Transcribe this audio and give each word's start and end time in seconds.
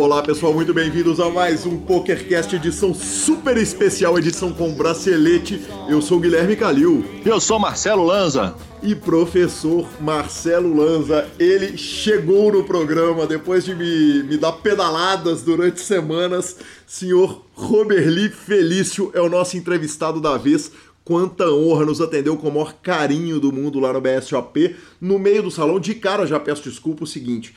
Olá 0.00 0.22
pessoal, 0.22 0.52
muito 0.52 0.74
bem-vindos 0.74 1.18
a 1.20 1.28
mais 1.30 1.64
um 1.66 1.78
PokerCast 1.78 2.54
edição 2.56 2.92
super 2.94 3.56
especial, 3.56 4.18
edição 4.18 4.52
com 4.52 4.72
bracelete. 4.72 5.60
Eu 5.88 6.02
sou 6.02 6.18
o 6.18 6.20
Guilherme 6.20 6.54
Calil. 6.56 7.04
Eu 7.24 7.40
sou 7.40 7.58
Marcelo 7.58 8.04
Lanza. 8.04 8.54
E 8.82 8.94
professor 8.96 9.88
Marcelo 10.00 10.76
Lanza, 10.76 11.28
ele 11.38 11.78
chegou 11.78 12.52
no 12.52 12.64
programa 12.64 13.26
depois 13.26 13.64
de 13.64 13.74
me, 13.74 14.24
me 14.24 14.36
dar 14.36 14.52
pedaladas 14.52 15.42
durante 15.42 15.80
semanas. 15.80 16.56
Senhor 16.86 17.44
Roberli 17.54 18.28
Felício 18.28 19.10
é 19.14 19.20
o 19.20 19.28
nosso 19.28 19.56
entrevistado 19.56 20.20
da 20.20 20.36
vez. 20.36 20.72
Quanta 21.04 21.50
honra 21.50 21.84
nos 21.84 22.00
atendeu 22.00 22.36
com 22.36 22.48
o 22.48 22.52
maior 22.52 22.74
carinho 22.74 23.40
do 23.40 23.52
mundo 23.52 23.80
lá 23.80 23.92
no 23.92 24.00
BSOP. 24.00 24.76
No 25.00 25.18
meio 25.18 25.42
do 25.42 25.50
salão, 25.50 25.80
de 25.80 25.94
cara 25.94 26.26
já 26.26 26.38
peço 26.38 26.62
desculpa 26.62 27.04
o 27.04 27.06
seguinte 27.06 27.54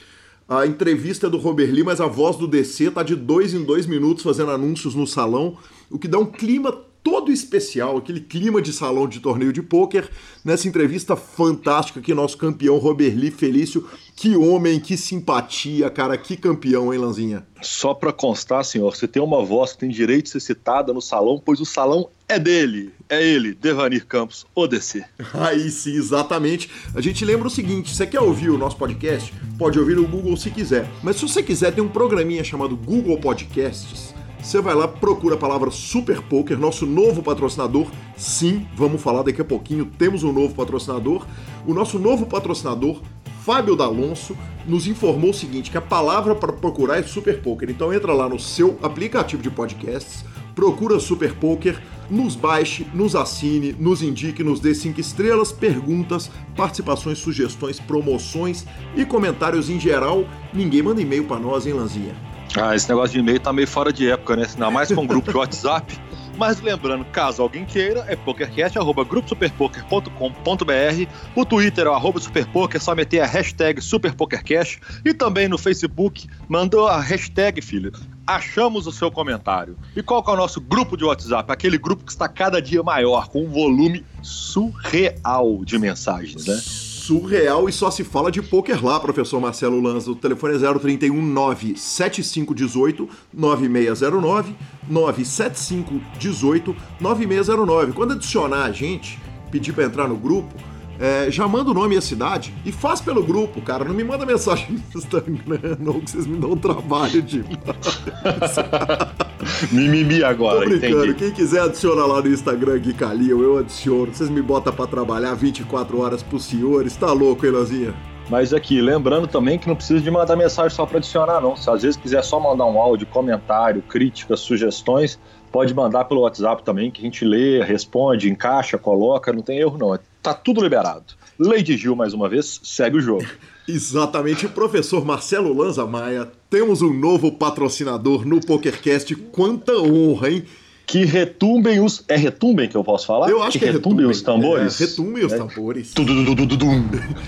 a 0.47 0.65
entrevista 0.65 1.25
é 1.25 1.29
do 1.29 1.37
Robert 1.37 1.71
Lee, 1.71 1.83
mas 1.83 1.99
a 1.99 2.05
voz 2.05 2.37
do 2.37 2.47
DC 2.47 2.91
tá 2.91 3.01
de 3.01 3.15
dois 3.15 3.53
em 3.53 3.63
dois 3.63 3.87
minutos 3.87 4.23
fazendo 4.23 4.51
anúncios 4.51 4.93
no 4.93 5.07
salão, 5.07 5.57
o 5.89 5.97
que 5.97 6.07
dá 6.07 6.19
um 6.19 6.25
clima 6.25 6.71
todo 7.03 7.31
especial, 7.31 7.97
aquele 7.97 8.19
clima 8.19 8.61
de 8.61 8.71
salão 8.71 9.07
de 9.07 9.19
torneio 9.19 9.51
de 9.51 9.61
pôquer, 9.61 10.09
nessa 10.43 10.67
entrevista 10.67 11.15
fantástica 11.15 12.01
que 12.01 12.13
nosso 12.13 12.37
campeão 12.37 12.77
Robert 12.77 13.15
Lee 13.15 13.31
Felício, 13.31 13.87
que 14.15 14.37
homem, 14.37 14.79
que 14.79 14.95
simpatia, 14.95 15.89
cara, 15.89 16.17
que 16.17 16.37
campeão, 16.37 16.93
hein, 16.93 16.99
Lanzinha? 16.99 17.45
Só 17.61 17.93
para 17.93 18.13
constar, 18.13 18.63
senhor, 18.63 18.95
você 18.95 19.07
tem 19.07 19.21
uma 19.21 19.43
voz 19.43 19.73
que 19.73 19.79
tem 19.79 19.89
direito 19.89 20.25
de 20.25 20.29
ser 20.31 20.39
citada 20.39 20.93
no 20.93 21.01
salão, 21.01 21.41
pois 21.43 21.59
o 21.59 21.65
salão 21.65 22.07
é 22.27 22.39
dele, 22.39 22.93
é 23.09 23.21
ele, 23.21 23.53
Devanir 23.53 24.05
Campos, 24.05 24.45
o 24.55 24.67
DC. 24.67 25.03
Aí 25.33 25.69
sim, 25.69 25.95
exatamente. 25.95 26.69
A 26.95 27.01
gente 27.01 27.25
lembra 27.25 27.47
o 27.47 27.51
seguinte, 27.51 27.93
você 27.93 28.07
quer 28.07 28.21
ouvir 28.21 28.49
o 28.49 28.57
nosso 28.57 28.77
podcast? 28.77 29.33
Pode 29.57 29.77
ouvir 29.77 29.97
no 29.97 30.07
Google 30.07 30.37
se 30.37 30.49
quiser, 30.49 30.89
mas 31.03 31.17
se 31.17 31.27
você 31.27 31.43
quiser, 31.43 31.73
tem 31.73 31.83
um 31.83 31.89
programinha 31.89 32.43
chamado 32.43 32.77
Google 32.77 33.19
Podcasts, 33.19 34.15
você 34.45 34.61
vai 34.61 34.75
lá, 34.75 34.87
procura 34.87 35.33
a 35.33 35.37
palavra 35.39 35.71
Super 35.71 36.21
Poker, 36.21 36.57
nosso 36.59 36.85
novo 36.85 37.23
patrocinador. 37.23 37.87
Sim, 38.15 38.65
vamos 38.75 39.01
falar 39.01 39.23
daqui 39.23 39.41
a 39.41 39.45
pouquinho, 39.45 39.87
temos 39.97 40.23
um 40.23 40.31
novo 40.31 40.53
patrocinador. 40.53 41.25
O 41.65 41.73
nosso 41.73 41.97
novo 41.97 42.27
patrocinador, 42.27 43.01
Fábio 43.45 43.75
D'Alonso, 43.75 44.35
nos 44.65 44.87
informou 44.87 45.29
o 45.29 45.33
seguinte, 45.33 45.69
que 45.69 45.77
a 45.77 45.81
palavra 45.81 46.33
para 46.33 46.51
procurar 46.51 46.97
é 46.97 47.03
Super 47.03 47.43
Poker. 47.43 47.69
Então 47.69 47.93
entra 47.93 48.11
lá 48.11 48.27
no 48.27 48.39
seu 48.39 48.79
aplicativo 48.81 49.43
de 49.43 49.51
podcasts, 49.51 50.25
procura 50.55 50.99
Super 50.99 51.31
Poker, 51.35 51.79
nos 52.09 52.35
baixe, 52.35 52.87
nos 52.91 53.15
assine, 53.15 53.75
nos 53.77 54.01
indique, 54.01 54.43
nos 54.43 54.59
dê 54.59 54.73
cinco 54.73 54.99
estrelas, 54.99 55.51
perguntas, 55.51 56.31
participações, 56.57 57.19
sugestões, 57.19 57.79
promoções 57.79 58.65
e 58.95 59.05
comentários 59.05 59.69
em 59.69 59.79
geral. 59.79 60.25
Ninguém 60.51 60.81
manda 60.81 60.99
e-mail 60.99 61.25
para 61.25 61.39
nós, 61.39 61.67
hein, 61.67 61.73
Lanzinha? 61.73 62.15
Ah, 62.59 62.75
esse 62.75 62.89
negócio 62.89 63.13
de 63.13 63.19
e-mail 63.19 63.39
tá 63.39 63.53
meio 63.53 63.67
fora 63.67 63.93
de 63.93 64.09
época, 64.09 64.35
né? 64.35 64.47
Ainda 64.49 64.71
mais 64.71 64.91
com 64.91 65.01
um 65.01 65.07
grupo 65.07 65.29
de 65.29 65.37
WhatsApp. 65.37 65.95
Mas 66.37 66.59
lembrando, 66.59 67.05
caso 67.05 67.41
alguém 67.41 67.63
queira, 67.65 68.05
é 68.07 68.15
pokercast.gruposuperpoker.com.br. 68.15 71.09
O 71.35 71.45
Twitter 71.45 71.87
é 71.87 71.89
o 71.89 72.19
superpoker, 72.19 72.81
só 72.81 72.93
meter 72.93 73.21
a 73.21 73.25
hashtag 73.25 73.81
superpokercast. 73.81 74.79
E 75.03 75.13
também 75.13 75.47
no 75.47 75.57
Facebook, 75.57 76.27
mandou 76.47 76.87
a 76.87 76.99
hashtag, 76.99 77.59
filho. 77.61 77.91
Achamos 78.27 78.85
o 78.87 78.91
seu 78.91 79.11
comentário. 79.11 79.77
E 79.95 80.03
qual 80.03 80.23
que 80.23 80.29
é 80.29 80.33
o 80.33 80.37
nosso 80.37 80.59
grupo 80.59 80.97
de 80.97 81.05
WhatsApp? 81.05 81.51
Aquele 81.51 81.77
grupo 81.77 82.03
que 82.03 82.11
está 82.11 82.27
cada 82.27 82.61
dia 82.61 82.83
maior, 82.83 83.29
com 83.29 83.45
um 83.45 83.49
volume 83.49 84.05
surreal 84.21 85.63
de 85.63 85.77
mensagens, 85.77 86.45
né? 86.45 86.59
Surreal 87.05 87.69
e 87.69 87.71
só 87.71 87.91
se 87.91 88.03
fala 88.03 88.31
de 88.31 88.41
poker 88.41 88.83
lá, 88.83 88.99
professor 88.99 89.39
Marcelo 89.39 89.79
Lanza. 89.79 90.09
O 90.09 90.15
telefone 90.15 90.55
é 90.55 90.79
031 90.79 91.21
97518 91.21 93.07
9609 93.33 94.55
97518 94.89 96.75
9609. 96.99 97.93
Quando 97.93 98.13
adicionar 98.13 98.63
a 98.63 98.71
gente, 98.71 99.19
pedir 99.51 99.73
para 99.73 99.85
entrar 99.85 100.07
no 100.07 100.15
grupo, 100.15 100.53
é, 100.99 101.29
já 101.29 101.47
manda 101.47 101.71
o 101.71 101.73
nome 101.73 101.95
e 101.95 101.97
a 101.97 102.01
cidade 102.01 102.53
e 102.65 102.71
faz 102.71 103.01
pelo 103.01 103.23
grupo, 103.23 103.61
cara. 103.61 103.85
Não 103.85 103.93
me 103.93 104.03
manda 104.03 104.25
mensagem 104.25 104.67
no 104.71 104.99
Instagram, 104.99 105.77
não, 105.79 105.99
que 105.99 106.11
vocês 106.11 106.25
me 106.25 106.37
dão 106.37 106.55
trabalho 106.55 107.21
de. 107.21 107.43
Mimimi 109.71 110.23
agora, 110.23 110.61
Tô 110.61 110.65
brincando. 110.65 111.05
entendi. 111.05 111.13
Quem 111.15 111.31
quiser 111.31 111.61
adiciona 111.61 112.05
lá 112.05 112.21
no 112.21 112.29
Instagram 112.29 112.77
Gui 112.79 112.93
Calil, 112.93 113.43
eu 113.43 113.57
adiciono. 113.59 114.13
Vocês 114.13 114.29
me 114.29 114.41
botam 114.41 114.73
pra 114.73 114.87
trabalhar 114.87 115.33
24 115.33 115.99
horas 115.99 116.23
pro 116.23 116.39
senhores. 116.39 116.95
Tá 116.95 117.11
louco, 117.11 117.45
hein, 117.45 117.51
Lanzinha? 117.51 117.93
Mas 118.29 118.53
aqui, 118.53 118.81
lembrando 118.81 119.27
também 119.27 119.59
que 119.59 119.67
não 119.67 119.75
precisa 119.75 120.01
de 120.01 120.09
mandar 120.09 120.35
mensagem 120.35 120.75
só 120.75 120.85
para 120.85 120.97
adicionar, 120.97 121.39
não. 121.39 121.55
Se 121.55 121.69
às 121.69 121.83
vezes 121.83 121.95
quiser 121.95 122.23
só 122.23 122.39
mandar 122.39 122.65
um 122.65 122.79
áudio, 122.79 123.05
comentário, 123.05 123.83
críticas, 123.83 124.39
sugestões, 124.39 125.19
pode 125.51 125.73
mandar 125.75 126.05
pelo 126.05 126.21
WhatsApp 126.21 126.63
também, 126.63 126.89
que 126.89 127.01
a 127.01 127.05
gente 127.05 127.23
lê, 127.23 127.63
responde, 127.63 128.29
encaixa, 128.29 128.79
coloca, 128.79 129.31
não 129.31 129.43
tem 129.43 129.59
erro 129.59 129.77
não. 129.77 129.99
Tá 130.25 130.33
tudo 130.33 130.59
liberado. 130.59 131.13
Lady 131.37 131.77
Gil, 131.77 131.95
mais 131.95 132.11
uma 132.11 132.27
vez, 132.27 132.59
segue 132.63 132.97
o 132.97 132.99
jogo. 132.99 133.23
Exatamente, 133.69 134.47
professor 134.47 135.05
Marcelo 135.05 135.55
Lanza 135.55 135.85
Maia, 135.85 136.31
temos 136.49 136.81
um 136.81 136.91
novo 136.91 137.31
patrocinador 137.31 138.25
no 138.25 138.43
PokerCast. 138.43 139.15
Quanta 139.31 139.73
honra, 139.73 140.31
hein? 140.31 140.43
Que 140.87 141.05
retumbem 141.05 141.79
os. 141.79 142.03
É 142.07 142.15
retumbem 142.15 142.67
que 142.67 142.75
eu 142.75 142.83
posso 142.83 143.05
falar? 143.05 143.29
Eu 143.29 143.43
acho 143.43 143.51
que, 143.51 143.59
que 143.59 143.65
é 143.65 143.71
retumbem 143.71 144.07
os 144.07 144.23
tambores. 144.23 144.81
É, 144.81 144.85
retumbem 144.85 145.25
os 145.25 145.31
tambores. 145.33 145.93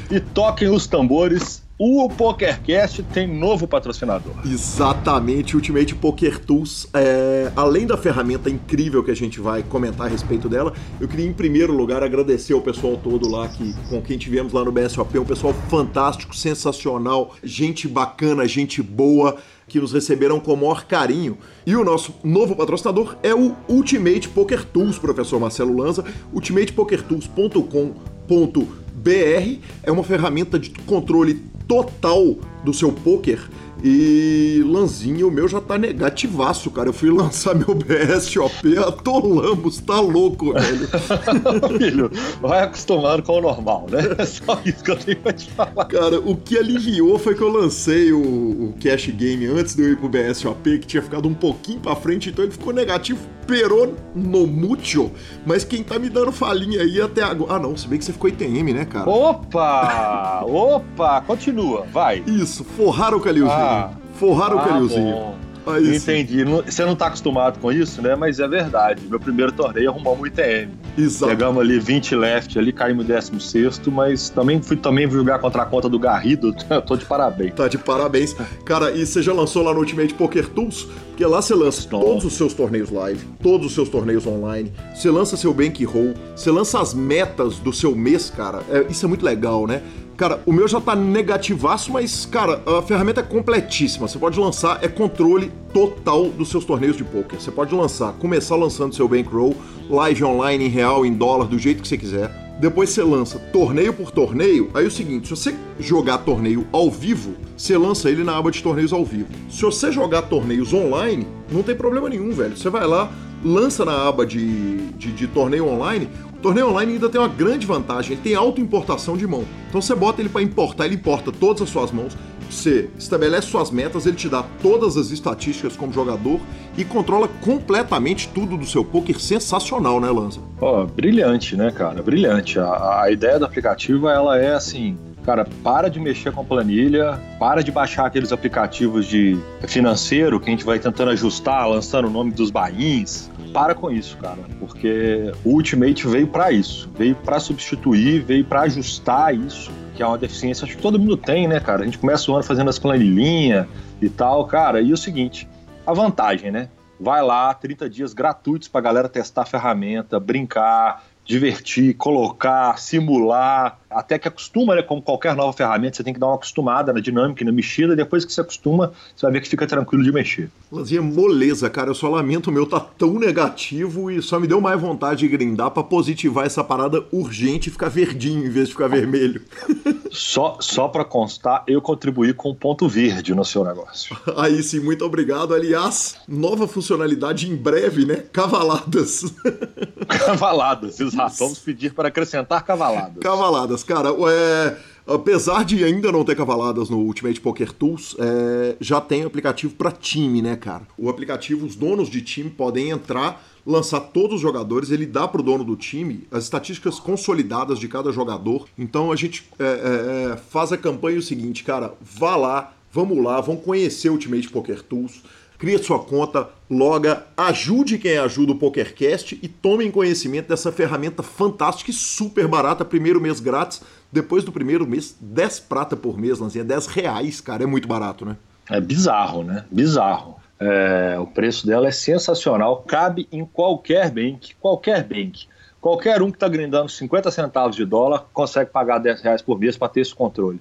E 0.10 0.20
toquem 0.20 0.70
os 0.70 0.88
tambores. 0.88 1.62
O 1.80 2.10
PokerCast 2.10 3.04
tem 3.04 3.28
novo 3.28 3.68
patrocinador. 3.68 4.34
Exatamente, 4.44 5.56
Ultimate 5.56 5.94
Poker 5.94 6.40
Tools. 6.40 6.88
É, 6.92 7.52
além 7.56 7.86
da 7.86 7.96
ferramenta 7.96 8.50
incrível 8.50 9.04
que 9.04 9.12
a 9.12 9.16
gente 9.16 9.40
vai 9.40 9.62
comentar 9.62 10.08
a 10.08 10.10
respeito 10.10 10.50
dela, 10.50 10.74
eu 11.00 11.08
queria 11.08 11.28
em 11.28 11.34
primeiro 11.34 11.72
lugar 11.72 12.02
agradecer 12.02 12.54
ao 12.54 12.62
pessoal 12.62 12.98
todo 12.98 13.30
lá 13.30 13.48
que, 13.48 13.76
com 13.90 14.02
quem 14.02 14.18
tivemos 14.18 14.54
lá 14.54 14.66
no 14.66 14.72
BSOP, 14.72 15.20
um 15.20 15.26
pessoal 15.26 15.54
fantástico, 15.70 16.36
sensacional, 16.36 17.36
gente 17.44 17.88
bacana, 17.88 18.48
gente 18.48 18.82
boa 18.82 19.38
que 19.68 19.80
nos 19.80 19.94
receberam 19.94 20.40
com 20.40 20.54
o 20.54 20.58
maior 20.58 20.84
carinho. 20.86 21.38
E 21.64 21.76
o 21.76 21.84
nosso 21.84 22.16
novo 22.24 22.56
patrocinador 22.56 23.18
é 23.22 23.36
o 23.36 23.56
Ultimate 23.70 24.28
Poker 24.30 24.66
Tools, 24.66 24.98
professor 24.98 25.40
Marcelo 25.40 25.80
Lanza, 25.80 26.04
ultimatepokertools.com.br. 26.34 28.87
É 29.12 29.92
uma 29.92 30.04
ferramenta 30.04 30.60
de 30.60 30.70
controle 30.86 31.36
total 31.68 32.38
do 32.64 32.74
seu 32.74 32.92
poker. 32.92 33.40
E 33.84 34.64
Lanzinho, 34.66 35.28
o 35.28 35.32
meu 35.32 35.48
já 35.48 35.62
tá 35.62 35.78
negativaço, 35.78 36.72
cara. 36.72 36.90
Eu 36.90 36.94
fui 36.94 37.10
lançar 37.10 37.54
meu 37.54 37.76
BSOP, 37.76 38.78
atolamos, 38.78 39.80
tá 39.80 40.00
louco, 40.00 40.54
velho. 40.54 40.88
Filho, 41.78 42.12
vai 42.42 42.64
acostumando 42.64 43.24
com 43.24 43.34
o 43.34 43.42
normal, 43.42 43.86
né? 43.90 44.16
É 44.18 44.26
só 44.26 44.60
isso 44.66 44.84
que 44.84 44.92
eu 44.92 44.98
tenho 44.98 45.18
pra 45.18 45.34
te 45.34 45.50
falar. 45.52 45.86
Cara, 45.86 46.20
o 46.20 46.36
que 46.36 46.58
aliviou 46.58 47.20
foi 47.20 47.36
que 47.36 47.42
eu 47.42 47.50
lancei 47.50 48.12
o, 48.12 48.20
o 48.20 48.74
Cash 48.82 49.08
Game 49.08 49.46
antes 49.46 49.76
de 49.76 49.84
eu 49.84 49.92
ir 49.92 49.98
pro 49.98 50.10
BSOP, 50.10 50.80
que 50.80 50.88
tinha 50.88 51.04
ficado 51.04 51.28
um 51.28 51.34
pouquinho 51.34 51.80
pra 51.80 51.96
frente, 51.96 52.30
então 52.30 52.44
ele 52.44 52.52
ficou 52.52 52.74
negativo, 52.74 53.20
perou 53.46 53.96
no 54.16 54.48
mucho. 54.48 55.12
Mas 55.46 55.64
quem 55.64 55.84
tá 55.84 56.00
me 56.00 56.10
dando 56.10 56.32
falinha 56.32 56.82
aí 56.82 57.00
até 57.00 57.22
agora. 57.24 57.54
Ah, 57.54 57.60
não, 57.60 57.78
se 57.78 57.88
bem 57.88 58.00
que 58.00 58.06
você 58.06 58.12
ficou 58.12 58.30
ITM, 58.30 58.74
né, 58.74 58.86
cara? 58.86 59.10
Opa! 59.10 60.44
Opa! 60.46 61.22
Continua, 61.22 61.86
vai. 61.92 62.24
Isso, 62.26 62.64
forraram 62.64 63.18
o 63.18 63.22
Calilzinho. 63.22 63.52
Ah. 63.52 63.67
Forraram 64.16 64.58
o 64.58 64.60
Ah, 64.60 64.64
Calilzinho. 64.68 65.12
bom. 65.14 65.38
Aí 65.70 66.00
sim. 66.00 66.14
Entendi. 66.14 66.46
Não- 66.46 66.62
Você 66.64 66.86
não 66.86 66.96
tá 66.96 67.08
acostumado 67.08 67.60
com 67.60 67.70
isso, 67.74 68.02
né? 68.02 68.16
Mas 68.16 68.40
é 68.40 68.48
verdade. 68.48 69.02
Meu 69.10 69.20
primeiro 69.20 69.52
torneio 69.52 69.90
arrumamos 69.90 70.22
o 70.22 70.26
ITM. 70.26 70.72
Exato. 70.98 71.30
Pegamos 71.30 71.62
ali 71.62 71.78
20 71.78 72.16
left 72.16 72.58
ali, 72.58 72.72
caímos 72.72 73.06
16, 73.06 73.82
mas 73.88 74.30
também 74.30 74.62
fui 74.62 74.78
também 74.78 75.12
jogar 75.12 75.40
contra 75.40 75.64
a 75.64 75.66
conta 75.66 75.90
do 75.90 76.00
Garrido. 76.00 76.56
Tô 76.88 76.96
de 76.96 77.04
parabéns. 77.04 77.54
Tá 77.54 77.68
de 77.68 77.78
parabéns. 77.78 78.34
Cara, 78.64 78.92
e 78.92 79.06
você 79.06 79.22
já 79.22 79.34
lançou 79.34 79.62
lá 79.62 79.74
no 79.74 79.80
Ultimate 79.82 80.14
Poker 80.14 80.48
Tools? 80.48 80.88
Porque 81.10 81.26
lá 81.26 81.42
você 81.42 81.54
lança 81.54 81.86
todos 81.90 82.24
os 82.24 82.34
seus 82.38 82.54
torneios 82.54 82.90
live, 82.90 83.26
todos 83.44 83.68
os 83.68 83.74
seus 83.74 83.90
torneios 83.90 84.26
online, 84.26 84.72
você 84.96 85.10
lança 85.12 85.36
seu 85.36 85.54
bankroll, 85.54 86.14
você 86.34 86.50
lança 86.50 86.80
as 86.80 86.94
metas 86.94 87.58
do 87.60 87.74
seu 87.74 87.94
mês, 87.94 88.30
cara. 88.30 88.62
É, 88.70 88.86
isso 88.90 89.04
é 89.06 89.10
muito 89.10 89.26
legal, 89.26 89.68
né? 89.68 89.82
Cara, 90.18 90.42
o 90.48 90.52
meu 90.52 90.68
já 90.68 90.82
tá 90.82 90.96
negativaço, 90.96 91.92
mas, 91.94 92.26
cara, 92.26 92.60
a 92.66 92.82
ferramenta 92.82 93.20
é 93.20 93.24
completíssima. 93.24 94.08
Você 94.08 94.18
pode 94.18 94.40
lançar, 94.40 94.84
é 94.84 94.88
controle 94.88 95.52
total 95.72 96.30
dos 96.30 96.50
seus 96.50 96.66
torneios 96.66 96.98
de 96.98 97.04
poker. 97.04 97.40
Você 97.40 97.52
pode 97.52 97.76
lançar, 97.76 98.14
começar 98.14 98.56
lançando 98.56 98.96
seu 98.96 99.08
bankroll, 99.08 99.56
live 99.88 100.24
online, 100.24 100.66
em 100.66 100.70
real, 100.70 101.06
em 101.06 101.14
dólar, 101.14 101.46
do 101.46 101.60
jeito 101.60 101.84
que 101.84 101.88
você 101.88 102.00
quiser. 102.00 102.32
Depois 102.60 102.90
você 102.90 103.04
lança 103.04 103.38
torneio 103.38 103.94
por 103.94 104.10
torneio. 104.10 104.72
Aí 104.74 104.86
é 104.86 104.88
o 104.88 104.92
seguinte, 104.92 105.28
se 105.28 105.36
você 105.36 105.56
jogar 105.80 106.18
torneio 106.18 106.66
ao 106.72 106.90
vivo, 106.90 107.36
você 107.56 107.78
lança 107.78 108.10
ele 108.10 108.24
na 108.24 108.36
aba 108.36 108.50
de 108.50 108.64
torneios 108.64 108.92
ao 108.92 109.06
vivo. 109.06 109.28
Se 109.48 109.62
você 109.62 109.92
jogar 109.92 110.24
torneios 110.24 110.74
online, 110.74 111.28
não 111.52 111.62
tem 111.62 111.76
problema 111.76 112.10
nenhum, 112.10 112.32
velho. 112.32 112.58
Você 112.58 112.72
vai 112.72 112.88
lá, 112.88 113.12
lança 113.46 113.86
na 113.86 114.08
aba 114.08 114.26
de, 114.26 114.78
de, 114.94 115.12
de 115.12 115.28
torneio 115.28 115.68
online, 115.68 116.10
torneio 116.48 116.70
online 116.70 116.94
ainda 116.94 117.10
tem 117.10 117.20
uma 117.20 117.28
grande 117.28 117.66
vantagem, 117.66 118.14
ele 118.14 118.22
tem 118.22 118.34
auto-importação 118.34 119.18
de 119.18 119.28
mão. 119.28 119.44
Então 119.68 119.82
você 119.82 119.94
bota 119.94 120.22
ele 120.22 120.30
para 120.30 120.42
importar, 120.42 120.86
ele 120.86 120.96
importa 120.96 121.30
todas 121.30 121.62
as 121.62 121.70
suas 121.70 121.92
mãos, 121.92 122.18
você 122.50 122.90
estabelece 122.98 123.48
suas 123.48 123.70
metas, 123.70 124.06
ele 124.06 124.16
te 124.16 124.30
dá 124.30 124.46
todas 124.62 124.96
as 124.96 125.12
estatísticas 125.12 125.76
como 125.76 125.92
jogador 125.92 126.40
e 126.78 126.86
controla 126.86 127.28
completamente 127.42 128.30
tudo 128.30 128.56
do 128.56 128.66
seu 128.66 128.86
poker. 128.86 129.20
Sensacional, 129.20 130.00
né, 130.00 130.10
Lanza? 130.10 130.40
Ó, 130.62 130.84
oh, 130.84 130.86
brilhante, 130.86 131.58
né, 131.58 131.70
cara? 131.70 132.02
Brilhante. 132.02 132.58
A, 132.58 133.02
a 133.02 133.12
ideia 133.12 133.38
do 133.38 133.44
aplicativo, 133.44 134.08
ela 134.08 134.40
é 134.40 134.54
assim, 134.54 134.98
cara, 135.26 135.46
para 135.62 135.90
de 135.90 136.00
mexer 136.00 136.32
com 136.32 136.46
planilha, 136.46 137.20
para 137.38 137.62
de 137.62 137.74
baixar 137.74 138.06
aqueles 138.06 138.32
aplicativos 138.32 139.06
de 139.06 139.38
financeiro 139.68 140.40
que 140.40 140.48
a 140.48 140.52
gente 140.52 140.64
vai 140.64 140.80
tentando 140.80 141.12
ajustar, 141.12 141.68
lançando 141.68 142.08
o 142.08 142.12
nome 142.12 142.32
dos 142.32 142.50
bains. 142.50 143.30
Para 143.58 143.74
com 143.74 143.90
isso, 143.90 144.16
cara, 144.18 144.38
porque 144.60 145.34
o 145.44 145.54
Ultimate 145.54 146.08
veio 146.08 146.28
para 146.28 146.52
isso, 146.52 146.88
veio 146.96 147.16
para 147.16 147.40
substituir, 147.40 148.22
veio 148.22 148.46
para 148.46 148.62
ajustar 148.62 149.34
isso, 149.34 149.72
que 149.96 150.04
é 150.04 150.06
uma 150.06 150.16
deficiência 150.16 150.64
acho 150.64 150.76
que 150.76 150.82
todo 150.82 151.00
mundo 151.00 151.18
tem, 151.18 151.48
né, 151.48 151.60
cara? 151.60 151.82
A 151.82 151.86
gente 151.86 151.98
começa 151.98 152.30
o 152.30 152.36
ano 152.36 152.44
fazendo 152.44 152.70
as 152.70 152.78
planilhinhas 152.78 153.66
e 154.00 154.10
tal, 154.10 154.46
cara. 154.46 154.80
E 154.80 154.94
o 154.94 154.98
seguinte, 154.98 155.50
a 155.88 155.92
vantagem, 155.92 156.52
né? 156.52 156.70
Vai 157.00 157.24
lá, 157.24 157.52
30 157.52 157.90
dias 157.90 158.14
gratuitos 158.14 158.68
pra 158.68 158.80
galera 158.80 159.10
testar 159.10 159.42
a 159.42 159.46
ferramenta, 159.46 160.20
brincar, 160.20 161.04
divertir, 161.26 161.96
colocar, 161.96 162.78
simular, 162.78 163.80
até 163.90 164.20
que 164.20 164.28
acostuma, 164.28 164.76
né? 164.76 164.82
Como 164.82 165.02
qualquer 165.02 165.36
nova 165.36 165.54
ferramenta, 165.54 165.98
você 165.98 166.04
tem 166.04 166.14
que 166.14 166.20
dar 166.20 166.28
uma 166.28 166.36
acostumada 166.36 166.92
na 166.94 167.00
dinâmica, 167.00 167.44
na 167.44 167.52
mexida, 167.52 167.96
depois 167.96 168.26
que 168.26 168.34
você 168.34 168.42
acostuma, 168.42 168.92
você 169.16 169.26
vai 169.26 169.34
ver 169.34 169.42
que 169.42 169.50
fica 169.50 169.66
tranquilo 169.66 170.04
de 170.04 170.12
mexer. 170.12 170.50
Lanzinha, 170.72 171.02
moleza, 171.02 171.70
cara, 171.70 171.90
eu 171.90 171.96
só 171.96 172.10
lamento 172.10 172.50
o 172.50 172.54
meu 172.54 172.66
tá 172.66 172.80
tão 172.80 173.20
negativo 173.20 174.12
e 174.12 174.22
só 174.22 174.40
me 174.40 174.48
deu 174.48 174.60
mais 174.60 174.80
vontade 174.80 175.20
de 175.20 175.28
grindar 175.28 175.72
para 175.72 175.84
positivar 175.84 176.46
essa 176.46 176.64
parada 176.64 177.04
urgente 177.12 177.70
e 177.70 177.72
ficar 177.72 177.90
verdinho 177.90 178.46
em 178.46 178.50
vez 178.50 178.68
de 178.68 178.74
ficar 178.74 178.88
vermelho. 178.88 179.42
Só, 180.10 180.58
só 180.60 180.88
para 180.88 181.04
constar, 181.04 181.64
eu 181.68 181.82
contribuí 181.82 182.34
com 182.34 182.50
um 182.52 182.56
ponto 182.56 182.88
verde 182.88 183.36
no 183.36 183.44
seu 183.46 183.64
negócio. 183.64 184.18
Aí 184.38 184.64
sim, 184.64 184.80
muito 184.80 185.06
obrigado. 185.06 185.54
Aliás, 185.54 186.16
nova 186.28 186.68
funcionalidade 186.68 187.50
em 187.50 187.56
breve, 187.56 188.06
né? 188.06 188.24
Cavaladas. 188.32 189.26
Cavaladas, 190.26 191.00
exato. 191.00 191.36
Vamos 191.40 191.60
pedir 191.60 191.94
para 191.94 192.08
acrescentar 192.08 192.64
cavaladas. 192.64 193.18
Cavaladas, 193.20 193.77
cara. 193.84 194.10
É, 194.10 194.78
apesar 195.08 195.64
de 195.64 195.84
ainda 195.84 196.12
não 196.12 196.24
ter 196.24 196.36
cavaladas 196.36 196.90
no 196.90 196.98
Ultimate 196.98 197.40
Poker 197.40 197.72
Tools, 197.72 198.16
é, 198.20 198.76
já 198.80 199.00
tem 199.00 199.24
aplicativo 199.24 199.74
para 199.74 199.92
time, 199.92 200.42
né, 200.42 200.56
cara? 200.56 200.88
O 200.98 201.10
aplicativo, 201.10 201.66
os 201.66 201.76
donos 201.76 202.10
de 202.10 202.22
time 202.22 202.50
podem 202.50 202.90
entrar, 202.90 203.44
lançar 203.66 204.00
todos 204.00 204.36
os 204.36 204.42
jogadores, 204.42 204.92
ele 204.92 205.06
dá 205.06 205.28
para 205.28 205.42
o 205.42 205.44
dono 205.44 205.64
do 205.64 205.76
time 205.76 206.28
as 206.32 206.44
estatísticas 206.44 207.00
consolidadas 207.00 207.80
de 207.80 207.88
cada 207.88 208.12
jogador. 208.12 208.66
Então 208.78 209.12
a 209.12 209.16
gente 209.16 209.50
é, 209.60 209.64
é, 209.64 210.32
é 210.34 210.38
faz 210.38 210.72
a 210.72 210.78
campanha 210.78 211.20
o 211.20 211.22
seguinte, 211.22 211.64
cara, 211.64 211.94
vá 212.02 212.36
lá, 212.36 212.74
vamos 212.92 213.24
lá, 213.24 213.40
vamos 213.42 213.64
conhecer 213.64 214.10
o 214.10 214.14
Ultimate 214.14 214.50
Poker 214.50 214.82
Tools 214.82 215.22
crie 215.58 215.78
sua 215.80 216.00
conta, 216.00 216.50
loga, 216.70 217.26
ajude 217.36 217.98
quem 217.98 218.18
ajuda 218.18 218.52
o 218.52 218.58
PokerCast 218.58 219.40
e 219.42 219.48
tomem 219.48 219.92
conhecimento 219.92 220.50
dessa 220.50 220.72
ferramenta 220.72 221.24
fantástica 221.24 221.92
e 221.92 221.94
super 221.94 222.48
barata, 222.48 222.86
primeiro 222.86 223.20
mês 223.20 223.40
grátis, 223.40 223.82
depois 224.12 224.44
do 224.44 224.52
primeiro 224.52 224.88
mês, 224.88 225.18
10 225.20 225.62
prata 225.62 225.96
por 225.96 226.18
mês, 226.18 226.40
Lanzinha, 226.40 226.64
10 226.64 226.88
reais, 226.88 227.42
cara, 227.42 227.64
é 227.64 227.66
muito 227.66 227.88
barato, 227.88 228.26
né? 228.26 228.38
É 228.70 228.80
bizarro, 228.80 229.44
né? 229.44 229.66
Bizarro. 229.72 230.36
É, 230.60 231.18
o 231.20 231.28
preço 231.28 231.68
dela 231.68 231.88
é 231.88 231.92
sensacional, 231.92 232.84
cabe 232.88 233.28
em 233.32 233.46
qualquer 233.46 234.10
bank, 234.10 234.56
qualquer 234.60 235.04
bank. 235.04 235.48
Qualquer 235.80 236.22
um 236.22 236.32
que 236.32 236.38
está 236.38 236.48
grindando 236.48 236.90
50 236.90 237.30
centavos 237.30 237.76
de 237.76 237.86
dólar 237.86 238.26
consegue 238.34 238.72
pagar 238.72 238.98
10 238.98 239.22
reais 239.22 239.42
por 239.42 239.60
mês 239.60 239.78
para 239.78 239.88
ter 239.88 240.02
esse 240.02 240.14
controle. 240.14 240.60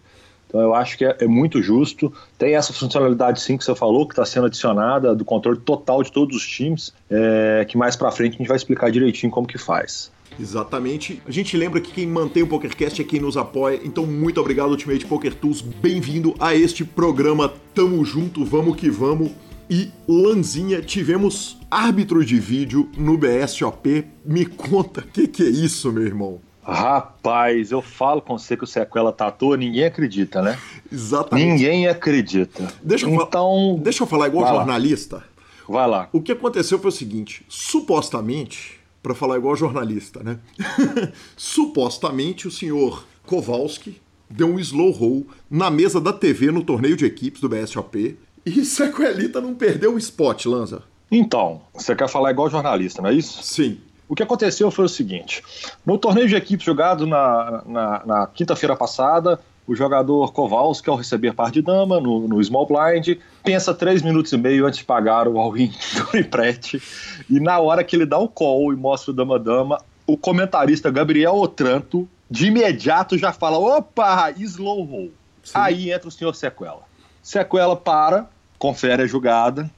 Então 0.56 0.64
eu 0.64 0.74
acho 0.74 0.96
que 0.96 1.04
é, 1.04 1.14
é, 1.20 1.26
muito 1.26 1.62
justo. 1.62 2.10
Tem 2.38 2.54
essa 2.54 2.72
funcionalidade 2.72 3.42
sim 3.42 3.58
que 3.58 3.64
você 3.64 3.74
falou, 3.74 4.06
que 4.06 4.14
está 4.14 4.24
sendo 4.24 4.46
adicionada 4.46 5.14
do 5.14 5.22
controle 5.22 5.58
total 5.58 6.02
de 6.02 6.10
todos 6.10 6.34
os 6.34 6.46
times, 6.46 6.94
é, 7.10 7.66
que 7.68 7.76
mais 7.76 7.94
para 7.94 8.10
frente 8.10 8.36
a 8.36 8.38
gente 8.38 8.48
vai 8.48 8.56
explicar 8.56 8.90
direitinho 8.90 9.30
como 9.30 9.46
que 9.46 9.58
faz. 9.58 10.10
Exatamente. 10.40 11.20
A 11.26 11.30
gente 11.30 11.54
lembra 11.58 11.78
que 11.78 11.92
quem 11.92 12.06
mantém 12.06 12.42
o 12.42 12.46
PokerCast 12.46 13.02
é 13.02 13.04
quem 13.04 13.20
nos 13.20 13.36
apoia. 13.36 13.78
Então, 13.84 14.06
muito 14.06 14.40
obrigado, 14.40 14.70
Ultimate 14.70 15.04
Poker 15.04 15.34
Tools. 15.34 15.60
Bem-vindo 15.60 16.34
a 16.40 16.54
este 16.54 16.86
programa. 16.86 17.52
Tamo 17.74 18.02
junto, 18.02 18.42
vamos 18.42 18.76
que 18.76 18.88
vamos. 18.88 19.32
E 19.68 19.90
Lanzinha, 20.08 20.80
tivemos 20.80 21.58
árbitro 21.70 22.24
de 22.24 22.38
vídeo 22.38 22.88
no 22.96 23.18
BSOP. 23.18 24.06
Me 24.24 24.46
conta, 24.46 25.00
o 25.00 25.04
que, 25.04 25.28
que 25.28 25.42
é 25.42 25.48
isso, 25.48 25.92
meu 25.92 26.04
irmão? 26.04 26.45
Rapaz, 26.66 27.70
eu 27.70 27.80
falo 27.80 28.20
com 28.20 28.36
você 28.36 28.56
que 28.56 28.64
o 28.64 28.66
sequela 28.66 29.12
tá 29.12 29.28
à 29.28 29.30
toa, 29.30 29.56
ninguém 29.56 29.84
acredita, 29.84 30.42
né? 30.42 30.58
Exatamente. 30.90 31.46
Ninguém 31.46 31.86
acredita. 31.86 32.66
Deixa 32.82 33.06
eu, 33.06 33.14
então, 33.14 33.78
deixa 33.80 34.02
eu 34.02 34.06
falar 34.06 34.26
igual 34.26 34.44
Vai 34.44 34.54
jornalista. 34.54 35.16
Lá. 35.16 35.24
Vai 35.68 35.88
lá. 35.88 36.08
O 36.12 36.20
que 36.20 36.32
aconteceu 36.32 36.78
foi 36.78 36.88
o 36.88 36.92
seguinte: 36.92 37.46
supostamente, 37.48 38.80
para 39.00 39.14
falar 39.14 39.36
igual 39.36 39.54
jornalista, 39.54 40.22
né? 40.24 40.38
supostamente 41.36 42.48
o 42.48 42.50
senhor 42.50 43.04
Kowalski 43.24 44.00
deu 44.28 44.48
um 44.48 44.58
slow 44.58 44.90
roll 44.90 45.26
na 45.48 45.70
mesa 45.70 46.00
da 46.00 46.12
TV 46.12 46.50
no 46.50 46.64
torneio 46.64 46.96
de 46.96 47.06
equipes 47.06 47.40
do 47.40 47.48
BSOP 47.48 48.18
e 48.44 48.64
Sequelita 48.64 49.40
não 49.40 49.54
perdeu 49.54 49.94
o 49.94 49.98
spot, 49.98 50.46
Lanza. 50.46 50.82
Então, 51.10 51.62
você 51.72 51.94
quer 51.94 52.08
falar 52.08 52.32
igual 52.32 52.50
jornalista, 52.50 53.00
não 53.00 53.10
é 53.10 53.14
isso? 53.14 53.40
Sim. 53.42 53.78
O 54.08 54.14
que 54.14 54.22
aconteceu 54.22 54.70
foi 54.70 54.84
o 54.84 54.88
seguinte: 54.88 55.42
no 55.84 55.98
torneio 55.98 56.28
de 56.28 56.36
equipes 56.36 56.64
jogado 56.64 57.06
na, 57.06 57.62
na, 57.66 58.02
na 58.06 58.26
quinta-feira 58.26 58.76
passada, 58.76 59.40
o 59.66 59.74
jogador 59.74 60.32
Kowalski, 60.32 60.88
ao 60.88 60.96
receber 60.96 61.34
par 61.34 61.50
de 61.50 61.60
dama 61.60 62.00
no, 62.00 62.28
no 62.28 62.42
small 62.42 62.66
blind, 62.66 63.18
pensa 63.42 63.74
três 63.74 64.02
minutos 64.02 64.32
e 64.32 64.36
meio 64.36 64.66
antes 64.66 64.78
de 64.78 64.84
pagar 64.84 65.26
o 65.26 65.38
all-in 65.38 65.72
do 66.12 66.16
empréstimo. 66.16 66.80
E 67.28 67.40
na 67.40 67.58
hora 67.58 67.82
que 67.82 67.96
ele 67.96 68.06
dá 68.06 68.18
o 68.18 68.28
call 68.28 68.72
e 68.72 68.76
mostra 68.76 69.10
o 69.10 69.14
dama-dama, 69.14 69.78
o 70.06 70.16
comentarista 70.16 70.90
Gabriel 70.90 71.34
Otranto 71.34 72.08
de 72.30 72.46
imediato 72.46 73.18
já 73.18 73.32
fala: 73.32 73.58
opa, 73.58 74.30
slow 74.38 74.84
roll. 74.84 75.10
Sim. 75.42 75.52
Aí 75.54 75.92
entra 75.92 76.08
o 76.08 76.12
senhor 76.12 76.34
Sequela. 76.34 76.82
Sequela 77.22 77.76
para, 77.76 78.28
confere 78.58 79.02
a 79.02 79.06
jogada, 79.06 79.68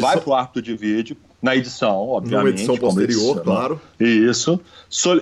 vai 0.00 0.20
pro 0.20 0.34
árbitro 0.34 0.62
de 0.62 0.76
vídeo, 0.76 1.16
na 1.40 1.54
edição, 1.54 2.08
obviamente. 2.08 2.44
Numa 2.44 2.50
edição 2.50 2.76
posterior, 2.76 3.36
edição, 3.36 3.44
claro. 3.44 3.80
Isso. 4.00 4.60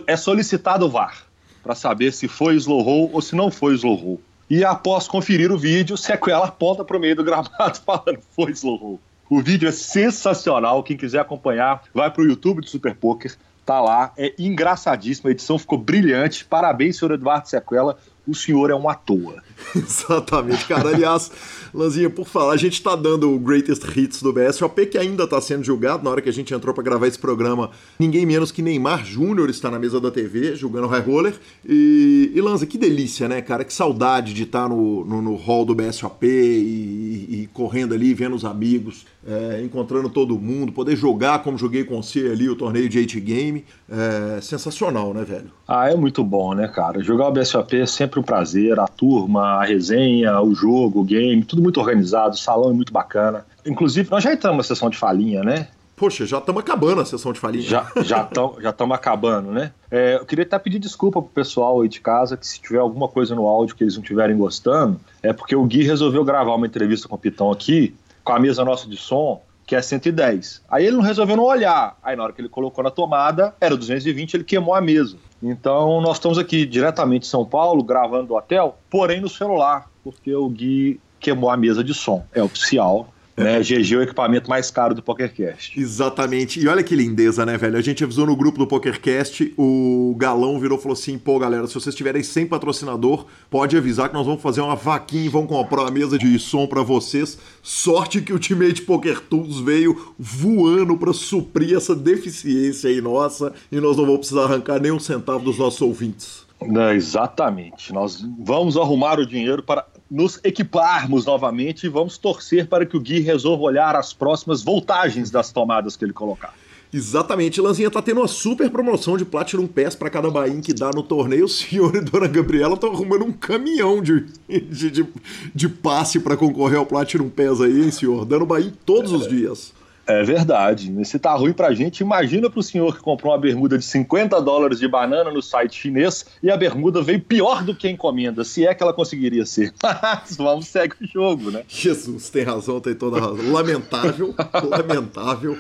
É 0.07 0.17
solicitado 0.17 0.87
o 0.87 0.89
VAR 0.89 1.25
para 1.63 1.75
saber 1.75 2.13
se 2.13 2.29
foi 2.29 2.57
slow 2.57 2.83
roll 2.83 3.11
ou 3.13 3.23
se 3.23 3.35
não 3.35 3.51
foi 3.51 3.75
slow 3.75 3.95
roll. 3.95 4.21
E 4.49 4.65
após 4.65 5.09
conferir 5.09 5.51
o 5.51 5.59
vídeo, 5.59 5.97
Sequela 5.97 6.47
aponta 6.47 6.85
para 6.85 6.97
o 6.97 7.01
meio 7.01 7.17
do 7.17 7.25
gramado 7.25 7.81
falando 7.85 8.19
foi 8.37 8.53
slow 8.53 8.77
roll. 8.77 9.01
O 9.31 9.41
vídeo 9.41 9.69
é 9.69 9.73
sensacional. 9.73 10.83
Quem 10.83 10.97
quiser 10.97 11.21
acompanhar, 11.21 11.83
vai 11.95 12.11
para 12.11 12.23
o 12.23 12.27
YouTube 12.27 12.61
do 12.61 12.69
Super 12.69 12.95
Poker. 12.95 13.35
Tá 13.65 13.81
lá, 13.81 14.13
é 14.19 14.35
engraçadíssimo. 14.39 15.29
A 15.29 15.33
edição 15.33 15.59
ficou 15.59 15.79
brilhante. 15.79 16.45
Parabéns, 16.45 16.99
senhor 16.99 17.13
Eduardo 17.13 17.49
Sequela 17.49 17.97
o 18.27 18.35
senhor 18.35 18.71
é 18.71 18.75
um 18.75 18.89
à 18.89 18.95
toa. 18.95 19.43
Exatamente, 19.75 20.67
cara. 20.67 20.89
Aliás, 20.89 21.31
Lanzinha, 21.73 22.09
por 22.09 22.27
falar, 22.27 22.53
a 22.53 22.57
gente 22.57 22.83
tá 22.83 22.95
dando 22.95 23.33
o 23.33 23.39
Greatest 23.39 23.85
Hits 23.97 24.23
do 24.23 24.33
BSOP, 24.33 24.87
que 24.87 24.99
ainda 24.99 25.27
tá 25.27 25.41
sendo 25.41 25.65
julgado. 25.65 26.05
Na 26.05 26.11
hora 26.11 26.23
que 26.23 26.29
a 26.29 26.33
gente 26.33 26.55
entrou 26.55 26.75
para 26.75 26.85
gravar 26.85 27.07
esse 27.07 27.19
programa, 27.19 27.71
ninguém 27.99 28.25
menos 28.25 28.53
que 28.53 28.63
Neymar 28.63 29.05
Júnior 29.05 29.51
está 29.51 29.71
na 29.71 29.79
mesa 29.79 30.01
da 30.01 30.11
TV, 30.11 30.55
jogando 30.55 30.87
High 30.87 31.01
Roller. 31.01 31.35
E, 31.67 32.33
e 32.35 32.41
Lanza, 32.41 32.67
que 32.67 32.79
delícia, 32.79 33.29
né, 33.29 33.43
cara? 33.43 33.65
Que 33.65 33.73
saudade 33.73 34.33
de 34.33 34.45
estar 34.45 34.63
tá 34.63 34.69
no, 34.69 35.05
no, 35.05 35.21
no 35.21 35.35
hall 35.35 35.65
do 35.65 35.75
BSOP 35.75 36.27
e, 36.27 37.43
e, 37.43 37.49
correndo 37.53 37.95
ali, 37.95 38.15
vendo 38.15 38.37
os 38.37 38.45
amigos, 38.45 39.07
é, 39.27 39.61
encontrando 39.65 40.09
todo 40.09 40.39
mundo, 40.39 40.73
poder 40.73 40.97
jogar 40.97 41.43
como 41.43 41.59
joguei 41.59 41.85
com 41.85 42.03
você 42.03 42.29
ali 42.31 42.49
o 42.49 42.57
torneio 42.57 42.89
de 42.89 42.99
8 42.99 43.21
Game. 43.21 43.65
É 43.89 44.41
sensacional, 44.41 45.13
né, 45.13 45.25
velho? 45.25 45.51
Ah, 45.67 45.91
é 45.91 45.97
muito 45.97 46.23
bom, 46.23 46.55
né, 46.55 46.69
cara? 46.69 47.03
Jogar 47.03 47.29
o 47.29 47.33
BSOP 47.33 47.75
é 47.77 47.87
sempre 47.87 48.21
um 48.21 48.23
prazer. 48.23 48.79
A 48.79 48.87
turma, 48.87 49.44
a 49.45 49.65
resenha, 49.65 50.41
o 50.41 50.55
jogo, 50.55 51.01
o 51.01 51.05
game, 51.05 51.45
tudo 51.45 51.63
muito 51.63 51.81
organizado, 51.81 52.35
o 52.35 52.39
salão 52.39 52.71
é 52.71 52.73
muito 52.73 52.93
bacana. 52.93 53.45
Inclusive, 53.67 54.11
nós 54.11 54.25
já 54.25 54.33
entramos 54.33 54.59
na 54.59 54.63
sessão 54.63 54.91
de 54.91 54.97
falinha, 54.97 55.43
né? 55.43 55.69
Poxa, 55.97 56.27
já 56.27 56.39
estamos 56.39 56.61
acabando 56.61 57.01
a 57.01 57.05
sessão 57.05 57.33
de 57.33 57.39
falinha. 57.39 57.63
Já 57.63 57.87
estamos 57.97 58.63
já 58.63 58.75
já 58.77 58.95
acabando, 58.95 59.53
né? 59.53 59.71
É, 59.91 60.17
eu 60.17 60.27
queria 60.27 60.45
até 60.45 60.59
pedir 60.59 60.81
desculpa 60.81 61.23
pro 61.23 61.31
pessoal 61.31 61.81
aí 61.81 61.89
de 61.89 62.01
casa 62.01 62.37
que 62.37 62.47
se 62.47 62.61
tiver 62.61 62.81
alguma 62.81 63.07
coisa 63.07 63.35
no 63.35 63.47
áudio 63.47 63.77
que 63.77 63.85
eles 63.85 63.95
não 63.95 64.03
estiverem 64.03 64.37
gostando, 64.37 64.99
é 65.23 65.33
porque 65.33 65.55
o 65.55 65.65
Gui 65.65 65.85
resolveu 65.85 66.25
gravar 66.25 66.55
uma 66.57 66.67
entrevista 66.67 67.07
com 67.07 67.15
o 67.15 67.19
Pitão 67.19 67.53
aqui, 67.53 67.95
com 68.25 68.33
a 68.33 68.41
mesa 68.41 68.65
nossa 68.65 68.89
de 68.89 68.97
som, 68.97 69.41
que 69.67 69.75
é 69.75 69.83
110. 69.83 70.63
Aí 70.71 70.87
ele 70.87 70.97
não 70.97 71.03
resolveu 71.03 71.37
não 71.37 71.45
olhar. 71.45 71.99
Aí 72.03 72.17
na 72.17 72.25
hora 72.25 72.33
que 72.33 72.41
ele 72.41 72.49
colocou 72.49 72.85
na 72.85 72.91
tomada, 72.91 73.55
era 73.61 73.77
220, 73.77 74.35
ele 74.35 74.45
queimou 74.45 74.75
a 74.75 74.81
mesa. 74.81 75.17
Então 75.43 76.01
nós 76.01 76.17
estamos 76.17 76.39
aqui 76.39 76.67
diretamente 76.67 77.27
em 77.27 77.31
São 77.31 77.45
Paulo, 77.45 77.83
gravando 77.83 78.29
do 78.29 78.35
hotel, 78.35 78.79
porém 78.91 79.21
no 79.21 79.29
celular, 79.29 79.91
porque 80.03 80.35
o 80.35 80.49
Gui 80.49 81.01
queimou 81.19 81.51
a 81.51 81.57
mesa 81.57 81.83
de 81.83 81.95
som. 81.95 82.25
É 82.33 82.43
oficial. 82.43 83.09
Né, 83.37 83.61
GG 83.61 83.95
é 83.95 83.99
o 83.99 84.03
equipamento 84.03 84.49
mais 84.49 84.71
caro 84.71 84.95
do 84.95 85.03
PokerCast. 85.03 85.79
Exatamente. 85.79 86.61
E 86.61 86.69
olha 86.69 86.85
que 86.85 86.95
lindeza, 86.95 87.45
né, 87.45 87.59
velho? 87.59 87.77
A 87.77 87.81
gente 87.81 88.05
avisou 88.05 88.27
no 88.27 88.37
grupo 88.37 88.59
do 88.59 88.67
PokerCast, 88.67 89.53
o 89.59 90.15
Galão 90.17 90.61
virou 90.61 90.79
e 90.79 90.81
falou 90.81 90.93
assim: 90.93 91.19
pô, 91.19 91.39
galera, 91.39 91.67
se 91.67 91.75
vocês 91.75 91.95
tiverem 91.95 92.23
sem 92.23 92.47
patrocinador, 92.47 93.27
pode 93.51 93.77
avisar 93.77 94.09
que 94.09 94.15
nós 94.15 94.25
vamos 94.25 94.41
fazer 94.41 94.61
uma 94.61 94.77
vaquinha 94.77 95.25
e 95.25 95.29
vamos 95.29 95.49
comprar 95.49 95.83
uma 95.83 95.91
mesa 95.91 96.17
de 96.17 96.39
som 96.39 96.67
para 96.67 96.83
vocês. 96.83 97.37
Sorte 97.61 98.23
que 98.23 98.33
o 98.33 98.37
Ultimate 98.37 98.83
Poker 98.83 99.21
Tools 99.21 99.59
veio 99.59 100.15
voando 100.17 100.97
para 100.97 101.13
suprir 101.13 101.77
essa 101.77 101.95
deficiência 101.95 102.89
aí 102.89 103.01
nossa 103.01 103.53
e 103.71 103.81
nós 103.81 103.97
não 103.97 104.05
vamos 104.05 104.21
precisar 104.21 104.45
arrancar 104.45 104.81
nem 104.81 104.93
um 104.93 105.01
centavo 105.01 105.45
dos 105.45 105.59
nossos 105.59 105.81
ouvintes. 105.81 106.45
É, 106.61 106.95
exatamente. 106.95 107.93
Nós 107.93 108.25
vamos 108.39 108.77
arrumar 108.77 109.19
o 109.19 109.27
dinheiro 109.27 109.63
para 109.63 109.85
nos 110.15 110.39
equiparmos 110.45 111.27
novamente 111.27 111.87
e 111.87 111.89
vamos 111.89 112.17
torcer 112.17 112.69
para 112.69 112.87
que 112.87 112.97
o 112.97 113.01
Gui 113.01 113.19
resolva 113.19 113.65
olhar 113.65 113.97
as 113.97 114.13
próximas 114.13 114.63
voltagens 114.63 115.29
das 115.29 115.51
tomadas 115.51 115.97
que 115.97 116.05
ele 116.05 116.13
colocar. 116.13 116.55
Exatamente, 116.93 117.61
Lanzinha 117.61 117.91
tá 117.91 118.01
tendo 118.01 118.21
uma 118.21 118.29
super 118.29 118.71
promoção 118.71 119.17
de 119.17 119.25
Platinum 119.25 119.67
Pass 119.67 119.97
para 119.97 120.09
cada 120.09 120.31
bain 120.31 120.61
que 120.61 120.73
dá 120.73 120.93
no 120.95 121.03
torneio. 121.03 121.47
O 121.47 121.49
senhor 121.51 121.97
e 121.97 122.01
Dona 122.01 122.29
Gabriela 122.29 122.75
estão 122.75 122.93
arrumando 122.93 123.25
um 123.25 123.33
caminhão 123.33 124.01
de, 124.01 124.27
de, 124.49 124.89
de, 124.89 125.07
de 125.53 125.69
passe 125.69 126.21
para 126.21 126.37
concorrer 126.37 126.79
ao 126.79 126.87
Platinum 126.87 127.29
Pass 127.29 127.61
aí, 127.61 127.83
hein, 127.83 127.91
senhor? 127.91 128.25
Dando 128.25 128.47
bain 128.47 128.73
todos 128.87 129.11
os 129.11 129.27
dias. 129.27 129.74
É 130.07 130.23
verdade. 130.23 130.93
Se 131.05 131.19
tá 131.19 131.35
ruim 131.35 131.53
pra 131.53 131.73
gente, 131.73 132.01
imagina 132.01 132.51
pro 132.51 132.63
senhor 132.63 132.97
que 132.97 133.03
comprou 133.03 133.33
uma 133.33 133.39
bermuda 133.39 133.79
de 133.79 133.85
50 133.85 134.41
dólares 134.41 134.79
de 134.79 134.87
banana 134.87 135.31
no 135.31 135.43
site 135.43 135.81
chinês 135.81 136.27
e 136.43 136.51
a 136.51 136.57
bermuda 136.57 137.03
veio 137.03 137.21
pior 137.21 137.63
do 137.65 137.75
que 137.75 137.87
a 137.87 137.91
encomenda, 137.91 138.45
se 138.45 138.67
é 138.67 138.75
que 138.75 138.83
ela 138.83 138.93
conseguiria 138.93 139.47
ser. 139.47 139.73
Vamos 140.37 140.67
segue 140.67 140.97
o 141.01 141.07
jogo, 141.07 141.51
né? 141.51 141.63
Jesus, 141.69 142.29
tem 142.29 142.43
razão, 142.43 142.81
tem 142.81 142.95
toda 142.95 143.19
razão. 143.19 143.53
Lamentável, 143.53 144.35
lamentável. 144.69 145.59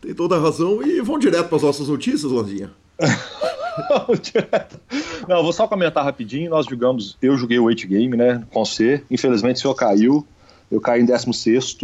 Tem 0.00 0.14
toda 0.14 0.38
razão. 0.38 0.82
E 0.82 1.00
vão 1.00 1.18
direto 1.18 1.48
para 1.48 1.56
as 1.56 1.62
nossas 1.62 1.88
notícias, 1.88 2.30
Landinha. 2.30 2.70
Não, 5.28 5.42
vou 5.42 5.52
só 5.52 5.66
comentar 5.66 6.04
rapidinho. 6.04 6.50
Nós 6.50 6.66
jogamos, 6.66 7.16
eu 7.22 7.36
joguei 7.36 7.58
o 7.58 7.64
8 7.64 7.86
Game, 7.86 8.16
né, 8.16 8.42
com 8.50 8.64
você. 8.64 9.02
Infelizmente 9.10 9.56
o 9.56 9.60
senhor 9.60 9.74
caiu. 9.74 10.26
Eu 10.70 10.80
caí 10.80 11.02
em 11.02 11.04
16 11.04 11.76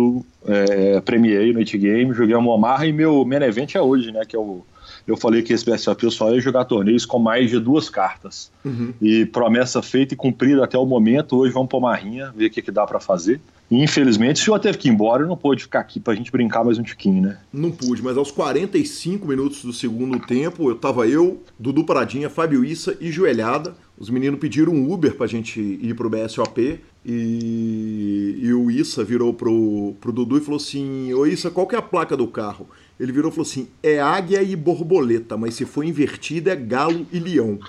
é, 0.47 1.01
premiei 1.01 1.53
no 1.53 1.59
It 1.59 1.77
Game, 1.77 2.15
joguei 2.15 2.37
uma 2.37 2.53
Omaha 2.53 2.87
e 2.87 2.93
meu 2.93 3.25
main 3.25 3.43
event 3.43 3.75
é 3.75 3.81
hoje, 3.81 4.13
né? 4.13 4.25
Que 4.25 4.37
é 4.37 4.39
o. 4.39 4.63
Eu 5.07 5.17
falei 5.17 5.43
que 5.43 5.53
esse 5.53 5.65
BSOP 5.65 6.11
só 6.11 6.33
ia 6.33 6.41
jogar 6.41 6.65
torneios 6.65 7.07
com 7.07 7.19
mais 7.19 7.49
de 7.51 7.61
duas 7.61 7.89
cartas. 7.89 8.51
Uhum. 8.65 8.93
E 9.01 9.25
promessa 9.27 9.81
feita 9.81 10.15
e 10.15 10.17
cumprida 10.17 10.65
até 10.65 10.77
o 10.77 10.85
momento. 10.85 11.37
Hoje 11.37 11.53
vamos 11.53 11.69
para 11.69 11.79
Marrinha, 11.79 12.33
ver 12.37 12.47
o 12.47 12.51
que, 12.51 12.61
que 12.61 12.73
dá 12.73 12.85
para 12.85 12.99
fazer. 12.99 13.41
E, 13.71 13.83
infelizmente, 13.83 14.41
o 14.41 14.45
senhor 14.45 14.59
teve 14.59 14.79
que 14.79 14.89
ir 14.89 14.93
embora 14.93 15.25
e 15.25 15.29
não 15.29 15.37
pôde 15.37 15.63
ficar 15.63 15.81
aqui 15.81 15.99
pra 15.99 16.15
gente 16.15 16.31
brincar 16.31 16.65
mais 16.65 16.79
um 16.79 16.83
tiquinho, 16.83 17.23
né? 17.23 17.39
Não 17.53 17.71
pude, 17.71 18.03
mas 18.03 18.17
aos 18.17 18.31
45 18.31 19.27
minutos 19.27 19.63
do 19.63 19.73
segundo 19.73 20.19
tempo, 20.21 20.71
eu 20.71 20.77
tava 20.77 21.07
eu, 21.07 21.43
Dudu 21.59 21.85
Paradinha, 21.85 22.31
Fábio 22.31 22.65
Issa 22.65 22.97
e 23.01 23.11
Joelhada. 23.11 23.75
Os 23.99 24.11
meninos 24.11 24.39
pediram 24.39 24.73
um 24.73 24.93
Uber 24.93 25.17
pra 25.17 25.27
gente 25.27 25.61
ir 25.61 25.95
pro 25.95 26.11
BSOP. 26.11 26.81
E, 27.09 28.41
e 28.43 28.53
o 28.53 28.69
Issa 28.69 29.05
virou 29.05 29.33
pro, 29.33 29.95
pro 30.01 30.11
Dudu 30.11 30.39
e 30.39 30.41
falou 30.41 30.57
assim: 30.57 31.15
Ô 31.15 31.25
Issa, 31.25 31.53
qual 31.53 31.65
que 31.65 31.77
é 31.77 31.79
a 31.79 31.83
placa 31.83 32.17
do 32.17 32.27
carro? 32.27 32.69
Ele 32.99 33.13
virou 33.13 33.31
e 33.31 33.33
falou 33.33 33.49
assim: 33.49 33.69
é 33.81 34.01
águia 34.01 34.43
e 34.43 34.57
borboleta, 34.57 35.37
mas 35.37 35.55
se 35.55 35.65
for 35.65 35.85
invertida 35.85 36.51
é 36.51 36.57
galo 36.57 37.07
e 37.13 37.21
leão. 37.21 37.61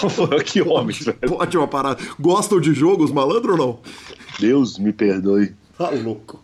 que 0.46 0.62
homem, 0.62 0.96
velho. 0.96 1.58
Uma 1.58 1.68
parada. 1.68 2.02
Gostam 2.18 2.58
de 2.58 2.72
jogos, 2.72 3.12
malandro 3.12 3.52
ou 3.52 3.58
não? 3.58 3.80
Deus 4.40 4.78
me 4.78 4.94
perdoe. 4.94 5.52
Tá 5.76 5.90
louco. 5.90 6.42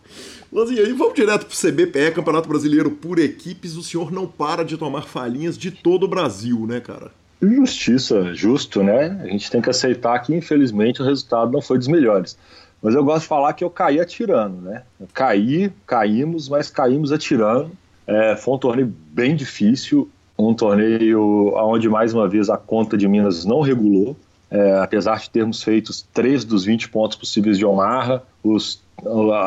Mas 0.51 0.69
e 0.69 0.79
aí, 0.79 0.93
vamos 0.93 1.15
direto 1.15 1.47
pro 1.47 1.57
CBPE, 1.57 2.11
Campeonato 2.13 2.47
Brasileiro 2.47 2.91
por 2.91 3.17
Equipes. 3.17 3.75
O 3.75 3.81
senhor 3.81 4.11
não 4.11 4.27
para 4.27 4.63
de 4.63 4.77
tomar 4.77 5.07
falinhas 5.07 5.57
de 5.57 5.71
todo 5.71 6.03
o 6.03 6.07
Brasil, 6.07 6.67
né, 6.67 6.79
cara? 6.79 7.11
Justiça, 7.49 8.33
justo, 8.33 8.83
né? 8.83 9.19
A 9.21 9.27
gente 9.27 9.51
tem 9.51 9.61
que 9.61 9.69
aceitar 9.69 10.17
que, 10.19 10.33
infelizmente, 10.33 11.01
o 11.01 11.05
resultado 11.05 11.51
não 11.51 11.61
foi 11.61 11.77
dos 11.77 11.87
melhores. 11.87 12.37
Mas 12.81 12.95
eu 12.95 13.03
gosto 13.03 13.21
de 13.21 13.27
falar 13.27 13.53
que 13.53 13.63
eu 13.63 13.69
caí 13.69 13.99
atirando, 13.99 14.61
né? 14.61 14.83
Eu 14.99 15.07
caí, 15.13 15.71
caímos, 15.85 16.49
mas 16.49 16.69
caímos 16.69 17.11
atirando. 17.11 17.71
É, 18.05 18.35
foi 18.35 18.53
um 18.55 18.57
torneio 18.57 18.93
bem 19.11 19.35
difícil, 19.35 20.09
um 20.37 20.53
torneio 20.53 21.53
onde, 21.55 21.87
mais 21.87 22.13
uma 22.13 22.27
vez, 22.27 22.49
a 22.49 22.57
conta 22.57 22.97
de 22.97 23.07
Minas 23.07 23.45
não 23.45 23.61
regulou. 23.61 24.15
É, 24.51 24.79
apesar 24.79 25.19
de 25.19 25.29
termos 25.29 25.63
feito 25.63 25.91
três 26.13 26.43
dos 26.43 26.65
20 26.65 26.89
pontos 26.89 27.17
possíveis 27.17 27.57
de 27.57 27.65
Omaha, 27.65 28.21
os, 28.43 28.83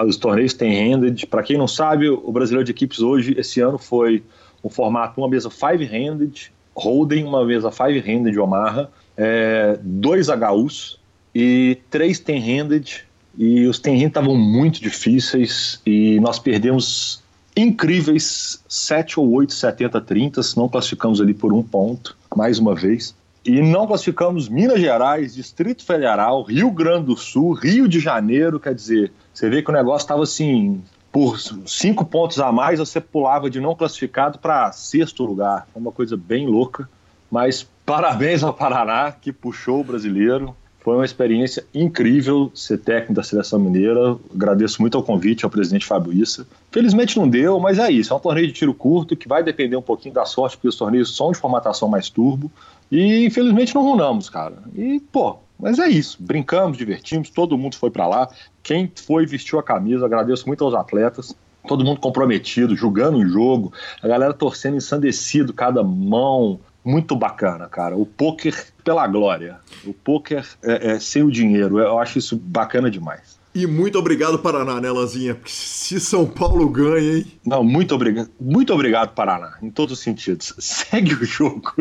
os 0.07 0.17
torneios 0.17 0.53
têm 0.53 0.73
handed. 0.73 1.27
Para 1.27 1.43
quem 1.43 1.57
não 1.57 1.69
sabe, 1.69 2.09
o 2.09 2.33
brasileiro 2.33 2.65
de 2.65 2.73
equipes 2.73 3.01
hoje, 3.01 3.35
esse 3.39 3.61
ano, 3.61 3.79
foi 3.79 4.25
um 4.65 4.69
formato, 4.69 5.21
uma 5.21 5.29
mesa 5.29 5.49
five-handed, 5.49 6.53
Holden, 6.77 7.25
uma 7.25 7.45
vez 7.45 7.65
a 7.65 7.71
Five 7.71 8.01
Handed 8.01 8.33
de 8.33 8.39
Omaha, 8.39 8.89
é, 9.17 9.79
dois 9.83 10.29
HUs 10.29 10.99
e 11.35 11.79
três 11.91 12.19
Ten 12.19 12.39
Handed. 12.39 13.05
E 13.39 13.67
os 13.67 13.79
Ten 13.79 13.95
Handed 13.95 14.09
estavam 14.09 14.37
muito 14.37 14.81
difíceis 14.81 15.81
e 15.87 16.21
nós 16.21 16.39
perdemos 16.39 17.23
incríveis 17.57 18.63
7 18.69 19.19
ou 19.19 19.33
8 19.33 19.51
70-30, 19.51 20.57
não 20.57 20.69
classificamos 20.69 21.21
ali 21.21 21.33
por 21.33 21.55
um 21.55 21.63
ponto, 21.63 22.17
mais 22.35 22.59
uma 22.59 22.75
vez. 22.75 23.15
E 23.45 23.63
não 23.63 23.87
classificamos 23.87 24.49
Minas 24.49 24.81
Gerais, 24.81 25.35
Distrito 25.35 25.85
Federal, 25.85 26.43
Rio 26.43 26.71
Grande 26.71 27.07
do 27.07 27.17
Sul, 27.17 27.53
Rio 27.53 27.89
de 27.89 28.01
Janeiro, 28.01 28.61
quer 28.61 28.75
dizer, 28.75 29.13
você 29.33 29.49
vê 29.49 29.63
que 29.63 29.71
o 29.71 29.73
negócio 29.73 30.05
estava 30.05 30.25
assim, 30.25 30.83
por 31.17 31.41
cinco 31.65 32.05
pontos 32.05 32.39
a 32.39 32.53
mais, 32.53 32.79
você 32.79 33.01
pulava 33.01 33.49
de 33.49 33.59
não 33.59 33.75
classificado 33.75 34.39
para 34.39 34.71
sexto 34.73 35.25
lugar. 35.25 35.67
Foi 35.73 35.81
uma 35.81 35.91
coisa 35.91 36.15
bem 36.15 36.47
louca. 36.47 36.87
Mas 37.31 37.67
parabéns 37.87 38.43
ao 38.43 38.53
Paraná, 38.53 39.11
que 39.13 39.33
puxou 39.33 39.81
o 39.81 39.85
brasileiro. 39.85 40.55
Foi 40.81 40.95
uma 40.95 41.07
experiência 41.07 41.65
incrível 41.75 42.53
ser 42.55 42.77
técnico 42.77 43.15
da 43.15 43.23
seleção 43.23 43.59
mineira. 43.59 44.15
Agradeço 44.31 44.83
muito 44.83 44.99
ao 44.99 45.03
convite 45.03 45.43
ao 45.43 45.51
presidente 45.51 45.87
Fábio 45.87 46.13
Issa. 46.13 46.47
Felizmente 46.71 47.17
não 47.19 47.27
deu, 47.27 47.59
mas 47.59 47.79
é 47.79 47.91
isso. 47.91 48.13
É 48.13 48.17
um 48.17 48.21
torneio 48.21 48.49
de 48.49 48.53
tiro 48.53 48.75
curto 48.75 49.17
que 49.17 49.27
vai 49.27 49.43
depender 49.43 49.77
um 49.77 49.83
pouquinho 49.83 50.15
da 50.15 50.27
sorte, 50.27 50.59
porque 50.59 50.69
os 50.69 50.77
torneios 50.77 51.17
são 51.17 51.33
de 51.33 51.39
formatação 51.39 51.89
mais 51.89 52.11
turbo. 52.11 52.53
E 52.93 53.25
infelizmente 53.25 53.75
não 53.75 53.83
runamos, 53.83 54.29
cara. 54.29 54.59
E, 54.75 55.01
pô, 55.01 55.39
mas 55.59 55.79
é 55.79 55.89
isso. 55.89 56.17
Brincamos, 56.21 56.77
divertimos, 56.77 57.31
todo 57.31 57.57
mundo 57.57 57.77
foi 57.77 57.91
para 57.91 58.07
lá. 58.07 58.29
Quem 58.63 58.91
foi 59.07 59.27
vestiu 59.27 59.59
a 59.59 59.63
camisa, 59.63 60.07
agradeço 60.07 60.47
muito 60.47 60.65
aos 60.65 60.75
atletas. 60.75 61.35
Todo 61.67 61.85
mundo 61.85 62.01
comprometido, 62.01 62.77
jogando 62.77 63.19
o 63.19 63.27
jogo, 63.27 63.73
a 64.01 64.07
galera 64.07 64.33
torcendo 64.33 64.77
ensandecido, 64.77 65.53
cada 65.53 65.83
mão. 65.83 66.61
Muito 66.85 67.17
bacana, 67.17 67.67
cara. 67.69 67.97
O 67.97 68.07
poker 68.07 68.55
pela 68.85 69.05
glória. 69.09 69.59
O 69.85 69.93
poker 69.93 70.47
é, 70.63 70.93
é 70.93 71.01
sem 71.01 71.25
o 71.25 71.33
dinheiro. 71.33 71.81
Eu 71.81 71.99
acho 71.99 72.19
isso 72.19 72.37
bacana 72.37 72.89
demais. 72.89 73.36
E 73.57 73.67
muito 73.67 73.99
obrigado, 73.99 74.39
Paraná, 74.39 74.79
né, 74.83 74.91
Lanzinha? 74.91 75.35
Porque 75.35 75.51
se 75.51 75.99
São 75.99 76.27
Paulo 76.27 76.69
ganha, 76.69 77.17
hein? 77.17 77.27
Não, 77.43 77.65
muito 77.65 77.95
obrigado. 77.95 78.29
Muito 78.39 78.71
obrigado, 78.71 79.15
Paraná, 79.15 79.57
em 79.63 79.71
todos 79.71 79.97
os 79.97 80.05
sentidos. 80.05 80.53
Segue 80.61 81.15
o 81.15 81.25
jogo. 81.25 81.73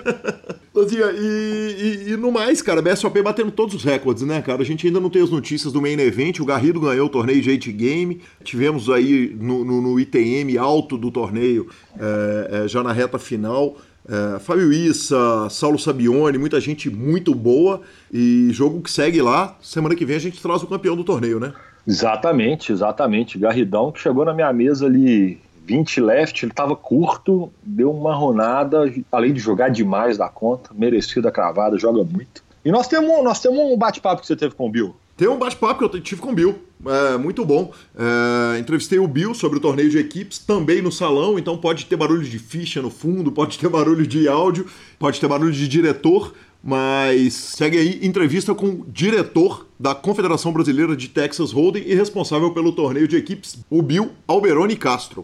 Lanzinha, 0.74 1.12
e, 1.12 2.06
e, 2.06 2.12
e, 2.12 2.16
no 2.16 2.32
mais, 2.32 2.62
cara, 2.62 2.80
BSOP 2.80 3.20
batendo 3.20 3.50
todos 3.50 3.74
os 3.74 3.84
recordes, 3.84 4.22
né, 4.22 4.40
cara? 4.40 4.62
A 4.62 4.64
gente 4.64 4.86
ainda 4.86 4.98
não 4.98 5.10
tem 5.10 5.20
as 5.20 5.28
notícias 5.28 5.74
do 5.74 5.82
Main 5.82 6.00
Event. 6.00 6.40
O 6.40 6.46
Garrido 6.46 6.80
ganhou 6.80 7.04
o 7.04 7.10
torneio 7.10 7.42
de 7.42 7.50
8 7.50 7.70
Game. 7.72 8.22
Tivemos 8.42 8.88
aí 8.88 9.36
no, 9.38 9.62
no, 9.62 9.82
no 9.82 10.00
ITM 10.00 10.56
alto 10.56 10.96
do 10.96 11.10
torneio, 11.10 11.68
é, 11.98 12.62
é, 12.64 12.68
já 12.68 12.82
na 12.82 12.92
reta 12.92 13.18
final. 13.18 13.76
É, 14.10 14.40
Fábio 14.40 14.72
Issa, 14.72 15.48
Saulo 15.48 15.78
Sabione, 15.78 16.36
muita 16.36 16.60
gente 16.60 16.90
muito 16.90 17.32
boa 17.32 17.80
e 18.12 18.48
jogo 18.50 18.82
que 18.82 18.90
segue 18.90 19.22
lá. 19.22 19.56
Semana 19.62 19.94
que 19.94 20.04
vem 20.04 20.16
a 20.16 20.20
gente 20.20 20.42
traz 20.42 20.64
o 20.64 20.66
campeão 20.66 20.96
do 20.96 21.04
torneio, 21.04 21.38
né? 21.38 21.52
Exatamente, 21.86 22.72
exatamente. 22.72 23.38
Garridão 23.38 23.92
que 23.92 24.00
chegou 24.00 24.24
na 24.24 24.34
minha 24.34 24.52
mesa 24.52 24.86
ali 24.86 25.40
20 25.64 26.00
left, 26.00 26.44
ele 26.44 26.50
estava 26.50 26.74
curto, 26.74 27.52
deu 27.62 27.92
uma 27.92 28.12
ronada, 28.12 28.92
além 29.12 29.32
de 29.32 29.38
jogar 29.38 29.68
demais 29.68 30.18
da 30.18 30.28
conta, 30.28 30.70
merecida 30.74 31.30
cravada, 31.30 31.78
joga 31.78 32.02
muito. 32.02 32.42
E 32.64 32.72
nós 32.72 32.88
temos, 32.88 33.22
nós 33.22 33.40
temos 33.40 33.58
um 33.58 33.78
bate-papo 33.78 34.20
que 34.20 34.26
você 34.26 34.34
teve 34.34 34.56
com 34.56 34.66
o 34.66 34.70
Bill. 34.70 34.96
Tem 35.20 35.28
um 35.28 35.36
bate-papo 35.36 35.86
que 35.86 35.96
eu 35.96 36.00
tive 36.00 36.18
com 36.18 36.30
o 36.30 36.34
Bill, 36.34 36.58
é, 36.86 37.18
muito 37.18 37.44
bom. 37.44 37.74
É, 37.94 38.58
entrevistei 38.58 38.98
o 38.98 39.06
Bill 39.06 39.34
sobre 39.34 39.58
o 39.58 39.60
torneio 39.60 39.90
de 39.90 39.98
equipes, 39.98 40.38
também 40.38 40.80
no 40.80 40.90
salão, 40.90 41.38
então 41.38 41.58
pode 41.58 41.84
ter 41.84 41.94
barulho 41.94 42.22
de 42.22 42.38
ficha 42.38 42.80
no 42.80 42.88
fundo, 42.88 43.30
pode 43.30 43.58
ter 43.58 43.68
barulho 43.68 44.06
de 44.06 44.26
áudio, 44.26 44.64
pode 44.98 45.20
ter 45.20 45.28
barulho 45.28 45.52
de 45.52 45.68
diretor, 45.68 46.32
mas 46.64 47.34
segue 47.34 47.76
aí 47.76 48.00
entrevista 48.02 48.54
com 48.54 48.66
o 48.66 48.86
diretor 48.88 49.66
da 49.78 49.94
Confederação 49.94 50.54
Brasileira 50.54 50.96
de 50.96 51.08
Texas 51.08 51.52
Hold'em 51.52 51.84
e 51.86 51.94
responsável 51.94 52.54
pelo 52.54 52.72
torneio 52.72 53.06
de 53.06 53.18
equipes, 53.18 53.58
o 53.68 53.82
Bill 53.82 54.12
Alberoni 54.26 54.74
Castro. 54.74 55.22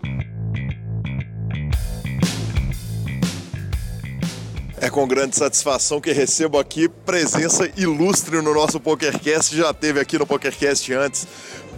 É 4.78 4.90
com 4.90 5.09
grande 5.09 5.35
satisfação 5.35 6.02
que 6.02 6.12
recebo 6.12 6.59
aqui 6.59 6.87
presença 6.87 7.66
ilustre 7.78 8.42
no 8.42 8.52
nosso 8.52 8.78
PokerCast. 8.78 9.56
Já 9.56 9.73
teve 9.73 9.99
aqui 9.99 10.18
no 10.18 10.26
PokerCast 10.26 10.92
antes. 10.92 11.26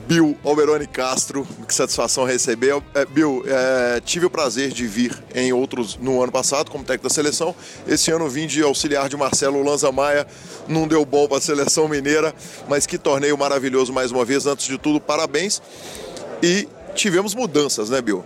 Bill 0.09 0.37
Alberoni 0.43 0.87
Castro, 0.87 1.47
que 1.67 1.73
satisfação 1.73 2.25
receber. 2.25 2.83
É, 2.95 3.05
Bill, 3.05 3.45
é, 3.47 4.01
tive 4.01 4.27
o 4.27 4.31
prazer 4.31 4.73
de 4.73 4.85
vir 4.87 5.17
em 5.33 5.53
outros 5.53 5.97
no 5.97 6.21
ano 6.21 6.33
passado 6.33 6.73
como 6.73 6.83
técnico 6.83 7.09
da 7.09 7.15
seleção. 7.15 7.55
Esse 7.87 8.11
ano 8.11 8.29
vim 8.29 8.49
de 8.49 8.63
auxiliar 8.63 9.09
de 9.09 9.17
Marcelo 9.17 9.63
Lanza 9.63 9.93
Maia. 9.93 10.27
Não 10.67 10.89
deu 10.89 11.05
bom 11.05 11.29
para 11.29 11.39
a 11.39 11.41
seleção 11.41 11.87
mineira, 11.87 12.35
mas 12.69 12.85
que 12.85 12.99
torneio 12.99 13.39
maravilhoso 13.39 13.93
mais 13.93 14.11
uma 14.11 14.25
vez. 14.25 14.45
Antes 14.45 14.67
de 14.67 14.77
tudo, 14.77 15.01
parabéns. 15.01 15.63
E 16.43 16.67
tivemos 16.97 17.33
mudanças, 17.33 17.91
né, 17.91 18.01
Bill? 18.03 18.25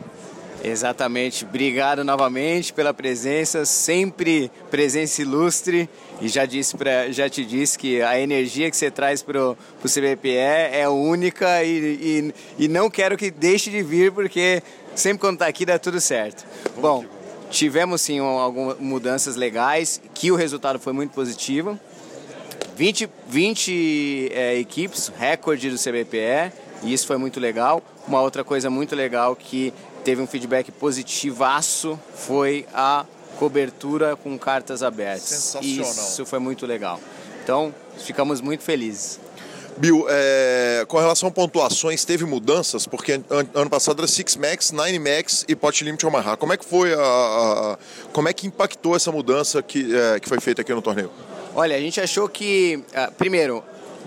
Exatamente. 0.64 1.44
Obrigado 1.44 2.04
novamente 2.04 2.72
pela 2.72 2.94
presença, 2.94 3.64
sempre 3.64 4.48
presença 4.70 5.20
ilustre. 5.20 5.90
E 6.20 6.28
já, 6.28 6.46
disse 6.46 6.76
pra, 6.76 7.10
já 7.10 7.28
te 7.28 7.44
disse 7.44 7.76
que 7.76 8.00
a 8.00 8.20
energia 8.20 8.70
que 8.70 8.76
você 8.76 8.88
traz 8.88 9.22
para 9.22 9.50
o 9.50 9.56
CBPE 9.84 10.36
é 10.72 10.88
única 10.88 11.64
e, 11.64 12.32
e, 12.58 12.64
e, 12.64 12.68
não 12.68 12.88
quero 12.88 13.16
que 13.16 13.28
deixe 13.28 13.70
de 13.70 13.82
vir, 13.82 14.12
porque 14.12 14.62
sempre 14.94 15.18
quando 15.18 15.34
está 15.34 15.48
aqui 15.48 15.66
dá 15.66 15.80
tudo 15.80 16.00
certo. 16.00 16.46
Bom, 16.80 17.04
tivemos 17.50 18.00
sim 18.00 18.20
algumas 18.20 18.78
mudanças 18.78 19.34
legais, 19.34 20.00
que 20.14 20.30
o 20.30 20.36
resultado 20.36 20.78
foi 20.78 20.92
muito 20.92 21.12
positivo. 21.12 21.76
20, 22.76 23.10
20 23.26 24.30
é, 24.32 24.58
equipes, 24.58 25.10
recorde 25.18 25.70
do 25.70 25.76
CBPE, 25.76 26.52
e 26.84 26.92
isso 26.92 27.06
foi 27.06 27.16
muito 27.16 27.40
legal. 27.40 27.82
Uma 28.06 28.20
outra 28.20 28.44
coisa 28.44 28.70
muito 28.70 28.94
legal 28.94 29.34
que 29.34 29.74
teve 30.04 30.20
um 30.20 30.26
feedback 30.26 30.70
positivaço 30.72 31.98
foi 32.14 32.66
a 32.74 33.04
cobertura 33.38 34.16
com 34.16 34.38
cartas 34.38 34.82
abertas. 34.82 35.28
Sensacional. 35.28 35.90
Isso 35.90 36.26
foi 36.26 36.38
muito 36.38 36.66
legal. 36.66 37.00
Então, 37.42 37.74
ficamos 37.98 38.40
muito 38.40 38.62
felizes. 38.62 39.18
Bill, 39.76 40.06
é, 40.08 40.84
com 40.86 40.98
relação 40.98 41.28
a 41.28 41.32
pontuações, 41.32 42.04
teve 42.04 42.24
mudanças? 42.24 42.86
Porque 42.86 43.14
an 43.14 43.46
ano 43.54 43.70
passado 43.70 44.00
era 44.00 44.06
Six 44.06 44.36
Max, 44.36 44.70
Nine 44.70 44.98
Max 44.98 45.44
e 45.48 45.56
Pot 45.56 45.82
Limit 45.82 46.04
Omaha. 46.04 46.36
Como 46.36 46.52
é 46.52 46.56
que 46.56 46.64
foi 46.64 46.92
a, 46.92 46.98
a, 46.98 47.78
como 48.12 48.28
é 48.28 48.32
que 48.32 48.46
impactou 48.46 48.94
essa 48.94 49.10
mudança 49.10 49.62
que, 49.62 49.94
é, 49.96 50.20
que 50.20 50.28
foi 50.28 50.40
feita 50.40 50.60
aqui 50.60 50.72
no 50.74 50.82
torneio? 50.82 51.10
Olha, 51.54 51.76
a 51.76 51.80
gente 51.80 52.00
achou 52.00 52.28
que, 52.28 52.82
uh, 52.90 53.12
primeiro, 53.14 53.64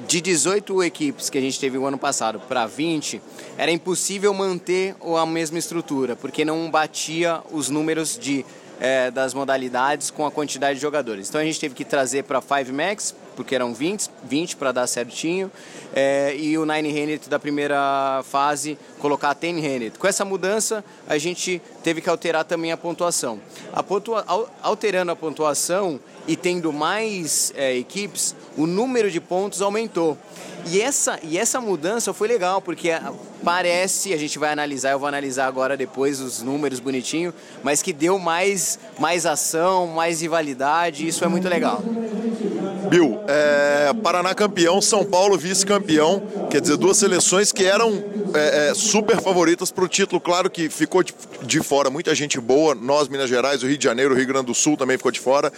de 0.07 0.21
18 0.21 0.83
equipes 0.83 1.29
que 1.29 1.37
a 1.37 1.41
gente 1.41 1.59
teve 1.59 1.77
o 1.77 1.85
ano 1.85 1.97
passado 1.97 2.39
para 2.39 2.65
20, 2.65 3.21
era 3.57 3.71
impossível 3.71 4.33
manter 4.33 4.95
a 5.17 5.25
mesma 5.25 5.57
estrutura, 5.57 6.15
porque 6.15 6.43
não 6.43 6.69
batia 6.69 7.41
os 7.51 7.69
números 7.69 8.17
de, 8.17 8.45
é, 8.79 9.09
das 9.09 9.33
modalidades 9.33 10.11
com 10.11 10.25
a 10.25 10.31
quantidade 10.31 10.75
de 10.75 10.81
jogadores. 10.81 11.29
Então 11.29 11.39
a 11.39 11.45
gente 11.45 11.59
teve 11.59 11.73
que 11.73 11.85
trazer 11.85 12.23
para 12.23 12.41
5 12.41 12.73
Max, 12.73 13.15
porque 13.35 13.55
eram 13.55 13.73
20, 13.73 14.09
20 14.23 14.55
para 14.55 14.71
dar 14.71 14.87
certinho, 14.87 15.51
é, 15.93 16.35
e 16.37 16.57
o 16.57 16.65
Nine 16.65 16.89
Handed 16.89 17.29
da 17.29 17.39
primeira 17.39 18.21
fase 18.23 18.77
colocar 18.99 19.33
10 19.33 19.55
Handed. 19.57 19.97
Com 19.97 20.07
essa 20.07 20.25
mudança, 20.25 20.83
a 21.07 21.17
gente 21.17 21.61
teve 21.83 22.01
que 22.01 22.09
alterar 22.09 22.45
também 22.45 22.71
a 22.71 22.77
pontuação. 22.77 23.39
A 23.73 23.81
pontua, 23.81 24.25
alterando 24.61 25.11
a 25.11 25.15
pontuação 25.15 25.99
e 26.27 26.35
tendo 26.35 26.73
mais 26.73 27.53
é, 27.55 27.75
equipes, 27.75 28.35
o 28.57 28.65
número 28.65 29.09
de 29.11 29.19
pontos 29.19 29.61
aumentou. 29.61 30.17
E 30.67 30.81
essa, 30.81 31.19
e 31.21 31.37
essa 31.37 31.61
mudança 31.61 32.13
foi 32.13 32.27
legal, 32.27 32.61
porque 32.61 32.89
parece, 33.45 34.11
a 34.11 34.17
gente 34.17 34.39
vai 34.39 34.51
analisar, 34.51 34.91
eu 34.91 34.99
vou 34.99 35.07
analisar 35.07 35.45
agora 35.45 35.77
depois 35.77 36.19
os 36.19 36.41
números 36.41 36.79
bonitinho, 36.79 37.31
mas 37.63 37.83
que 37.83 37.93
deu 37.93 38.17
mais, 38.17 38.79
mais 38.99 39.27
ação, 39.27 39.85
mais 39.85 40.19
rivalidade, 40.21 41.07
isso 41.07 41.23
é 41.23 41.27
muito 41.27 41.47
legal. 41.47 41.83
Bill, 42.89 43.19
é, 43.27 43.93
Paraná 44.01 44.33
campeão, 44.33 44.81
São 44.81 45.05
Paulo 45.05 45.37
vice-campeão, 45.37 46.21
quer 46.49 46.59
dizer, 46.59 46.75
duas 46.77 46.97
seleções 46.97 47.51
que 47.51 47.65
eram 47.65 48.03
é, 48.33 48.69
é, 48.69 48.73
super 48.73 49.21
favoritas 49.21 49.71
para 49.71 49.83
o 49.83 49.87
título, 49.87 50.19
claro 50.19 50.49
que 50.49 50.67
ficou 50.67 51.03
de, 51.03 51.13
de, 51.43 51.61
fora 51.61 51.89
muita 51.91 52.15
gente 52.15 52.39
boa, 52.39 52.73
nós, 52.73 53.07
Minas 53.07 53.29
Gerais, 53.29 53.61
o 53.61 53.67
Rio 53.67 53.77
de 53.77 53.83
Janeiro, 53.83 54.15
o 54.15 54.17
Rio 54.17 54.25
Grande 54.25 54.47
do 54.47 54.55
Sul 54.55 54.75
também 54.75 54.97
ficou 54.97 55.11
de 55.11 55.19
fora. 55.19 55.53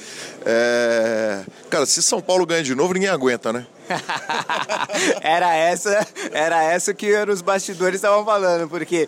É, 0.45 1.41
cara, 1.69 1.85
se 1.85 2.03
São 2.03 2.21
Paulo 2.21 2.45
ganha 2.45 2.63
de 2.63 2.75
novo, 2.75 2.93
ninguém 2.93 3.09
aguenta, 3.09 3.53
né? 3.53 3.65
era 5.21 5.55
essa, 5.55 6.07
era 6.31 6.63
essa 6.63 6.93
que 6.93 7.13
os 7.23 7.41
bastidores 7.41 7.95
estavam 7.95 8.23
falando, 8.25 8.69
porque 8.69 9.07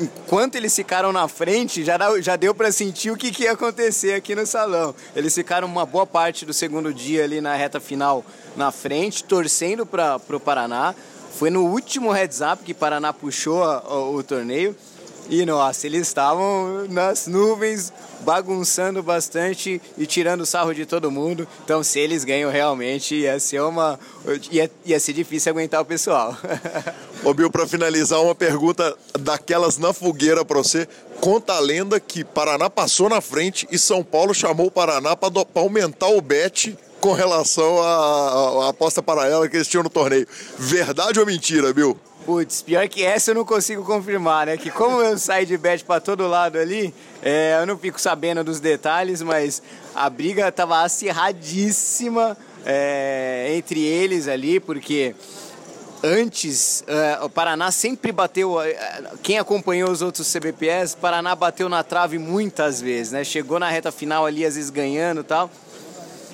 enquanto 0.00 0.54
eles 0.56 0.74
ficaram 0.74 1.12
na 1.12 1.28
frente, 1.28 1.84
já, 1.84 1.96
já 2.20 2.36
deu 2.36 2.54
para 2.54 2.72
sentir 2.72 3.10
o 3.10 3.16
que, 3.16 3.30
que 3.30 3.44
ia 3.44 3.52
acontecer 3.52 4.14
aqui 4.14 4.34
no 4.34 4.46
salão. 4.46 4.94
Eles 5.14 5.34
ficaram 5.34 5.66
uma 5.66 5.84
boa 5.84 6.06
parte 6.06 6.44
do 6.44 6.52
segundo 6.52 6.92
dia 6.92 7.24
ali 7.24 7.40
na 7.40 7.54
reta 7.54 7.80
final 7.80 8.24
na 8.56 8.70
frente, 8.70 9.24
torcendo 9.24 9.84
para 9.84 10.20
o 10.30 10.40
Paraná. 10.40 10.94
Foi 11.34 11.50
no 11.50 11.66
último 11.66 12.12
heads 12.12 12.40
up 12.40 12.62
que 12.62 12.74
Paraná 12.74 13.12
puxou 13.12 13.64
a, 13.64 13.78
a, 13.78 13.98
o 13.98 14.22
torneio. 14.22 14.76
E 15.32 15.46
nossa, 15.46 15.86
eles 15.86 16.08
estavam 16.08 16.86
nas 16.90 17.26
nuvens, 17.26 17.90
bagunçando 18.20 19.02
bastante 19.02 19.80
e 19.96 20.06
tirando 20.06 20.44
sarro 20.44 20.74
de 20.74 20.84
todo 20.84 21.10
mundo. 21.10 21.48
Então, 21.64 21.82
se 21.82 21.98
eles 21.98 22.22
ganham 22.22 22.50
realmente, 22.50 23.14
ia 23.14 23.40
ser 23.40 23.62
uma. 23.62 23.98
ia, 24.50 24.70
ia 24.84 25.00
ser 25.00 25.14
difícil 25.14 25.48
aguentar 25.48 25.80
o 25.80 25.86
pessoal. 25.86 26.36
Ô 27.24 27.32
Bill, 27.32 27.50
para 27.50 27.66
finalizar, 27.66 28.20
uma 28.20 28.34
pergunta 28.34 28.94
daquelas 29.20 29.78
na 29.78 29.94
fogueira 29.94 30.44
para 30.44 30.58
você. 30.58 30.86
Conta 31.18 31.54
a 31.54 31.60
lenda 31.60 31.98
que 31.98 32.22
Paraná 32.24 32.68
passou 32.68 33.08
na 33.08 33.22
frente 33.22 33.66
e 33.70 33.78
São 33.78 34.04
Paulo 34.04 34.34
chamou 34.34 34.66
o 34.66 34.70
Paraná 34.70 35.16
para 35.16 35.32
aumentar 35.54 36.08
o 36.08 36.20
bet 36.20 36.76
com 37.00 37.14
relação 37.14 37.82
à, 37.82 38.68
aposta 38.68 39.02
paralela 39.02 39.48
que 39.48 39.56
eles 39.56 39.66
tinham 39.66 39.82
no 39.82 39.88
torneio. 39.90 40.28
Verdade 40.58 41.18
ou 41.18 41.24
mentira, 41.24 41.72
Bill? 41.72 41.98
Putz, 42.24 42.62
pior 42.62 42.88
que 42.88 43.02
essa 43.02 43.32
eu 43.32 43.34
não 43.34 43.44
consigo 43.44 43.84
confirmar, 43.84 44.46
né? 44.46 44.56
Que 44.56 44.70
como 44.70 45.00
eu 45.02 45.18
saio 45.18 45.44
de 45.44 45.56
bet 45.56 45.84
para 45.84 46.00
todo 46.00 46.28
lado 46.28 46.56
ali, 46.56 46.94
é, 47.20 47.58
eu 47.60 47.66
não 47.66 47.76
fico 47.76 48.00
sabendo 48.00 48.44
dos 48.44 48.60
detalhes, 48.60 49.20
mas 49.22 49.60
a 49.92 50.08
briga 50.08 50.50
tava 50.52 50.82
acirradíssima 50.82 52.36
é, 52.64 53.52
entre 53.56 53.80
eles 53.84 54.28
ali, 54.28 54.60
porque 54.60 55.16
antes 56.00 56.84
é, 56.86 57.18
o 57.24 57.28
Paraná 57.28 57.72
sempre 57.72 58.12
bateu. 58.12 58.60
É, 58.60 59.02
quem 59.20 59.38
acompanhou 59.38 59.90
os 59.90 60.00
outros 60.00 60.32
CBPS, 60.32 60.94
Paraná 60.94 61.34
bateu 61.34 61.68
na 61.68 61.82
trave 61.82 62.18
muitas 62.18 62.80
vezes, 62.80 63.12
né? 63.12 63.24
Chegou 63.24 63.58
na 63.58 63.68
reta 63.68 63.90
final 63.90 64.24
ali, 64.24 64.46
às 64.46 64.54
vezes 64.54 64.70
ganhando 64.70 65.22
e 65.22 65.24
tal 65.24 65.50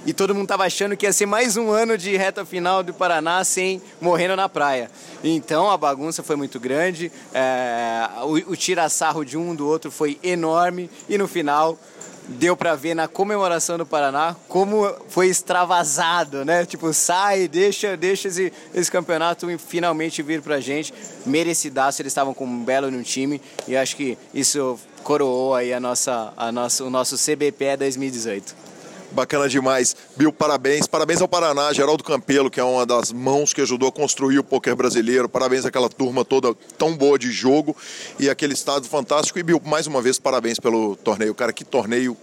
e 0.08 0.12
todo 0.14 0.34
mundo 0.34 0.44
estava 0.44 0.64
achando 0.64 0.96
que 0.96 1.04
ia 1.04 1.12
ser 1.12 1.26
mais 1.26 1.58
um 1.58 1.70
ano 1.70 1.98
de 1.98 2.16
reta 2.16 2.42
final 2.42 2.82
do 2.82 2.94
Paraná 2.94 3.44
sem 3.44 3.82
morrendo 4.00 4.36
na 4.36 4.48
praia. 4.48 4.90
Então 5.22 5.70
a 5.70 5.76
bagunça 5.76 6.22
foi 6.22 6.34
muito 6.34 6.58
grande, 6.58 7.12
é, 7.34 8.08
o, 8.22 8.52
o 8.52 8.56
tira-sarro 8.56 9.22
de 9.22 9.36
um 9.36 9.54
do 9.54 9.68
outro 9.68 9.90
foi 9.90 10.18
enorme 10.22 10.88
e 11.10 11.18
no 11.18 11.28
final 11.28 11.78
deu 12.26 12.56
para 12.56 12.74
ver 12.74 12.94
na 12.94 13.06
comemoração 13.06 13.76
do 13.76 13.84
Paraná 13.84 14.34
como 14.48 14.90
foi 15.10 15.26
extravasado, 15.28 16.42
né? 16.42 16.64
Tipo, 16.64 16.90
sai, 16.94 17.46
deixa, 17.46 17.94
deixa 17.94 18.28
esse, 18.28 18.50
esse 18.74 18.90
campeonato 18.90 19.46
finalmente 19.58 20.22
vir 20.22 20.40
pra 20.40 20.58
gente. 20.58 20.94
Merecidaço, 21.26 22.00
eles 22.00 22.12
estavam 22.12 22.32
com 22.32 22.46
um 22.46 22.64
belo 22.64 22.90
no 22.90 23.02
time 23.02 23.42
e 23.66 23.76
acho 23.76 23.94
que 23.94 24.16
isso 24.32 24.80
coroou 25.04 25.54
aí 25.54 25.70
a 25.74 25.78
nossa, 25.78 26.32
a 26.34 26.50
nossa, 26.50 26.82
o 26.82 26.88
nosso 26.88 27.14
CBP 27.16 27.76
2018. 27.76 28.67
Bacana 29.10 29.48
demais. 29.48 29.96
Bill, 30.16 30.32
parabéns. 30.32 30.86
Parabéns 30.86 31.20
ao 31.20 31.28
Paraná, 31.28 31.72
Geraldo 31.72 32.04
Campelo, 32.04 32.50
que 32.50 32.60
é 32.60 32.64
uma 32.64 32.84
das 32.84 33.12
mãos 33.12 33.52
que 33.52 33.60
ajudou 33.60 33.88
a 33.88 33.92
construir 33.92 34.38
o 34.38 34.44
poker 34.44 34.76
brasileiro. 34.76 35.28
Parabéns 35.28 35.64
àquela 35.64 35.88
turma 35.88 36.24
toda 36.24 36.54
tão 36.76 36.96
boa 36.96 37.18
de 37.18 37.30
jogo 37.30 37.76
e 38.18 38.28
aquele 38.28 38.52
estado 38.52 38.86
fantástico. 38.86 39.38
E 39.38 39.42
Bill, 39.42 39.60
mais 39.64 39.86
uma 39.86 40.02
vez, 40.02 40.18
parabéns 40.18 40.58
pelo 40.60 40.96
torneio. 40.96 41.34
Cara, 41.34 41.52
que 41.52 41.64
torneio 41.64 42.16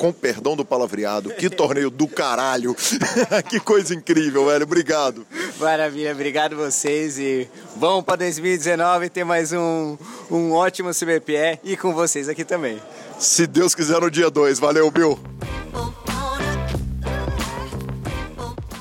com 0.00 0.10
perdão 0.12 0.56
do 0.56 0.64
palavreado, 0.64 1.28
que 1.34 1.48
torneio 1.50 1.90
do 1.90 2.08
caralho. 2.08 2.74
que 3.48 3.60
coisa 3.60 3.94
incrível, 3.94 4.46
velho. 4.46 4.64
Obrigado. 4.64 5.26
Maravilha, 5.58 6.12
obrigado 6.12 6.56
vocês 6.56 7.18
e 7.18 7.46
vamos 7.76 8.04
para 8.04 8.16
2019 8.16 9.10
ter 9.10 9.24
mais 9.24 9.52
um, 9.52 9.98
um 10.30 10.52
ótimo 10.52 10.90
CBPE 10.90 11.60
e 11.62 11.76
com 11.76 11.92
vocês 11.92 12.30
aqui 12.30 12.44
também. 12.44 12.80
Se 13.18 13.46
Deus 13.46 13.74
quiser 13.74 14.00
no 14.00 14.10
dia 14.10 14.30
2. 14.30 14.58
Valeu, 14.58 14.90
Bill. 14.90 15.18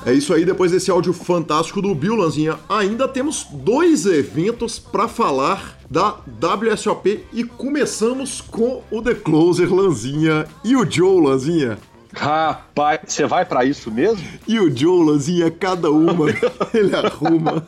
É 0.10 0.14
isso 0.14 0.34
aí, 0.34 0.44
depois 0.44 0.72
desse 0.72 0.90
áudio 0.90 1.14
fantástico 1.14 1.84
do 1.84 1.94
Bill 1.94 2.16
Lanzinha, 2.16 2.58
ainda 2.68 3.08
temos 3.08 3.46
dois 3.52 4.08
eventos 4.08 4.80
para 4.80 5.08
falar 5.08 5.78
da 5.88 6.16
WSOP 6.42 7.26
e 7.32 7.44
começamos 7.44 8.42
com 8.42 8.82
o 8.90 9.04
The 9.04 9.14
Closer 9.14 9.72
Lanzinha 9.72 10.48
e 10.64 10.76
o 10.76 10.84
Joe 10.90 11.24
Lanzinha. 11.24 11.78
Rapaz, 12.12 13.02
você 13.06 13.28
vai 13.28 13.46
para 13.46 13.66
isso 13.66 13.92
mesmo? 13.92 14.28
E 14.48 14.60
o 14.60 14.76
Joe 14.76 15.06
Lanzinha, 15.06 15.52
cada 15.52 15.92
uma, 15.92 16.26
ele 16.74 16.96
arruma. 16.96 17.64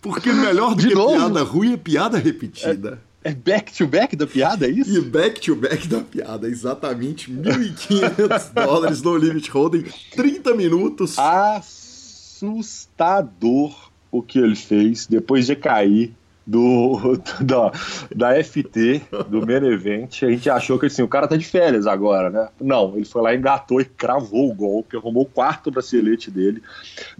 Porque 0.00 0.32
melhor 0.32 0.76
do 0.76 0.80
De 0.82 0.88
que 0.90 0.94
novo? 0.94 1.16
piada 1.16 1.42
ruim 1.42 1.72
é 1.72 1.76
piada 1.76 2.18
repetida. 2.18 3.02
É... 3.26 3.34
Back-to-back 3.34 4.14
-back 4.14 4.16
da 4.16 4.26
piada, 4.26 4.66
é 4.66 4.70
isso? 4.70 4.96
E 4.96 5.00
back-to-back 5.00 5.88
-back 5.88 5.88
da 5.88 6.00
piada, 6.00 6.48
exatamente. 6.48 7.32
1.500 7.32 8.52
dólares 8.64 9.02
no 9.02 9.16
Limit 9.16 9.50
Holding, 9.50 9.84
30 10.14 10.54
minutos. 10.54 11.18
Assustador 11.18 12.76
o 14.12 14.22
que 14.22 14.38
ele 14.38 14.54
fez 14.54 15.06
depois 15.06 15.46
de 15.46 15.56
cair 15.56 16.14
do, 16.46 17.20
da, 17.40 17.72
da 18.14 18.44
FT, 18.44 19.02
do 19.28 19.44
Menevent, 19.44 20.22
a 20.22 20.30
gente 20.30 20.48
achou 20.48 20.78
que 20.78 20.86
assim, 20.86 21.02
o 21.02 21.08
cara 21.08 21.26
tá 21.26 21.36
de 21.36 21.44
férias 21.44 21.86
agora, 21.86 22.30
né? 22.30 22.48
Não, 22.60 22.94
ele 22.94 23.04
foi 23.04 23.22
lá, 23.22 23.34
engatou 23.34 23.80
e 23.80 23.84
cravou 23.84 24.50
o 24.50 24.54
golpe, 24.54 24.96
arrumou 24.96 25.24
o 25.24 25.26
quarto 25.26 25.70
bracelete 25.70 26.30
dele. 26.30 26.62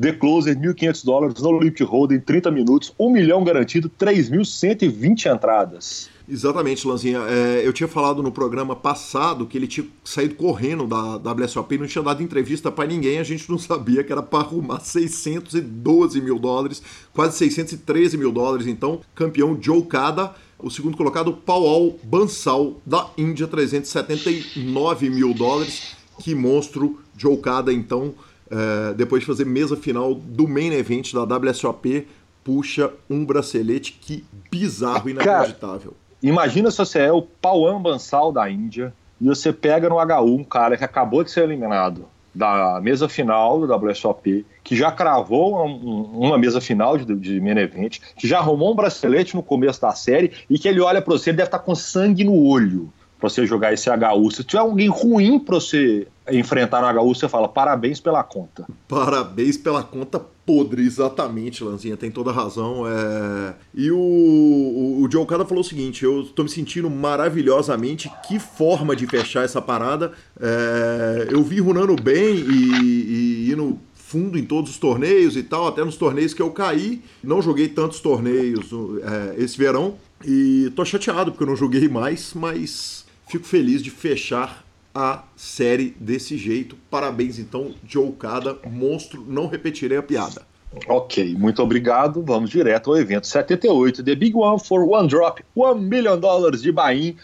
The 0.00 0.12
Closer, 0.12 0.56
1.500 0.56 1.04
dólares, 1.04 1.42
no 1.42 1.58
limit 1.58 1.82
hold 1.82 2.12
em 2.12 2.20
30 2.20 2.50
minutos, 2.50 2.94
1 2.98 3.10
milhão 3.10 3.42
garantido, 3.42 3.90
3.120 3.90 5.34
entradas. 5.34 6.15
Exatamente, 6.28 6.86
Lanzinha. 6.86 7.20
É, 7.20 7.62
eu 7.64 7.72
tinha 7.72 7.86
falado 7.86 8.22
no 8.22 8.32
programa 8.32 8.74
passado 8.74 9.46
que 9.46 9.56
ele 9.56 9.68
tinha 9.68 9.86
saído 10.04 10.34
correndo 10.34 10.86
da 10.86 11.32
WSOP, 11.32 11.78
não 11.78 11.86
tinha 11.86 12.02
dado 12.02 12.22
entrevista 12.22 12.70
para 12.70 12.88
ninguém, 12.88 13.18
a 13.18 13.24
gente 13.24 13.48
não 13.48 13.58
sabia 13.58 14.02
que 14.02 14.10
era 14.10 14.22
para 14.22 14.40
arrumar 14.40 14.80
612 14.80 16.20
mil 16.20 16.38
dólares, 16.38 16.82
quase 17.12 17.36
613 17.38 18.16
mil 18.16 18.32
dólares. 18.32 18.66
Então, 18.66 19.00
campeão 19.14 19.56
Joe 19.60 19.82
Cada, 19.82 20.34
o 20.58 20.68
segundo 20.68 20.96
colocado, 20.96 21.32
Paual 21.32 21.96
Bansal, 22.02 22.80
da 22.84 23.08
Índia, 23.16 23.46
379 23.46 25.08
mil 25.10 25.32
dólares. 25.32 25.94
Que 26.18 26.34
monstro, 26.34 26.98
Joe 27.16 27.36
Cada, 27.36 27.72
então, 27.72 28.14
é, 28.50 28.94
depois 28.94 29.20
de 29.20 29.26
fazer 29.26 29.44
mesa 29.44 29.76
final 29.76 30.14
do 30.14 30.48
main 30.48 30.72
event 30.72 31.12
da 31.12 31.22
WSOP, 31.22 32.08
puxa 32.42 32.92
um 33.08 33.24
bracelete 33.24 33.98
que 34.00 34.24
bizarro, 34.50 35.10
inacreditável. 35.10 35.92
Cara 35.92 36.05
Imagina 36.26 36.72
se 36.72 36.78
você 36.78 36.98
é 37.02 37.12
o 37.12 37.22
Pawan 37.22 37.80
Bansal 37.80 38.32
da 38.32 38.50
Índia 38.50 38.92
e 39.20 39.26
você 39.28 39.52
pega 39.52 39.88
no 39.88 39.94
H1 39.94 40.40
um 40.40 40.42
cara 40.42 40.76
que 40.76 40.82
acabou 40.82 41.22
de 41.22 41.30
ser 41.30 41.44
eliminado 41.44 42.04
da 42.34 42.80
mesa 42.82 43.08
final 43.08 43.64
do 43.64 43.72
WSOP, 43.72 44.44
que 44.64 44.74
já 44.74 44.90
cravou 44.90 45.64
um, 45.64 46.02
uma 46.18 46.36
mesa 46.36 46.60
final 46.60 46.98
de, 46.98 47.14
de 47.14 47.40
main 47.40 47.56
event, 47.56 48.00
que 48.16 48.26
já 48.26 48.38
arrumou 48.38 48.72
um 48.72 48.74
bracelete 48.74 49.36
no 49.36 49.42
começo 49.42 49.80
da 49.80 49.92
série 49.92 50.32
e 50.50 50.58
que 50.58 50.66
ele 50.66 50.80
olha 50.80 51.00
para 51.00 51.12
você, 51.12 51.30
ele 51.30 51.36
deve 51.36 51.46
estar 51.46 51.60
tá 51.60 51.64
com 51.64 51.76
sangue 51.76 52.24
no 52.24 52.34
olho 52.34 52.92
você 53.28 53.46
jogar 53.46 53.72
esse 53.72 53.88
HU. 53.90 54.30
Se 54.30 54.44
tiver 54.44 54.60
alguém 54.60 54.88
ruim 54.88 55.38
para 55.38 55.56
você 55.56 56.06
enfrentar 56.30 56.80
no 56.80 57.02
HU, 57.02 57.14
você 57.14 57.28
fala 57.28 57.48
parabéns 57.48 58.00
pela 58.00 58.22
conta. 58.22 58.66
Parabéns 58.88 59.56
pela 59.56 59.82
conta 59.82 60.20
podre, 60.46 60.82
exatamente, 60.82 61.64
Lanzinha, 61.64 61.96
tem 61.96 62.10
toda 62.10 62.30
razão. 62.30 62.84
É... 62.86 63.54
E 63.74 63.90
o, 63.90 63.98
o, 63.98 65.02
o 65.02 65.10
Joe 65.10 65.22
Okada 65.22 65.44
falou 65.44 65.62
o 65.62 65.66
seguinte: 65.66 66.04
eu 66.04 66.22
estou 66.22 66.44
me 66.44 66.50
sentindo 66.50 66.88
maravilhosamente, 66.88 68.10
que 68.26 68.38
forma 68.38 68.94
de 68.94 69.06
fechar 69.06 69.44
essa 69.44 69.60
parada. 69.60 70.12
É... 70.40 71.28
Eu 71.30 71.42
vi 71.42 71.60
runando 71.60 71.96
bem 71.96 72.36
e, 72.36 73.48
e 73.48 73.52
indo 73.52 73.78
fundo 73.94 74.38
em 74.38 74.44
todos 74.44 74.70
os 74.70 74.78
torneios 74.78 75.36
e 75.36 75.42
tal, 75.42 75.66
até 75.66 75.84
nos 75.84 75.96
torneios 75.96 76.32
que 76.32 76.40
eu 76.40 76.50
caí. 76.50 77.02
Não 77.24 77.42
joguei 77.42 77.68
tantos 77.68 77.98
torneios 77.98 78.70
é, 79.02 79.42
esse 79.42 79.58
verão. 79.58 79.96
E 80.24 80.72
tô 80.76 80.84
chateado 80.84 81.32
porque 81.32 81.42
eu 81.42 81.48
não 81.48 81.56
joguei 81.56 81.88
mais, 81.88 82.32
mas 82.32 83.04
fico 83.26 83.44
feliz 83.44 83.82
de 83.82 83.90
fechar 83.90 84.64
a 84.94 85.24
série 85.36 85.94
desse 86.00 86.38
jeito. 86.38 86.76
Parabéns 86.90 87.38
então, 87.38 87.74
Joe 87.86 88.08
Okada, 88.08 88.58
monstro, 88.64 89.24
não 89.26 89.46
repetirei 89.46 89.98
a 89.98 90.02
piada. 90.02 90.46
Ok, 90.88 91.34
muito 91.34 91.62
obrigado. 91.62 92.22
Vamos 92.22 92.50
direto 92.50 92.90
ao 92.90 92.98
evento 92.98 93.26
78, 93.26 94.02
The 94.02 94.14
Big 94.14 94.34
One 94.34 94.58
for 94.58 94.88
One 94.88 95.08
Drop, 95.08 95.42
One 95.54 95.80
Million 95.82 96.18
Dollars 96.18 96.62
de 96.62 96.72
Bahia. 96.72 97.14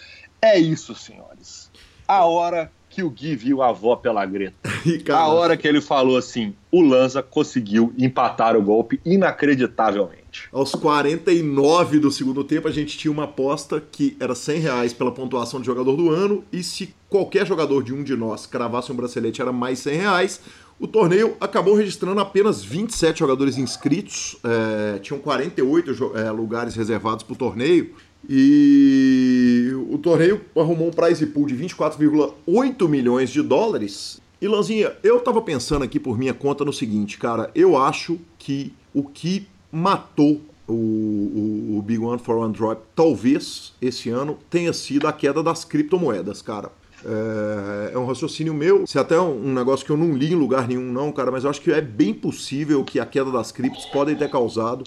É 0.41 0.59
isso, 0.59 0.95
senhores. 0.95 1.71
A 2.07 2.25
hora 2.25 2.71
que 2.93 3.03
o 3.03 3.09
Gui 3.09 3.35
viu 3.35 3.63
a 3.63 3.71
avó 3.71 3.97
pela 3.97 4.25
Greta. 4.27 4.55
a 5.13 5.27
hora 5.29 5.57
que 5.57 5.67
ele 5.67 5.81
falou 5.81 6.19
assim: 6.19 6.55
o 6.71 6.83
Lanza 6.83 7.23
conseguiu 7.23 7.93
empatar 7.99 8.55
o 8.55 8.63
golpe 8.63 9.01
inacreditavelmente. 9.05 10.49
Aos 10.53 10.73
49 10.73 11.99
do 11.99 12.11
segundo 12.11 12.45
tempo, 12.45 12.69
a 12.69 12.71
gente 12.71 12.97
tinha 12.99 13.11
uma 13.11 13.25
aposta 13.25 13.81
que 13.81 14.17
era 14.21 14.35
100 14.35 14.61
reais 14.61 14.93
pela 14.93 15.11
pontuação 15.11 15.61
de 15.61 15.67
jogador 15.67 15.97
do 15.97 16.11
ano, 16.11 16.45
e 16.53 16.63
se 16.63 16.95
qualquer 17.09 17.47
jogador 17.47 17.83
de 17.83 17.95
um 17.95 18.03
de 18.03 18.15
nós 18.15 18.47
cravasse 18.47 18.93
um 18.93 18.95
bracelete, 18.95 19.41
era 19.41 19.53
mais 19.53 19.79
100 19.81 19.97
reais. 19.97 20.41
O 20.79 20.87
torneio 20.87 21.37
acabou 21.41 21.75
registrando 21.75 22.21
apenas 22.21 22.65
27 22.65 23.21
jogadores 23.21 23.57
inscritos, 23.57 24.37
é, 24.43 24.99
tinham 24.99 25.21
48 25.21 26.13
é, 26.17 26.31
lugares 26.31 26.75
reservados 26.75 27.23
para 27.23 27.35
o 27.35 27.37
torneio, 27.37 27.95
e 28.29 29.71
o 29.91 29.99
torneio 29.99 30.41
arrumou 30.57 30.89
um 30.89 30.91
prize 30.91 31.27
pool 31.27 31.47
de 31.47 31.57
24,8 31.57 32.89
milhões 32.89 33.31
de 33.31 33.43
dólares. 33.43 34.21
E 34.41 34.49
Lanzinha, 34.49 34.93
eu 35.03 35.21
tava 35.21 35.41
pensando 35.41 35.85
aqui 35.85 36.01
por 36.01 36.19
minha 36.19 36.35
conta 36.35 36.65
no 36.65 36.73
seguinte, 36.73 37.19
cara, 37.19 37.51
eu 37.55 37.77
acho 37.77 38.19
que 38.39 38.73
o 38.93 39.05
que 39.05 39.47
matou 39.71 40.41
o, 40.67 40.73
o, 40.73 41.79
o, 41.79 41.83
Big 41.83 42.01
One 42.01 42.19
for 42.19 42.37
One 42.37 42.53
Drop, 42.53 42.81
talvez 42.95 43.73
esse 43.81 44.11
ano 44.11 44.39
tenha 44.49 44.73
sido 44.73 45.07
a 45.07 45.13
queda 45.13 45.43
das 45.43 45.65
criptomoedas, 45.65 46.41
cara. 46.43 46.71
É, 47.05 47.95
é 47.95 47.99
um 47.99 48.07
raciocínio 48.07 48.55
meu, 48.55 48.87
se 48.87 48.99
até 48.99 49.21
um, 49.21 49.49
um 49.49 49.53
negócio 49.53 49.85
que 49.85 49.91
eu 49.91 49.97
não 49.97 50.13
li 50.13 50.33
em 50.33 50.37
lugar 50.37 50.69
nenhum, 50.69 50.93
não, 50.93 51.11
cara, 51.11 51.31
mas 51.31 51.45
eu 51.45 51.51
acho 51.51 51.61
que 51.61 51.73
é 51.73 51.81
bem 51.81 52.15
possível 52.15 52.85
que 52.85 53.01
a 53.01 53.07
queda 53.07 53.31
das 53.31 53.51
criptos 53.51 53.85
podem 53.87 54.15
ter 54.15 54.31
causado 54.31 54.85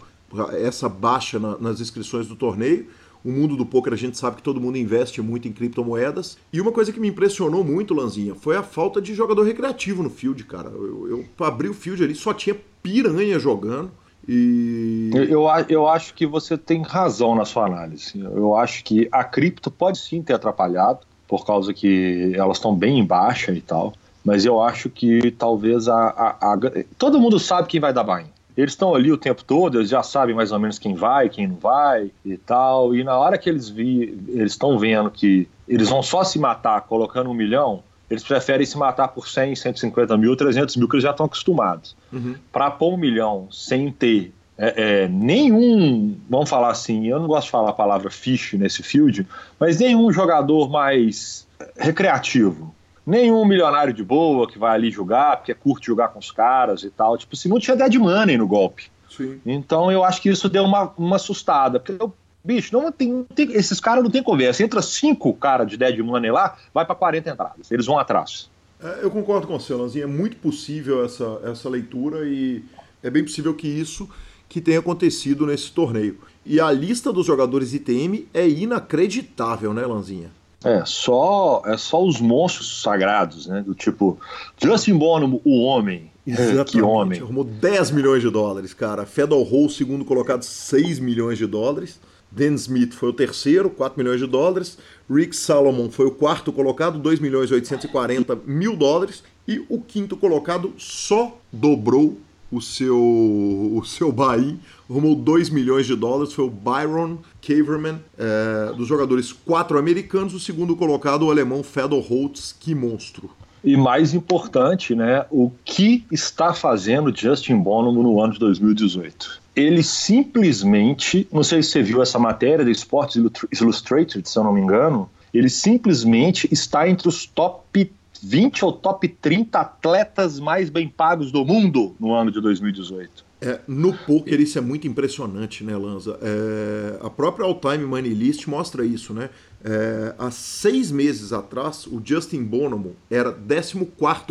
essa 0.54 0.90
baixa 0.90 1.40
na, 1.40 1.58
nas 1.58 1.80
inscrições 1.80 2.28
do 2.28 2.36
torneio. 2.36 2.88
O 3.26 3.32
mundo 3.32 3.58
do 3.58 3.66
poker 3.66 3.92
a 3.92 3.98
gente 3.98 4.20
sabe 4.20 4.36
que 4.36 4.44
todo 4.44 4.62
mundo 4.62 4.78
investe 4.78 5.20
muito 5.20 5.48
em 5.48 5.52
criptomoedas. 5.52 6.38
E 6.54 6.62
uma 6.62 6.72
coisa 6.72 6.94
que 6.94 7.00
me 7.00 7.08
impressionou 7.08 7.64
muito, 7.64 7.96
Lanzinha, 7.96 8.36
foi 8.36 8.56
a 8.56 8.62
falta 8.62 9.02
de 9.02 9.16
jogador 9.16 9.42
recreativo 9.42 10.04
no 10.04 10.12
field, 10.12 10.44
cara. 10.44 10.70
Eu, 10.70 11.26
eu 11.40 11.46
abri 11.46 11.68
o 11.68 11.74
field 11.74 12.04
ali, 12.04 12.14
só 12.14 12.36
tinha 12.36 12.56
piranha 12.84 13.40
jogando. 13.40 13.90
E... 14.28 15.10
Eu, 15.14 15.48
eu 15.68 15.88
acho 15.88 16.14
que 16.14 16.28
você 16.28 16.56
tem 16.56 16.84
razão 16.84 17.34
na 17.34 17.46
sua 17.46 17.66
análise. 17.66 18.20
Eu 18.20 18.56
acho 18.56 18.84
que 18.84 19.10
a 19.12 19.24
cripto 19.24 19.72
pode 19.72 19.98
sim 19.98 20.22
ter 20.22 20.34
atrapalhado, 20.34 21.00
por 21.28 21.48
causa 21.48 21.74
que 21.74 22.32
elas 22.36 22.58
estão 22.58 22.76
bem 22.76 23.00
em 23.00 23.06
baixa 23.06 23.52
e 23.52 23.62
tal. 23.62 23.94
Mas 24.24 24.46
eu 24.46 24.62
acho 24.62 24.88
que 24.88 25.32
talvez 25.32 25.88
a, 25.88 26.10
a, 26.10 26.54
a 26.54 26.60
todo 26.98 27.20
mundo 27.20 27.40
sabe 27.40 27.68
quem 27.68 27.80
vai 27.80 27.92
dar 27.92 28.04
banho. 28.04 28.28
Eles 28.58 28.72
estão 28.72 28.96
ali 28.96 29.12
o 29.12 29.18
tempo 29.18 29.44
todo, 29.44 29.80
eles 29.80 29.90
já 29.90 30.02
sabem 30.02 30.34
mais 30.34 30.52
ou 30.52 30.60
menos 30.60 30.80
quem 30.80 30.96
vai, 30.96 31.30
quem 31.30 31.48
não 31.48 31.58
vai 31.58 32.12
e 32.24 32.38
tal. 32.38 32.96
E 32.96 33.04
na 33.04 33.18
hora 33.18 33.38
que 33.38 33.50
eles 33.50 33.68
vi, 33.68 34.18
eles 34.30 34.54
estão 34.54 34.78
vendo 34.78 35.12
que 35.12 35.48
eles 35.68 35.90
vão 35.90 36.02
só 36.02 36.24
se 36.24 36.40
matar 36.40 36.82
colocando 36.82 37.30
um 37.30 37.34
milhão, 37.34 37.84
eles 38.10 38.24
preferem 38.24 38.66
se 38.66 38.78
matar 38.78 39.10
por 39.10 39.28
100, 39.28 39.56
150 39.56 40.18
mil, 40.18 40.36
300 40.36 40.76
mil, 40.78 40.88
que 40.88 40.96
eles 40.96 41.04
já 41.04 41.12
estão 41.12 41.26
acostumados. 41.26 41.96
Uhum. 42.14 42.36
Para 42.52 42.70
pôr 42.70 42.94
um 42.94 42.98
milhão 42.98 43.48
sem 43.52 43.92
ter 43.92 44.32
é, 44.58 45.04
é, 45.04 45.08
nenhum, 45.08 46.16
vamos 46.30 46.50
falar 46.50 46.70
assim, 46.70 47.08
eu 47.08 47.20
não 47.20 47.28
gosto 47.28 47.46
de 47.46 47.52
falar 47.52 47.72
a 47.72 47.74
palavra 47.74 48.10
fish 48.10 48.54
nesse 48.54 48.82
field, 48.84 49.28
mas 49.60 49.80
nenhum 49.80 50.12
jogador 50.12 50.70
mais 50.70 51.46
recreativo, 51.78 52.74
nenhum 53.06 53.46
milionário 53.46 53.94
de 53.94 54.04
boa 54.04 54.48
que 54.48 54.58
vai 54.58 54.76
ali 54.76 54.90
jogar, 54.90 55.38
porque 55.38 55.54
curte 55.54 55.88
jogar 55.88 56.10
com 56.10 56.20
os 56.20 56.32
caras 56.32 56.84
e 56.84 56.90
tal. 56.90 57.18
Tipo, 57.18 57.36
se 57.36 57.48
não 57.48 57.60
tinha 57.60 57.76
dead 57.76 57.96
money 57.96 58.38
no 58.38 58.48
golpe. 58.48 58.90
Sim. 59.10 59.40
Então 59.46 59.92
eu 59.92 60.04
acho 60.04 60.22
que 60.22 60.30
isso 60.30 60.50
deu 60.50 60.64
uma, 60.64 60.94
uma 60.98 61.16
assustada, 61.16 61.80
porque 61.80 62.02
eu 62.02 62.14
Bicho, 62.46 62.72
não 62.72 62.92
tem, 62.92 63.12
não 63.12 63.24
tem 63.24 63.52
esses 63.54 63.80
caras 63.80 64.04
não 64.04 64.12
tem 64.12 64.22
conversa. 64.22 64.62
Entra 64.62 64.80
cinco 64.80 65.34
caras 65.34 65.68
de 65.68 65.76
dead 65.76 65.98
money 65.98 66.30
lá, 66.30 66.56
vai 66.72 66.86
para 66.86 66.94
40 66.94 67.32
entradas. 67.32 67.72
Eles 67.72 67.88
vão 67.88 67.98
atrás. 67.98 68.52
É, 68.80 69.00
eu 69.02 69.10
concordo 69.10 69.48
com 69.48 69.58
você, 69.58 69.74
Lanzinha. 69.74 70.04
É 70.04 70.08
muito 70.08 70.38
possível 70.38 71.04
essa, 71.04 71.42
essa 71.44 71.68
leitura 71.68 72.30
e 72.30 72.64
é 73.02 73.10
bem 73.10 73.24
possível 73.24 73.52
que 73.56 73.68
isso 73.68 74.08
que 74.48 74.62
tenha 74.62 74.78
acontecido 74.78 75.48
nesse 75.48 75.72
torneio. 75.72 76.20
E 76.46 76.60
a 76.60 76.72
lista 76.72 77.12
dos 77.12 77.26
jogadores 77.26 77.74
ITM 77.74 78.28
é 78.32 78.48
inacreditável, 78.48 79.74
né, 79.74 79.84
Lanzinha? 79.84 80.30
É, 80.66 80.84
só, 80.86 81.62
é 81.66 81.78
só 81.78 82.04
os 82.04 82.20
monstros 82.20 82.82
sagrados, 82.82 83.46
né? 83.46 83.62
Do 83.62 83.76
tipo, 83.76 84.20
Justin 84.62 84.98
Bonham, 84.98 85.40
o 85.44 85.62
homem. 85.62 86.12
Exatamente. 86.26 86.72
que 86.72 86.82
homem. 86.82 87.22
Arrumou 87.22 87.44
10 87.44 87.92
milhões 87.92 88.22
de 88.22 88.30
dólares, 88.32 88.74
cara. 88.74 89.06
Fedor 89.06 89.44
Hall, 89.48 89.70
segundo 89.70 90.04
colocado, 90.04 90.42
6 90.42 90.98
milhões 91.00 91.38
de 91.38 91.46
dólares. 91.46 92.00
Dan 92.32 92.56
Smith 92.56 92.94
foi 92.94 93.10
o 93.10 93.14
terceiro, 93.14 93.70
4 93.70 93.98
milhões 93.98 94.20
de 94.20 94.26
dólares. 94.26 94.78
Rick 95.10 95.36
Salomon 95.36 95.90
foi 95.90 96.08
o 96.08 96.12
quarto 96.12 96.52
colocado, 96.52 96.98
2 96.98 97.20
milhões 97.20 97.52
e 97.52 97.54
840 97.54 98.40
mil 98.46 98.76
dólares. 98.76 99.24
E 99.48 99.64
o 99.70 99.80
quinto 99.80 100.18
colocado 100.18 100.74
só 100.78 101.40
dobrou 101.52 102.18
o 102.52 102.60
seu, 102.60 102.98
o 102.98 103.84
seu 103.86 104.12
buy 104.12 104.58
arrumou 104.90 105.16
2 105.16 105.50
milhões 105.50 105.86
de 105.86 105.96
dólares, 105.96 106.34
foi 106.34 106.46
o 106.46 106.50
Byron 106.50 107.18
Caverman, 107.42 108.00
é, 108.18 108.74
dos 108.74 108.88
jogadores 108.88 109.32
quatro 109.32 109.78
americanos, 109.78 110.34
o 110.34 110.40
segundo 110.40 110.76
colocado 110.76 111.24
o 111.24 111.32
alemão 111.32 111.64
Fedor 111.64 112.02
Holtz, 112.02 112.56
que 112.60 112.76
monstro. 112.76 113.30
E 113.64 113.76
mais 113.76 114.14
importante, 114.14 114.94
né, 114.94 115.26
o 115.32 115.52
que 115.66 116.06
está 116.12 116.54
fazendo 116.54 117.16
Justin 117.16 117.58
Bonomo 117.58 118.04
no 118.04 118.22
ano 118.22 118.34
de 118.34 118.40
2018? 118.40 119.42
Ele 119.56 119.82
simplesmente, 119.82 121.28
não 121.32 121.44
sei 121.44 121.64
se 121.64 121.70
você 121.70 121.82
viu 121.82 122.02
essa 122.02 122.20
matéria 122.20 122.64
do 122.64 122.70
Sports 122.70 123.16
Illustrated, 123.60 124.30
se 124.30 124.38
eu 124.38 124.44
não 124.44 124.54
me 124.54 124.62
engano, 124.62 125.10
ele 125.34 125.50
simplesmente 125.50 126.48
está 126.52 126.88
entre 126.88 127.08
os 127.08 127.26
top 127.26 127.92
20 128.22 128.66
ou 128.66 128.72
top 128.72 129.08
30 129.08 129.60
atletas 129.60 130.40
mais 130.40 130.70
bem 130.70 130.88
pagos 130.88 131.32
do 131.32 131.44
mundo 131.44 131.96
no 132.00 132.14
ano 132.14 132.32
de 132.32 132.40
2018. 132.40 133.25
É, 133.42 133.60
no 133.68 133.94
poker 133.94 134.40
isso 134.40 134.58
é 134.58 134.62
muito 134.62 134.88
impressionante, 134.88 135.64
né, 135.64 135.76
Lanza? 135.76 136.18
É, 136.22 137.00
a 137.06 137.10
própria 137.10 137.46
All 137.46 137.60
Time 137.60 137.86
Money 137.86 138.14
List 138.14 138.48
mostra 138.48 138.86
isso, 138.86 139.14
né? 139.14 139.30
É, 139.64 140.16
há 140.18 140.32
seis 140.32 140.92
meses 140.92 141.34
atrás, 141.34 141.86
o 141.88 142.02
Justin 142.04 142.44
Bonomo 142.44 142.96
era 143.10 143.32
14 143.32 143.76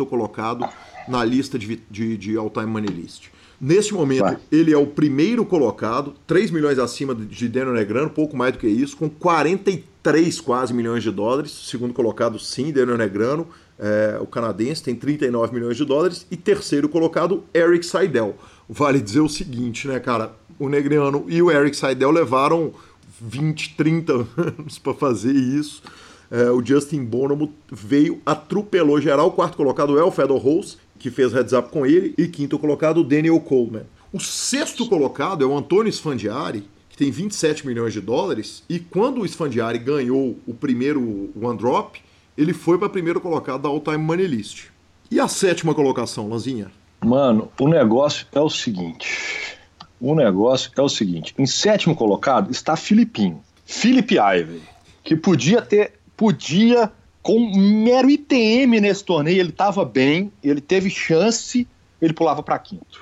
colocado 0.09 0.67
na 1.07 1.23
lista 1.23 1.59
de, 1.59 1.81
de, 1.89 2.17
de 2.17 2.37
All 2.37 2.49
Time 2.49 2.67
Money 2.67 2.89
List. 2.89 3.29
Neste 3.59 3.93
momento, 3.93 4.21
Vai. 4.21 4.37
ele 4.51 4.73
é 4.73 4.77
o 4.77 4.87
primeiro 4.87 5.45
colocado, 5.45 6.13
3 6.27 6.51
milhões 6.51 6.77
acima 6.77 7.15
de 7.15 7.47
Daniel 7.47 7.73
Negrano, 7.73 8.09
pouco 8.09 8.35
mais 8.35 8.53
do 8.53 8.59
que 8.59 8.67
isso, 8.67 8.97
com 8.97 9.09
43 9.09 10.41
quase 10.41 10.73
milhões 10.73 11.03
de 11.03 11.11
dólares. 11.11 11.51
Segundo 11.51 11.93
colocado, 11.93 12.37
sim, 12.37 12.71
Daniel 12.71 12.97
Negrano, 12.97 13.47
é, 13.79 14.17
o 14.21 14.25
canadense, 14.25 14.83
tem 14.83 14.95
39 14.95 15.53
milhões 15.53 15.77
de 15.77 15.85
dólares. 15.85 16.25
E 16.29 16.37
terceiro 16.37 16.87
colocado, 16.89 17.43
Eric 17.53 17.85
Seidel. 17.85 18.35
Vale 18.67 18.99
dizer 18.99 19.21
o 19.21 19.29
seguinte, 19.29 19.87
né, 19.87 19.99
cara? 19.99 20.33
O 20.57 20.69
Negriano 20.69 21.25
e 21.27 21.41
o 21.41 21.51
Eric 21.51 21.75
Seidel 21.75 22.11
levaram 22.11 22.73
20, 23.21 23.75
30 23.75 24.13
anos 24.37 24.77
para 24.79 24.93
fazer 24.93 25.33
isso. 25.33 25.83
É, 26.31 26.49
o 26.49 26.63
Justin 26.65 27.03
Bonomo 27.03 27.53
veio, 27.71 28.19
atropelou 28.25 28.99
geral. 28.99 29.27
O 29.27 29.31
quarto 29.31 29.55
colocado 29.55 29.99
é 29.99 30.03
o 30.03 30.11
Fedor 30.11 30.37
Rose 30.37 30.77
que 30.97 31.11
fez 31.11 31.33
heads 31.33 31.53
up 31.53 31.69
com 31.69 31.85
ele, 31.85 32.13
e 32.17 32.27
quinto 32.27 32.57
colocado, 32.57 33.03
Daniel 33.03 33.39
Coleman. 33.39 33.83
O 34.11 34.19
sexto 34.19 34.87
colocado 34.87 35.43
é 35.43 35.47
o 35.47 35.55
Antônio 35.55 35.91
Sfandiari, 35.91 36.63
que 36.89 36.97
tem 36.97 37.11
27 37.11 37.67
milhões 37.67 37.93
de 37.93 38.01
dólares, 38.01 38.63
e 38.69 38.79
quando 38.79 39.21
o 39.21 39.25
Sfandiari 39.25 39.77
ganhou 39.77 40.39
o 40.47 40.53
primeiro 40.53 41.29
One 41.39 41.57
Drop, 41.57 42.01
ele 42.37 42.53
foi 42.53 42.77
para 42.77 42.89
primeiro 42.89 43.21
colocado 43.21 43.61
da 43.61 43.69
All 43.69 43.79
Time 43.79 43.97
Money 43.97 44.27
List. 44.27 44.67
E 45.09 45.19
a 45.19 45.27
sétima 45.27 45.73
colocação, 45.73 46.29
Lanzinha? 46.29 46.71
Mano, 47.03 47.51
o 47.59 47.67
negócio 47.67 48.27
é 48.31 48.39
o 48.39 48.49
seguinte. 48.49 49.57
O 49.99 50.15
negócio 50.15 50.71
é 50.75 50.81
o 50.81 50.89
seguinte. 50.89 51.33
Em 51.37 51.45
sétimo 51.45 51.95
colocado 51.95 52.51
está 52.51 52.75
Filipinho. 52.75 53.41
Philip 53.65 54.15
Ivey, 54.15 54.61
que 55.03 55.15
podia 55.15 55.61
ter. 55.61 55.93
Podia 56.17 56.91
com 57.25 57.39
mero 57.83 58.07
ITM 58.07 58.79
nesse 58.79 59.03
torneio, 59.03 59.39
ele 59.39 59.49
estava 59.49 59.83
bem, 59.83 60.31
ele 60.43 60.61
teve 60.61 60.91
chance, 60.91 61.67
ele 61.99 62.13
pulava 62.13 62.43
para 62.43 62.59
quinto. 62.59 63.01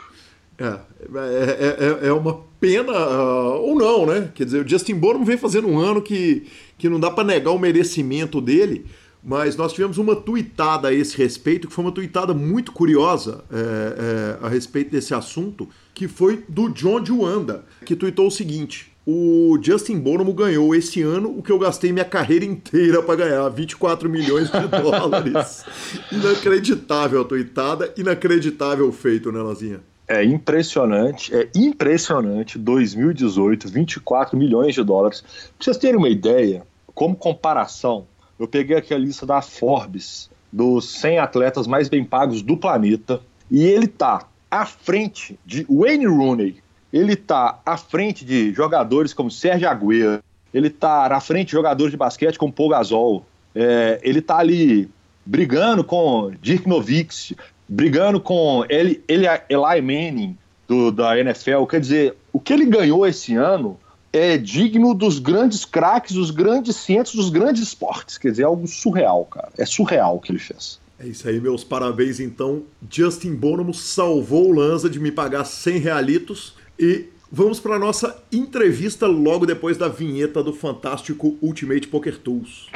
É, 0.57 0.65
é, 0.65 2.05
é, 2.05 2.07
é, 2.07 2.13
uma 2.13 2.39
pena, 2.57 2.93
uh, 2.93 3.61
ou 3.61 3.75
não, 3.75 4.05
né? 4.05 4.31
Quer 4.33 4.45
dizer, 4.45 4.65
o 4.65 4.69
Justin 4.69 4.95
Bourne 4.95 5.25
vem 5.25 5.37
fazendo 5.37 5.67
um 5.67 5.77
ano 5.77 6.01
que, 6.01 6.47
que 6.77 6.87
não 6.87 7.01
dá 7.01 7.11
para 7.11 7.25
negar 7.25 7.51
o 7.51 7.59
merecimento 7.59 8.39
dele, 8.39 8.85
mas 9.23 9.55
nós 9.55 9.71
tivemos 9.71 9.97
uma 9.97 10.15
tuitada 10.15 10.89
a 10.89 10.93
esse 10.93 11.17
respeito, 11.17 11.67
que 11.67 11.73
foi 11.73 11.85
uma 11.85 11.91
tuitada 11.91 12.33
muito 12.33 12.71
curiosa 12.71 13.43
é, 13.51 14.39
é, 14.41 14.45
a 14.45 14.49
respeito 14.49 14.91
desse 14.91 15.13
assunto, 15.13 15.69
que 15.93 16.07
foi 16.07 16.43
do 16.49 16.69
John 16.69 16.99
de 16.99 17.11
Wanda, 17.11 17.63
que 17.85 17.95
tuitou 17.95 18.27
o 18.27 18.31
seguinte: 18.31 18.91
o 19.05 19.57
Justin 19.61 19.99
Bonomo 19.99 20.33
ganhou 20.33 20.75
esse 20.75 21.01
ano 21.01 21.37
o 21.37 21.41
que 21.41 21.51
eu 21.51 21.59
gastei 21.59 21.91
minha 21.91 22.05
carreira 22.05 22.43
inteira 22.43 23.01
para 23.01 23.15
ganhar, 23.15 23.47
24 23.49 24.09
milhões 24.09 24.49
de 24.51 24.67
dólares. 24.81 25.65
inacreditável 26.11 27.21
a 27.21 27.25
tuitada, 27.25 27.93
inacreditável 27.97 28.91
feito, 28.91 29.31
né, 29.31 29.41
Lazinha? 29.41 29.81
É 30.07 30.23
impressionante, 30.23 31.33
é 31.33 31.49
impressionante. 31.55 32.57
2018, 32.57 33.69
24 33.69 34.37
milhões 34.37 34.75
de 34.75 34.83
dólares. 34.83 35.21
Pra 35.21 35.63
vocês 35.63 35.77
terem 35.77 35.97
uma 35.97 36.09
ideia, 36.09 36.67
como 36.93 37.15
comparação, 37.15 38.05
eu 38.43 38.47
peguei 38.47 38.75
aqui 38.75 38.93
a 38.93 38.97
lista 38.97 39.25
da 39.25 39.41
Forbes 39.41 40.29
dos 40.51 40.89
100 40.99 41.19
atletas 41.19 41.65
mais 41.65 41.87
bem 41.87 42.03
pagos 42.03 42.41
do 42.41 42.57
planeta 42.57 43.21
e 43.49 43.63
ele 43.63 43.87
tá 43.87 44.27
à 44.51 44.65
frente 44.65 45.39
de 45.45 45.65
Wayne 45.69 46.05
Rooney, 46.05 46.57
ele 46.91 47.13
está 47.13 47.61
à 47.65 47.77
frente 47.77 48.25
de 48.25 48.53
jogadores 48.53 49.13
como 49.13 49.31
Sérgio 49.31 49.69
Agüero, 49.69 50.21
ele 50.53 50.67
está 50.67 51.05
à 51.05 51.21
frente 51.21 51.47
de 51.47 51.51
jogadores 51.53 51.91
de 51.91 51.97
basquete 51.97 52.37
como 52.37 52.51
Paul 52.51 52.69
Gasol, 52.69 53.25
é, 53.55 53.99
ele 54.03 54.19
está 54.19 54.37
ali 54.37 54.89
brigando 55.25 55.81
com 55.81 56.31
Dirk 56.41 56.67
Nowitzki, 56.67 57.37
brigando 57.67 58.19
com 58.19 58.65
Eli, 58.69 59.01
Eli, 59.07 59.25
Eli 59.49 59.81
Manning 59.81 60.37
do, 60.67 60.91
da 60.91 61.17
NFL. 61.17 61.63
Quer 61.65 61.79
dizer, 61.79 62.17
o 62.33 62.41
que 62.41 62.51
ele 62.51 62.65
ganhou 62.65 63.07
esse 63.07 63.35
ano 63.35 63.79
é 64.13 64.37
digno 64.37 64.93
dos 64.93 65.17
grandes 65.17 65.65
craques, 65.65 66.15
dos 66.15 66.29
grandes 66.29 66.75
centros, 66.75 67.15
dos 67.15 67.29
grandes 67.29 67.63
esportes. 67.63 68.19
Quer 68.19 68.29
dizer, 68.29 68.43
é 68.43 68.45
algo 68.45 68.67
surreal, 68.67 69.25
cara. 69.25 69.49
É 69.57 69.65
surreal 69.65 70.17
o 70.17 70.19
que 70.19 70.31
ele 70.31 70.39
fez. 70.39 70.79
É 70.99 71.07
isso 71.07 71.27
aí, 71.27 71.41
meus 71.41 71.63
parabéns 71.63 72.19
então. 72.19 72.61
Justin 72.89 73.33
Bonomo 73.33 73.73
salvou 73.73 74.49
o 74.49 74.53
Lanza 74.53 74.89
de 74.89 74.99
me 74.99 75.11
pagar 75.11 75.43
100 75.43 75.79
realitos 75.79 76.53
e 76.79 77.07
vamos 77.31 77.59
para 77.59 77.75
a 77.75 77.79
nossa 77.79 78.23
entrevista 78.31 79.07
logo 79.07 79.45
depois 79.45 79.75
da 79.75 79.87
vinheta 79.87 80.43
do 80.43 80.53
fantástico 80.53 81.35
Ultimate 81.41 81.87
Poker 81.87 82.17
Tools. 82.19 82.69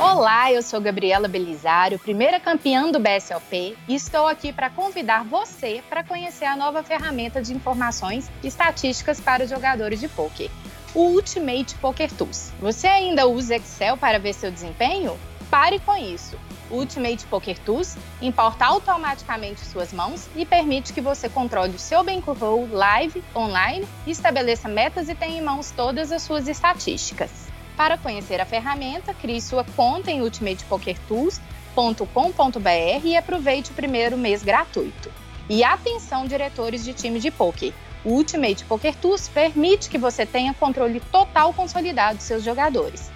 Olá, 0.00 0.52
eu 0.52 0.60
sou 0.60 0.80
Gabriela 0.80 1.28
Belisário, 1.28 2.00
primeira 2.00 2.40
campeã 2.40 2.90
do 2.90 2.98
BSLP, 2.98 3.76
e 3.86 3.94
estou 3.94 4.26
aqui 4.26 4.52
para 4.52 4.68
convidar 4.68 5.22
você 5.22 5.84
para 5.88 6.02
conhecer 6.02 6.46
a 6.46 6.56
nova 6.56 6.82
ferramenta 6.82 7.40
de 7.40 7.54
informações 7.54 8.28
e 8.42 8.48
estatísticas 8.48 9.20
para 9.20 9.46
jogadores 9.46 10.00
de 10.00 10.08
poker, 10.08 10.50
o 10.96 11.02
Ultimate 11.02 11.76
Poker 11.76 12.10
Tools. 12.12 12.52
Você 12.60 12.88
ainda 12.88 13.28
usa 13.28 13.54
Excel 13.54 13.96
para 13.96 14.18
ver 14.18 14.32
seu 14.32 14.50
desempenho? 14.50 15.16
Pare 15.48 15.78
com 15.78 15.96
isso. 15.96 16.36
O 16.68 16.78
Ultimate 16.78 17.24
Poker 17.26 17.56
Tools 17.60 17.96
importa 18.20 18.66
automaticamente 18.66 19.64
suas 19.64 19.92
mãos 19.92 20.28
e 20.34 20.44
permite 20.44 20.92
que 20.92 21.00
você 21.00 21.28
controle 21.28 21.76
o 21.76 21.78
seu 21.78 22.02
bankroll 22.02 22.68
live, 22.72 23.22
online 23.34 23.86
estabeleça 24.08 24.66
metas 24.66 25.08
e 25.08 25.14
tenha 25.14 25.38
em 25.38 25.44
mãos 25.44 25.70
todas 25.70 26.10
as 26.10 26.22
suas 26.22 26.48
estatísticas. 26.48 27.53
Para 27.76 27.98
conhecer 27.98 28.40
a 28.40 28.46
ferramenta, 28.46 29.12
crie 29.12 29.40
sua 29.40 29.64
conta 29.76 30.10
em 30.10 30.22
ultimatepokertools.com.br 30.22 33.04
e 33.04 33.16
aproveite 33.16 33.72
o 33.72 33.74
primeiro 33.74 34.16
mês 34.16 34.42
gratuito. 34.42 35.10
E 35.48 35.64
atenção, 35.64 36.26
diretores 36.26 36.84
de 36.84 36.94
time 36.94 37.18
de 37.18 37.30
poker! 37.30 37.72
O 38.04 38.10
Ultimate 38.10 38.64
Poker 38.66 38.94
Tools 38.96 39.28
permite 39.28 39.88
que 39.88 39.96
você 39.96 40.26
tenha 40.26 40.52
controle 40.52 41.00
total 41.00 41.54
consolidado 41.54 42.18
dos 42.18 42.26
seus 42.26 42.44
jogadores. 42.44 43.10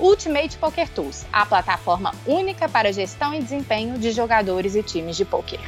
Ultimate 0.00 0.58
Poker 0.58 0.88
Tools, 0.88 1.24
a 1.32 1.46
plataforma 1.46 2.12
única 2.26 2.68
para 2.68 2.92
gestão 2.92 3.32
e 3.32 3.40
desempenho 3.40 3.96
de 3.98 4.10
jogadores 4.10 4.74
e 4.74 4.82
times 4.82 5.16
de 5.16 5.24
poker. 5.24 5.60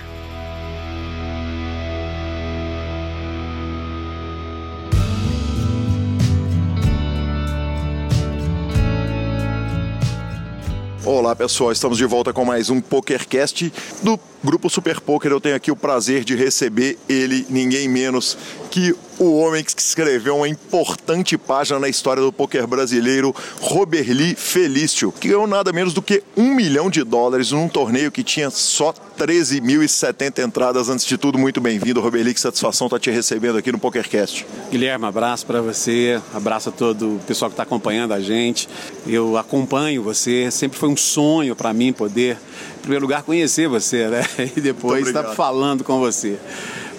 Olá 11.06 11.36
pessoal, 11.36 11.70
estamos 11.70 11.98
de 11.98 12.06
volta 12.06 12.32
com 12.32 12.46
mais 12.46 12.70
um 12.70 12.80
PokerCast 12.80 13.70
do 14.02 14.18
Grupo 14.44 14.68
Super 14.68 15.00
Poker. 15.00 15.32
Eu 15.32 15.40
tenho 15.40 15.56
aqui 15.56 15.70
o 15.70 15.76
prazer 15.76 16.22
de 16.22 16.36
receber 16.36 16.98
ele, 17.08 17.46
ninguém 17.48 17.88
menos 17.88 18.36
que 18.70 18.94
o 19.18 19.38
homem 19.38 19.62
que 19.62 19.80
escreveu 19.80 20.36
uma 20.36 20.48
importante 20.48 21.38
página 21.38 21.78
na 21.78 21.88
história 21.88 22.20
do 22.20 22.32
poker 22.32 22.66
brasileiro, 22.66 23.34
Roberli 23.60 24.34
Felício, 24.34 25.12
que 25.12 25.28
ganhou 25.28 25.46
nada 25.46 25.72
menos 25.72 25.94
do 25.94 26.02
que 26.02 26.22
um 26.36 26.52
milhão 26.54 26.90
de 26.90 27.04
dólares 27.04 27.52
num 27.52 27.68
torneio 27.68 28.10
que 28.10 28.24
tinha 28.24 28.50
só 28.50 28.92
13.070 29.16 30.44
entradas. 30.44 30.88
Antes 30.88 31.06
de 31.06 31.16
tudo, 31.16 31.38
muito 31.38 31.60
bem-vindo, 31.60 32.00
Roberli, 32.00 32.34
que 32.34 32.40
satisfação 32.40 32.88
estar 32.88 32.96
tá 32.96 33.00
te 33.00 33.10
recebendo 33.10 33.56
aqui 33.56 33.70
no 33.70 33.78
PokerCast. 33.78 34.44
Guilherme, 34.70 35.06
abraço 35.06 35.46
para 35.46 35.60
você, 35.60 36.20
abraço 36.34 36.70
a 36.70 36.72
todo 36.72 37.16
o 37.16 37.20
pessoal 37.20 37.48
que 37.48 37.54
está 37.54 37.62
acompanhando 37.62 38.12
a 38.12 38.20
gente. 38.20 38.68
Eu 39.06 39.36
acompanho 39.36 40.02
você, 40.02 40.50
sempre 40.50 40.76
foi 40.78 40.88
um 40.88 40.96
sonho 40.96 41.54
para 41.54 41.72
mim 41.72 41.92
poder, 41.92 42.36
em 42.78 42.80
primeiro 42.80 43.04
lugar, 43.04 43.22
conhecer 43.22 43.68
você, 43.68 44.08
né? 44.08 44.24
E 44.56 44.60
depois 44.60 45.06
estar 45.06 45.22
tá 45.22 45.34
falando 45.34 45.84
com 45.84 45.98
você. 45.98 46.38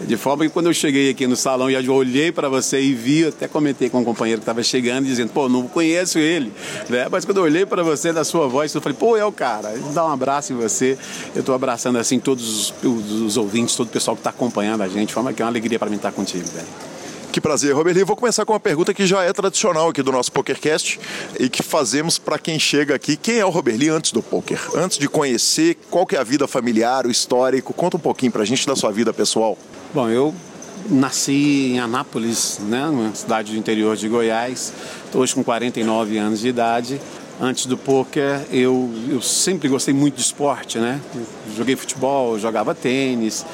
De 0.02 0.18
forma 0.18 0.46
que 0.46 0.50
quando 0.52 0.68
eu 0.68 0.74
cheguei 0.74 1.10
aqui 1.10 1.26
no 1.26 1.36
salão 1.36 1.70
e 1.70 1.90
olhei 1.90 2.32
para 2.32 2.50
você 2.50 2.82
e 2.82 2.94
vi, 2.94 3.26
até 3.26 3.48
comentei 3.48 3.90
com 3.90 4.00
um 4.00 4.04
companheiro 4.04 4.42
que 4.42 4.44
estava 4.44 4.62
chegando, 4.62 5.06
dizendo, 5.06 5.30
pô, 5.30 5.48
não 5.48 5.68
conheço 5.68 6.20
ele, 6.20 6.52
né? 6.90 7.08
Mas 7.10 7.24
quando 7.24 7.38
eu 7.38 7.44
olhei 7.44 7.66
para 7.66 7.82
você, 7.82 8.12
na 8.12 8.24
sua 8.24 8.48
voz, 8.48 8.74
eu 8.76 8.82
falei, 8.82 8.98
pô, 8.98 9.16
é 9.16 9.24
o 9.26 9.32
cara. 9.32 9.74
Dá 9.94 10.06
um 10.06 10.12
abraço 10.12 10.52
em 10.52 10.56
você. 10.56 10.98
Eu 11.34 11.40
estou 11.40 11.56
abraçando, 11.56 11.98
assim, 11.98 12.20
todos 12.20 12.74
os, 12.84 13.22
os, 13.22 13.38
ouvintes, 13.38 13.76
todo 13.76 13.88
o 13.88 13.92
pessoal 13.92 14.16
que 14.16 14.20
está 14.20 14.32
acompanhando 14.32 14.82
a 14.82 14.88
gente. 14.88 15.08
De 15.08 15.14
forma 15.14 15.32
que 15.32 15.42
é 15.42 15.46
uma 15.46 15.52
alegria 15.52 15.80
para 15.80 15.90
mim 15.90 15.96
estar 15.96 16.12
contigo, 16.12 16.46
velho. 16.54 16.95
Que 17.36 17.42
prazer, 17.42 17.76
Roberli. 17.76 18.02
Vou 18.06 18.16
começar 18.16 18.46
com 18.46 18.54
uma 18.54 18.60
pergunta 18.62 18.94
que 18.94 19.06
já 19.06 19.22
é 19.22 19.34
tradicional 19.34 19.90
aqui 19.90 20.02
do 20.02 20.10
nosso 20.10 20.32
PokerCast 20.32 20.98
e 21.38 21.50
que 21.50 21.62
fazemos 21.62 22.18
para 22.18 22.40
quem 22.40 22.58
chega 22.58 22.96
aqui. 22.96 23.18
Quem 23.18 23.40
é 23.40 23.46
o 23.46 23.50
Roberli 23.50 23.90
antes 23.90 24.14
do 24.14 24.24
poker? 24.24 24.58
Antes 24.74 24.98
de 24.98 25.10
conhecer, 25.10 25.78
qual 25.92 26.06
que 26.06 26.16
é 26.16 26.20
a 26.20 26.24
vida 26.24 26.48
familiar, 26.48 27.06
o 27.06 27.12
histórico? 27.12 27.74
Conta 27.74 27.98
um 27.98 28.00
pouquinho 28.00 28.32
para 28.32 28.44
a 28.44 28.46
gente 28.46 28.66
da 28.66 28.74
sua 28.74 28.90
vida 28.90 29.12
pessoal. 29.12 29.58
Bom, 29.94 30.08
eu 30.08 30.34
nasci 30.90 31.74
em 31.74 31.80
Anápolis, 31.82 32.58
né, 32.62 32.86
uma 32.86 33.14
cidade 33.14 33.52
do 33.52 33.58
interior 33.58 33.98
de 33.98 34.08
Goiás. 34.08 34.72
Estou 35.04 35.22
hoje 35.22 35.36
com 35.36 35.44
49 35.44 36.18
anos 36.18 36.40
de 36.40 36.48
idade. 36.48 37.02
Antes 37.42 37.66
do 37.66 37.76
poker, 37.76 38.46
eu, 38.50 38.90
eu 39.10 39.22
sempre 39.22 39.68
gostei 39.68 39.94
muito 39.94 40.16
de 40.16 40.22
esporte, 40.22 40.78
né? 40.78 41.02
Joguei 41.58 41.76
futebol, 41.76 42.40
jogava 42.40 42.74
tênis 42.74 43.46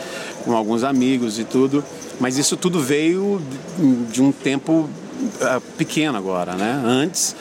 com 0.44 0.56
alguns 0.56 0.84
amigos 0.84 1.40
e 1.40 1.44
tudo, 1.44 1.84
mas 2.20 2.38
isso 2.38 2.56
tudo 2.58 2.80
veio 2.80 3.42
de 4.12 4.22
um 4.22 4.32
tempo 4.32 4.90
uh, 5.42 5.62
pequeno 5.78 6.18
agora, 6.18 6.54
né? 6.54 6.82
Antes 6.86 7.36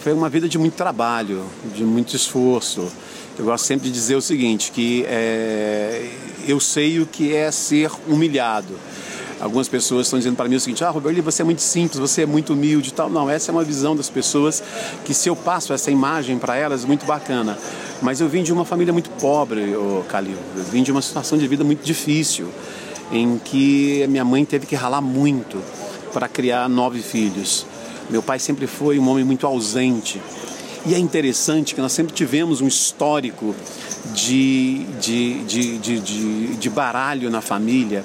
foi 0.00 0.12
uma 0.12 0.28
vida 0.28 0.48
de 0.48 0.58
muito 0.58 0.74
trabalho, 0.74 1.44
de 1.74 1.84
muito 1.84 2.14
esforço. 2.14 2.88
Eu 3.38 3.44
gosto 3.44 3.66
sempre 3.66 3.88
de 3.88 3.94
dizer 3.94 4.16
o 4.16 4.22
seguinte, 4.22 4.72
que 4.72 5.04
é, 5.06 6.08
eu 6.46 6.58
sei 6.58 7.00
o 7.00 7.06
que 7.06 7.34
é 7.34 7.50
ser 7.50 7.90
humilhado 8.08 8.74
algumas 9.40 9.68
pessoas 9.68 10.06
estão 10.06 10.18
dizendo 10.18 10.36
para 10.36 10.48
mim 10.48 10.56
o 10.56 10.60
seguinte: 10.60 10.84
ah, 10.84 10.90
Roberto, 10.90 11.22
você 11.22 11.42
é 11.42 11.44
muito 11.44 11.62
simples, 11.62 11.98
você 11.98 12.22
é 12.22 12.26
muito 12.26 12.52
humilde 12.52 12.90
e 12.90 12.92
tal. 12.92 13.08
Não, 13.10 13.28
essa 13.28 13.50
é 13.50 13.52
uma 13.52 13.64
visão 13.64 13.94
das 13.96 14.10
pessoas 14.10 14.62
que, 15.04 15.14
se 15.14 15.28
eu 15.28 15.36
passo 15.36 15.72
essa 15.72 15.90
imagem 15.90 16.38
para 16.38 16.56
elas, 16.56 16.84
muito 16.84 17.06
bacana. 17.06 17.58
Mas 18.00 18.20
eu 18.20 18.28
vim 18.28 18.42
de 18.42 18.52
uma 18.52 18.64
família 18.64 18.92
muito 18.92 19.10
pobre, 19.10 19.74
Calil. 20.08 20.36
Eu 20.56 20.64
vim 20.64 20.82
de 20.82 20.92
uma 20.92 21.02
situação 21.02 21.38
de 21.38 21.46
vida 21.46 21.64
muito 21.64 21.84
difícil, 21.84 22.48
em 23.10 23.38
que 23.38 24.06
minha 24.08 24.24
mãe 24.24 24.44
teve 24.44 24.66
que 24.66 24.76
ralar 24.76 25.00
muito 25.00 25.60
para 26.12 26.28
criar 26.28 26.68
nove 26.68 27.00
filhos. 27.00 27.66
Meu 28.08 28.22
pai 28.22 28.38
sempre 28.38 28.66
foi 28.66 28.98
um 28.98 29.08
homem 29.08 29.24
muito 29.24 29.46
ausente. 29.46 30.20
E 30.86 30.94
é 30.94 30.98
interessante 30.98 31.74
que 31.74 31.80
nós 31.80 31.92
sempre 31.92 32.14
tivemos 32.14 32.60
um 32.60 32.66
histórico 32.66 33.54
de, 34.14 34.84
de, 35.00 35.44
de, 35.44 35.78
de, 35.78 36.56
de 36.56 36.70
baralho 36.70 37.30
na 37.30 37.40
família. 37.40 38.04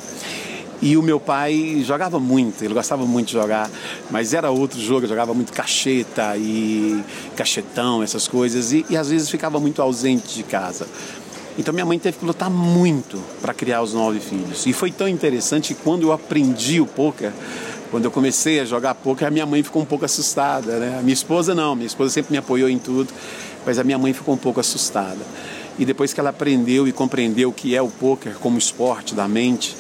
E 0.84 0.98
o 0.98 1.02
meu 1.02 1.18
pai 1.18 1.82
jogava 1.86 2.20
muito, 2.20 2.62
ele 2.62 2.74
gostava 2.74 3.06
muito 3.06 3.28
de 3.28 3.34
jogar, 3.34 3.72
mas 4.12 4.34
era 4.34 4.52
outro 4.52 4.78
jogo, 4.78 5.08
jogava 5.08 5.34
muito 5.34 5.54
cacheta 5.54 6.36
e 6.36 7.02
cachetão, 7.38 8.04
essas 8.04 8.28
coisas, 8.28 8.74
e, 8.74 8.86
e 8.90 8.98
às 8.98 9.10
vezes 9.10 9.30
ficava 9.30 9.62
muito 9.62 9.82
ausente 9.82 10.36
de 10.36 10.44
casa. 10.44 10.86
Então 11.58 11.74
minha 11.74 11.86
mãe 11.86 11.98
teve 11.98 12.18
que 12.18 12.26
lutar 12.26 12.50
muito 12.50 13.18
para 13.42 13.54
criar 13.54 13.82
os 13.82 13.94
nove 13.94 14.20
filhos. 14.20 14.66
E 14.66 14.74
foi 14.74 14.92
tão 14.92 15.08
interessante 15.08 15.74
que 15.74 15.82
quando 15.82 16.04
eu 16.04 16.12
aprendi 16.12 16.82
o 16.82 16.86
poker, 16.86 17.32
quando 17.90 18.04
eu 18.04 18.12
comecei 18.12 18.60
a 18.60 18.66
jogar 18.66 18.94
poker, 18.94 19.30
a 19.30 19.32
minha 19.32 19.46
mãe 19.46 19.64
ficou 19.64 19.82
um 19.82 19.86
pouco 19.86 20.04
assustada, 20.04 20.80
né? 20.80 20.98
A 21.00 21.02
minha 21.02 21.14
esposa 21.14 21.56
não, 21.56 21.76
minha 21.76 21.88
esposa 21.88 22.12
sempre 22.12 22.34
me 22.34 22.38
apoiou 22.38 22.68
em 22.68 22.78
tudo, 22.78 23.14
mas 23.66 23.80
a 23.80 23.86
minha 23.86 23.98
mãe 23.98 24.12
ficou 24.12 24.36
um 24.36 24.38
pouco 24.38 24.60
assustada. 24.60 25.22
E 25.80 25.86
depois 25.86 26.12
que 26.12 26.20
ela 26.20 26.32
aprendeu 26.32 26.90
e 26.90 26.92
compreendeu 26.92 27.50
o 27.50 27.54
que 27.54 27.74
é 27.74 27.82
o 27.82 27.88
poker 27.88 28.34
como 28.42 28.58
esporte 28.58 29.16
da 29.16 29.30
mente, 29.30 29.74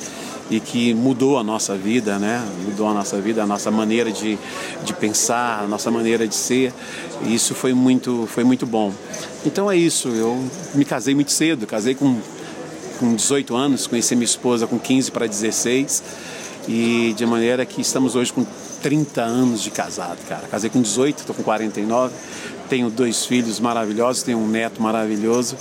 e 0.49 0.59
que 0.59 0.93
mudou 0.93 1.37
a 1.37 1.43
nossa 1.43 1.75
vida, 1.75 2.19
né? 2.19 2.45
Mudou 2.65 2.87
a 2.87 2.93
nossa 2.93 3.19
vida, 3.19 3.43
a 3.43 3.47
nossa 3.47 3.71
maneira 3.71 4.11
de, 4.11 4.37
de 4.83 4.93
pensar, 4.93 5.63
a 5.63 5.67
nossa 5.67 5.89
maneira 5.89 6.27
de 6.27 6.35
ser. 6.35 6.73
E 7.25 7.33
isso 7.33 7.55
foi 7.55 7.73
muito, 7.73 8.27
foi 8.27 8.43
muito 8.43 8.65
bom. 8.65 8.93
Então 9.45 9.71
é 9.71 9.77
isso. 9.77 10.09
Eu 10.09 10.43
me 10.75 10.85
casei 10.85 11.15
muito 11.15 11.31
cedo, 11.31 11.65
casei 11.65 11.95
com, 11.95 12.19
com 12.99 13.15
18 13.15 13.55
anos, 13.55 13.87
conheci 13.87 14.15
minha 14.15 14.25
esposa 14.25 14.67
com 14.67 14.77
15 14.77 15.11
para 15.11 15.27
16 15.27 16.03
e 16.67 17.13
de 17.17 17.25
maneira 17.25 17.65
que 17.65 17.81
estamos 17.81 18.15
hoje 18.15 18.31
com 18.31 18.45
30 18.81 19.21
anos 19.21 19.61
de 19.61 19.71
casado, 19.71 20.17
cara. 20.27 20.47
Casei 20.47 20.69
com 20.69 20.81
18, 20.81 21.19
estou 21.19 21.35
com 21.35 21.43
49, 21.43 22.13
tenho 22.69 22.89
dois 22.89 23.25
filhos 23.25 23.59
maravilhosos, 23.59 24.23
tenho 24.23 24.37
um 24.37 24.47
neto 24.47 24.81
maravilhoso. 24.81 25.55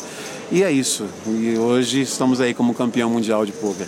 E 0.51 0.63
é 0.63 0.71
isso. 0.71 1.07
E 1.27 1.57
hoje 1.57 2.03
estamos 2.03 2.41
aí 2.41 2.53
como 2.53 2.75
campeão 2.75 3.09
mundial 3.09 3.47
de 3.47 3.53
poker. 3.53 3.87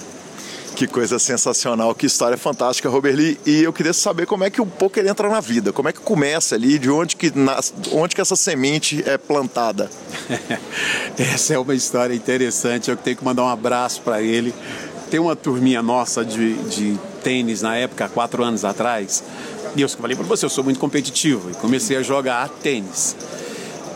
Que 0.75 0.89
coisa 0.89 1.21
sensacional, 1.21 1.95
que 1.95 2.07
história 2.07 2.37
fantástica, 2.37 2.89
Robert 2.89 3.15
Lee. 3.15 3.39
E 3.47 3.63
eu 3.63 3.73
queria 3.73 3.93
saber 3.93 4.27
como 4.27 4.43
é 4.43 4.51
que 4.51 4.61
o 4.61 4.67
poker 4.67 5.07
entra 5.07 5.29
na 5.29 5.41
vida, 5.41 5.73
como 5.73 5.89
é 5.89 5.93
que 5.93 6.01
começa 6.01 6.57
ali, 6.57 6.81
de 6.81 6.91
onde 6.91 7.15
que, 7.15 7.33
onde 7.93 8.15
que 8.15 8.21
essa 8.21 8.35
semente 8.35 9.03
é 9.07 9.17
plantada. 9.17 9.89
essa 11.17 11.55
é 11.55 11.59
uma 11.59 11.75
história 11.77 12.13
interessante, 12.13 12.91
eu 12.91 12.97
tenho 12.97 13.17
que 13.17 13.25
mandar 13.25 13.45
um 13.45 13.49
abraço 13.49 14.01
para 14.03 14.21
ele. 14.21 14.53
Tem 15.09 15.21
uma 15.21 15.37
turminha 15.37 15.81
nossa 15.81 16.25
de, 16.25 16.55
de 16.65 16.99
tênis 17.23 17.63
na 17.63 17.77
época, 17.77 18.09
quatro 18.09 18.43
anos 18.43 18.65
atrás, 18.65 19.23
e 19.77 19.83
eu 19.83 19.89
falei 19.89 20.17
para 20.17 20.27
você, 20.27 20.45
eu 20.45 20.51
sou 20.51 20.65
muito 20.65 20.81
competitivo, 20.81 21.53
e 21.53 21.55
comecei 21.55 21.97
a 21.97 22.03
jogar 22.03 22.49
tênis. 22.49 23.15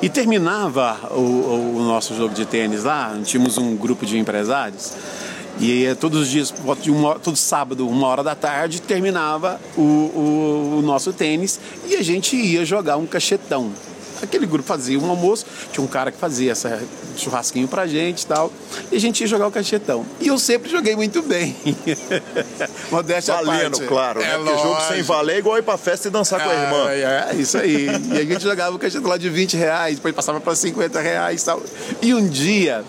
E 0.00 0.08
terminava 0.08 0.96
o, 1.10 1.76
o 1.76 1.82
nosso 1.82 2.14
jogo 2.14 2.32
de 2.32 2.46
tênis 2.46 2.84
lá, 2.84 3.18
tínhamos 3.24 3.58
um 3.58 3.74
grupo 3.74 4.06
de 4.06 4.16
empresários, 4.16 4.92
e 5.60 5.86
eh, 5.86 5.94
todos 5.94 6.22
os 6.22 6.28
dias, 6.28 6.54
uma, 6.86 7.18
todo 7.18 7.36
sábado, 7.36 7.88
uma 7.88 8.06
hora 8.06 8.22
da 8.22 8.34
tarde, 8.34 8.80
terminava 8.80 9.60
o, 9.76 9.82
o, 9.82 10.76
o 10.78 10.82
nosso 10.82 11.12
tênis 11.12 11.58
e 11.86 11.96
a 11.96 12.02
gente 12.02 12.36
ia 12.36 12.64
jogar 12.64 12.96
um 12.96 13.06
cachetão. 13.06 13.72
Aquele 14.22 14.46
grupo 14.46 14.66
fazia 14.66 14.98
um 14.98 15.08
almoço, 15.08 15.46
tinha 15.72 15.84
um 15.84 15.86
cara 15.86 16.10
que 16.10 16.18
fazia 16.18 16.50
essa 16.50 16.80
churrasquinho 17.16 17.68
pra 17.68 17.86
gente 17.86 18.22
e 18.22 18.26
tal, 18.26 18.52
e 18.90 18.96
a 18.96 19.00
gente 19.00 19.20
ia 19.20 19.26
jogar 19.26 19.46
o 19.46 19.50
cachetão. 19.50 20.04
E 20.20 20.26
eu 20.26 20.38
sempre 20.38 20.68
joguei 20.68 20.96
muito 20.96 21.22
bem. 21.22 21.56
Modéstia 22.90 23.34
Valendo, 23.34 23.78
parte. 23.78 23.86
claro. 23.86 24.20
Né? 24.20 24.26
É 24.26 24.38
né? 24.38 24.44
Porque 24.44 24.62
jogo 24.62 24.80
sem 24.88 25.02
valer 25.02 25.36
é 25.36 25.38
igual 25.38 25.58
ir 25.58 25.62
pra 25.62 25.76
festa 25.76 26.08
e 26.08 26.10
dançar 26.10 26.40
é, 26.40 26.44
com 26.44 26.50
a 26.50 26.54
irmã. 26.54 26.90
É, 26.90 27.30
é, 27.30 27.34
isso 27.36 27.58
aí. 27.58 27.86
e 27.86 28.18
a 28.18 28.24
gente 28.24 28.42
jogava 28.42 28.74
o 28.74 28.78
cachetão 28.78 29.08
lá 29.08 29.16
de 29.16 29.28
20 29.28 29.56
reais, 29.56 29.96
depois 29.96 30.14
passava 30.14 30.40
pra 30.40 30.54
50 30.54 31.00
reais 31.00 31.42
e 31.42 31.44
tal. 31.44 31.62
E 32.02 32.12
um 32.12 32.26
dia 32.26 32.84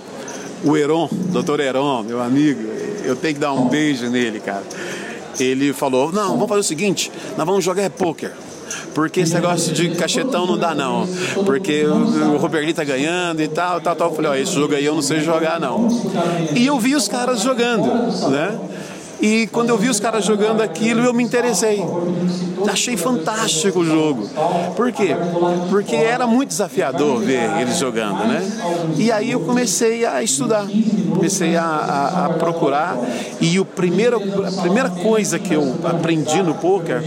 o 0.64 0.76
Heron, 0.76 1.10
doutor 1.32 1.60
Heron, 1.60 2.04
meu 2.04 2.22
amigo, 2.22 2.62
eu 3.04 3.16
tenho 3.16 3.36
que 3.36 3.40
dar 3.40 3.54
um 3.54 3.68
beijo 3.68 4.10
nele, 4.10 4.40
cara. 4.40 4.64
Ele 5.40 5.74
falou: 5.74 6.12
Não, 6.12 6.34
vamos 6.34 6.50
fazer 6.50 6.62
o 6.62 6.64
seguinte, 6.64 7.12
nós 7.38 7.46
vamos 7.46 7.64
jogar 7.64 7.84
é 7.84 7.90
pôquer. 7.90 8.34
Porque 8.94 9.22
esse 9.22 9.34
negócio 9.34 9.74
de 9.74 9.90
cachetão 9.92 10.46
não 10.46 10.58
dá, 10.58 10.76
não. 10.76 11.08
Porque 11.46 11.86
o, 11.86 12.34
o 12.34 12.38
Roberto 12.38 12.76
tá 12.76 12.84
ganhando 12.84 13.42
e 13.42 13.48
tal, 13.48 13.80
tal, 13.82 13.96
tal. 13.96 14.10
Eu 14.10 14.16
falei: 14.16 14.32
Ó, 14.32 14.36
esse 14.36 14.54
jogo 14.54 14.76
aí 14.76 14.86
eu 14.86 14.94
não 14.96 15.02
sei 15.02 15.22
jogar, 15.22 15.60
não. 15.60 15.88
E 16.56 16.66
eu 16.66 16.80
vi 16.80 16.96
os 16.96 17.08
caras 17.08 17.42
jogando, 17.42 17.88
né? 18.30 18.60
E 19.22 19.48
quando 19.48 19.70
eu 19.70 19.78
vi 19.78 19.90
os 19.90 20.00
caras 20.00 20.24
jogando 20.24 20.62
aquilo, 20.62 21.02
eu 21.02 21.14
me 21.14 21.24
interessei. 21.24 21.84
Achei 22.70 22.96
fantástico 22.98 23.80
o 23.80 23.86
jogo. 23.86 24.30
Por 24.76 24.92
quê? 24.92 25.16
Porque 25.70 25.96
era 25.96 26.26
muito 26.28 26.50
desafiador 26.50 27.20
ver 27.20 27.50
eles 27.62 27.78
jogando, 27.78 28.26
né? 28.26 28.42
E 28.98 29.12
aí 29.12 29.32
eu 29.32 29.42
comecei 29.42 30.06
a 30.06 30.22
estudar, 30.24 30.66
comecei 31.14 31.56
a, 31.56 31.64
a, 31.64 32.26
a 32.26 32.30
procurar. 32.34 32.98
E 33.42 33.60
o 33.60 33.66
primeiro, 33.66 34.22
a 34.46 34.62
primeira 34.62 34.90
coisa 34.90 35.40
que 35.40 35.54
eu 35.54 35.76
aprendi 35.84 36.42
no 36.42 36.56
poker 36.56 37.02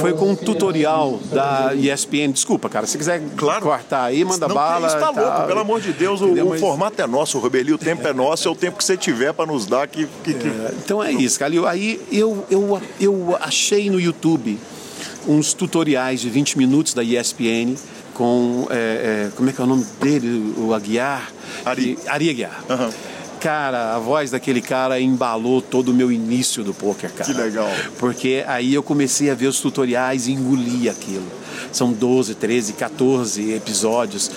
foi 0.00 0.12
com 0.12 0.30
um 0.30 0.36
tutorial 0.36 1.18
da 1.32 1.72
ESPN. 1.74 2.32
Desculpa, 2.32 2.68
cara, 2.68 2.86
se 2.86 2.96
quiser 2.96 3.22
claro. 3.36 3.62
cortar 3.62 4.04
aí, 4.04 4.24
manda 4.24 4.48
Não, 4.48 4.54
bala. 4.54 4.86
Está 4.88 5.10
louco, 5.10 5.46
pelo 5.46 5.60
amor 5.60 5.80
de 5.80 5.92
Deus, 5.92 6.20
o, 6.20 6.32
o, 6.32 6.58
formato 6.58 7.00
é 7.00 7.06
nosso, 7.06 7.38
o 7.38 7.40
Rebeli, 7.40 7.72
o 7.72 7.78
tempo 7.78 8.06
é 8.06 8.12
nosso, 8.12 8.48
é 8.48 8.50
o 8.50 8.54
tempo 8.54 8.78
que 8.78 8.84
você 8.84 8.96
tiver 8.96 9.32
para 9.32 9.46
nos 9.46 9.66
dar. 9.66 9.86
Que, 9.86 10.06
que, 10.24 10.34
que... 10.34 10.48
É, 10.48 10.74
então 10.84 11.02
é 11.02 11.12
isso. 11.12 11.31
Aí 11.66 12.00
eu, 12.10 12.46
eu, 12.50 12.80
eu 13.00 13.36
achei 13.40 13.90
no 13.90 14.00
YouTube 14.00 14.58
uns 15.26 15.52
tutoriais 15.52 16.20
de 16.20 16.28
20 16.28 16.58
minutos 16.58 16.94
da 16.94 17.02
ESPN 17.02 17.76
com, 18.14 18.66
é, 18.70 18.74
é, 18.74 19.30
como 19.36 19.48
é 19.48 19.52
que 19.52 19.60
é 19.60 19.64
o 19.64 19.66
nome 19.66 19.86
dele? 20.00 20.54
O 20.56 20.74
Aguiar? 20.74 21.32
Ari. 21.64 21.98
Ari 22.06 22.30
Aguiar. 22.30 22.64
Uhum. 22.68 22.90
Cara, 23.40 23.96
a 23.96 23.98
voz 23.98 24.30
daquele 24.30 24.60
cara 24.60 25.00
embalou 25.00 25.60
todo 25.60 25.88
o 25.88 25.94
meu 25.94 26.12
início 26.12 26.62
do 26.62 26.72
poker, 26.72 27.10
cara. 27.12 27.24
Que 27.24 27.36
legal. 27.36 27.68
Porque 27.98 28.44
aí 28.46 28.72
eu 28.72 28.84
comecei 28.84 29.30
a 29.30 29.34
ver 29.34 29.48
os 29.48 29.58
tutoriais 29.60 30.28
e 30.28 30.32
engoli 30.32 30.88
aquilo. 30.88 31.26
São 31.72 31.92
12, 31.92 32.36
13, 32.36 32.74
14 32.74 33.52
episódios 33.52 34.30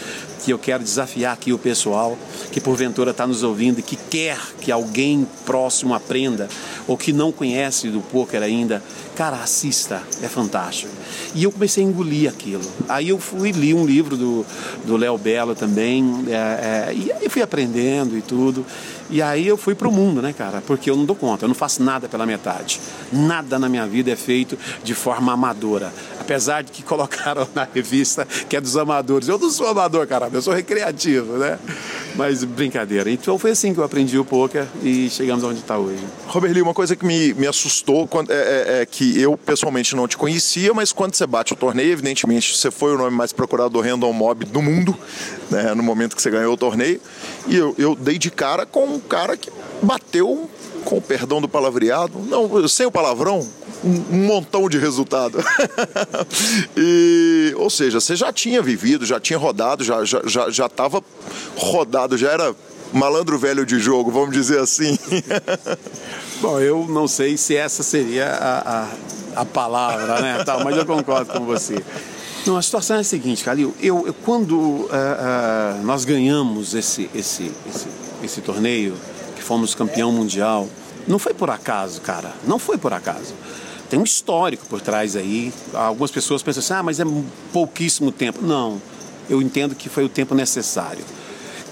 que 0.46 0.54
eu 0.54 0.60
quero 0.60 0.84
desafiar 0.84 1.34
aqui 1.34 1.52
o 1.52 1.58
pessoal 1.58 2.16
que 2.52 2.62
porventura 2.62 3.10
está 3.10 3.26
nos 3.26 3.42
ouvindo 3.42 3.80
e 3.80 3.82
que 3.82 3.96
quer 3.96 4.38
que 4.62 4.72
alguém 4.72 5.28
próximo 5.44 5.92
aprenda 5.92 6.48
ou 6.88 6.96
que 6.96 7.12
não 7.12 7.32
conhece 7.32 7.90
do 7.90 8.00
poker 8.00 8.44
ainda, 8.44 8.84
cara, 9.16 9.38
assista, 9.38 10.04
é 10.22 10.28
fantástico. 10.28 10.92
E 11.34 11.44
eu 11.44 11.52
comecei 11.52 11.84
a 11.84 11.88
engolir 11.88 12.30
aquilo. 12.30 12.64
Aí 12.88 13.10
eu 13.10 13.18
fui 13.18 13.52
li 13.52 13.74
um 13.74 13.88
livro 13.88 14.16
do 14.16 14.96
Léo 14.96 15.18
Belo 15.18 15.56
também, 15.56 16.26
é, 16.28 16.34
é, 16.34 16.94
e 16.94 17.12
aí 17.12 17.28
fui 17.28 17.42
aprendendo 17.42 18.16
e 18.16 18.22
tudo. 18.22 18.64
E 19.10 19.22
aí 19.22 19.48
eu 19.48 19.56
fui 19.56 19.76
pro 19.76 19.92
mundo, 19.92 20.22
né, 20.22 20.34
cara? 20.34 20.64
Porque 20.66 20.90
eu 20.90 20.96
não 20.96 21.06
dou 21.06 21.16
conta, 21.16 21.46
eu 21.46 21.48
não 21.48 21.56
faço 21.56 21.84
nada 21.84 22.10
pela 22.10 22.26
metade. 22.26 22.80
Nada 23.12 23.60
na 23.60 23.70
minha 23.70 23.86
vida 23.86 24.12
é 24.12 24.16
feito 24.16 24.58
de 24.84 24.96
forma 24.96 25.32
amadora. 25.32 25.94
Apesar 26.20 26.64
de 26.64 26.72
que 26.72 26.82
colocaram 26.84 27.48
na 27.54 27.68
revista 27.72 28.28
que 28.50 28.56
é 28.56 28.62
dos 28.62 28.76
amadores. 28.76 29.28
Eu 29.28 29.38
não 29.38 29.50
sou 29.50 29.68
amador, 29.68 30.08
cara, 30.08 30.30
eu 30.32 30.42
sou 30.42 30.54
recreativo, 30.54 31.38
né? 31.38 31.60
Mas 32.16 32.44
brincadeira. 32.44 33.12
Então 33.12 33.38
foi 33.38 33.52
assim 33.52 33.74
que 33.74 33.80
eu 33.80 33.84
aprendi 33.84 34.18
o 34.18 34.26
poker 34.26 34.66
e 34.82 35.10
chegamos 35.10 35.44
onde 35.44 35.60
está 35.60 35.78
hoje. 35.78 36.04
Robert 36.28 36.52
Lee, 36.52 36.62
uma 36.62 36.74
coisa 36.74 36.96
que 36.96 37.06
me, 37.06 37.34
me 37.34 37.48
assustou 37.48 38.08
quando, 38.08 38.32
é, 38.32 38.36
é, 38.36 38.82
é, 38.82 38.86
que 38.86 39.20
eu 39.20 39.38
pessoalmente 39.38 39.96
não 39.96 40.08
te 40.08 40.18
conhecia, 40.18 40.74
mas 40.74 40.92
quando 40.92 41.14
você 41.14 41.28
bate 41.28 41.54
o 41.54 41.56
torneio, 41.56 41.92
evidentemente 41.92 42.56
você 42.56 42.72
foi 42.72 42.96
o 42.96 42.98
nome 42.98 43.16
mais 43.16 43.32
procurado 43.32 43.70
do 43.70 43.82
Random 43.82 44.12
Mob 44.14 44.46
do 44.46 44.62
mundo, 44.62 44.98
né, 45.50 45.74
no 45.74 45.84
momento 45.84 46.16
que 46.16 46.22
você 46.22 46.32
ganhou 46.32 46.54
o 46.54 46.58
torneio, 46.58 47.00
e 47.48 47.56
eu, 47.56 47.76
eu 47.78 47.96
dei 47.96 48.18
de 48.18 48.32
cara 48.32 48.66
com 48.66 48.95
um 48.96 49.00
cara 49.00 49.38
que 49.38 49.52
bateu, 49.82 50.50
com 50.84 50.98
o 50.98 51.02
perdão 51.02 51.42
do 51.42 51.48
palavreado, 51.48 52.20
não, 52.20 52.68
sem 52.68 52.86
o 52.86 52.92
palavrão, 52.92 53.46
um, 53.84 54.26
montão 54.26 54.70
de 54.70 54.78
resultado. 54.78 55.44
e, 56.78 57.54
ou 57.58 57.70
seja, 57.70 58.00
você 58.00 58.16
já 58.16 58.32
tinha 58.32 58.62
vivido, 58.62 59.06
já 59.06 59.20
tinha 59.20 59.38
rodado, 59.38 59.84
já 59.84 60.04
estava 60.04 60.30
já, 60.30 60.50
já, 60.50 60.50
já 60.50 60.70
rodado, 61.58 62.18
já 62.18 62.32
era 62.32 62.56
malandro 62.94 63.38
velho 63.38 63.66
de 63.66 63.80
jogo, 63.80 64.12
vamos 64.12 64.34
dizer 64.34 64.60
assim. 64.60 64.98
Bom, 66.42 66.60
eu 66.60 66.86
não 66.88 67.08
sei 67.08 67.38
se 67.38 67.56
essa 67.56 67.84
seria 67.84 68.28
a, 68.28 68.84
a, 69.38 69.42
a 69.42 69.46
palavra, 69.46 70.22
né? 70.22 70.44
Tal, 70.44 70.64
mas 70.64 70.78
eu 70.78 70.86
concordo 70.86 71.34
com 71.34 71.46
você. 71.46 71.84
Não, 72.46 72.58
a 72.58 72.62
situação 72.62 72.98
é 72.98 73.00
a 73.00 73.04
seguinte, 73.04 73.44
Calil. 73.44 73.74
Eu, 73.82 74.06
eu 74.06 74.14
quando 74.14 74.56
uh, 74.56 74.86
uh, 74.86 75.84
nós 75.84 76.06
ganhamos 76.06 76.76
esse, 76.76 77.10
esse, 77.16 77.52
esse, 77.68 77.88
esse 78.26 78.42
torneio, 78.42 78.96
que 79.36 79.42
fomos 79.42 79.74
campeão 79.74 80.12
mundial, 80.12 80.68
não 81.08 81.20
foi 81.20 81.34
por 81.34 81.50
acaso, 81.50 82.02
cara. 82.02 82.34
Não 82.48 82.58
foi 82.58 82.78
por 82.78 82.92
acaso. 82.94 83.34
Tem 83.90 84.00
um 84.00 84.04
histórico 84.04 84.66
por 84.66 84.82
trás 84.82 85.16
aí. 85.16 85.54
Algumas 85.74 86.12
pessoas 86.12 86.42
pensam 86.42 86.62
assim, 86.62 86.74
ah, 86.74 86.84
mas 86.84 87.00
é 87.00 87.06
pouquíssimo 87.54 88.12
tempo. 88.12 88.42
Não, 88.42 88.82
eu 89.30 89.42
entendo 89.42 89.76
que 89.76 89.90
foi 89.90 90.04
o 90.04 90.10
tempo 90.10 90.34
necessário. 90.34 91.04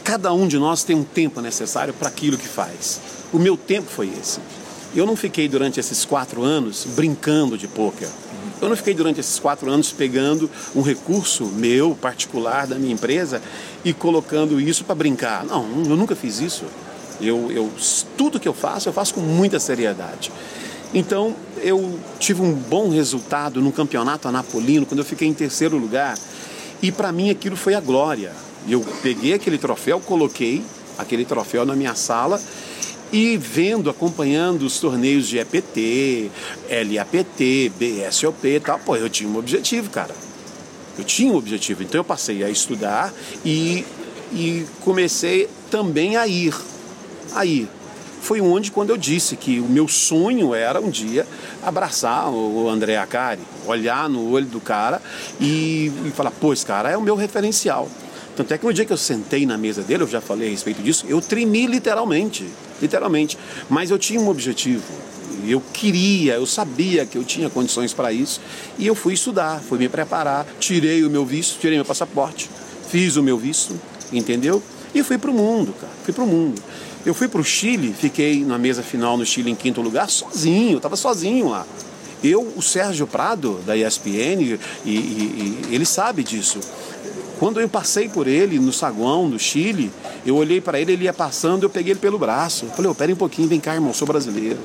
Cada 0.03 0.31
um 0.33 0.47
de 0.47 0.59
nós 0.59 0.83
tem 0.83 0.95
um 0.95 1.03
tempo 1.03 1.41
necessário 1.41 1.93
para 1.93 2.09
aquilo 2.09 2.37
que 2.37 2.47
faz. 2.47 2.99
O 3.31 3.39
meu 3.39 3.57
tempo 3.57 3.89
foi 3.89 4.11
esse. 4.21 4.39
Eu 4.95 5.07
não 5.07 5.15
fiquei 5.15 5.47
durante 5.47 5.79
esses 5.79 6.05
quatro 6.05 6.43
anos 6.43 6.85
brincando 6.95 7.57
de 7.57 7.67
pôquer. 7.67 8.09
Eu 8.63 8.69
não 8.69 8.77
fiquei 8.77 8.93
durante 8.93 9.19
esses 9.19 9.39
quatro 9.39 9.69
anos 9.69 9.91
pegando 9.91 10.49
um 10.73 10.81
recurso 10.81 11.45
meu, 11.45 11.97
particular, 11.99 12.65
da 12.65 12.75
minha 12.75 12.93
empresa 12.93 13.41
e 13.83 13.91
colocando 13.91 14.59
isso 14.59 14.85
para 14.85 14.95
brincar. 14.95 15.43
Não, 15.45 15.63
eu 15.85 15.97
nunca 15.97 16.15
fiz 16.15 16.39
isso. 16.39 16.63
Eu, 17.19 17.51
eu, 17.51 17.69
tudo 18.17 18.39
que 18.39 18.47
eu 18.47 18.53
faço, 18.53 18.87
eu 18.87 18.93
faço 18.93 19.13
com 19.13 19.21
muita 19.21 19.59
seriedade. 19.59 20.31
Então, 20.93 21.35
eu 21.61 21.99
tive 22.19 22.41
um 22.41 22.53
bom 22.53 22.89
resultado 22.89 23.61
no 23.61 23.71
campeonato 23.71 24.27
anapolino, 24.27 24.85
quando 24.85 24.99
eu 24.99 25.05
fiquei 25.05 25.27
em 25.27 25.33
terceiro 25.33 25.77
lugar. 25.77 26.17
E 26.81 26.91
para 26.91 27.11
mim 27.11 27.29
aquilo 27.29 27.57
foi 27.57 27.73
a 27.73 27.81
glória. 27.81 28.31
Eu 28.67 28.79
peguei 29.01 29.33
aquele 29.33 29.57
troféu, 29.57 29.99
coloquei 29.99 30.63
aquele 30.97 31.25
troféu 31.25 31.65
na 31.65 31.75
minha 31.75 31.95
sala 31.95 32.39
e 33.13 33.37
vendo, 33.37 33.91
acompanhando 33.91 34.63
os 34.63 34.79
torneios 34.79 35.27
de 35.27 35.37
EPT, 35.37 36.31
LAPT, 36.67 37.71
BSOP 37.77 38.47
e 38.47 38.59
tal, 38.59 38.79
pô, 38.79 38.95
eu 38.95 39.07
tinha 39.07 39.29
um 39.29 39.37
objetivo, 39.37 39.91
cara. 39.91 40.15
Eu 40.97 41.03
tinha 41.03 41.31
um 41.31 41.35
objetivo. 41.35 41.83
Então 41.83 41.99
eu 41.99 42.03
passei 42.03 42.43
a 42.43 42.49
estudar 42.49 43.13
e, 43.45 43.85
e 44.31 44.65
comecei 44.81 45.47
também 45.69 46.17
a 46.17 46.25
ir. 46.27 46.55
A 47.35 47.45
ir. 47.45 47.69
Foi 48.19 48.41
onde 48.41 48.71
quando 48.71 48.89
eu 48.89 48.97
disse 48.97 49.35
que 49.35 49.59
o 49.59 49.65
meu 49.65 49.87
sonho 49.87 50.55
era 50.55 50.81
um 50.81 50.89
dia 50.89 51.27
abraçar 51.61 52.31
o 52.31 52.67
André 52.67 52.97
Acari, 52.97 53.41
olhar 53.67 54.09
no 54.09 54.31
olho 54.31 54.47
do 54.47 54.59
cara 54.59 54.99
e, 55.39 55.91
e 56.05 56.11
falar, 56.15 56.31
esse 56.51 56.65
cara 56.65 56.89
é 56.89 56.97
o 56.97 57.01
meu 57.01 57.15
referencial. 57.15 57.87
Tanto 58.35 58.51
é 58.51 58.57
que 58.57 58.65
no 58.65 58.73
dia 58.73 58.85
que 58.85 58.93
eu 58.93 58.97
sentei 58.97 59.45
na 59.45 59.57
mesa 59.57 59.83
dele, 59.83 60.03
eu 60.03 60.07
já 60.07 60.19
falei 60.19 60.47
a 60.47 60.51
respeito 60.51 60.81
disso, 60.81 61.05
eu 61.07 61.21
tremi 61.21 61.67
literalmente, 61.67 62.47
literalmente. 62.81 63.37
Mas 63.69 63.91
eu 63.91 63.97
tinha 63.97 64.19
um 64.19 64.29
objetivo. 64.29 64.83
Eu 65.47 65.61
queria, 65.73 66.35
eu 66.35 66.45
sabia 66.45 67.05
que 67.05 67.17
eu 67.17 67.23
tinha 67.23 67.49
condições 67.49 67.93
para 67.93 68.13
isso 68.13 68.39
e 68.77 68.87
eu 68.87 68.95
fui 68.95 69.13
estudar, 69.13 69.61
fui 69.61 69.77
me 69.77 69.89
preparar, 69.89 70.45
tirei 70.59 71.03
o 71.03 71.09
meu 71.09 71.25
visto, 71.25 71.59
tirei 71.59 71.77
meu 71.77 71.85
passaporte, 71.85 72.49
fiz 72.87 73.17
o 73.17 73.23
meu 73.23 73.37
visto, 73.37 73.77
entendeu? 74.11 74.63
E 74.95 75.03
fui 75.03 75.17
para 75.17 75.31
o 75.31 75.33
mundo, 75.33 75.73
cara, 75.73 75.91
fui 76.03 76.13
para 76.13 76.23
o 76.23 76.27
mundo. 76.27 76.61
Eu 77.05 77.13
fui 77.13 77.27
para 77.27 77.41
o 77.41 77.43
Chile, 77.43 77.93
fiquei 77.97 78.45
na 78.45 78.57
mesa 78.57 78.81
final 78.81 79.17
no 79.17 79.25
Chile 79.25 79.51
em 79.51 79.55
quinto 79.55 79.81
lugar, 79.81 80.09
sozinho, 80.09 80.77
estava 80.77 80.95
sozinho 80.95 81.49
lá. 81.49 81.65
Eu, 82.23 82.53
o 82.55 82.61
Sérgio 82.61 83.05
Prado, 83.05 83.59
da 83.65 83.75
ESPN, 83.75 84.57
e, 84.85 84.89
e, 84.89 84.89
e 85.69 85.75
ele 85.75 85.85
sabe 85.85 86.23
disso. 86.23 86.59
Quando 87.43 87.59
eu 87.59 87.67
passei 87.67 88.07
por 88.07 88.25
ele 88.25 88.57
no 88.57 88.71
saguão 88.71 89.29
do 89.29 89.37
Chile, 89.37 89.91
eu 90.25 90.37
olhei 90.37 90.61
para 90.61 90.79
ele, 90.79 90.93
ele 90.93 91.03
ia 91.03 91.13
passando, 91.13 91.63
eu 91.63 91.69
peguei 91.69 91.91
ele 91.91 91.99
pelo 91.99 92.17
braço. 92.17 92.67
Falei, 92.67 92.89
oh, 92.89 92.95
pera 92.95 93.11
um 93.11 93.17
pouquinho, 93.17 93.49
vem 93.49 93.59
cá, 93.59 93.73
irmão, 93.73 93.93
sou 93.93 94.07
brasileiro. 94.07 94.57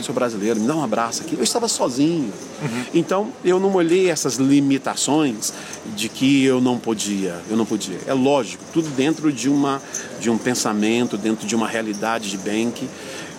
Sou 0.00 0.12
brasileiro, 0.12 0.58
me 0.58 0.66
dá 0.66 0.74
um 0.74 0.82
abraço 0.82 1.22
aqui. 1.22 1.36
Eu 1.36 1.44
estava 1.44 1.68
sozinho. 1.68 2.32
Uhum. 2.60 2.84
Então, 2.92 3.32
eu 3.44 3.60
não 3.60 3.72
olhei 3.72 4.10
essas 4.10 4.34
limitações 4.34 5.52
de 5.94 6.08
que 6.08 6.42
eu 6.42 6.60
não 6.60 6.76
podia. 6.76 7.40
Eu 7.48 7.56
não 7.56 7.64
podia. 7.64 8.00
É 8.04 8.12
lógico, 8.12 8.64
tudo 8.72 8.88
dentro 8.96 9.32
de, 9.32 9.48
uma, 9.48 9.80
de 10.18 10.28
um 10.28 10.36
pensamento, 10.36 11.16
dentro 11.16 11.46
de 11.46 11.54
uma 11.54 11.68
realidade 11.68 12.30
de 12.30 12.36
bem 12.36 12.72
que, 12.72 12.88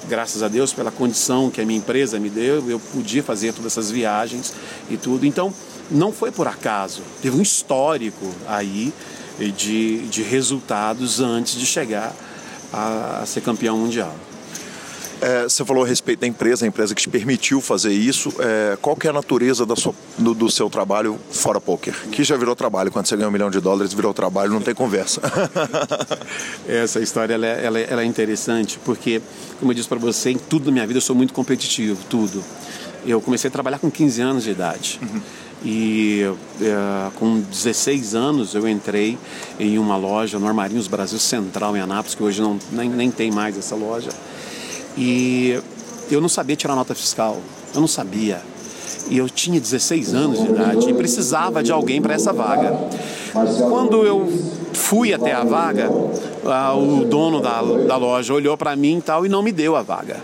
graças 0.08 0.42
a 0.42 0.48
Deus, 0.48 0.72
pela 0.72 0.90
condição 0.90 1.50
que 1.50 1.60
a 1.60 1.66
minha 1.66 1.80
empresa 1.80 2.18
me 2.18 2.30
deu, 2.30 2.64
eu 2.70 2.80
podia 2.80 3.22
fazer 3.24 3.52
todas 3.52 3.74
essas 3.74 3.92
viagens 3.92 4.54
e 4.90 4.96
tudo. 4.96 5.26
Então, 5.26 5.54
não 5.90 6.12
foi 6.12 6.32
por 6.32 6.48
acaso. 6.48 7.02
Teve 7.22 7.38
um 7.38 7.42
histórico 7.42 8.34
aí 8.48 8.94
de, 9.56 10.00
de 10.08 10.22
resultados 10.22 11.20
antes 11.20 11.56
de 11.56 11.66
chegar 11.66 12.14
a, 12.74 13.20
a 13.22 13.26
ser 13.26 13.42
campeão 13.42 13.78
mundial. 13.78 14.16
É, 15.22 15.44
você 15.44 15.66
falou 15.66 15.84
a 15.84 15.88
respeito 15.88 16.22
da 16.22 16.28
empresa, 16.28 16.66
a 16.66 16.68
empresa 16.68 16.96
que 16.96 17.02
te 17.02 17.10
permitiu 17.10 17.60
fazer 17.60 17.92
isso. 17.92 18.34
É, 18.40 18.78
qual 18.82 18.96
que 18.96 19.06
é 19.06 19.10
a 19.10 19.14
natureza 19.14 19.66
sua, 19.76 19.94
do, 20.18 20.34
do, 20.34 20.50
seu 20.50 20.70
trabalho 20.70 21.20
fora 21.30 21.60
poker? 21.60 21.94
Que 22.10 22.24
já 22.24 22.38
virou 22.38 22.56
trabalho. 22.56 22.90
Quando 22.90 23.06
você 23.06 23.18
ganha 23.18 23.28
um 23.28 23.32
milhão 23.32 23.50
de 23.50 23.60
dólares, 23.60 23.94
virou 23.94 24.14
trabalho, 24.14 24.52
não 24.52 24.62
tem 24.62 24.74
conversa. 24.74 25.22
Essa 26.68 27.02
história 27.02 27.34
ela 27.34 27.46
é, 27.46 27.66
ela, 27.66 27.80
é, 27.80 27.88
ela 27.90 28.02
é 28.02 28.06
interessante 28.06 28.80
porque, 28.86 29.22
como 29.60 29.72
eu 29.72 29.76
disse 29.76 29.90
para 29.90 30.00
você, 30.00 30.32
em 30.32 30.38
tudo 30.38 30.68
na 30.68 30.72
minha 30.72 30.88
vida 30.88 30.98
eu 30.98 31.02
sou 31.02 31.16
muito 31.16 31.34
competitivo, 31.34 32.00
tudo. 32.10 32.42
Eu 33.06 33.20
comecei 33.20 33.50
a 33.50 33.52
trabalhar 33.52 33.80
com 33.80 33.92
15 33.92 34.22
anos 34.22 34.44
de 34.44 34.52
idade. 34.52 35.00
Uhum. 35.02 35.22
E 35.64 36.24
é, 36.62 37.12
com 37.16 37.42
16 37.42 38.16
anos 38.16 38.56
eu 38.56 38.68
entrei 38.68 39.18
em 39.60 39.78
uma 39.78 39.98
loja 39.98 40.40
no 40.40 40.48
Armarinhos 40.48 40.88
Brasil 40.88 41.20
Central 41.20 41.76
em 41.76 41.82
Anápolis, 41.82 42.16
que 42.16 42.24
hoje 42.24 42.42
não, 42.42 42.58
nem, 42.72 42.90
nem 42.90 43.12
tem 43.12 43.30
mais 43.30 43.58
essa 43.58 43.76
loja. 43.76 44.10
E 44.98 45.60
eu 46.10 46.22
não 46.22 46.30
sabia 46.30 46.56
tirar 46.56 46.76
nota 46.76 46.96
fiscal, 46.96 47.42
eu 47.74 47.82
não 47.82 47.88
sabia. 47.88 48.42
E 49.10 49.18
eu 49.18 49.30
tinha 49.30 49.60
16 49.60 50.14
anos 50.14 50.40
de 50.40 50.50
idade 50.50 50.90
e 50.90 50.94
precisava 50.94 51.62
de 51.62 51.72
alguém 51.72 52.02
para 52.02 52.14
essa 52.14 52.32
vaga. 52.32 52.78
Quando 53.70 54.06
eu 54.06 54.32
fui 54.74 55.14
até 55.14 55.34
a 55.34 55.44
vaga, 55.44 55.90
o 55.90 57.06
dono 57.06 57.42
da, 57.42 57.62
da 57.62 57.98
loja 57.98 58.34
olhou 58.34 58.56
para 58.58 58.76
mim 58.76 59.00
e 59.00 59.02
tal 59.02 59.26
e 59.26 59.30
não 59.30 59.42
me 59.42 59.52
deu 59.52 59.76
a 59.76 59.82
vaga 59.82 60.18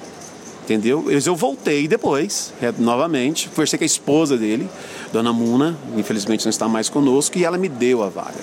entendeu? 0.65 1.05
Eu 1.09 1.35
voltei 1.35 1.87
depois, 1.87 2.51
é, 2.59 2.73
novamente, 2.77 3.49
conversei 3.49 3.77
com 3.77 3.83
a 3.83 3.85
esposa 3.85 4.35
dele, 4.35 4.67
Dona 5.11 5.31
Muna, 5.31 5.77
infelizmente 5.95 6.45
não 6.45 6.49
está 6.49 6.67
mais 6.67 6.89
conosco, 6.89 7.37
e 7.37 7.45
ela 7.45 7.57
me 7.57 7.69
deu 7.69 8.03
a 8.03 8.09
vaga. 8.09 8.39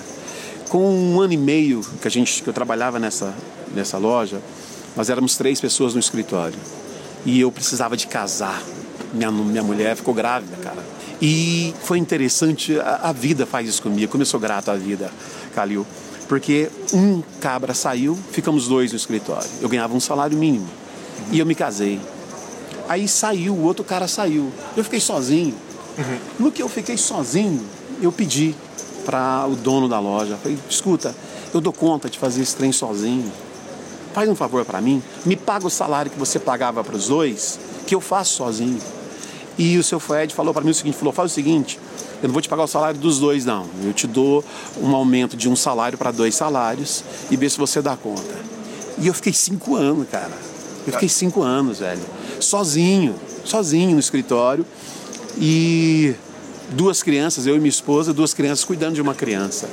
Com 0.69 0.89
um 0.89 1.21
ano 1.21 1.33
e 1.33 1.37
meio 1.37 1.81
que 2.01 2.07
a 2.07 2.11
gente 2.11 2.41
que 2.41 2.49
eu 2.49 2.53
trabalhava 2.53 2.99
nessa 2.99 3.33
nessa 3.73 3.97
loja, 3.97 4.39
nós 4.95 5.09
éramos 5.09 5.35
três 5.35 5.59
pessoas 5.59 5.93
no 5.93 5.99
escritório 5.99 6.57
e 7.25 7.39
eu 7.39 7.51
precisava 7.51 7.97
de 7.97 8.07
casar. 8.07 8.61
Minha 9.13 9.31
minha 9.31 9.63
mulher 9.63 9.95
ficou 9.95 10.13
grávida, 10.13 10.55
cara. 10.57 10.83
E 11.21 11.73
foi 11.83 11.97
interessante, 11.97 12.79
a, 12.79 13.09
a 13.09 13.11
vida 13.13 13.45
faz 13.45 13.67
isso 13.67 13.81
comigo, 13.81 14.11
como 14.11 14.21
eu 14.21 14.25
sou 14.25 14.39
grato 14.39 14.69
à 14.69 14.75
vida, 14.75 15.11
Calil. 15.53 15.85
Porque 16.27 16.69
um 16.93 17.21
cabra 17.39 17.73
saiu, 17.73 18.17
ficamos 18.31 18.67
dois 18.67 18.91
no 18.91 18.97
escritório. 18.97 19.47
Eu 19.61 19.69
ganhava 19.69 19.93
um 19.93 19.99
salário 19.99 20.37
mínimo. 20.37 20.67
E 21.31 21.39
eu 21.39 21.45
me 21.45 21.53
casei. 21.53 21.99
Aí 22.87 23.07
saiu, 23.07 23.53
o 23.53 23.63
outro 23.63 23.83
cara 23.83 24.07
saiu. 24.07 24.51
Eu 24.75 24.83
fiquei 24.83 24.99
sozinho. 24.99 25.53
Uhum. 25.97 26.19
No 26.39 26.51
que 26.51 26.61
eu 26.61 26.69
fiquei 26.69 26.97
sozinho, 26.97 27.61
eu 28.01 28.11
pedi 28.11 28.55
para 29.05 29.45
o 29.47 29.55
dono 29.55 29.87
da 29.87 29.99
loja, 29.99 30.37
falei, 30.41 30.57
escuta, 30.69 31.15
eu 31.53 31.61
dou 31.61 31.73
conta 31.73 32.09
de 32.09 32.17
fazer 32.17 32.41
esse 32.41 32.55
trem 32.55 32.71
sozinho. 32.71 33.31
Faz 34.13 34.29
um 34.29 34.35
favor 34.35 34.63
para 34.63 34.79
mim, 34.79 35.01
me 35.25 35.35
paga 35.35 35.65
o 35.65 35.69
salário 35.69 36.11
que 36.11 36.17
você 36.17 36.39
pagava 36.39 36.83
para 36.83 36.95
os 36.95 37.07
dois, 37.07 37.59
que 37.85 37.95
eu 37.95 38.01
faço 38.01 38.35
sozinho. 38.35 38.79
E 39.57 39.77
o 39.77 39.83
seu 39.83 39.99
Fred 39.99 40.33
falou 40.33 40.53
para 40.53 40.63
mim 40.63 40.71
o 40.71 40.73
seguinte, 40.73 40.97
falou, 40.97 41.13
faz 41.13 41.31
o 41.31 41.33
seguinte, 41.33 41.79
eu 42.21 42.27
não 42.27 42.33
vou 42.33 42.41
te 42.41 42.49
pagar 42.49 42.63
o 42.63 42.67
salário 42.67 42.99
dos 42.99 43.19
dois 43.19 43.45
não, 43.45 43.67
eu 43.83 43.93
te 43.93 44.07
dou 44.07 44.43
um 44.81 44.95
aumento 44.95 45.35
de 45.35 45.49
um 45.49 45.55
salário 45.55 45.97
para 45.97 46.11
dois 46.11 46.33
salários 46.33 47.03
e 47.29 47.37
vê 47.37 47.49
se 47.49 47.57
você 47.57 47.81
dá 47.81 47.95
conta. 47.95 48.43
E 48.97 49.07
eu 49.07 49.13
fiquei 49.13 49.33
cinco 49.33 49.75
anos, 49.75 50.07
cara. 50.09 50.31
Eu 50.85 50.93
fiquei 50.93 51.09
cinco 51.09 51.41
anos, 51.41 51.79
velho, 51.79 52.01
sozinho, 52.39 53.15
sozinho 53.45 53.91
no 53.91 53.99
escritório 53.99 54.65
e 55.37 56.15
duas 56.71 57.03
crianças, 57.03 57.47
eu 57.47 57.55
e 57.55 57.59
minha 57.59 57.69
esposa, 57.69 58.13
duas 58.13 58.33
crianças 58.33 58.65
cuidando 58.65 58.95
de 58.95 59.01
uma 59.01 59.13
criança. 59.13 59.69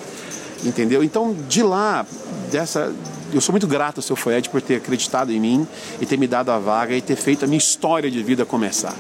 Entendeu? 0.65 1.03
Então, 1.03 1.35
de 1.49 1.63
lá, 1.63 2.07
dessa, 2.51 2.93
eu 3.33 3.41
sou 3.41 3.53
muito 3.53 3.67
grato 3.67 3.99
ao 3.99 4.03
seu 4.03 4.17
Fred 4.17 4.49
por 4.51 4.61
ter 4.61 4.77
acreditado 4.77 5.33
em 5.33 5.41
mim 5.41 5.67
e 6.01 6.07
ter 6.07 6.19
me 6.19 6.27
dado 6.27 6.51
a 6.51 6.59
vaga 6.59 6.95
e 6.95 7.01
ter 7.01 7.17
feito 7.17 7.45
a 7.45 7.49
minha 7.49 7.59
história 7.59 8.11
de 8.11 8.23
vida 8.23 8.45
começar. 8.45 8.95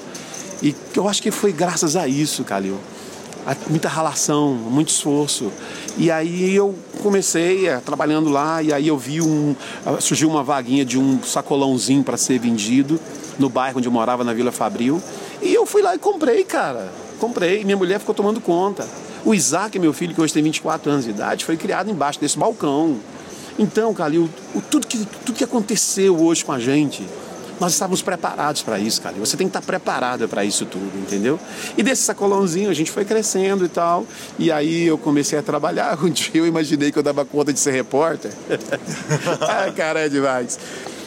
E 0.62 0.74
eu 0.94 1.08
acho 1.08 1.22
que 1.22 1.30
foi 1.30 1.52
graças 1.52 1.96
a 1.96 2.06
isso, 2.06 2.44
Calil, 2.44 2.78
muita 3.68 3.88
ralação, 3.88 4.54
muito 4.54 4.88
esforço. 4.88 5.50
E 5.96 6.10
aí 6.10 6.54
eu 6.54 6.74
comecei 7.02 7.66
é, 7.66 7.78
trabalhando 7.78 8.28
lá 8.28 8.62
e 8.62 8.72
aí 8.72 8.88
eu 8.88 8.98
vi 8.98 9.20
um 9.20 9.54
surgiu 9.98 10.28
uma 10.28 10.42
vaguinha 10.42 10.84
de 10.84 10.98
um 10.98 11.22
sacolãozinho 11.22 12.04
para 12.04 12.16
ser 12.16 12.38
vendido 12.38 13.00
no 13.38 13.48
bairro 13.48 13.78
onde 13.78 13.88
eu 13.88 13.92
morava 13.92 14.22
na 14.22 14.32
Vila 14.34 14.52
Fabril 14.52 15.02
e 15.42 15.54
eu 15.54 15.64
fui 15.66 15.82
lá 15.82 15.94
e 15.94 15.98
comprei, 15.98 16.44
cara. 16.44 16.90
Comprei, 17.18 17.64
minha 17.64 17.76
mulher 17.76 17.98
ficou 17.98 18.14
tomando 18.14 18.40
conta. 18.40 18.86
O 19.24 19.34
Isaac, 19.34 19.78
meu 19.78 19.92
filho, 19.92 20.14
que 20.14 20.20
hoje 20.20 20.32
tem 20.32 20.42
24 20.42 20.90
anos 20.90 21.04
de 21.04 21.10
idade, 21.10 21.44
foi 21.44 21.56
criado 21.56 21.90
embaixo 21.90 22.18
desse 22.18 22.38
balcão. 22.38 22.98
Então, 23.58 23.92
Calil, 23.92 24.28
tudo 24.70 24.86
que, 24.86 25.06
tudo 25.24 25.36
que 25.36 25.44
aconteceu 25.44 26.18
hoje 26.18 26.42
com 26.42 26.52
a 26.52 26.58
gente, 26.58 27.06
nós 27.60 27.74
estávamos 27.74 28.00
preparados 28.00 28.62
para 28.62 28.78
isso, 28.78 29.02
cara. 29.02 29.14
Você 29.18 29.36
tem 29.36 29.46
que 29.46 29.50
estar 29.50 29.60
preparado 29.60 30.26
para 30.26 30.42
isso 30.42 30.64
tudo, 30.64 30.90
entendeu? 30.98 31.38
E 31.76 31.82
desse 31.82 32.02
sacolãozinho 32.02 32.70
a 32.70 32.74
gente 32.74 32.90
foi 32.90 33.04
crescendo 33.04 33.66
e 33.66 33.68
tal. 33.68 34.06
E 34.38 34.50
aí 34.50 34.86
eu 34.86 34.96
comecei 34.96 35.38
a 35.38 35.42
trabalhar. 35.42 35.98
Um 36.02 36.08
dia 36.08 36.30
eu 36.34 36.46
imaginei 36.46 36.90
que 36.90 36.98
eu 36.98 37.02
dava 37.02 37.24
conta 37.26 37.52
de 37.52 37.60
ser 37.60 37.72
repórter. 37.72 38.32
ah, 39.42 39.70
cara, 39.76 40.00
é 40.00 40.08
demais. 40.08 40.58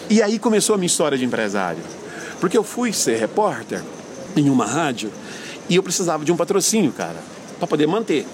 E 0.08 0.22
aí 0.22 0.38
começou 0.38 0.76
a 0.76 0.78
minha 0.78 0.86
história 0.86 1.18
de 1.18 1.26
empresário. 1.26 1.82
Porque 2.40 2.56
eu 2.56 2.64
fui 2.64 2.94
ser 2.94 3.18
repórter 3.18 3.82
em 4.36 4.50
uma 4.50 4.66
rádio 4.66 5.12
e 5.70 5.76
eu 5.76 5.84
precisava 5.84 6.26
de 6.26 6.32
um 6.32 6.38
patrocínio, 6.38 6.92
cara, 6.92 7.18
para 7.58 7.68
poder 7.68 7.88
manter. 7.88 8.26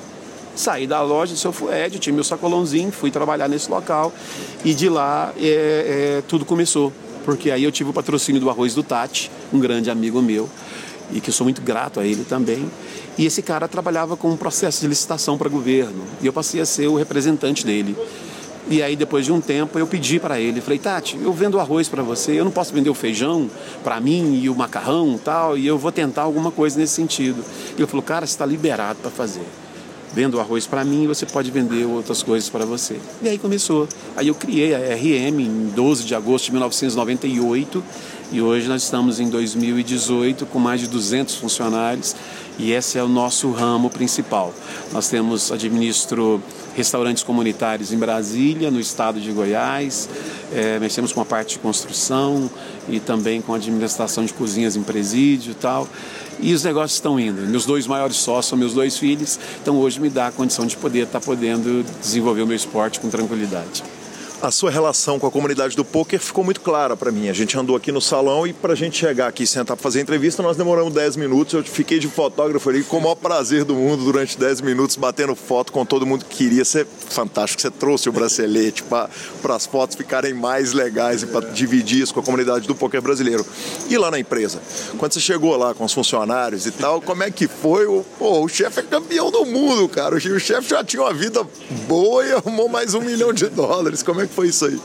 Saí 0.56 0.88
da 0.88 1.02
loja 1.02 1.34
do 1.34 1.39
seu 1.39 1.54
Flued, 1.54 2.00
tinha 2.00 2.14
meu 2.14 2.24
sacolãozinho, 2.24 2.91
fui 2.91 3.12
trabalhar 3.12 3.47
nesse 3.47 3.70
local 3.70 4.12
e 4.66 4.74
de 4.74 4.89
lá 4.89 5.34
é, 5.38 6.18
é, 6.18 6.24
tudo 6.28 6.43
começou 6.43 6.91
porque 7.30 7.52
aí 7.52 7.64
eu 7.64 7.72
tive 7.72 7.91
o 7.91 7.93
patrocínio 7.93 8.41
do 8.41 8.50
Arroz 8.50 8.74
do 8.74 8.82
Tati, 8.82 9.30
um 9.54 9.60
grande 9.60 9.91
amigo 9.91 10.20
meu, 10.20 10.50
e 11.12 11.22
que 11.22 11.30
eu 11.30 11.34
sou 11.34 11.45
muito 11.45 11.62
grato 11.62 12.00
a 12.00 12.06
ele 12.06 12.24
também. 12.24 12.70
E 13.18 13.26
esse 13.26 13.43
cara 13.43 13.68
trabalhava 13.68 14.18
com 14.18 14.32
um 14.32 14.36
processo 14.36 14.82
de 14.82 14.88
licitação 14.88 15.38
para 15.38 15.47
governo, 15.47 16.04
e 16.22 16.26
eu 16.26 16.34
passei 16.34 16.60
a 16.60 16.66
ser 16.66 16.88
o 16.88 16.95
representante 16.95 17.64
dele. 17.64 17.95
E 18.68 18.84
aí, 18.84 18.95
depois 18.95 19.26
de 19.26 19.32
um 19.32 19.41
tempo, 19.41 19.80
eu 19.80 19.88
pedi 19.88 20.20
para 20.20 20.39
ele, 20.39 20.62
falei, 20.62 20.78
Tati, 20.78 21.18
eu 21.22 21.34
vendo 21.34 21.60
arroz 21.60 21.88
para 21.88 22.03
você, 22.03 22.34
eu 22.34 22.43
não 22.43 22.51
posso 22.51 22.74
vender 22.74 22.89
o 22.89 22.93
feijão 22.93 23.49
para 23.84 23.99
mim 23.99 24.39
e 24.41 24.49
o 24.49 24.55
macarrão 24.55 25.16
e 25.16 25.20
tal, 25.20 25.57
e 25.57 25.66
eu 25.66 25.78
vou 25.78 25.91
tentar 25.91 26.24
alguma 26.24 26.51
coisa 26.51 26.78
nesse 26.78 26.93
sentido. 26.93 27.43
E 27.78 27.82
ele 27.82 27.88
falou, 27.88 28.03
cara, 28.03 28.28
você 28.28 28.34
está 28.34 28.45
liberado 28.45 28.99
para 29.01 29.10
fazer 29.10 29.45
vendo 30.14 30.39
arroz 30.39 30.66
para 30.66 30.84
mim, 30.84 31.07
você 31.07 31.26
pode 31.26 31.51
vender 31.51 31.86
outras 31.86 32.24
coisas 32.24 32.49
para 32.49 32.66
você. 32.66 32.99
E 33.22 33.30
aí 33.30 33.38
começou. 33.38 33.88
Aí 34.16 34.28
eu 34.28 34.36
criei 34.36 34.74
a 34.74 34.95
RM 34.95 35.39
em 35.39 35.72
12 35.76 36.03
de 36.03 36.16
agosto 36.16 36.45
de 36.45 36.51
1998 36.51 37.84
e 38.32 38.41
hoje 38.41 38.68
nós 38.68 38.84
estamos 38.84 39.20
em 39.20 39.30
2018 39.30 40.45
com 40.45 40.60
mais 40.60 40.82
de 40.82 40.88
200 40.88 41.36
funcionários 41.36 42.16
e 42.57 42.72
esse 42.72 42.97
é 42.97 43.03
o 43.03 43.07
nosso 43.07 43.51
ramo 43.51 43.89
principal. 43.89 44.53
Nós 44.91 45.07
temos, 45.10 45.51
administro 45.51 46.41
restaurantes 46.80 47.23
comunitários 47.23 47.91
em 47.91 47.97
Brasília, 47.97 48.71
no 48.71 48.80
estado 48.80 49.19
de 49.19 49.30
Goiás, 49.34 50.07
é, 50.53 50.80
mexemos 50.80 51.11
com 51.11 51.19
a 51.19 51.25
parte 51.25 51.55
de 51.55 51.59
construção 51.59 52.49
e 52.88 53.01
também 53.01 53.41
com 53.41 53.53
a 53.53 53.57
administração 53.57 54.23
de 54.23 54.34
cozinhas 54.34 54.77
em 54.77 54.82
presídio 54.82 55.51
e 55.51 55.55
tal. 55.55 55.86
E 56.39 56.53
os 56.53 56.63
negócios 56.63 56.93
estão 56.93 57.19
indo. 57.19 57.41
Meus 57.41 57.65
dois 57.65 57.86
maiores 57.86 58.15
sócios 58.15 58.45
são 58.45 58.57
meus 58.57 58.73
dois 58.73 58.97
filhos, 58.97 59.38
então 59.61 59.75
hoje 59.75 59.99
me 59.99 60.09
dá 60.09 60.27
a 60.27 60.32
condição 60.32 60.65
de 60.65 60.77
poder 60.77 61.03
estar 61.03 61.19
tá 61.19 61.25
podendo 61.25 61.86
desenvolver 62.01 62.43
o 62.43 62.47
meu 62.47 62.55
esporte 62.55 62.97
com 63.01 63.09
tranquilidade 63.09 63.84
a 64.41 64.51
sua 64.51 64.71
relação 64.71 65.19
com 65.19 65.27
a 65.27 65.31
comunidade 65.31 65.75
do 65.75 65.83
poker 65.83 66.19
ficou 66.19 66.43
muito 66.43 66.61
clara 66.61 66.95
para 66.95 67.11
mim. 67.11 67.27
A 67.27 67.33
gente 67.33 67.57
andou 67.57 67.75
aqui 67.75 67.91
no 67.91 67.99
salão 67.99 68.47
e 68.47 68.53
para 68.53 68.71
a 68.71 68.75
gente 68.75 68.97
chegar 68.97 69.27
aqui 69.27 69.43
e 69.43 69.47
sentar 69.47 69.75
para 69.75 69.83
fazer 69.83 69.99
entrevista, 69.99 70.41
nós 70.41 70.55
demoramos 70.55 70.93
10 70.93 71.17
minutos. 71.17 71.53
Eu 71.53 71.63
fiquei 71.63 71.99
de 71.99 72.07
fotógrafo 72.07 72.69
ali 72.69 72.83
com 72.83 72.97
o 72.97 73.01
maior 73.01 73.15
prazer 73.15 73.65
do 73.65 73.75
mundo 73.75 74.03
durante 74.03 74.37
10 74.37 74.61
minutos, 74.61 74.95
batendo 74.95 75.35
foto 75.35 75.73
com 75.73 75.85
todo 75.85 76.05
mundo 76.05 76.23
que 76.25 76.37
queria. 76.37 76.63
Ser 76.63 76.85
fantástico. 76.85 77.61
Você 77.61 77.71
trouxe 77.71 78.07
o 78.09 78.11
bracelete 78.11 78.83
para 78.83 79.09
as 79.55 79.65
fotos 79.65 79.95
ficarem 79.95 80.33
mais 80.33 80.71
legais 80.71 81.23
e 81.23 81.27
para 81.27 81.47
dividir 81.47 82.03
isso 82.03 82.13
com 82.13 82.19
a 82.19 82.23
comunidade 82.23 82.67
do 82.67 82.75
poker 82.75 83.01
brasileiro. 83.01 83.45
E 83.89 83.97
lá 83.97 84.09
na 84.09 84.19
empresa, 84.19 84.61
quando 84.97 85.13
você 85.13 85.19
chegou 85.19 85.55
lá 85.57 85.73
com 85.73 85.83
os 85.83 85.93
funcionários 85.93 86.65
e 86.65 86.71
tal, 86.71 87.01
como 87.01 87.23
é 87.23 87.31
que 87.31 87.47
foi? 87.47 87.87
O, 87.87 88.05
pô, 88.17 88.43
o 88.43 88.47
chefe 88.47 88.79
é 88.79 88.83
campeão 88.83 89.31
do 89.31 89.45
mundo, 89.45 89.89
cara. 89.89 90.15
O 90.15 90.19
chefe 90.19 90.69
já 90.69 90.83
tinha 90.83 91.01
uma 91.01 91.13
vida 91.13 91.45
boa 91.87 92.25
e 92.25 92.31
arrumou 92.31 92.69
mais 92.69 92.93
um 92.93 93.01
milhão 93.01 93.33
de 93.33 93.47
dólares. 93.47 94.03
Como 94.03 94.21
é 94.21 94.28
que 94.30 94.36
foi 94.36 94.47
isso 94.47 94.65
aí? 94.65 94.80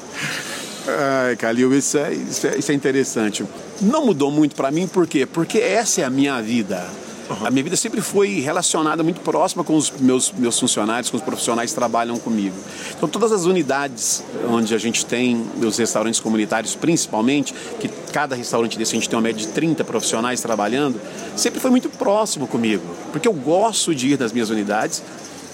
Ai, 0.87 1.37
Calil, 1.37 1.73
isso 1.73 1.97
é, 1.97 2.13
isso 2.13 2.47
é, 2.47 2.59
isso 2.59 2.73
é 2.73 2.75
interessante. 2.75 3.45
Não 3.81 4.05
mudou 4.07 4.31
muito 4.31 4.55
para 4.55 4.71
mim, 4.71 4.87
por 4.87 5.07
quê? 5.07 5.25
Porque 5.27 5.59
essa 5.59 6.03
é 6.03 6.05
a 6.05 6.11
minha 6.11 6.41
vida. 6.43 6.87
Uhum. 7.29 7.47
A 7.47 7.51
minha 7.51 7.65
vida 7.65 7.77
sempre 7.77 8.03
foi 8.03 8.41
relacionada 8.41 9.03
muito 9.03 9.21
próxima 9.21 9.65
com 9.65 9.75
os 9.77 9.91
meus, 9.91 10.31
meus 10.33 10.59
funcionários, 10.61 11.11
com 11.11 11.17
os 11.17 11.23
profissionais 11.23 11.71
que 11.71 11.77
trabalham 11.77 12.19
comigo. 12.19 12.55
Então, 12.97 13.09
todas 13.09 13.33
as 13.33 13.45
unidades 13.45 14.23
onde 14.49 14.75
a 14.75 14.79
gente 14.79 15.07
tem, 15.07 15.43
os 15.63 15.79
restaurantes 15.79 16.21
comunitários 16.21 16.75
principalmente, 16.75 17.55
que 17.81 17.89
cada 18.13 18.37
restaurante 18.37 18.77
desse 18.77 18.93
a 18.93 18.97
gente 18.97 19.09
tem 19.09 19.17
uma 19.17 19.23
média 19.23 19.41
de 19.47 19.53
30 19.53 19.85
profissionais 19.85 20.43
trabalhando, 20.43 21.01
sempre 21.35 21.61
foi 21.61 21.71
muito 21.71 21.89
próximo 21.89 22.47
comigo. 22.47 22.85
Porque 23.11 23.27
eu 23.27 23.33
gosto 23.33 23.95
de 23.95 24.13
ir 24.13 24.19
nas 24.19 24.33
minhas 24.33 24.51
unidades, 24.51 25.03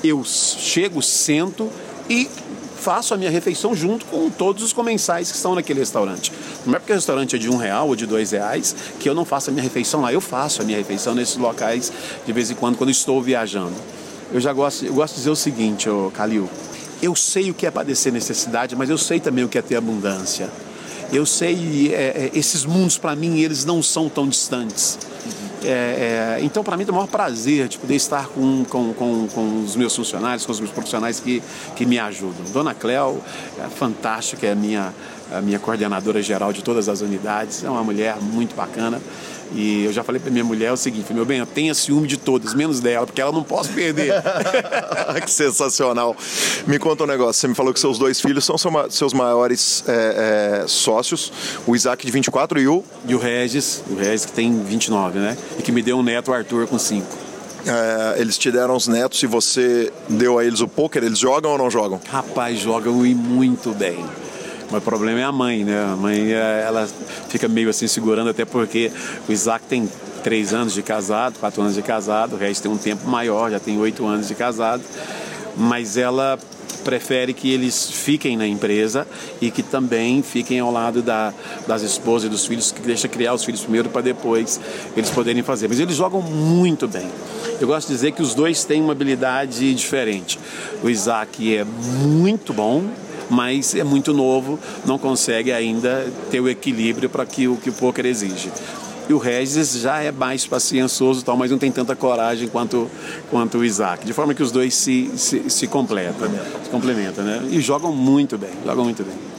eu 0.03 0.25
chego, 0.25 1.01
sento 1.01 1.71
e 2.09 2.29
faço 2.81 3.13
a 3.13 3.17
minha 3.17 3.31
refeição 3.31 3.75
junto 3.75 4.07
com 4.07 4.31
todos 4.31 4.63
os 4.63 4.73
comensais 4.73 5.31
que 5.31 5.37
estão 5.37 5.55
naquele 5.55 5.81
restaurante. 5.81 6.33
Não 6.65 6.75
é 6.75 6.79
porque 6.79 6.93
o 6.93 6.97
restaurante 6.97 7.37
é 7.37 7.39
de 7.39 7.49
um 7.49 7.57
real 7.57 7.89
ou 7.89 7.95
de 7.95 8.07
dois 8.07 8.31
reais 8.31 8.75
que 8.99 9.09
eu 9.09 9.15
não 9.15 9.25
faço 9.25 9.51
a 9.51 9.53
minha 9.53 9.63
refeição 9.63 10.01
lá. 10.01 10.13
Eu 10.13 10.21
faço 10.21 10.63
a 10.63 10.65
minha 10.65 10.79
refeição 10.79 11.15
nesses 11.15 11.37
locais 11.37 11.93
de 12.25 12.33
vez 12.33 12.51
em 12.51 12.55
quando, 12.55 12.77
quando 12.77 12.91
estou 12.91 13.23
viajando. 13.23 13.75
Eu 14.33 14.41
já 14.41 14.53
gosto, 14.53 14.85
eu 14.85 14.95
gosto 14.95 15.15
de 15.15 15.21
dizer 15.21 15.31
o 15.31 15.37
seguinte, 15.37 15.89
ô 15.89 16.11
Calil. 16.15 16.49
Eu 17.03 17.15
sei 17.17 17.51
o 17.51 17.55
que 17.55 17.67
é 17.67 17.71
padecer 17.71 18.13
necessidade, 18.13 18.77
mas 18.77 18.91
eu 18.91 18.99
sei 18.99 19.21
também 19.21 19.45
o 19.45 19.49
que 19.49 19.59
é 19.59 19.63
ter 19.63 19.77
abundância. 19.77 20.51
Eu 21.13 21.27
sei, 21.27 21.93
é, 21.93 22.31
é, 22.31 22.31
esses 22.35 22.65
mundos 22.65 22.97
para 22.97 23.17
mim, 23.17 23.41
eles 23.41 23.65
não 23.65 23.83
são 23.83 24.09
tão 24.09 24.29
distantes. 24.29 24.99
É, 25.65 26.39
é, 26.39 26.45
então, 26.45 26.65
para 26.65 26.77
mim, 26.77 26.85
é 26.87 26.91
o 26.91 26.95
maior 26.95 27.07
prazer 27.07 27.69
de 27.69 27.79
poder 27.79 27.95
estar 27.95 28.29
com, 28.29 28.65
com, 28.65 28.95
com, 28.95 29.29
com, 29.29 29.65
os 29.65 29.77
meus 29.77 29.95
funcionários, 29.95 30.47
com 30.47 30.53
os 30.53 30.61
meus 30.61 30.73
profissionais 30.73 31.21
que, 31.21 31.43
que 31.77 31.85
me 31.85 31.99
ajudam. 31.99 32.45
Dona 32.53 32.75
Cléo 32.75 33.21
é 33.59 33.69
fantástica, 33.69 34.47
é 34.47 34.53
a 34.53 34.55
minha, 34.55 34.95
a 35.33 35.41
minha 35.41 35.59
coordenadora 35.59 36.23
geral 36.23 36.53
de 36.53 36.63
todas 36.63 36.89
as 36.89 37.01
unidades, 37.01 37.63
é 37.65 37.71
uma 37.71 37.85
mulher 37.85 38.17
muito 38.21 38.55
bacana. 38.55 39.01
E 39.53 39.85
eu 39.85 39.93
já 39.93 40.05
falei 40.05 40.21
para 40.21 40.31
minha 40.31 40.45
mulher 40.45 40.73
o 40.73 40.77
seguinte: 40.77 41.13
meu 41.13 41.25
bem, 41.25 41.39
eu 41.39 41.47
tenho 41.47 41.75
ciúme 41.75 42.07
de 42.07 42.17
todas, 42.17 42.55
menos 42.55 42.81
dela, 42.81 43.07
porque 43.07 43.21
ela 43.21 43.33
não 43.33 43.43
posso 43.43 43.71
perder. 43.71 44.15
que 45.25 45.31
sensacional. 45.31 46.17
Me 46.67 46.79
conta 46.79 47.05
um 47.05 47.07
negócio: 47.07 47.41
você 47.41 47.49
me 47.49 47.55
falou 47.55 47.73
que 47.73 47.81
seus 47.81 47.99
dois 47.99 48.21
filhos 48.21 48.45
são 48.45 48.57
seus 48.89 49.13
maiores 49.13 49.85
é, 49.89 50.63
é, 50.63 50.69
sócios, 50.69 51.33
o 51.67 51.75
Isaac 51.75 52.05
de 52.05 52.13
24 52.13 52.61
e 52.61 52.69
o. 52.69 52.85
E 53.07 53.15
o 53.15 53.19
Regis, 53.19 53.83
o 53.91 53.95
Regis 53.95 54.27
que 54.27 54.33
tem 54.33 54.63
29, 54.63 55.19
né? 55.19 55.37
E 55.59 55.63
que 55.63 55.73
me 55.73 55.83
deu 55.83 55.99
um 55.99 56.03
neto, 56.03 56.31
o 56.31 56.35
Arthur, 56.35 56.67
com 56.67 56.79
5. 56.79 57.31
É, 57.67 58.21
eles 58.21 58.39
te 58.39 58.51
deram 58.51 58.75
os 58.75 58.89
netos 58.89 59.23
e 59.23 59.27
você 59.27 59.93
deu 60.09 60.39
a 60.39 60.45
eles 60.45 60.61
o 60.61 60.69
poker, 60.69 61.03
eles 61.05 61.19
jogam 61.19 61.53
ou 61.53 61.59
não 61.59 61.71
jogam? 61.71 62.01
Rapaz, 62.11 62.59
jogam 62.59 63.05
e 63.05 63.15
muito 63.15 63.73
bem. 63.73 64.05
Mas 64.71 64.81
o 64.81 64.85
problema 64.85 65.21
é 65.21 65.25
a 65.25 65.33
mãe, 65.33 65.65
né? 65.65 65.85
A 65.93 65.97
mãe, 65.97 66.33
é, 66.33 66.65
ela 66.67 66.89
fica 67.29 67.49
meio 67.49 67.69
assim 67.69 67.87
segurando, 67.87 68.31
até 68.31 68.45
porque 68.45 68.91
o 69.29 69.33
Isaac 69.33 69.65
tem 69.67 69.89
três 70.23 70.53
anos 70.53 70.75
de 70.75 70.83
casado, 70.83 71.39
quatro 71.39 71.63
anos 71.63 71.75
de 71.75 71.83
casado, 71.83 72.35
o 72.35 72.39
Regis 72.39 72.61
tem 72.61 72.71
um 72.71 72.77
tempo 72.77 73.09
maior, 73.09 73.51
já 73.51 73.59
tem 73.59 73.79
oito 73.79 74.07
anos 74.07 74.29
de 74.29 74.35
casado, 74.35 74.83
mas 75.57 75.97
ela 75.97 76.39
prefere 76.81 77.33
que 77.33 77.51
eles 77.51 77.91
fiquem 77.91 78.37
na 78.37 78.47
empresa 78.47 79.07
e 79.41 79.51
que 79.51 79.63
também 79.63 80.23
fiquem 80.23 80.61
ao 80.61 80.73
lado 80.73 81.03
da, 81.03 81.33
das 81.67 81.83
esposas 81.83 82.27
e 82.27 82.29
dos 82.31 82.47
filhos, 82.47 82.73
que 82.73 82.81
deixa 82.81 83.09
criar 83.09 83.35
os 83.35 83.45
filhos 83.45 83.61
primeiro 83.61 83.89
para 83.89 84.01
depois 84.01 84.61
eles 84.97 85.11
poderem 85.11 85.43
fazer. 85.43 85.69
Mas 85.69 85.79
eles 85.79 85.97
jogam 85.97 86.23
muito 86.23 86.89
bem. 86.89 87.09
Eu 87.61 87.67
gosto 87.67 87.89
de 87.89 87.95
dizer 87.95 88.13
que 88.13 88.23
os 88.23 88.35
dois 88.35 88.65
têm 88.65 88.81
uma 88.81 88.93
habilidade 88.93 89.75
diferente. 89.75 90.39
O 90.83 90.89
Isaac 90.89 91.57
é 91.57 91.65
muito 91.65 92.53
bom, 92.53 92.85
mas 93.31 93.75
é 93.75 93.85
muito 93.85 94.13
novo, 94.13 94.59
não 94.85 94.99
consegue 94.99 95.53
ainda 95.53 96.07
ter 96.31 96.41
o 96.41 96.49
equilíbrio 96.49 97.09
para 97.09 97.25
que 97.25 97.49
o 97.49 97.57
que 97.57 97.71
o 97.71 97.73
poker 97.73 98.05
exige. 98.05 98.51
E 99.09 99.13
o 99.13 99.19
Regis 99.19 99.73
já 99.73 100.01
é 100.01 100.13
mais 100.13 100.47
paciençoso, 100.47 101.25
tal, 101.25 101.37
mas 101.37 101.51
não 101.51 101.59
tem 101.59 101.73
tanta 101.73 101.97
coragem 101.97 102.47
quanto, 102.47 102.89
quanto 103.29 103.59
o 103.59 103.65
Isaac. 103.65 104.07
De 104.07 104.13
forma 104.13 104.35
que 104.35 104.43
os 104.43 104.53
dois 104.53 104.73
se, 104.75 105.11
se, 105.17 105.51
se 105.51 105.67
completam, 105.67 106.29
se 106.63 106.71
complementam, 106.71 107.25
né? 107.25 107.43
E 107.51 107.61
jogam 107.61 107.93
muito 107.93 108.39
bem, 108.39 108.51
jogam 108.65 108.85
muito 108.85 109.03
bem. 109.03 109.30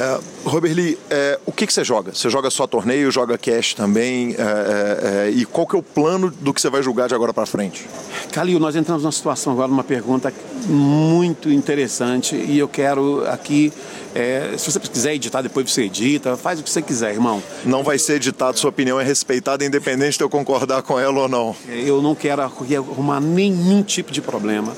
É, 0.00 0.18
Robert 0.46 0.74
Lee, 0.74 0.98
é, 1.10 1.38
o 1.44 1.52
que, 1.52 1.66
que 1.66 1.74
você 1.74 1.84
joga? 1.84 2.14
Você 2.14 2.30
joga 2.30 2.48
só 2.48 2.66
torneio, 2.66 3.10
joga 3.10 3.36
cash 3.36 3.74
também? 3.74 4.34
É, 4.34 4.40
é, 4.40 5.28
é, 5.28 5.30
e 5.30 5.44
qual 5.44 5.66
que 5.66 5.76
é 5.76 5.78
o 5.78 5.82
plano 5.82 6.30
do 6.30 6.54
que 6.54 6.60
você 6.60 6.70
vai 6.70 6.82
jogar 6.82 7.06
de 7.06 7.14
agora 7.14 7.34
para 7.34 7.44
frente? 7.44 7.86
Calil, 8.32 8.58
nós 8.58 8.74
entramos 8.74 9.02
numa 9.02 9.12
situação 9.12 9.52
agora, 9.52 9.70
uma 9.70 9.84
pergunta 9.84 10.32
muito 10.66 11.50
interessante 11.50 12.34
e 12.34 12.58
eu 12.58 12.66
quero 12.66 13.28
aqui, 13.28 13.70
é, 14.14 14.54
se 14.56 14.72
você 14.72 14.80
quiser 14.80 15.14
editar, 15.16 15.42
depois 15.42 15.70
você 15.70 15.82
edita, 15.82 16.34
faz 16.34 16.60
o 16.60 16.62
que 16.62 16.70
você 16.70 16.80
quiser, 16.80 17.12
irmão. 17.12 17.42
Não 17.66 17.82
vai 17.82 17.98
ser 17.98 18.14
editado, 18.14 18.58
sua 18.58 18.70
opinião 18.70 18.98
é 18.98 19.04
respeitada, 19.04 19.66
independente 19.66 20.16
de 20.16 20.24
eu 20.24 20.30
concordar 20.30 20.80
com 20.80 20.98
ela 20.98 21.20
ou 21.20 21.28
não. 21.28 21.54
Eu 21.68 22.00
não 22.00 22.14
quero 22.14 22.40
arrumar 22.40 23.20
nenhum 23.20 23.82
tipo 23.82 24.10
de 24.10 24.22
problema 24.22 24.74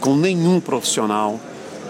com 0.00 0.16
nenhum 0.16 0.58
profissional 0.58 1.38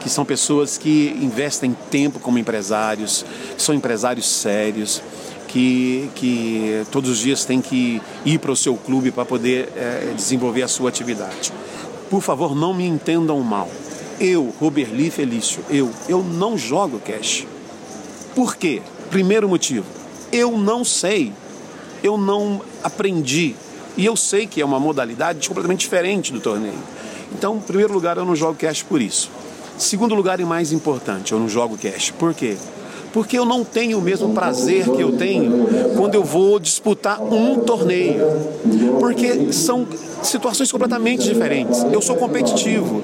que 0.05 0.11
são 0.11 0.23
pessoas 0.23 0.77
que 0.77 1.17
investem 1.19 1.75
tempo 1.91 2.21
como 2.21 2.39
empresários, 2.39 3.25
são 3.57 3.75
empresários 3.75 4.29
sérios, 4.29 5.03
que, 5.49 6.11
que 6.15 6.85
todos 6.93 7.09
os 7.09 7.19
dias 7.21 7.47
têm 7.47 7.63
que 7.63 8.03
ir 8.23 8.39
para 8.39 8.53
o 8.53 8.57
seu 8.57 8.77
clube 8.77 9.11
para 9.11 9.25
poder 9.25 9.71
é, 9.75 10.13
desenvolver 10.15 10.63
a 10.63 10.69
sua 10.69 10.91
atividade. 10.91 11.51
Por 12.11 12.21
favor, 12.21 12.55
não 12.55 12.75
me 12.75 12.87
entendam 12.87 13.41
mal. 13.41 13.67
Eu, 14.21 14.53
Roberli 14.61 15.11
Felício, 15.11 15.65
eu, 15.71 15.91
eu 16.07 16.23
não 16.23 16.59
jogo 16.59 16.99
cash. 16.99 17.47
Por 18.35 18.57
quê? 18.57 18.83
Primeiro 19.09 19.49
motivo, 19.49 19.87
eu 20.31 20.59
não 20.59 20.85
sei, 20.85 21.33
eu 22.03 22.19
não 22.19 22.61
aprendi. 22.83 23.57
E 23.97 24.05
eu 24.05 24.17
sei 24.17 24.47
que 24.47 24.61
é 24.61 24.65
uma 24.67 24.79
modalidade 24.79 25.49
completamente 25.49 25.81
diferente 25.81 26.31
do 26.31 26.41
torneio. 26.41 26.75
Então, 27.33 27.57
em 27.57 27.61
primeiro 27.61 27.95
lugar, 27.95 28.19
eu 28.19 28.27
não 28.27 28.37
jogo 28.37 28.55
cash 28.59 28.83
por 28.83 29.01
isso. 29.01 29.31
Segundo 29.79 30.15
lugar 30.15 30.41
e 30.41 30.45
mais 30.45 30.73
importante, 30.73 31.33
eu 31.33 31.39
não 31.39 31.49
jogo 31.49 31.77
cash. 31.77 32.11
Por 32.13 32.33
quê? 32.33 32.57
Porque 33.13 33.39
eu 33.39 33.45
não 33.45 33.65
tenho 33.65 33.99
o 33.99 34.03
mesmo 34.03 34.35
prazer 34.35 34.91
que 34.91 35.01
eu 35.01 35.13
tenho 35.13 35.67
quando 35.97 36.17
eu 36.17 36.25
vou 36.25 36.59
disputar 36.59 37.23
um 37.23 37.61
torneio. 37.61 38.21
Porque 38.99 39.53
são 39.53 39.87
situações 40.23 40.71
completamente 40.73 41.23
diferentes. 41.23 41.85
Eu 41.93 42.03
sou 42.03 42.17
competitivo. 42.17 43.03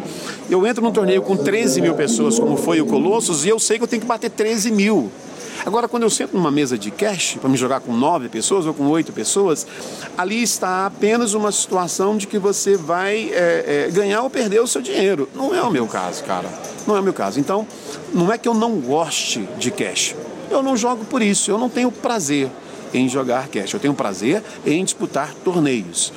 Eu 0.48 0.66
entro 0.66 0.82
num 0.82 0.90
torneio 0.90 1.22
com 1.22 1.36
13 1.36 1.80
mil 1.80 1.94
pessoas, 1.94 2.38
como 2.40 2.56
foi 2.56 2.80
o 2.80 2.86
Colossus, 2.86 3.44
e 3.44 3.48
eu 3.48 3.60
sei 3.60 3.78
que 3.78 3.84
eu 3.84 3.88
tenho 3.88 4.02
que 4.02 4.08
bater 4.08 4.30
13 4.30 4.72
mil. 4.72 5.10
Agora, 5.64 5.88
quando 5.88 6.04
eu 6.04 6.11
sento 6.11 6.34
numa 6.34 6.50
mesa 6.50 6.78
de 6.78 6.90
cash 6.90 7.36
para 7.40 7.48
me 7.48 7.56
jogar 7.56 7.80
com 7.80 7.92
nove 7.92 8.28
pessoas 8.28 8.66
ou 8.66 8.72
com 8.72 8.86
oito 8.88 9.12
pessoas, 9.12 9.66
ali 10.16 10.42
está 10.42 10.86
apenas 10.86 11.34
uma 11.34 11.52
situação 11.52 12.16
de 12.16 12.26
que 12.26 12.38
você 12.38 12.76
vai 12.76 13.30
é, 13.32 13.86
é, 13.88 13.90
ganhar 13.90 14.22
ou 14.22 14.30
perder 14.30 14.61
o 14.61 14.66
seu 14.66 14.80
dinheiro. 14.80 15.28
Não 15.34 15.54
é 15.54 15.62
o 15.62 15.70
meu 15.70 15.86
caso, 15.86 16.24
cara. 16.24 16.48
Não 16.86 16.96
é 16.96 17.00
o 17.00 17.02
meu 17.02 17.12
caso. 17.12 17.38
Então, 17.38 17.66
não 18.12 18.32
é 18.32 18.38
que 18.38 18.48
eu 18.48 18.54
não 18.54 18.80
goste 18.80 19.48
de 19.58 19.70
cash. 19.70 20.14
Eu 20.50 20.62
não 20.62 20.76
jogo 20.76 21.04
por 21.04 21.20
isso. 21.20 21.50
Eu 21.50 21.58
não 21.58 21.68
tenho 21.68 21.92
prazer 21.92 22.48
em 22.94 23.08
jogar 23.08 23.48
cash. 23.48 23.72
Eu 23.74 23.80
tenho 23.80 23.94
prazer 23.94 24.42
em 24.66 24.82
disputar 24.82 25.34
torneios. 25.44 26.12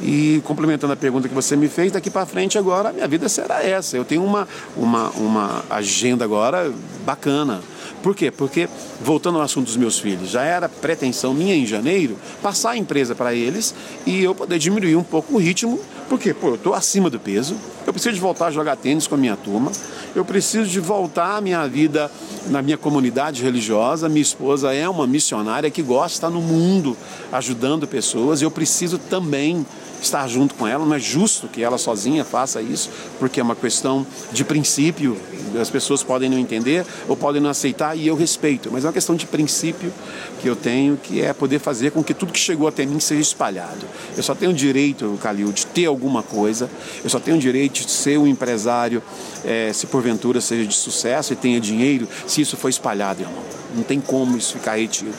E 0.00 0.42
complementando 0.44 0.92
a 0.92 0.96
pergunta 0.96 1.28
que 1.28 1.34
você 1.34 1.56
me 1.56 1.68
fez, 1.68 1.90
daqui 1.90 2.10
para 2.10 2.26
frente 2.26 2.58
agora 2.58 2.90
a 2.90 2.92
minha 2.92 3.08
vida 3.08 3.28
será 3.28 3.64
essa. 3.64 3.96
Eu 3.96 4.04
tenho 4.04 4.22
uma, 4.22 4.46
uma, 4.76 5.10
uma 5.10 5.64
agenda 5.70 6.24
agora 6.24 6.72
bacana. 7.04 7.60
Por 8.02 8.14
quê? 8.14 8.30
Porque, 8.30 8.68
voltando 9.02 9.38
ao 9.38 9.44
assunto 9.44 9.66
dos 9.66 9.76
meus 9.76 9.98
filhos, 9.98 10.30
já 10.30 10.42
era 10.42 10.68
pretensão 10.68 11.34
minha 11.34 11.54
em 11.54 11.66
janeiro 11.66 12.16
passar 12.42 12.70
a 12.70 12.76
empresa 12.76 13.14
para 13.14 13.34
eles 13.34 13.74
e 14.06 14.22
eu 14.22 14.34
poder 14.34 14.58
diminuir 14.58 14.96
um 14.96 15.02
pouco 15.02 15.34
o 15.34 15.38
ritmo, 15.38 15.80
porque, 16.08 16.32
pô, 16.32 16.48
eu 16.48 16.54
estou 16.54 16.74
acima 16.74 17.10
do 17.10 17.18
peso, 17.18 17.56
eu 17.86 17.92
preciso 17.92 18.14
de 18.14 18.20
voltar 18.20 18.46
a 18.46 18.50
jogar 18.50 18.76
tênis 18.76 19.06
com 19.06 19.14
a 19.14 19.18
minha 19.18 19.36
turma, 19.36 19.72
eu 20.14 20.24
preciso 20.24 20.68
de 20.68 20.80
voltar 20.80 21.36
a 21.36 21.40
minha 21.40 21.66
vida 21.66 22.10
na 22.48 22.62
minha 22.62 22.76
comunidade 22.76 23.42
religiosa. 23.42 24.08
Minha 24.08 24.22
esposa 24.22 24.72
é 24.72 24.88
uma 24.88 25.06
missionária 25.06 25.70
que 25.70 25.82
gosta 25.82 26.08
de 26.08 26.14
estar 26.14 26.30
no 26.30 26.40
mundo 26.40 26.96
ajudando 27.32 27.86
pessoas 27.86 28.40
eu 28.40 28.50
preciso 28.50 28.98
também 28.98 29.66
estar 30.06 30.26
junto 30.28 30.54
com 30.54 30.66
ela. 30.66 30.84
Não 30.84 30.94
é 30.94 30.98
justo 30.98 31.48
que 31.48 31.62
ela 31.62 31.78
sozinha 31.78 32.24
faça 32.24 32.62
isso, 32.62 32.90
porque 33.18 33.40
é 33.40 33.42
uma 33.42 33.54
questão 33.54 34.06
de 34.32 34.44
princípio. 34.44 35.16
As 35.60 35.70
pessoas 35.70 36.02
podem 36.02 36.28
não 36.28 36.38
entender 36.38 36.84
ou 37.08 37.16
podem 37.16 37.40
não 37.40 37.50
aceitar 37.50 37.96
e 37.96 38.06
eu 38.06 38.16
respeito, 38.16 38.68
mas 38.72 38.84
é 38.84 38.86
uma 38.88 38.92
questão 38.92 39.14
de 39.14 39.26
princípio 39.26 39.92
que 40.40 40.48
eu 40.48 40.56
tenho, 40.56 40.96
que 40.96 41.22
é 41.22 41.32
poder 41.32 41.58
fazer 41.58 41.92
com 41.92 42.02
que 42.02 42.12
tudo 42.12 42.32
que 42.32 42.38
chegou 42.38 42.68
até 42.68 42.84
mim 42.84 43.00
seja 43.00 43.20
espalhado. 43.20 43.86
Eu 44.16 44.22
só 44.22 44.34
tenho 44.34 44.52
direito, 44.52 45.18
Calil, 45.22 45.52
de 45.52 45.66
ter 45.66 45.86
alguma 45.86 46.22
coisa, 46.22 46.70
eu 47.02 47.08
só 47.08 47.18
tenho 47.18 47.38
direito 47.38 47.84
de 47.84 47.90
ser 47.90 48.18
um 48.18 48.26
empresário, 48.26 49.02
é, 49.44 49.72
se 49.72 49.86
porventura 49.86 50.40
seja 50.40 50.66
de 50.66 50.74
sucesso 50.74 51.32
e 51.32 51.36
tenha 51.36 51.60
dinheiro, 51.60 52.06
se 52.26 52.40
isso 52.40 52.56
for 52.56 52.68
espalhado, 52.68 53.22
irmão. 53.22 53.42
Não 53.74 53.82
tem 53.82 54.00
como 54.00 54.36
isso 54.36 54.54
ficar 54.54 54.76
retido. 54.76 55.14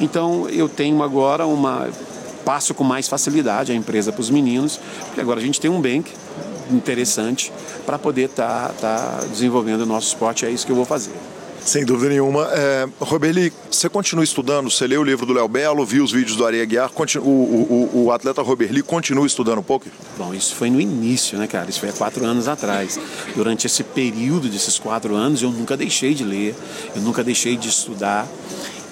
Então 0.00 0.48
eu 0.48 0.68
tenho 0.68 1.02
agora 1.02 1.46
uma 1.46 1.88
passo 2.46 2.72
com 2.72 2.84
mais 2.84 3.08
facilidade 3.08 3.72
a 3.72 3.74
empresa 3.74 4.12
para 4.12 4.20
os 4.20 4.30
meninos, 4.30 4.78
porque 5.06 5.20
agora 5.20 5.40
a 5.40 5.42
gente 5.42 5.60
tem 5.60 5.68
um 5.68 5.80
bank 5.80 6.12
interessante 6.70 7.52
para 7.84 7.98
poder 7.98 8.26
estar 8.26 8.68
tá, 8.80 9.18
tá 9.18 9.26
desenvolvendo 9.28 9.80
o 9.80 9.86
nosso 9.86 10.06
esporte, 10.06 10.46
é 10.46 10.50
isso 10.50 10.64
que 10.64 10.70
eu 10.70 10.76
vou 10.76 10.84
fazer. 10.84 11.12
Sem 11.66 11.84
dúvida 11.84 12.10
nenhuma. 12.10 12.48
É, 12.52 12.86
Robeli, 13.00 13.52
você 13.68 13.88
continua 13.88 14.22
estudando, 14.22 14.70
você 14.70 14.86
leu 14.86 15.00
o 15.00 15.04
livro 15.04 15.26
do 15.26 15.32
Léo 15.32 15.48
Belo, 15.48 15.84
viu 15.84 16.04
os 16.04 16.12
vídeos 16.12 16.36
do 16.36 16.46
Areia 16.46 16.64
Guiar, 16.64 16.88
o, 17.16 17.20
o, 17.20 18.04
o, 18.04 18.12
atleta 18.12 18.40
Roberli 18.40 18.84
continua 18.84 19.26
estudando 19.26 19.58
um 19.58 19.64
pouco? 19.64 19.86
Bom, 20.16 20.32
isso 20.32 20.54
foi 20.54 20.70
no 20.70 20.80
início, 20.80 21.36
né, 21.36 21.48
cara? 21.48 21.68
Isso 21.68 21.80
foi 21.80 21.88
há 21.88 21.92
quatro 21.92 22.24
anos 22.24 22.46
atrás. 22.46 23.00
Durante 23.34 23.66
esse 23.66 23.82
período 23.82 24.48
desses 24.48 24.78
quatro 24.78 25.16
anos, 25.16 25.42
eu 25.42 25.50
nunca 25.50 25.76
deixei 25.76 26.14
de 26.14 26.22
ler, 26.22 26.54
eu 26.94 27.02
nunca 27.02 27.24
deixei 27.24 27.56
de 27.56 27.68
estudar. 27.68 28.28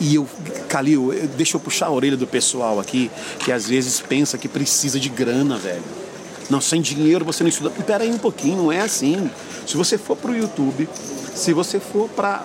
E 0.01 0.17
eu, 0.17 0.27
Calil, 0.69 1.13
deixa 1.37 1.57
eu 1.57 1.61
puxar 1.61 1.87
a 1.87 1.91
orelha 1.91 2.17
do 2.17 2.27
pessoal 2.27 2.81
aqui, 2.81 3.11
que 3.45 3.53
às 3.53 3.67
vezes 3.67 4.01
pensa 4.01 4.37
que 4.37 4.49
precisa 4.49 4.99
de 4.99 5.09
grana, 5.09 5.57
velho. 5.57 5.83
Não, 6.51 6.61
sem 6.61 6.83
dinheiro 6.83 7.25
você 7.25 7.43
não 7.43 7.49
estuda. 7.49 7.73
Espera 7.79 8.05
aí 8.05 8.11
um 8.11 8.19
pouquinho, 8.19 8.57
não 8.59 8.73
é 8.73 8.81
assim. 8.81 9.31
Se 9.67 9.77
você 9.77 9.97
for 9.97 10.17
para 10.17 10.31
o 10.31 10.37
YouTube, 10.37 10.89
se 11.35 11.53
você 11.53 11.81
for 11.81 12.09
para 12.11 12.45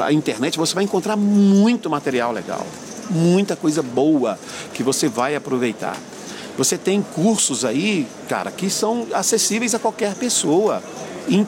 a 0.00 0.12
internet, 0.12 0.58
você 0.58 0.74
vai 0.74 0.84
encontrar 0.84 1.16
muito 1.16 1.88
material 1.88 2.32
legal. 2.32 2.66
Muita 3.10 3.54
coisa 3.54 3.82
boa 3.82 4.38
que 4.72 4.82
você 4.82 5.08
vai 5.08 5.36
aproveitar. 5.36 5.96
Você 6.56 6.78
tem 6.78 7.02
cursos 7.02 7.64
aí, 7.64 8.06
cara, 8.28 8.50
que 8.50 8.70
são 8.70 9.06
acessíveis 9.12 9.74
a 9.74 9.78
qualquer 9.78 10.14
pessoa 10.14 10.82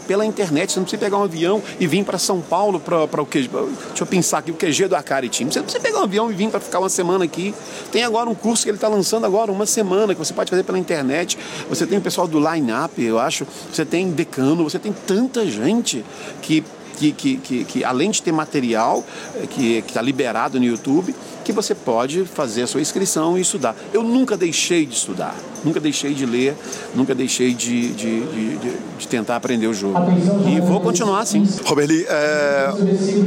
pela 0.06 0.24
internet. 0.24 0.72
Você 0.72 0.78
não 0.78 0.84
precisa 0.84 1.00
pegar 1.00 1.18
um 1.18 1.24
avião 1.24 1.62
e 1.78 1.86
vir 1.86 2.04
para 2.04 2.18
São 2.18 2.40
Paulo 2.40 2.80
para 2.80 3.22
o 3.22 3.26
QG. 3.26 3.48
Deixa 3.88 4.02
eu 4.02 4.06
pensar 4.06 4.38
aqui, 4.38 4.50
o 4.50 4.54
QG 4.54 4.88
do 4.88 4.96
Acari 4.96 5.28
Team. 5.28 5.50
Você 5.50 5.58
não 5.58 5.64
precisa 5.64 5.82
pegar 5.82 6.00
um 6.00 6.04
avião 6.04 6.30
e 6.30 6.34
vir 6.34 6.50
para 6.50 6.60
ficar 6.60 6.78
uma 6.78 6.88
semana 6.88 7.24
aqui. 7.24 7.54
Tem 7.90 8.04
agora 8.04 8.28
um 8.28 8.34
curso 8.34 8.62
que 8.62 8.70
ele 8.70 8.76
está 8.76 8.88
lançando 8.88 9.26
agora, 9.26 9.52
uma 9.52 9.66
semana, 9.66 10.14
que 10.14 10.18
você 10.18 10.32
pode 10.32 10.50
fazer 10.50 10.62
pela 10.62 10.78
internet. 10.78 11.38
Você 11.68 11.86
tem 11.86 11.98
o 11.98 12.02
pessoal 12.02 12.26
do 12.26 12.38
Line 12.38 12.72
Up, 12.72 13.02
eu 13.02 13.18
acho. 13.18 13.46
Você 13.72 13.84
tem 13.84 14.10
Decano, 14.10 14.64
você 14.64 14.78
tem 14.78 14.92
tanta 14.92 15.46
gente 15.46 16.04
que 16.42 16.64
que, 16.96 17.12
que, 17.12 17.36
que, 17.36 17.64
que, 17.64 17.84
além 17.84 18.10
de 18.10 18.22
ter 18.22 18.32
material 18.32 19.04
eh, 19.34 19.46
que 19.46 19.84
está 19.86 20.00
liberado 20.00 20.58
no 20.58 20.64
YouTube, 20.64 21.14
que 21.46 21.52
você 21.52 21.76
pode 21.76 22.24
fazer 22.24 22.62
a 22.62 22.66
sua 22.66 22.80
inscrição 22.80 23.38
e 23.38 23.40
estudar. 23.40 23.76
Eu 23.92 24.02
nunca 24.02 24.36
deixei 24.36 24.84
de 24.84 24.96
estudar, 24.96 25.32
nunca 25.64 25.78
deixei 25.78 26.12
de 26.12 26.26
ler, 26.26 26.56
nunca 26.92 27.14
deixei 27.14 27.54
de, 27.54 27.90
de, 27.90 28.20
de, 28.26 28.72
de 28.98 29.06
tentar 29.06 29.36
aprender 29.36 29.68
o 29.68 29.72
jogo. 29.72 29.96
E 30.44 30.60
vou 30.60 30.80
continuar 30.80 31.20
assim. 31.20 31.48
Roberli, 31.64 32.04
é... 32.08 32.68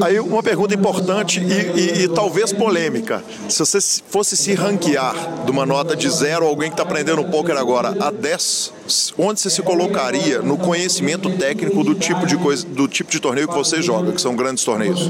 aí 0.01 0.19
uma 0.19 0.43
pergunta 0.43 0.75
importante 0.75 1.39
e, 1.39 1.79
e, 1.79 2.03
e, 2.03 2.07
talvez 2.09 2.51
polêmica. 2.51 3.23
Se 3.47 3.59
você 3.59 3.79
fosse 4.09 4.35
se 4.35 4.53
ranquear 4.53 5.15
de 5.45 5.51
uma 5.51 5.65
nota 5.65 5.95
de 5.95 6.09
zero 6.09 6.45
alguém 6.45 6.69
que 6.69 6.73
está 6.73 6.83
aprendendo 6.83 7.23
poker 7.23 7.55
agora 7.55 7.95
a 8.01 8.11
10, 8.11 8.73
onde 9.17 9.39
você 9.39 9.49
se 9.49 9.61
colocaria 9.61 10.41
no 10.41 10.57
conhecimento 10.57 11.29
técnico 11.37 11.85
do 11.85 11.95
tipo 11.95 12.25
de 12.25 12.35
coisa, 12.35 12.67
do 12.67 12.85
tipo 12.85 13.09
de 13.09 13.21
torneio 13.21 13.47
que 13.47 13.55
você 13.55 13.81
joga, 13.81 14.11
que 14.11 14.19
são 14.19 14.35
grandes 14.35 14.65
torneios? 14.65 15.09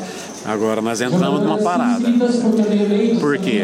É. 0.00 0.13
Agora 0.44 0.82
nós 0.82 1.00
entramos 1.00 1.40
numa 1.40 1.58
parada. 1.58 2.06
Por 3.18 3.38
quê? 3.38 3.62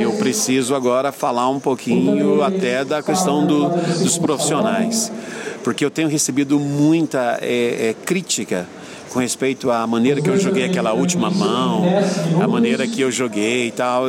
Eu 0.00 0.12
preciso 0.12 0.74
agora 0.74 1.12
falar 1.12 1.48
um 1.50 1.60
pouquinho 1.60 2.42
até 2.42 2.84
da 2.84 3.02
questão 3.02 3.46
do, 3.46 3.68
dos 3.68 4.16
profissionais. 4.16 5.12
Porque 5.62 5.84
eu 5.84 5.90
tenho 5.90 6.08
recebido 6.08 6.58
muita 6.58 7.38
é, 7.40 7.90
é, 7.90 7.94
crítica 8.04 8.66
com 9.12 9.20
respeito 9.20 9.70
à 9.70 9.86
maneira 9.86 10.20
que 10.20 10.28
eu 10.28 10.38
joguei 10.38 10.64
aquela 10.64 10.92
última 10.92 11.30
mão, 11.30 11.84
a 12.42 12.48
maneira 12.48 12.86
que 12.86 13.00
eu 13.00 13.10
joguei 13.10 13.68
e 13.68 13.70
tal. 13.70 14.06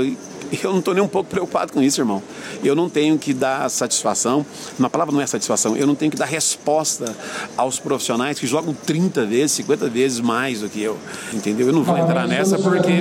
Eu 0.64 0.72
não 0.72 0.80
estou 0.80 0.94
nem 0.94 1.04
um 1.04 1.08
pouco 1.08 1.30
preocupado 1.30 1.74
com 1.74 1.82
isso, 1.82 2.02
irmão. 2.02 2.22
Eu 2.64 2.76
não 2.76 2.90
tenho 2.90 3.18
que 3.18 3.34
dar 3.34 3.70
satisfação, 3.70 4.46
uma 4.80 4.90
palavra 4.90 5.14
não 5.14 5.22
é 5.22 5.28
satisfação, 5.28 5.76
eu 5.76 5.86
não 5.86 5.96
tenho 5.96 6.12
que 6.12 6.18
dar 6.18 6.26
resposta 6.26 7.16
aos 7.56 7.80
profissionais 7.80 8.40
que 8.40 8.48
jogam 8.48 8.74
30 8.74 9.26
vezes, 9.26 9.52
50 9.54 9.90
vezes 9.90 10.20
mais 10.20 10.62
do 10.62 10.70
que 10.70 10.82
eu. 10.82 10.98
Entendeu? 11.34 11.68
Eu 11.68 11.74
não 11.74 11.84
vou 11.84 11.98
entrar 11.98 12.28
nessa 12.28 12.58
porque 12.58 12.92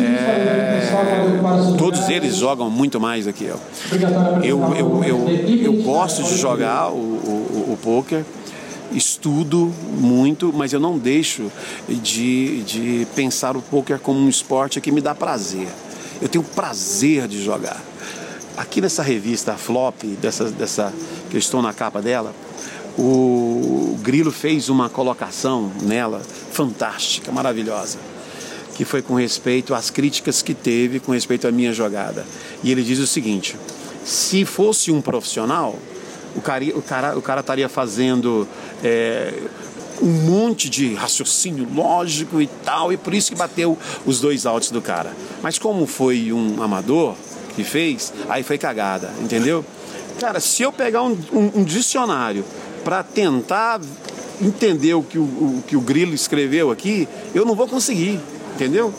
é, 0.00 0.90
todos 1.76 2.08
eles 2.08 2.36
jogam 2.36 2.70
muito 2.70 3.00
mais 3.00 3.26
do 3.26 3.32
que 3.32 3.44
eu. 3.44 3.60
Eu, 4.42 4.60
eu, 4.74 5.04
eu, 5.04 5.28
eu 5.28 5.72
gosto 5.82 6.22
de 6.22 6.36
jogar 6.36 6.90
o, 6.90 6.96
o, 6.96 7.72
o 7.72 7.78
poker 7.82 8.24
estudo 8.92 9.72
muito, 9.98 10.52
mas 10.54 10.72
eu 10.72 10.80
não 10.80 10.98
deixo 10.98 11.50
de, 11.88 12.62
de 12.62 13.06
pensar 13.14 13.56
o 13.56 13.62
poker 13.62 13.98
como 13.98 14.20
um 14.20 14.28
esporte 14.28 14.80
que 14.80 14.92
me 14.92 15.00
dá 15.00 15.14
prazer. 15.14 15.68
Eu 16.24 16.28
tenho 16.30 16.42
prazer 16.42 17.28
de 17.28 17.44
jogar. 17.44 17.78
Aqui 18.56 18.80
nessa 18.80 19.02
revista, 19.02 19.52
a 19.52 19.56
Flop, 19.58 20.02
dessa, 20.22 20.50
dessa, 20.50 20.90
que 21.28 21.36
eu 21.36 21.38
estou 21.38 21.60
na 21.60 21.74
capa 21.74 22.00
dela, 22.00 22.34
o 22.96 23.98
Grilo 24.00 24.32
fez 24.32 24.70
uma 24.70 24.88
colocação 24.88 25.70
nela 25.82 26.22
fantástica, 26.50 27.30
maravilhosa, 27.30 27.98
que 28.74 28.86
foi 28.86 29.02
com 29.02 29.12
respeito 29.14 29.74
às 29.74 29.90
críticas 29.90 30.40
que 30.40 30.54
teve 30.54 30.98
com 30.98 31.12
respeito 31.12 31.46
à 31.46 31.52
minha 31.52 31.74
jogada. 31.74 32.24
E 32.62 32.72
ele 32.72 32.82
diz 32.82 33.00
o 33.00 33.06
seguinte: 33.06 33.54
se 34.02 34.46
fosse 34.46 34.90
um 34.90 35.02
profissional, 35.02 35.78
o 36.34 36.40
cara, 36.40 36.64
o 36.74 36.80
cara, 36.80 37.18
o 37.18 37.20
cara 37.20 37.40
estaria 37.42 37.68
fazendo 37.68 38.48
é, 38.82 39.42
um 40.00 40.10
monte 40.10 40.68
de 40.68 40.94
raciocínio 40.94 41.66
lógico 41.72 42.40
e 42.40 42.46
tal, 42.46 42.92
e 42.92 42.96
por 42.96 43.14
isso 43.14 43.30
que 43.30 43.36
bateu 43.36 43.78
os 44.04 44.20
dois 44.20 44.46
altos 44.46 44.70
do 44.70 44.82
cara. 44.82 45.14
Mas 45.42 45.58
como 45.58 45.86
foi 45.86 46.32
um 46.32 46.62
amador 46.62 47.14
que 47.54 47.64
fez, 47.64 48.12
aí 48.28 48.42
foi 48.42 48.58
cagada, 48.58 49.12
entendeu? 49.20 49.64
Cara, 50.18 50.40
se 50.40 50.62
eu 50.62 50.72
pegar 50.72 51.02
um, 51.02 51.16
um, 51.32 51.60
um 51.60 51.64
dicionário 51.64 52.44
para 52.84 53.02
tentar 53.02 53.80
entender 54.40 54.94
o 54.94 55.02
que 55.02 55.18
o, 55.18 55.22
o 55.22 55.64
que 55.66 55.76
o 55.76 55.80
Grilo 55.80 56.14
escreveu 56.14 56.70
aqui, 56.70 57.08
eu 57.34 57.44
não 57.44 57.54
vou 57.54 57.68
conseguir, 57.68 58.20
entendeu? 58.54 58.92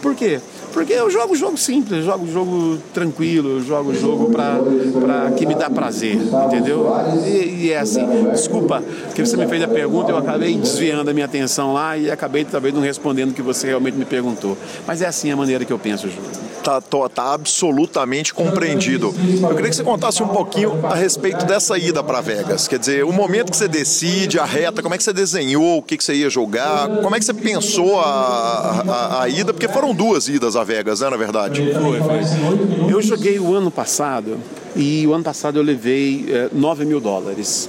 Por 0.00 0.14
quê? 0.14 0.40
Porque 0.72 0.92
eu 0.92 1.10
jogo 1.10 1.36
jogo 1.36 1.56
simples, 1.56 2.04
jogo 2.04 2.26
jogo 2.30 2.78
tranquilo, 2.94 3.62
jogo 3.62 3.94
jogo 3.94 4.30
para 4.30 5.30
que 5.36 5.46
me 5.46 5.54
dá 5.54 5.68
prazer, 5.68 6.16
entendeu? 6.46 6.92
E, 7.26 7.66
e, 7.66 7.72
é 7.72 7.78
assim, 7.78 8.06
desculpa, 8.30 8.82
que 9.14 9.24
você 9.24 9.36
me 9.36 9.46
fez 9.46 9.62
a 9.62 9.68
pergunta, 9.68 10.10
eu 10.10 10.16
acabei 10.16 10.56
desviando 10.56 11.10
a 11.10 11.14
minha 11.14 11.26
atenção 11.26 11.72
lá 11.72 11.96
e 11.96 12.10
acabei 12.10 12.44
talvez 12.44 12.74
não 12.74 12.80
respondendo 12.80 13.30
o 13.30 13.34
que 13.34 13.42
você 13.42 13.66
realmente 13.66 13.96
me 13.96 14.04
perguntou. 14.04 14.56
Mas 14.86 15.02
é 15.02 15.06
assim 15.06 15.30
a 15.30 15.36
maneira 15.36 15.64
que 15.64 15.72
eu 15.72 15.78
penso, 15.78 16.08
Júlio. 16.08 16.30
Tá, 16.62 16.80
tá, 16.80 17.08
tá 17.08 17.34
absolutamente 17.34 18.32
compreendido. 18.32 19.12
Eu 19.42 19.54
queria 19.54 19.68
que 19.68 19.74
você 19.74 19.82
contasse 19.82 20.22
um 20.22 20.28
pouquinho 20.28 20.86
a 20.86 20.94
respeito 20.94 21.44
dessa 21.44 21.76
ida 21.76 22.04
para 22.04 22.20
Vegas. 22.20 22.68
Quer 22.68 22.78
dizer, 22.78 23.04
o 23.04 23.12
momento 23.12 23.50
que 23.50 23.56
você 23.56 23.66
decide, 23.66 24.38
a 24.38 24.44
reta, 24.44 24.80
como 24.80 24.94
é 24.94 24.98
que 24.98 25.02
você 25.02 25.12
desenhou, 25.12 25.78
o 25.78 25.82
que, 25.82 25.96
que 25.96 26.04
você 26.04 26.14
ia 26.14 26.30
jogar, 26.30 26.88
como 27.02 27.16
é 27.16 27.18
que 27.18 27.24
você 27.24 27.34
pensou 27.34 28.00
a, 28.00 28.84
a, 28.88 29.22
a 29.22 29.28
ida, 29.28 29.52
porque 29.52 29.66
foram 29.66 29.92
duas 29.92 30.28
idas 30.28 30.54
a 30.54 30.61
Vegas, 30.64 31.00
né, 31.00 31.10
na 31.10 31.16
verdade? 31.16 31.62
Foi, 31.72 32.00
foi. 32.00 32.92
Eu 32.92 33.02
joguei 33.02 33.38
o 33.38 33.54
ano 33.54 33.70
passado 33.70 34.38
e 34.74 35.06
o 35.06 35.12
ano 35.12 35.24
passado 35.24 35.58
eu 35.58 35.62
levei 35.62 36.26
é, 36.28 36.48
9 36.52 36.84
mil 36.84 37.00
dólares. 37.00 37.68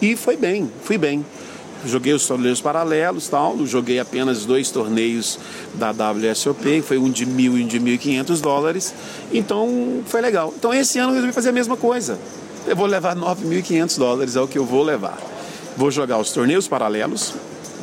E 0.00 0.16
foi 0.16 0.36
bem, 0.36 0.70
fui 0.82 0.98
bem. 0.98 1.24
Joguei 1.84 2.12
os 2.12 2.26
torneios 2.26 2.60
paralelos, 2.60 3.28
tal, 3.28 3.66
joguei 3.66 3.98
apenas 3.98 4.44
dois 4.44 4.70
torneios 4.70 5.36
da 5.74 5.90
WSOP, 5.90 6.80
foi 6.80 6.96
um 6.96 7.10
de 7.10 7.26
mil 7.26 7.58
e 7.58 7.64
um 7.64 7.66
de 7.66 7.80
mil 7.80 7.94
e 7.94 7.98
quinhentos 7.98 8.40
dólares, 8.40 8.94
então 9.32 10.00
foi 10.06 10.20
legal. 10.20 10.54
Então 10.56 10.72
esse 10.72 11.00
ano 11.00 11.10
eu 11.10 11.14
resolvi 11.14 11.32
fazer 11.32 11.48
a 11.48 11.52
mesma 11.52 11.76
coisa. 11.76 12.16
Eu 12.68 12.76
vou 12.76 12.86
levar 12.86 13.16
9.500 13.16 13.98
dólares, 13.98 14.36
é 14.36 14.40
o 14.40 14.46
que 14.46 14.56
eu 14.56 14.64
vou 14.64 14.84
levar. 14.84 15.18
Vou 15.76 15.90
jogar 15.90 16.18
os 16.18 16.30
torneios 16.30 16.68
paralelos, 16.68 17.34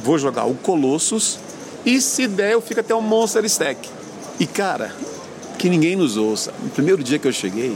vou 0.01 0.17
jogar 0.17 0.45
o 0.45 0.55
Colossus 0.55 1.37
e 1.85 1.99
se 1.99 2.25
der 2.25 2.53
eu 2.53 2.61
fico 2.61 2.79
até 2.79 2.95
o 2.95 3.01
Monster 3.01 3.43
Stack. 3.43 3.98
E 4.39 4.47
cara, 4.47 4.95
que 5.57 5.69
ninguém 5.69 5.95
nos 5.95 6.15
ouça. 6.15 6.53
No 6.63 6.69
primeiro 6.69 7.03
dia 7.03 7.19
que 7.19 7.27
eu 7.27 7.33
cheguei, 7.33 7.75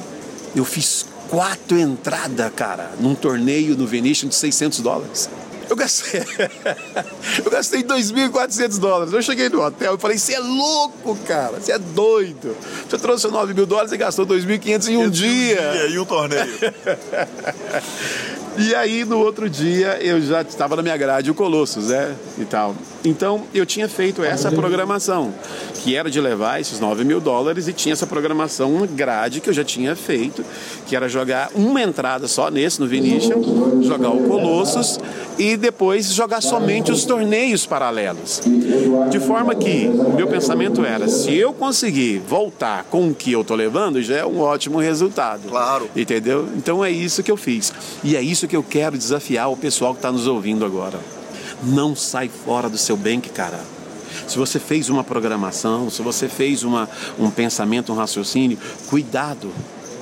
eu 0.55 0.64
fiz 0.64 1.05
quatro 1.30 1.78
entradas, 1.78 2.51
cara, 2.55 2.91
num 2.99 3.14
torneio 3.14 3.76
no 3.76 3.86
Venetian 3.86 4.30
de 4.30 4.36
600 4.36 4.80
dólares. 4.80 5.30
Eu 5.70 5.76
gastei, 5.76 6.22
eu 7.43 7.49
gastei 7.49 7.84
2.400 7.84 8.80
dólares. 8.80 9.14
Eu 9.14 9.22
cheguei 9.22 9.49
no 9.49 9.61
hotel 9.61 9.95
e 9.95 9.97
falei: 9.97 10.18
Você 10.18 10.36
é 10.36 10.39
louco, 10.39 11.18
cara, 11.26 11.59
você 11.59 11.72
é 11.72 11.80
doido. 11.80 12.55
Você 12.88 12.97
trouxe 12.97 13.28
9 13.28 13.53
mil 13.53 13.66
dólares 13.66 13.91
e 13.91 13.97
gastou 13.97 14.26
2.500 14.26 14.88
em 14.89 14.97
um 14.97 15.09
dia. 15.09 15.88
E 15.89 15.97
um 15.99 16.05
torneio. 16.05 16.47
E 18.55 18.76
aí, 18.76 19.03
no 19.03 19.18
outro 19.18 19.49
dia, 19.49 19.97
eu 19.99 20.22
já 20.22 20.43
estava 20.43 20.76
na 20.76 20.84
minha 20.84 20.95
grade 20.95 21.32
o 21.32 21.34
Colossus, 21.34 21.88
né? 21.88 22.16
E 22.38 22.45
tal. 22.45 22.76
Então, 23.06 23.43
eu 23.54 23.66
tinha 23.66 23.89
feito 23.89 24.24
essa 24.24 24.49
programação, 24.51 25.34
que 25.76 25.95
era 25.95 26.10
de 26.10 26.22
levar 26.22 26.62
esses 26.62 26.80
9 26.80 27.04
mil 27.04 27.20
dólares 27.20 27.68
e 27.68 27.74
tinha 27.74 27.91
essa 27.91 28.08
programação 28.08 28.88
grade 28.88 29.41
que 29.41 29.49
eu 29.49 29.54
já 29.54 29.64
tinha 29.64 29.93
feito, 29.95 30.43
que 30.88 30.95
era 30.95 31.10
jogar 31.10 31.49
uma 31.54 31.82
entrada 31.82 32.28
só 32.28 32.49
nesse, 32.49 32.80
no 32.80 32.88
Venetian, 32.88 33.36
jogar 33.82 34.10
o 34.10 34.28
Colossus 34.28 34.99
e 35.38 35.58
depois 35.58 36.14
jogar 36.14 36.41
somente 36.41 36.91
os 36.91 37.04
torneios 37.04 37.66
paralelos. 37.66 38.41
De 39.10 39.20
forma 39.20 39.54
que 39.54 39.88
o 39.88 40.14
meu 40.14 40.28
pensamento 40.28 40.86
era, 40.86 41.10
se 41.10 41.36
eu 41.36 41.51
conseguir 41.51 42.22
voltar 42.26 42.86
com 42.86 43.10
o 43.10 43.14
que 43.14 43.34
eu 43.34 43.43
tô 43.43 43.56
levando, 43.56 44.01
já 44.01 44.18
é 44.18 44.26
um 44.26 44.39
ótimo 44.39 44.80
resultado. 44.80 45.49
Claro. 45.49 45.89
Entendeu? 45.95 46.47
Então 46.56 46.84
é 46.84 46.89
isso 46.89 47.22
que 47.22 47.32
eu 47.32 47.38
fiz. 47.38 47.74
E 48.04 48.16
é 48.16 48.22
isso 48.22 48.47
que 48.47 48.56
eu 48.56 48.64
quero 48.64 48.97
desafiar 48.97 49.51
o 49.51 49.58
pessoal 49.58 49.93
que 49.93 49.99
está 49.99 50.12
nos 50.12 50.28
ouvindo 50.28 50.66
agora. 50.66 51.23
Não 51.64 51.95
sai 51.95 52.30
fora 52.30 52.70
do 52.70 52.78
seu 52.78 52.97
bank, 52.97 53.30
cara. 53.30 53.59
Se 54.28 54.38
você 54.38 54.59
fez 54.59 54.89
uma 54.89 55.03
programação, 55.03 55.89
se 55.89 56.01
você 56.01 56.28
fez 56.28 56.64
uma, 56.64 56.89
um 57.20 57.30
pensamento, 57.30 57.91
um 57.91 57.95
raciocínio, 57.95 58.57
cuidado. 58.88 59.51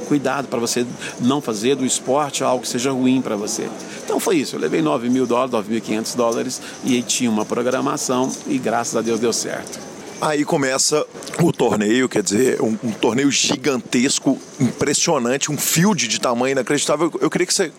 Cuidado 0.07 0.49
para 0.49 0.59
você 0.59 0.85
não 1.21 1.39
fazer 1.39 1.75
do 1.75 1.85
esporte 1.85 2.43
algo 2.43 2.63
que 2.63 2.67
seja 2.67 2.91
ruim 2.91 3.21
para 3.21 3.37
você. 3.37 3.69
Então 4.03 4.19
foi 4.19 4.37
isso. 4.37 4.57
Eu 4.57 4.59
levei 4.59 4.81
9 4.81 5.09
mil 5.09 5.25
dólares, 5.25 5.53
9.500 5.69 6.15
dólares 6.15 6.61
e 6.83 7.01
tinha 7.01 7.29
uma 7.29 7.45
programação 7.45 8.29
e 8.45 8.57
graças 8.57 8.95
a 8.95 9.01
Deus 9.01 9.21
deu 9.21 9.31
certo. 9.31 9.90
Aí 10.21 10.45
começa 10.45 11.03
o 11.41 11.51
torneio, 11.51 12.07
quer 12.07 12.21
dizer, 12.21 12.61
um, 12.61 12.77
um, 12.83 12.91
torneio 12.91 13.31
gigantesco, 13.31 14.37
impressionante, 14.59 15.51
um 15.51 15.57
field 15.57 16.07
de 16.07 16.21
tamanho 16.21 16.51
inacreditável. 16.51 17.11
Eu, 17.15 17.21
eu 17.21 17.29
queria 17.29 17.47
que 17.47 17.53
você, 17.53 17.71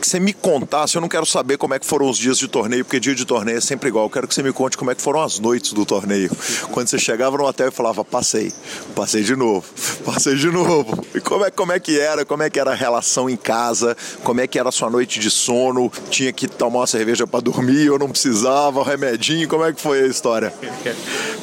que 0.00 0.08
você 0.08 0.18
me 0.18 0.32
contasse, 0.32 0.96
eu 0.96 1.00
não 1.00 1.08
quero 1.08 1.24
saber 1.24 1.56
como 1.56 1.72
é 1.72 1.78
que 1.78 1.86
foram 1.86 2.10
os 2.10 2.18
dias 2.18 2.36
de 2.36 2.48
torneio, 2.48 2.84
porque 2.84 2.98
dia 2.98 3.14
de 3.14 3.24
torneio 3.24 3.58
é 3.58 3.60
sempre 3.60 3.90
igual. 3.90 4.06
Eu 4.06 4.10
quero 4.10 4.26
que 4.26 4.34
você 4.34 4.42
me 4.42 4.52
conte 4.52 4.76
como 4.76 4.90
é 4.90 4.94
que 4.96 5.02
foram 5.02 5.22
as 5.22 5.38
noites 5.38 5.72
do 5.72 5.86
torneio. 5.86 6.32
Quando 6.72 6.88
você 6.88 6.98
chegava 6.98 7.38
no 7.38 7.44
hotel 7.44 7.68
e 7.68 7.70
falava, 7.70 8.04
passei, 8.04 8.52
passei 8.96 9.22
de 9.22 9.36
novo, 9.36 9.64
passei 10.04 10.34
de 10.34 10.50
novo. 10.50 11.06
E 11.14 11.20
como 11.20 11.44
é, 11.44 11.50
como 11.52 11.70
é 11.70 11.78
que 11.78 11.96
era, 11.96 12.24
como 12.24 12.42
é 12.42 12.50
que 12.50 12.58
era 12.58 12.72
a 12.72 12.74
relação 12.74 13.30
em 13.30 13.36
casa, 13.36 13.96
como 14.24 14.40
é 14.40 14.48
que 14.48 14.58
era 14.58 14.68
a 14.68 14.72
sua 14.72 14.90
noite 14.90 15.20
de 15.20 15.30
sono, 15.30 15.92
tinha 16.10 16.32
que 16.32 16.48
tomar 16.48 16.80
uma 16.80 16.86
cerveja 16.88 17.24
para 17.24 17.38
dormir, 17.38 17.88
ou 17.90 18.00
não 18.00 18.08
precisava, 18.08 18.80
um 18.80 18.82
remedinho, 18.82 19.46
como 19.46 19.64
é 19.64 19.72
que 19.72 19.80
foi 19.80 20.02
a 20.02 20.06
história? 20.08 20.52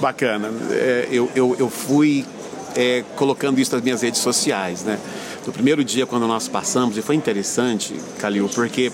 Bacana 0.02 0.41
bacana. 0.42 0.74
É, 0.74 1.08
eu, 1.12 1.30
eu, 1.36 1.56
eu 1.60 1.70
fui 1.70 2.26
é, 2.76 3.04
colocando 3.16 3.60
isso 3.60 3.74
nas 3.74 3.84
minhas 3.84 4.02
redes 4.02 4.22
sociais, 4.22 4.84
né? 4.84 5.00
No 5.46 5.52
primeiro 5.52 5.84
dia, 5.84 6.06
quando 6.06 6.28
nós 6.28 6.48
passamos, 6.48 6.98
e 6.98 7.02
foi 7.02 7.16
interessante, 7.16 7.96
Calil, 8.20 8.50
porque 8.50 8.92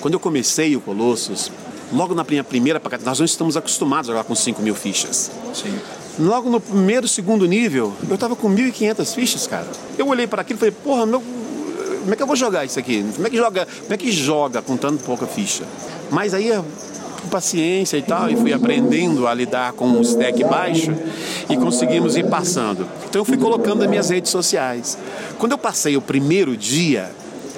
quando 0.00 0.14
eu 0.14 0.20
comecei 0.20 0.74
o 0.76 0.80
Colossus, 0.80 1.50
logo 1.92 2.14
na 2.14 2.24
minha 2.24 2.42
primeira 2.42 2.80
nós 3.04 3.18
não 3.18 3.26
estamos 3.26 3.56
acostumados 3.56 4.10
a 4.10 4.12
jogar 4.12 4.24
com 4.24 4.34
5 4.34 4.60
mil 4.60 4.74
fichas. 4.74 5.30
Sim. 5.52 5.78
Logo 6.18 6.48
no 6.48 6.60
primeiro, 6.60 7.08
segundo 7.08 7.46
nível, 7.46 7.92
eu 8.08 8.16
tava 8.16 8.36
com 8.36 8.48
1.500 8.48 9.14
fichas, 9.14 9.46
cara. 9.46 9.66
Eu 9.98 10.06
olhei 10.08 10.26
para 10.26 10.42
aquilo 10.42 10.58
e 10.58 10.60
falei, 10.60 10.74
porra, 10.82 11.06
meu, 11.06 11.20
como 11.20 12.12
é 12.12 12.16
que 12.16 12.22
eu 12.22 12.26
vou 12.26 12.36
jogar 12.36 12.64
isso 12.64 12.78
aqui? 12.78 13.04
Como 13.14 13.26
é 13.26 13.30
que 13.30 13.36
joga, 13.36 13.66
como 13.66 13.94
é 13.94 13.96
que 13.96 14.12
joga 14.12 14.62
com 14.62 14.76
tanto 14.76 15.02
pouca 15.02 15.26
ficha? 15.26 15.64
Mas 16.10 16.34
aí 16.34 16.52
com 17.24 17.28
paciência 17.28 17.96
e 17.96 18.02
tal, 18.02 18.30
e 18.30 18.36
fui 18.36 18.52
aprendendo 18.52 19.26
a 19.26 19.34
lidar 19.34 19.72
com 19.72 19.86
um 19.86 20.02
stack 20.02 20.44
baixo 20.44 20.92
e 21.48 21.56
conseguimos 21.56 22.16
ir 22.16 22.28
passando. 22.28 22.86
Então 23.08 23.22
eu 23.22 23.24
fui 23.24 23.38
colocando 23.38 23.80
nas 23.80 23.88
minhas 23.88 24.10
redes 24.10 24.30
sociais. 24.30 24.98
Quando 25.38 25.52
eu 25.52 25.58
passei 25.58 25.96
o 25.96 26.02
primeiro 26.02 26.56
dia, 26.56 27.10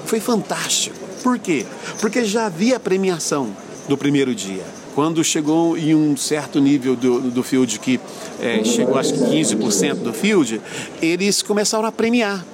foi 0.04 0.20
fantástico. 0.20 0.96
Por 1.22 1.38
quê? 1.38 1.66
Porque 2.00 2.24
já 2.24 2.46
havia 2.46 2.78
premiação 2.78 3.48
do 3.88 3.98
primeiro 3.98 4.34
dia. 4.34 4.62
Quando 4.94 5.22
chegou 5.22 5.76
em 5.76 5.94
um 5.94 6.16
certo 6.16 6.60
nível 6.60 6.96
do, 6.96 7.20
do 7.30 7.42
field, 7.42 7.78
que 7.80 8.00
é, 8.40 8.64
chegou 8.64 8.96
acho 8.96 9.12
que 9.12 9.18
15% 9.18 9.96
do 9.96 10.12
field, 10.12 10.60
eles 11.02 11.42
começaram 11.42 11.84
a 11.84 11.92
premiar, 11.92 12.44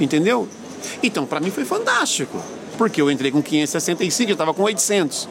entendeu? 0.00 0.48
Então, 1.02 1.26
para 1.26 1.40
mim 1.40 1.50
foi 1.50 1.64
fantástico, 1.64 2.42
porque 2.78 3.02
eu 3.02 3.10
entrei 3.10 3.30
com 3.30 3.42
565 3.42 4.30
e 4.30 4.32
estava 4.32 4.54
com 4.54 4.62
800. 4.62 5.28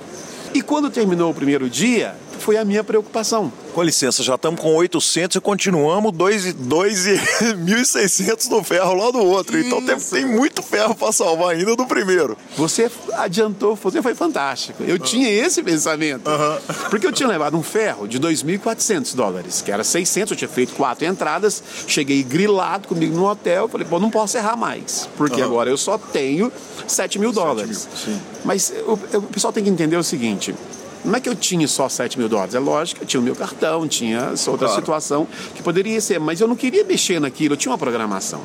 E 0.54 0.62
quando 0.62 0.90
terminou 0.90 1.32
o 1.32 1.34
primeiro 1.34 1.70
dia, 1.70 2.16
foi 2.40 2.58
a 2.58 2.66
minha 2.66 2.84
preocupação. 2.84 3.54
Com 3.74 3.84
licença, 3.84 4.24
já 4.24 4.34
estamos 4.36 4.60
com 4.60 4.76
800 4.76 5.38
e 5.38 5.42
continuamos 5.42 6.12
2.600 6.12 8.50
no 8.50 8.64
ferro 8.64 8.96
lá 8.96 9.12
do 9.12 9.20
outro. 9.20 9.56
Isso. 9.58 9.68
Então 9.68 9.86
tem, 9.86 9.96
tem, 9.98 10.26
muito 10.26 10.64
ferro 10.64 10.96
para 10.96 11.12
salvar 11.12 11.56
ainda 11.56 11.76
do 11.76 11.86
primeiro. 11.86 12.36
Você 12.58 12.90
adiantou, 13.14 13.76
você 13.76 14.02
foi 14.02 14.16
fantástico. 14.16 14.84
Eu 14.84 14.96
uhum. 14.96 15.00
tinha 15.00 15.30
esse 15.30 15.62
pensamento. 15.62 16.28
Uhum. 16.30 16.58
Porque 16.90 17.06
eu 17.06 17.12
tinha 17.12 17.30
levado 17.30 17.56
um 17.58 17.64
ferro 17.64 18.08
de 18.08 18.20
2.400 18.20 19.16
dólares, 19.16 19.62
que 19.62 19.72
era 19.72 19.84
600, 19.84 20.32
eu 20.32 20.38
tinha 20.38 20.50
feito 20.50 20.74
quatro 20.74 21.06
entradas, 21.06 21.62
cheguei 21.88 22.24
grilado 22.24 22.88
comigo 22.88 23.16
no 23.16 23.30
hotel, 23.30 23.68
falei, 23.68 23.86
pô, 23.88 24.00
não 24.00 24.10
posso 24.10 24.36
errar 24.38 24.56
mais, 24.56 25.08
porque 25.18 25.42
uhum. 25.42 25.48
agora 25.48 25.70
eu 25.70 25.78
só 25.78 25.98
tenho 25.98 26.52
7 26.88 27.20
mil 27.20 27.32
dólares. 27.32 27.88
7 27.94 28.10
mil, 28.10 28.20
Mas 28.44 28.74
o, 28.88 28.94
o 29.18 29.22
pessoal 29.24 29.52
tem 29.54 29.64
que 29.64 29.70
entender 29.70 29.98
o 29.98 30.04
seguinte, 30.04 30.56
não 31.04 31.16
é 31.16 31.20
que 31.20 31.30
eu 31.30 31.36
tinha 31.36 31.68
só 31.68 31.88
7 31.88 32.18
mil 32.18 32.28
dólares, 32.28 32.56
é 32.56 32.60
lógico, 32.60 33.04
eu 33.04 33.08
tinha 33.08 33.20
o 33.20 33.24
meu 33.24 33.36
cartão, 33.36 33.88
tinha 33.88 34.32
essa 34.34 34.52
outra 34.52 34.68
claro. 34.68 34.82
situação 34.82 35.28
que 35.56 35.64
poderia 35.64 36.00
ser, 36.02 36.20
mas 36.20 36.42
eu 36.42 36.48
não 36.48 36.56
queria 36.56 36.84
mexer 36.84 37.20
naquilo, 37.20 37.54
eu 37.54 37.58
tinha 37.58 37.72
uma 37.72 37.78
programação. 37.78 38.42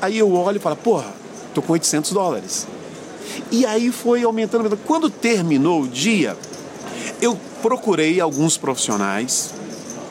Aí 0.00 0.18
eu 0.18 0.32
olho 0.32 0.56
e 0.56 0.60
falo, 0.60 0.76
porra, 0.76 1.12
tô 1.54 1.62
com 1.62 1.72
800 1.72 2.12
dólares. 2.12 2.66
E 3.50 3.64
aí 3.64 3.92
foi 3.92 4.24
aumentando. 4.24 4.76
Quando 4.78 5.08
terminou 5.08 5.82
o 5.82 5.88
dia, 5.88 6.36
eu 7.20 7.38
procurei 7.60 8.20
alguns 8.20 8.56
profissionais, 8.56 9.54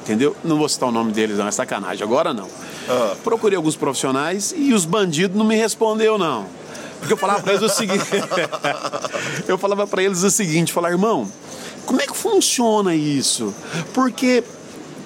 entendeu? 0.04 0.36
Não 0.44 0.58
vou 0.58 0.70
citar 0.70 0.88
o 0.88 0.92
nome 0.92 1.12
deles, 1.12 1.38
não, 1.38 1.48
é 1.48 1.52
sacanagem, 1.52 2.04
agora 2.04 2.34
não. 2.34 2.46
Uhum. 2.46 3.16
Procurei 3.24 3.58
alguns 3.58 3.76
profissionais 3.76 4.54
e 4.56 4.74
os 4.74 4.86
bandidos 4.86 5.38
não 5.38 5.46
me 5.46 5.56
respondeu 5.56 6.18
não. 6.18 6.46
Porque 7.02 7.14
eu 7.14 7.18
falava 7.18 7.42
para 7.42 7.54
eles 7.54 7.64
o 7.64 7.70
seguinte, 7.70 8.06
eu 9.48 9.58
falava 9.58 9.88
para 9.88 10.04
eles 10.04 10.24
o 10.24 10.30
seguinte, 10.30 10.72
falar, 10.72 10.92
irmão, 10.92 11.30
como 11.86 12.00
é 12.00 12.06
que 12.06 12.16
funciona 12.16 12.94
isso? 12.96 13.54
Porque 13.94 14.44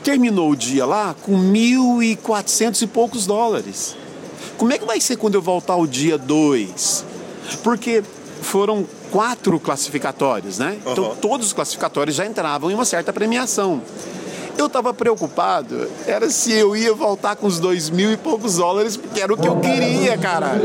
terminou 0.03 0.51
o 0.51 0.55
dia 0.55 0.85
lá 0.85 1.15
com 1.23 1.37
mil 1.37 2.03
e 2.03 2.15
quatrocentos 2.15 2.81
e 2.81 2.87
poucos 2.87 3.25
dólares. 3.25 3.95
Como 4.57 4.71
é 4.71 4.77
que 4.77 4.85
vai 4.85 5.01
ser 5.01 5.15
quando 5.15 5.35
eu 5.35 5.41
voltar 5.41 5.77
o 5.77 5.87
dia 5.87 6.17
2? 6.17 7.05
Porque 7.63 8.03
foram 8.41 8.85
quatro 9.09 9.59
classificatórios, 9.59 10.59
né? 10.59 10.77
Uhum. 10.85 10.91
Então 10.91 11.15
todos 11.15 11.47
os 11.47 11.53
classificatórios 11.53 12.15
já 12.15 12.25
entravam 12.25 12.69
em 12.69 12.73
uma 12.73 12.85
certa 12.85 13.11
premiação. 13.11 13.81
Eu 14.57 14.67
estava 14.67 14.93
preocupado, 14.93 15.87
era 16.07 16.29
se 16.29 16.51
eu 16.51 16.75
ia 16.75 16.93
voltar 16.93 17.35
com 17.35 17.45
os 17.45 17.59
dois 17.59 17.89
mil 17.89 18.11
e 18.11 18.17
poucos 18.17 18.55
dólares, 18.55 18.95
porque 18.95 19.19
era 19.19 19.33
o 19.33 19.37
que 19.37 19.47
eu 19.47 19.57
queria, 19.57 20.17
cara. 20.17 20.59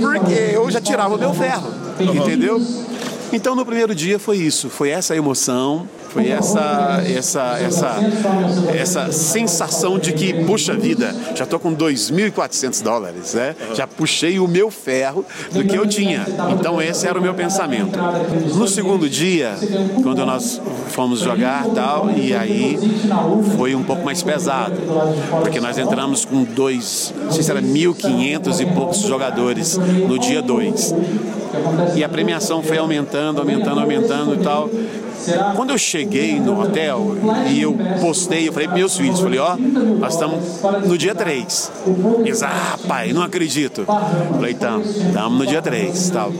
Porque 0.00 0.32
eu 0.54 0.70
já 0.70 0.80
tirava 0.80 1.14
o 1.14 1.18
meu 1.18 1.32
ferro, 1.32 1.72
entendeu? 1.98 2.60
Então 3.32 3.54
no 3.54 3.64
primeiro 3.64 3.94
dia 3.94 4.18
foi 4.18 4.38
isso, 4.38 4.68
foi 4.68 4.90
essa 4.90 5.14
emoção, 5.14 5.86
foi 6.12 6.28
essa, 6.28 7.00
essa, 7.06 7.58
essa, 7.60 7.96
essa 8.74 9.12
sensação 9.12 9.98
de 9.98 10.12
que, 10.12 10.34
puxa 10.44 10.74
vida, 10.74 11.14
já 11.36 11.44
estou 11.44 11.60
com 11.60 11.74
2.400 11.74 12.82
dólares, 12.82 13.34
né? 13.34 13.54
Já 13.74 13.86
puxei 13.86 14.40
o 14.40 14.48
meu 14.48 14.70
ferro 14.70 15.24
do 15.52 15.64
que 15.64 15.76
eu 15.76 15.86
tinha. 15.86 16.26
Então 16.58 16.82
esse 16.82 17.06
era 17.06 17.18
o 17.18 17.22
meu 17.22 17.32
pensamento. 17.34 17.96
No 18.56 18.66
segundo 18.66 19.08
dia, 19.08 19.54
quando 20.02 20.26
nós 20.26 20.60
fomos 20.88 21.20
jogar 21.20 21.66
tal, 21.68 22.10
e 22.10 22.34
aí 22.34 22.76
foi 23.56 23.76
um 23.76 23.84
pouco 23.84 24.04
mais 24.04 24.22
pesado, 24.22 24.74
porque 25.40 25.60
nós 25.60 25.78
entramos 25.78 26.24
com 26.24 26.42
dois, 26.42 27.14
não 27.16 27.30
sei 27.30 27.44
se 27.44 27.50
era 27.50 27.62
1.500 27.62 28.60
e 28.60 28.66
poucos 28.66 28.98
jogadores 28.98 29.76
no 29.78 30.18
dia 30.18 30.42
2. 30.42 30.94
E 31.96 32.04
a 32.04 32.08
premiação 32.08 32.62
foi 32.62 32.78
aumentando, 32.78 33.40
aumentando, 33.40 33.80
aumentando 33.80 34.34
e 34.34 34.38
tal. 34.38 34.70
Quando 35.54 35.70
eu 35.70 35.78
cheguei 35.78 36.40
no 36.40 36.60
hotel 36.60 37.16
e 37.50 37.60
eu 37.60 37.76
postei, 38.00 38.48
eu 38.48 38.52
falei 38.52 38.68
para 38.68 38.76
meus 38.76 38.96
filhos, 38.96 39.20
falei, 39.20 39.38
ó, 39.38 39.54
oh, 39.54 39.98
nós 39.98 40.14
estamos 40.14 40.60
no 40.86 40.96
dia 40.96 41.14
3. 41.14 41.72
Eles, 42.24 42.42
ah, 42.42 42.78
pai, 42.86 43.12
não 43.12 43.22
acredito. 43.22 43.84
Falei, 43.84 44.52
estamos, 44.52 44.96
estamos 44.96 45.38
no 45.38 45.46
dia 45.46 45.62
3. 45.62 46.10
Tal. 46.10 46.32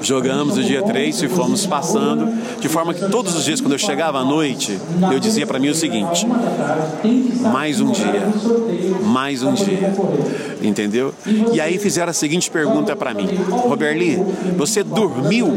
Jogamos 0.00 0.56
no 0.56 0.62
dia 0.62 0.82
3 0.82 1.22
e 1.22 1.28
fomos 1.28 1.66
passando, 1.66 2.28
de 2.60 2.68
forma 2.68 2.94
que 2.94 3.08
todos 3.08 3.34
os 3.34 3.44
dias, 3.44 3.60
quando 3.60 3.72
eu 3.72 3.78
chegava 3.78 4.18
à 4.18 4.24
noite, 4.24 4.78
eu 5.12 5.18
dizia 5.18 5.46
para 5.46 5.58
mim 5.58 5.68
o 5.68 5.74
seguinte: 5.74 6.26
mais 7.52 7.80
um 7.80 7.90
dia, 7.90 8.22
mais 9.04 9.42
um 9.42 9.54
dia. 9.54 9.92
Entendeu? 10.60 11.14
E 11.52 11.60
aí 11.60 11.78
fizeram 11.78 12.10
a 12.10 12.12
seguinte 12.12 12.50
pergunta 12.50 12.94
para 12.96 13.14
mim: 13.14 13.28
Roberli, 13.50 14.16
você 14.56 14.82
dormiu 14.82 15.48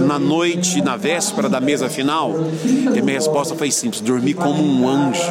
na 0.00 0.18
noite, 0.18 0.82
na 0.82 0.96
véspera 0.96 1.48
da 1.48 1.60
mesa 1.72 1.88
final? 1.88 2.34
E 2.94 3.00
minha 3.00 3.16
resposta 3.16 3.54
foi 3.54 3.70
simples: 3.70 4.02
dormi 4.02 4.34
como 4.34 4.62
um 4.62 4.88
anjo. 4.88 5.22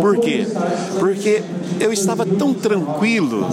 Por 0.00 0.18
quê? 0.18 0.46
Porque 0.98 1.42
eu 1.78 1.92
estava 1.92 2.26
tão 2.26 2.52
tranquilo 2.52 3.46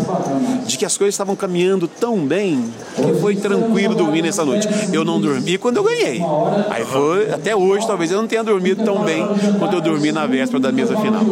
de 0.66 0.78
que 0.78 0.86
as 0.86 0.98
coisas 0.98 1.14
estavam 1.14 1.36
caminhando 1.36 1.88
tão 1.88 2.26
bem 2.26 2.72
que 2.96 3.20
foi 3.20 3.36
tranquilo 3.36 3.94
dormir 3.94 4.22
nessa 4.22 4.44
noite. 4.44 4.68
Eu 4.92 5.06
não 5.06 5.20
dormi 5.20 5.58
quando 5.58 5.78
eu 5.78 5.84
ganhei. 5.84 6.22
Aí 6.70 6.86
foi, 6.86 7.32
até 7.32 7.56
hoje, 7.56 7.86
talvez 7.86 8.12
eu 8.12 8.18
não 8.18 8.28
tenha 8.28 8.44
dormido 8.44 8.84
tão 8.84 9.04
bem 9.04 9.26
quanto 9.60 9.76
eu 9.76 9.82
dormi 9.82 10.12
na 10.12 10.26
véspera 10.26 10.60
da 10.60 10.72
mesa 10.72 10.96
final. 10.98 11.24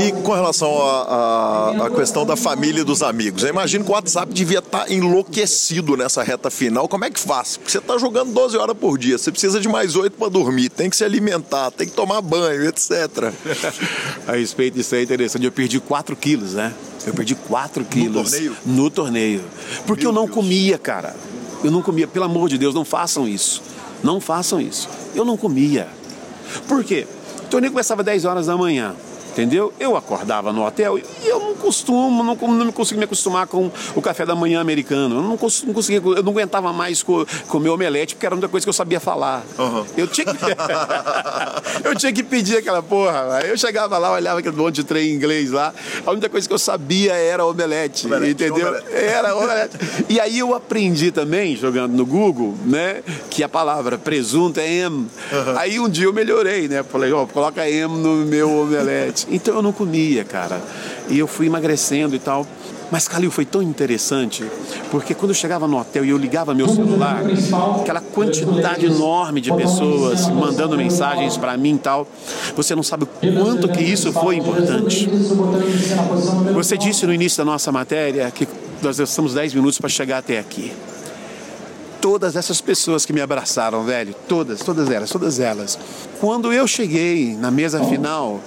E 0.00 0.12
com 0.22 0.32
relação 0.32 0.70
à 0.70 1.88
questão 1.94 2.26
da 2.26 2.36
família 2.36 2.80
e 2.80 2.84
dos 2.84 3.02
amigos, 3.02 3.42
eu 3.42 3.48
imagino 3.48 3.84
que 3.84 3.90
o 3.90 3.94
WhatsApp 3.94 4.32
devia 4.32 4.58
estar 4.58 4.84
tá 4.84 4.92
enlouquecido 4.92 5.96
nessa 5.96 6.22
reta 6.22 6.50
final. 6.50 6.88
Como 6.88 7.04
é 7.04 7.10
que 7.10 7.20
faz? 7.20 7.56
Porque 7.56 7.70
você 7.70 7.78
está 7.78 7.96
jogando 7.96 8.32
12 8.32 8.56
horas 8.56 8.76
por 8.76 8.98
dia, 8.98 9.16
você 9.16 9.30
precisa 9.30 9.60
de 9.60 9.68
mais 9.68 9.77
8 9.96 10.16
para 10.16 10.28
dormir, 10.28 10.68
tem 10.68 10.88
que 10.88 10.96
se 10.96 11.04
alimentar, 11.04 11.70
tem 11.70 11.86
que 11.86 11.94
tomar 11.94 12.20
banho, 12.20 12.64
etc. 12.64 13.32
A 14.26 14.32
respeito 14.32 14.74
disso 14.74 14.94
é 14.94 15.02
interessante, 15.02 15.44
eu 15.44 15.52
perdi 15.52 15.80
4 15.80 16.14
quilos, 16.16 16.54
né? 16.54 16.74
Eu 17.06 17.14
perdi 17.14 17.34
4 17.34 17.84
quilos. 17.84 18.14
No 18.14 18.22
torneio? 18.22 18.56
No 18.66 18.90
torneio. 18.90 19.44
Porque 19.86 20.02
Meu 20.04 20.10
eu 20.10 20.14
não 20.14 20.24
Deus. 20.24 20.34
comia, 20.34 20.78
cara. 20.78 21.14
Eu 21.64 21.70
não 21.70 21.82
comia. 21.82 22.06
Pelo 22.06 22.24
amor 22.24 22.48
de 22.48 22.58
Deus, 22.58 22.74
não 22.74 22.84
façam 22.84 23.26
isso. 23.26 23.62
Não 24.02 24.20
façam 24.20 24.60
isso. 24.60 24.88
Eu 25.14 25.24
não 25.24 25.36
comia. 25.36 25.88
Por 26.66 26.84
quê? 26.84 27.06
O 27.44 27.48
torneio 27.48 27.72
começava 27.72 28.02
às 28.02 28.06
10 28.06 28.24
horas 28.24 28.46
da 28.46 28.56
manhã 28.56 28.94
entendeu? 29.38 29.72
Eu 29.78 29.96
acordava 29.96 30.52
no 30.52 30.66
hotel 30.66 30.98
e 30.98 31.04
eu 31.24 31.38
não 31.38 31.54
costumo, 31.54 32.24
não, 32.24 32.34
não 32.34 32.66
me 32.66 32.72
consigo 32.72 32.98
me 32.98 33.04
acostumar 33.04 33.46
com 33.46 33.70
o 33.94 34.02
café 34.02 34.26
da 34.26 34.34
manhã 34.34 34.60
americano. 34.60 35.16
Eu 35.16 35.22
não, 35.22 35.28
não 35.30 35.36
conseguia, 35.36 36.02
eu 36.04 36.22
não 36.22 36.32
aguentava 36.32 36.72
mais 36.72 37.02
co, 37.02 37.24
comer 37.46 37.68
omelete 37.68 38.14
porque 38.14 38.26
era 38.26 38.34
uma 38.34 38.48
coisa 38.48 38.64
que 38.64 38.68
eu 38.68 38.74
sabia 38.74 38.98
falar. 38.98 39.44
Uhum. 39.56 39.84
Eu, 39.96 40.06
tinha 40.08 40.26
que, 40.26 40.32
eu 41.86 41.94
tinha 41.94 42.12
que 42.12 42.22
pedir 42.22 42.56
aquela 42.56 42.82
porra. 42.82 43.40
Eu 43.46 43.56
chegava 43.56 43.96
lá, 43.96 44.12
olhava 44.12 44.40
aquele 44.40 44.56
monte 44.56 44.76
de 44.76 44.84
trem 44.84 45.10
em 45.10 45.14
inglês 45.14 45.52
lá. 45.52 45.72
A 46.04 46.10
única 46.10 46.28
coisa 46.28 46.46
que 46.46 46.54
eu 46.54 46.58
sabia 46.58 47.12
era 47.12 47.44
omelete, 47.46 48.06
omelete 48.06 48.32
entendeu? 48.32 48.68
Omelete. 48.68 48.92
Era 48.92 49.36
omelete. 49.36 49.78
E 50.08 50.18
aí 50.18 50.38
eu 50.38 50.54
aprendi 50.54 51.12
também, 51.12 51.54
jogando 51.54 51.92
no 51.92 52.04
Google, 52.04 52.56
né, 52.64 53.02
que 53.30 53.44
a 53.44 53.48
palavra 53.48 53.96
presunto 53.98 54.58
é 54.58 54.68
M. 54.68 54.96
Uhum. 54.96 55.58
Aí 55.58 55.78
um 55.78 55.88
dia 55.88 56.06
eu 56.06 56.12
melhorei, 56.12 56.66
né? 56.66 56.82
Falei, 56.82 57.12
ó, 57.12 57.22
oh, 57.22 57.26
coloca 57.26 57.68
M 57.68 57.98
no 57.98 58.26
meu 58.26 58.50
omelete. 58.50 59.27
Então 59.30 59.54
eu 59.54 59.62
não 59.62 59.72
comia, 59.72 60.24
cara. 60.24 60.60
E 61.08 61.18
eu 61.18 61.26
fui 61.26 61.46
emagrecendo 61.46 62.14
e 62.14 62.18
tal. 62.18 62.46
Mas, 62.90 63.06
Calil, 63.06 63.30
foi 63.30 63.44
tão 63.44 63.62
interessante, 63.62 64.44
porque 64.90 65.14
quando 65.14 65.32
eu 65.32 65.34
chegava 65.34 65.68
no 65.68 65.78
hotel 65.78 66.06
e 66.06 66.08
eu 66.08 66.16
ligava 66.16 66.54
meu 66.54 66.66
celular, 66.68 67.22
aquela 67.80 68.00
quantidade 68.00 68.86
enorme 68.86 69.42
de 69.42 69.52
pessoas 69.52 70.26
mandando 70.28 70.74
mensagens 70.74 71.36
para 71.36 71.54
mim 71.58 71.74
e 71.74 71.78
tal, 71.78 72.08
você 72.56 72.74
não 72.74 72.82
sabe 72.82 73.04
o 73.04 73.06
quanto 73.06 73.68
que 73.68 73.82
isso 73.82 74.10
foi 74.10 74.36
importante. 74.36 75.06
Você 76.54 76.78
disse 76.78 77.06
no 77.06 77.12
início 77.12 77.36
da 77.38 77.44
nossa 77.44 77.70
matéria 77.70 78.30
que 78.30 78.48
nós 78.80 78.98
estamos 78.98 79.34
10 79.34 79.52
minutos 79.52 79.78
para 79.78 79.90
chegar 79.90 80.18
até 80.18 80.38
aqui. 80.38 80.72
Todas 82.00 82.36
essas 82.36 82.60
pessoas 82.60 83.04
que 83.04 83.12
me 83.12 83.20
abraçaram, 83.20 83.84
velho, 83.84 84.14
todas, 84.26 84.60
todas 84.60 84.88
elas, 84.88 85.10
todas 85.10 85.40
elas. 85.40 85.78
Quando 86.20 86.52
eu 86.52 86.66
cheguei 86.66 87.36
na 87.36 87.50
mesa 87.50 87.84
final, 87.84 88.40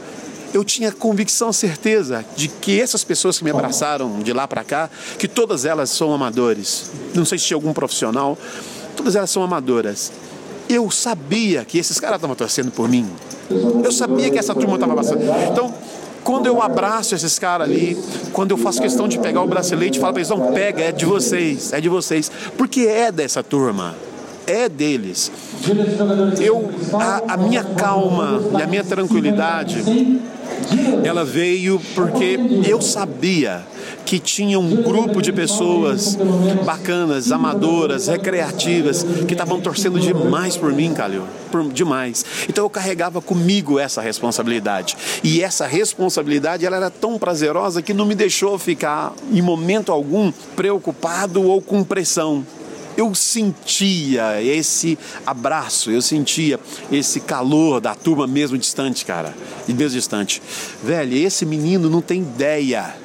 eu 0.53 0.63
tinha 0.63 0.91
convicção, 0.91 1.51
certeza 1.53 2.25
de 2.35 2.47
que 2.47 2.79
essas 2.79 3.03
pessoas 3.03 3.37
que 3.37 3.43
me 3.43 3.51
abraçaram 3.51 4.19
de 4.19 4.33
lá 4.33 4.47
para 4.47 4.63
cá, 4.63 4.89
que 5.17 5.27
todas 5.27 5.65
elas 5.65 5.89
são 5.89 6.13
amadores. 6.13 6.91
Não 7.13 7.25
sei 7.25 7.37
se 7.37 7.45
tinha 7.45 7.57
algum 7.57 7.73
profissional, 7.73 8.37
todas 8.95 9.15
elas 9.15 9.29
são 9.29 9.43
amadoras. 9.43 10.11
Eu 10.69 10.89
sabia 10.89 11.65
que 11.65 11.77
esses 11.77 11.99
caras 11.99 12.17
estavam 12.17 12.35
torcendo 12.35 12.71
por 12.71 12.87
mim. 12.87 13.07
Eu 13.83 13.91
sabia 13.91 14.29
que 14.29 14.39
essa 14.39 14.55
turma 14.55 14.75
estava 14.75 14.95
passando. 14.95 15.21
Então, 15.51 15.73
quando 16.23 16.45
eu 16.45 16.61
abraço 16.61 17.15
esses 17.15 17.37
caras 17.39 17.67
ali, 17.67 17.97
quando 18.31 18.51
eu 18.51 18.57
faço 18.57 18.81
questão 18.81 19.07
de 19.07 19.19
pegar 19.19 19.41
o 19.41 19.47
bracelete 19.47 19.97
e 19.97 20.01
falo 20.01 20.13
para 20.13 20.21
eles, 20.21 20.29
não, 20.29 20.53
pega, 20.53 20.83
é 20.83 20.91
de 20.91 21.05
vocês, 21.05 21.73
é 21.73 21.81
de 21.81 21.89
vocês. 21.89 22.31
Porque 22.57 22.81
é 22.81 23.11
dessa 23.11 23.43
turma 23.43 23.95
é 24.47 24.67
deles. 24.67 25.31
Eu, 26.39 26.69
a, 26.93 27.33
a 27.33 27.37
minha 27.37 27.63
calma 27.63 28.41
e 28.57 28.61
a 28.61 28.67
minha 28.67 28.83
tranquilidade 28.83 29.83
Ela 31.03 31.25
veio 31.25 31.81
porque 31.95 32.39
eu 32.67 32.81
sabia 32.81 33.65
que 34.05 34.19
tinha 34.19 34.59
um 34.59 34.83
grupo 34.83 35.21
de 35.21 35.31
pessoas 35.31 36.17
bacanas, 36.65 37.31
amadoras, 37.31 38.07
recreativas, 38.07 39.03
que 39.27 39.33
estavam 39.33 39.59
torcendo 39.61 39.99
demais 39.99 40.57
por 40.57 40.73
mim, 40.73 40.93
Calil. 40.93 41.23
Por, 41.51 41.71
demais. 41.71 42.25
Então 42.49 42.65
eu 42.65 42.69
carregava 42.69 43.21
comigo 43.21 43.79
essa 43.79 44.01
responsabilidade. 44.01 44.97
E 45.23 45.41
essa 45.41 45.65
responsabilidade 45.65 46.65
ela 46.65 46.77
era 46.77 46.89
tão 46.89 47.17
prazerosa 47.17 47.81
que 47.81 47.93
não 47.93 48.05
me 48.05 48.15
deixou 48.15 48.57
ficar, 48.57 49.13
em 49.31 49.41
momento 49.41 49.91
algum, 49.91 50.31
preocupado 50.55 51.43
ou 51.43 51.61
com 51.61 51.83
pressão 51.83 52.45
eu 52.97 53.13
sentia 53.15 54.41
esse 54.41 54.97
abraço, 55.25 55.91
eu 55.91 56.01
sentia 56.01 56.59
esse 56.91 57.19
calor 57.19 57.79
da 57.79 57.95
turma 57.95 58.27
mesmo 58.27 58.57
distante, 58.57 59.05
cara, 59.05 59.33
e 59.67 59.73
mesmo 59.73 59.97
distante. 59.97 60.41
Velho, 60.83 61.15
esse 61.15 61.45
menino 61.45 61.89
não 61.89 62.01
tem 62.01 62.21
ideia 62.21 62.95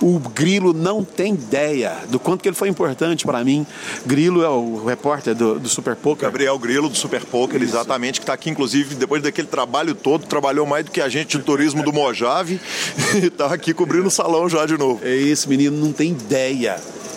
o 0.00 0.18
Grilo 0.18 0.72
não 0.72 1.02
tem 1.02 1.34
ideia 1.34 1.96
do 2.08 2.18
quanto 2.18 2.42
que 2.42 2.48
ele 2.48 2.56
foi 2.56 2.68
importante 2.68 3.24
para 3.24 3.42
mim. 3.44 3.66
Grilo 4.04 4.42
é 4.42 4.48
o 4.48 4.84
repórter 4.84 5.34
do, 5.34 5.58
do 5.58 5.68
Super 5.68 5.96
Poker. 5.96 6.26
Gabriel 6.26 6.58
Grilo, 6.58 6.88
do 6.88 6.96
Super 6.96 7.24
Poker, 7.24 7.62
Isso. 7.62 7.74
exatamente, 7.74 8.20
que 8.20 8.24
está 8.24 8.34
aqui, 8.34 8.50
inclusive, 8.50 8.94
depois 8.94 9.22
daquele 9.22 9.48
trabalho 9.48 9.94
todo, 9.94 10.26
trabalhou 10.26 10.66
mais 10.66 10.84
do 10.84 10.90
que 10.90 11.00
a 11.00 11.08
gente 11.08 11.38
de 11.38 11.44
turismo 11.44 11.82
do 11.82 11.92
Mojave 11.92 12.60
e 13.22 13.26
está 13.26 13.46
aqui 13.46 13.72
cobrindo 13.72 14.08
o 14.08 14.10
salão 14.10 14.48
já 14.48 14.66
de 14.66 14.76
novo. 14.76 15.00
É 15.02 15.14
isso, 15.14 15.48
menino, 15.48 15.76
não 15.76 15.92
tem 15.92 16.10
ideia 16.10 16.76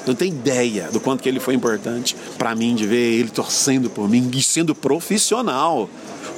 não 0.10 0.16
tem 0.16 0.30
ideia 0.30 0.89
do 0.91 0.99
quanto 0.99 1.22
que 1.22 1.30
ele 1.30 1.39
foi 1.39 1.53
importante 1.53 2.16
para 2.38 2.55
mim 2.55 2.76
de 2.76 2.86
ver 2.86 3.20
ele 3.20 3.30
torcendo 3.30 3.89
por 3.89 4.10
mim 4.10 4.30
e 4.34 4.41
sendo 4.41 4.74
profissional 4.74 5.89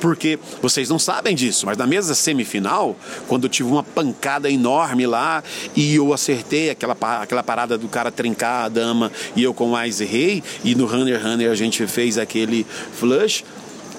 porque 0.01 0.39
vocês 0.61 0.89
não 0.89 0.97
sabem 0.97 1.35
disso, 1.35 1.67
mas 1.67 1.77
na 1.77 1.85
mesa 1.85 2.15
semifinal, 2.15 2.95
quando 3.27 3.43
eu 3.43 3.49
tive 3.49 3.69
uma 3.69 3.83
pancada 3.83 4.49
enorme 4.49 5.05
lá 5.05 5.43
e 5.75 5.95
eu 5.95 6.11
acertei 6.11 6.71
aquela, 6.71 6.97
aquela 7.21 7.43
parada 7.43 7.77
do 7.77 7.87
cara 7.87 8.11
trincar 8.11 8.65
a 8.65 8.69
dama 8.69 9.11
e 9.35 9.43
eu 9.43 9.53
com 9.53 9.67
mais 9.67 10.01
errei, 10.01 10.43
e 10.63 10.73
no 10.73 10.87
Runner 10.87 11.21
Runner 11.21 11.51
a 11.51 11.55
gente 11.55 11.85
fez 11.85 12.17
aquele 12.17 12.65
flush, 12.93 13.45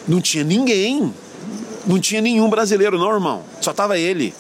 não 0.09 0.21
tinha 0.21 0.43
ninguém. 0.43 1.15
Não 1.85 1.99
tinha 1.99 2.21
nenhum 2.21 2.49
brasileiro, 2.49 2.97
não, 2.97 3.13
irmão. 3.13 3.43
Só 3.61 3.73
tava 3.73 3.99
ele. 3.99 4.33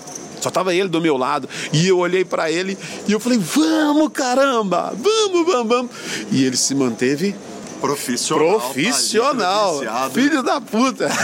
Só 0.43 0.51
tava 0.51 0.74
ele 0.74 0.88
do 0.88 1.01
meu 1.01 1.16
lado. 1.16 1.49
E 1.72 1.86
eu 1.86 1.99
olhei 1.99 2.24
para 2.24 2.51
ele 2.51 2.76
e 3.07 3.12
eu 3.12 3.20
falei: 3.20 3.38
Vamos, 3.38 4.11
caramba! 4.12 4.93
Vamos, 4.97 5.47
vamos, 5.47 5.68
vamos! 5.68 5.90
E 6.30 6.45
ele 6.45 6.57
se 6.57 6.74
manteve 6.74 7.34
Profissional. 7.82 8.61
Profissional. 8.61 9.80
Tá 9.80 10.11
Filho 10.11 10.40
da 10.40 10.61
puta. 10.61 11.09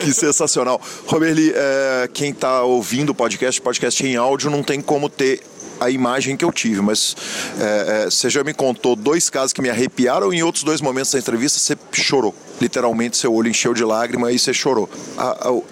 que 0.00 0.12
sensacional. 0.12 0.80
Roberli, 1.06 1.52
é, 1.54 2.10
quem 2.12 2.30
está 2.30 2.64
ouvindo 2.64 3.10
o 3.10 3.14
podcast, 3.14 3.60
podcast 3.60 4.04
em 4.04 4.16
áudio, 4.16 4.50
não 4.50 4.64
tem 4.64 4.80
como 4.80 5.08
ter 5.08 5.40
a 5.78 5.88
imagem 5.88 6.36
que 6.36 6.44
eu 6.44 6.50
tive, 6.50 6.80
mas 6.80 7.14
é, 7.60 8.02
é, 8.02 8.04
você 8.06 8.28
já 8.28 8.42
me 8.42 8.52
contou 8.52 8.96
dois 8.96 9.30
casos 9.30 9.52
que 9.52 9.62
me 9.62 9.70
arrepiaram 9.70 10.32
e 10.32 10.38
em 10.38 10.42
outros 10.42 10.64
dois 10.64 10.80
momentos 10.80 11.12
da 11.12 11.20
entrevista 11.20 11.60
você 11.60 11.78
chorou 11.92 12.34
literalmente 12.60 13.16
seu 13.16 13.32
olho 13.32 13.48
encheu 13.48 13.74
de 13.74 13.84
lágrima 13.84 14.32
e 14.32 14.38
você 14.38 14.52
chorou. 14.52 14.88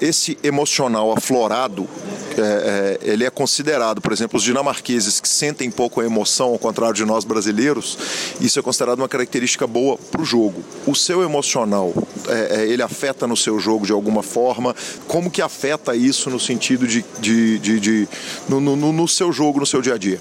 esse 0.01 0.39
emocional 0.43 1.13
aflorado, 1.13 1.89
é, 2.37 2.99
é, 3.03 3.11
ele 3.11 3.25
é 3.25 3.31
considerado, 3.31 4.01
por 4.01 4.13
exemplo, 4.13 4.37
os 4.37 4.43
dinamarqueses 4.43 5.21
que 5.21 5.29
sentem 5.29 5.71
pouco 5.71 6.03
emoção, 6.03 6.49
ao 6.49 6.59
contrário 6.59 6.95
de 6.95 7.05
nós 7.05 7.25
brasileiros, 7.25 7.99
isso 8.41 8.59
é 8.59 8.63
considerado 8.63 8.99
uma 8.99 9.09
característica 9.09 9.67
boa 9.67 9.97
para 9.97 10.21
o 10.21 10.25
jogo. 10.25 10.63
O 10.87 10.95
seu 10.95 11.23
emocional, 11.23 11.93
é, 12.29 12.67
ele 12.67 12.83
afeta 12.83 13.27
no 13.27 13.37
seu 13.37 13.59
jogo 13.59 13.87
de 13.87 13.93
alguma 13.93 14.23
forma? 14.23 14.75
Como 15.07 15.31
que 15.31 15.41
afeta 15.41 15.95
isso 15.95 16.31
no 16.31 16.39
sentido 16.39 16.87
de, 16.87 17.05
de, 17.19 17.59
de, 17.59 17.81
de 17.81 18.09
no, 18.49 18.61
no, 18.61 18.77
no, 18.77 19.09
seu 19.09 19.33
jogo, 19.33 19.61
no 19.61 19.67
seu 19.67 19.81
dia 19.81 19.95
a 19.95 19.99
dia? 19.99 20.21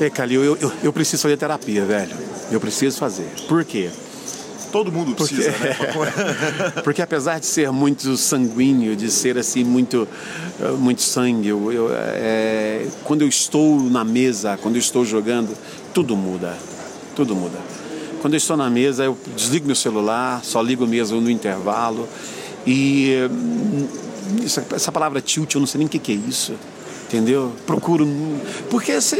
É, 0.00 0.08
Calil, 0.08 0.44
eu, 0.44 0.56
eu, 0.56 0.72
eu 0.84 0.92
preciso 0.92 1.22
fazer 1.22 1.36
terapia, 1.36 1.84
velho. 1.84 2.16
Eu 2.50 2.60
preciso 2.60 2.98
fazer. 2.98 3.28
Por 3.48 3.64
quê? 3.64 3.90
Todo 4.70 4.92
mundo 4.92 5.14
precisa, 5.14 5.52
porque, 5.52 5.66
né? 5.66 6.72
porque 6.84 7.02
apesar 7.02 7.40
de 7.40 7.46
ser 7.46 7.70
muito 7.72 8.16
sanguíneo, 8.16 8.94
de 8.94 9.10
ser 9.10 9.36
assim 9.36 9.64
muito, 9.64 10.06
eh, 10.60 10.68
muito 10.72 11.02
sangue, 11.02 11.48
eu, 11.48 11.72
eu 11.72 11.90
é, 11.92 12.86
quando 13.04 13.22
eu 13.22 13.28
estou 13.28 13.80
na 13.80 14.04
mesa, 14.04 14.56
quando 14.62 14.76
eu 14.76 14.80
estou 14.80 15.04
jogando, 15.04 15.56
tudo 15.92 16.16
muda, 16.16 16.56
tudo 17.16 17.34
muda. 17.34 17.58
Quando 18.20 18.34
eu 18.34 18.38
estou 18.38 18.56
na 18.56 18.70
mesa, 18.70 19.04
eu 19.04 19.18
desligo 19.34 19.66
meu 19.66 19.74
celular, 19.74 20.44
só 20.44 20.60
ligo 20.60 20.86
mesmo 20.86 21.20
no 21.20 21.30
intervalo 21.30 22.08
e 22.66 23.28
hum, 23.30 23.88
essa 24.44 24.92
palavra 24.92 25.20
tilt, 25.20 25.54
eu 25.54 25.60
não 25.60 25.66
sei 25.66 25.78
nem 25.78 25.86
o 25.86 25.90
que, 25.90 25.98
que 25.98 26.12
é 26.12 26.14
isso 26.14 26.54
entendeu? 27.10 27.52
Procuro. 27.66 28.06
Porque 28.70 29.00
se 29.00 29.16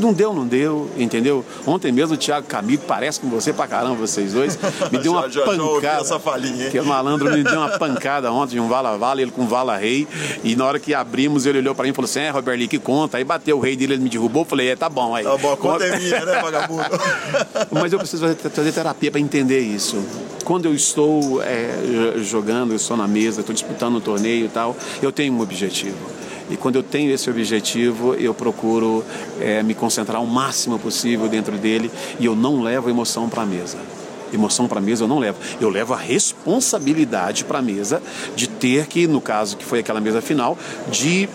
não 0.00 0.12
deu, 0.12 0.34
não 0.34 0.46
deu, 0.46 0.90
entendeu? 0.96 1.44
Ontem 1.64 1.92
mesmo 1.92 2.14
o 2.14 2.18
Thiago 2.18 2.46
Camilo, 2.46 2.82
parece 2.86 3.20
com 3.20 3.28
você 3.28 3.52
pra 3.52 3.68
caramba, 3.68 3.94
vocês 3.94 4.32
dois, 4.32 4.58
me 4.90 4.98
deu 4.98 5.12
uma 5.12 5.30
já, 5.30 5.42
pancada. 5.42 6.04
Já 6.04 6.18
falinha? 6.18 6.70
Que 6.70 6.80
o 6.80 6.84
malandro 6.84 7.30
me 7.30 7.44
deu 7.44 7.60
uma 7.60 7.78
pancada 7.78 8.32
ontem 8.32 8.54
de 8.54 8.60
um 8.60 8.68
vala-vala, 8.68 9.22
ele 9.22 9.30
com 9.30 9.46
vala 9.46 9.76
rei. 9.76 10.08
E 10.42 10.56
na 10.56 10.66
hora 10.66 10.80
que 10.80 10.92
abrimos, 10.92 11.46
ele 11.46 11.58
olhou 11.58 11.74
pra 11.74 11.84
mim 11.84 11.90
e 11.90 11.94
falou 11.94 12.06
assim: 12.06 12.20
é, 12.20 12.30
Robert 12.30 12.58
Lee, 12.58 12.66
que 12.66 12.78
conta. 12.78 13.16
Aí 13.16 13.24
bateu 13.24 13.56
o 13.56 13.60
rei 13.60 13.76
dele, 13.76 13.94
ele 13.94 14.02
me 14.02 14.10
derrubou. 14.10 14.44
Falei: 14.44 14.70
é, 14.70 14.76
tá 14.76 14.88
bom. 14.88 15.14
Aí, 15.14 15.22
tá 15.22 15.36
bom, 15.36 15.52
a 15.52 15.56
conta 15.56 15.84
é 15.84 15.98
minha, 15.98 16.24
né, 16.24 16.42
vagabundo? 16.42 16.82
Mas 17.70 17.92
eu 17.92 17.98
preciso 17.98 18.26
fazer, 18.26 18.72
terapia 18.72 19.10
para 19.10 19.20
entender 19.20 19.60
isso. 19.60 20.02
Quando 20.44 20.64
eu 20.64 20.74
estou 20.74 21.42
é, 21.42 22.14
jogando, 22.18 22.72
eu 22.72 22.76
estou 22.76 22.96
na 22.96 23.06
mesa, 23.06 23.40
estou 23.40 23.54
disputando 23.54 23.96
um 23.96 24.00
torneio 24.00 24.46
e 24.46 24.48
tal, 24.48 24.74
eu 25.02 25.12
tenho 25.12 25.34
um 25.34 25.40
objetivo 25.40 26.17
e 26.50 26.56
quando 26.56 26.76
eu 26.76 26.82
tenho 26.82 27.12
esse 27.12 27.28
objetivo, 27.28 28.14
eu 28.14 28.32
procuro 28.32 29.04
é, 29.40 29.62
me 29.62 29.74
concentrar 29.74 30.22
o 30.22 30.26
máximo 30.26 30.78
possível 30.78 31.28
dentro 31.28 31.56
dele 31.56 31.90
e 32.18 32.26
eu 32.26 32.34
não 32.34 32.62
levo 32.62 32.88
emoção 32.88 33.28
para 33.28 33.42
a 33.42 33.46
mesa. 33.46 33.78
Emoção 34.32 34.68
para 34.68 34.78
a 34.78 34.82
mesa 34.82 35.04
eu 35.04 35.08
não 35.08 35.18
levo. 35.18 35.38
Eu 35.60 35.70
levo 35.70 35.94
a 35.94 35.96
responsabilidade 35.96 37.44
para 37.44 37.58
a 37.58 37.62
mesa 37.62 38.02
de 38.34 38.48
ter 38.48 38.86
que, 38.86 39.06
no 39.06 39.20
caso 39.20 39.56
que 39.56 39.64
foi 39.64 39.80
aquela 39.80 40.00
mesa 40.00 40.20
final, 40.20 40.56
de, 40.90 41.28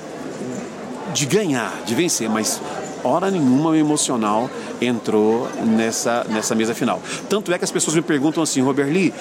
de 1.14 1.26
ganhar, 1.26 1.74
de 1.86 1.96
vencer. 1.96 2.30
Mas 2.30 2.62
hora 3.04 3.30
nenhuma 3.30 3.72
o 3.72 3.76
emocional 3.76 4.50
entrou 4.82 5.50
nessa, 5.66 6.26
nessa 6.30 6.56
mesa 6.56 6.74
final. 6.74 7.02
Tanto 7.30 7.52
é 7.54 7.58
que 7.58 7.64
as 7.64 7.72
pessoas 7.72 7.96
me 7.96 8.02
perguntam 8.02 8.44
assim, 8.44 8.62
Robert 8.62 8.92
Lee, 8.92 9.14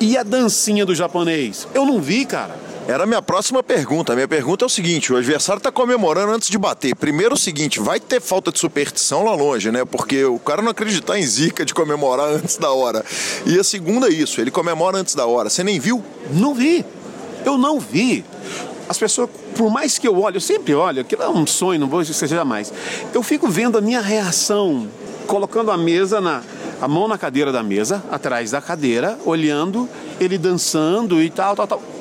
e 0.00 0.16
a 0.16 0.22
dancinha 0.22 0.84
do 0.84 0.94
japonês? 0.94 1.68
Eu 1.72 1.86
não 1.86 2.00
vi, 2.00 2.24
cara. 2.24 2.63
Era 2.86 3.04
a 3.04 3.06
minha 3.06 3.22
próxima 3.22 3.62
pergunta. 3.62 4.12
A 4.12 4.16
minha 4.16 4.28
pergunta 4.28 4.64
é 4.64 4.66
o 4.66 4.68
seguinte: 4.68 5.12
o 5.12 5.16
adversário 5.16 5.58
está 5.58 5.72
comemorando 5.72 6.32
antes 6.32 6.50
de 6.50 6.58
bater. 6.58 6.94
Primeiro, 6.94 7.34
o 7.34 7.38
seguinte, 7.38 7.80
vai 7.80 7.98
ter 7.98 8.20
falta 8.20 8.52
de 8.52 8.58
superstição 8.58 9.24
lá 9.24 9.34
longe, 9.34 9.70
né? 9.70 9.84
Porque 9.86 10.24
o 10.24 10.38
cara 10.38 10.60
não 10.60 10.70
acreditar 10.70 11.18
em 11.18 11.22
zica 11.22 11.64
de 11.64 11.72
comemorar 11.72 12.28
antes 12.34 12.58
da 12.58 12.70
hora. 12.70 13.02
E 13.46 13.58
a 13.58 13.64
segunda 13.64 14.08
é 14.08 14.10
isso: 14.12 14.38
ele 14.40 14.50
comemora 14.50 14.98
antes 14.98 15.14
da 15.14 15.26
hora. 15.26 15.48
Você 15.48 15.64
nem 15.64 15.80
viu? 15.80 16.04
Não 16.30 16.54
vi. 16.54 16.84
Eu 17.44 17.56
não 17.56 17.80
vi. 17.80 18.22
As 18.86 18.98
pessoas, 18.98 19.30
por 19.56 19.70
mais 19.70 19.96
que 19.96 20.06
eu 20.06 20.20
olhe, 20.20 20.36
eu 20.36 20.40
sempre 20.40 20.74
olho, 20.74 21.00
aquilo 21.00 21.22
é 21.22 21.28
um 21.28 21.46
sonho, 21.46 21.80
não 21.80 21.88
vou 21.88 22.02
esquecer 22.02 22.28
jamais. 22.28 22.70
Eu 23.14 23.22
fico 23.22 23.48
vendo 23.48 23.78
a 23.78 23.80
minha 23.80 24.02
reação, 24.02 24.86
colocando 25.26 25.70
a 25.70 25.76
mesa 25.76 26.20
na, 26.20 26.42
a 26.82 26.86
mão 26.86 27.08
na 27.08 27.16
cadeira 27.16 27.50
da 27.50 27.62
mesa, 27.62 28.02
atrás 28.10 28.50
da 28.50 28.60
cadeira, 28.60 29.18
olhando 29.24 29.88
ele 30.20 30.36
dançando 30.36 31.22
e 31.22 31.30
tal, 31.30 31.56
tal, 31.56 31.66
tal. 31.66 31.93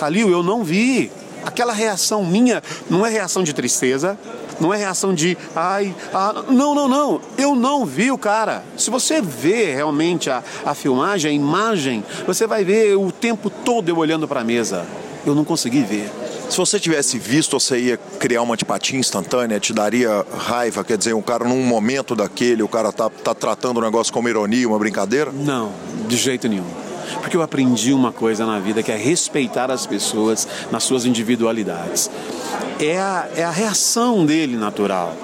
Calil, 0.00 0.30
eu 0.30 0.42
não 0.42 0.64
vi. 0.64 1.12
Aquela 1.44 1.74
reação 1.74 2.24
minha 2.24 2.62
não 2.88 3.04
é 3.04 3.10
reação 3.10 3.42
de 3.42 3.52
tristeza, 3.52 4.18
não 4.58 4.72
é 4.72 4.78
reação 4.78 5.12
de 5.12 5.36
ai, 5.54 5.94
ah, 6.12 6.42
não, 6.48 6.74
não, 6.74 6.88
não. 6.88 7.20
Eu 7.36 7.54
não 7.54 7.84
vi 7.84 8.10
o 8.10 8.16
cara. 8.16 8.64
Se 8.78 8.88
você 8.88 9.20
vê 9.20 9.74
realmente 9.74 10.30
a, 10.30 10.42
a 10.64 10.74
filmagem, 10.74 11.30
a 11.30 11.34
imagem, 11.34 12.02
você 12.26 12.46
vai 12.46 12.64
ver 12.64 12.96
o 12.96 13.12
tempo 13.12 13.50
todo 13.50 13.90
eu 13.90 13.98
olhando 13.98 14.26
para 14.26 14.40
a 14.40 14.44
mesa. 14.44 14.86
Eu 15.26 15.34
não 15.34 15.44
consegui 15.44 15.82
ver. 15.82 16.10
Se 16.48 16.56
você 16.56 16.80
tivesse 16.80 17.18
visto, 17.18 17.60
você 17.60 17.78
ia 17.78 17.96
criar 18.18 18.40
uma 18.40 18.54
antipatia 18.54 18.98
instantânea, 18.98 19.60
te 19.60 19.74
daria 19.74 20.24
raiva, 20.34 20.82
quer 20.82 20.96
dizer, 20.96 21.14
um 21.14 21.22
cara 21.22 21.44
num 21.44 21.62
momento 21.62 22.16
daquele, 22.16 22.62
o 22.62 22.68
cara 22.68 22.90
tá, 22.90 23.10
tá 23.10 23.34
tratando 23.34 23.78
o 23.78 23.80
negócio 23.82 24.12
como 24.12 24.28
ironia, 24.30 24.66
uma 24.66 24.78
brincadeira? 24.78 25.30
Não, 25.30 25.72
de 26.08 26.16
jeito 26.16 26.48
nenhum. 26.48 26.89
Porque 27.20 27.36
eu 27.36 27.42
aprendi 27.42 27.92
uma 27.92 28.12
coisa 28.12 28.46
na 28.46 28.58
vida 28.58 28.82
que 28.82 28.92
é 28.92 28.96
respeitar 28.96 29.70
as 29.70 29.86
pessoas 29.86 30.46
nas 30.70 30.84
suas 30.84 31.04
individualidades. 31.04 32.10
É 32.78 32.98
a, 32.98 33.28
é 33.36 33.44
a 33.44 33.50
reação 33.50 34.24
dele 34.24 34.56
natural. 34.56 35.16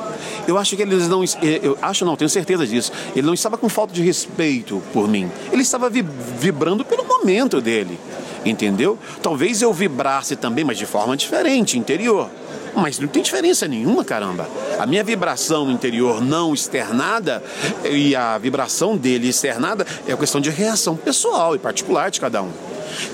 Eu 0.47 0.57
acho 0.59 0.77
que 0.77 0.83
eles 0.83 1.09
não. 1.09 1.23
Eu 1.63 1.77
acho 1.83 2.05
não, 2.05 2.17
tenho 2.17 2.29
certeza 2.29 2.67
disso. 2.67 2.93
Ele 3.15 3.27
não 3.27 3.35
estava 3.35 3.57
com 3.59 3.69
falta 3.69 3.93
de 3.93 4.03
respeito 4.03 4.83
por 4.93 5.09
mim. 5.09 5.31
Ele 5.53 5.63
estava 5.63 5.91
vibrando 5.91 6.85
pelo 6.85 7.05
momento 7.05 7.61
dele. 7.61 7.99
Entendeu? 8.45 8.97
Talvez 9.21 9.61
eu 9.61 9.73
vibrasse 9.73 10.37
também, 10.37 10.65
mas 10.65 10.79
de 10.79 10.87
forma 10.87 11.17
diferente, 11.17 11.77
interior. 11.77 12.31
Mas 12.77 12.99
não 12.99 13.09
tem 13.09 13.23
diferença 13.23 13.67
nenhuma, 13.67 14.05
caramba. 14.05 14.47
A 14.79 14.85
minha 14.85 15.03
vibração 15.03 15.71
interior 15.71 16.21
não 16.21 16.53
externada 16.53 17.43
e 17.91 18.15
a 18.15 18.37
vibração 18.37 18.97
dele 18.97 19.29
externada 19.29 19.87
é 20.07 20.15
questão 20.15 20.41
de 20.41 20.51
reação 20.51 20.95
pessoal 20.95 21.55
e 21.55 21.59
particular 21.59 22.11
de 22.11 22.21
cada 22.21 22.43
um. 22.43 22.51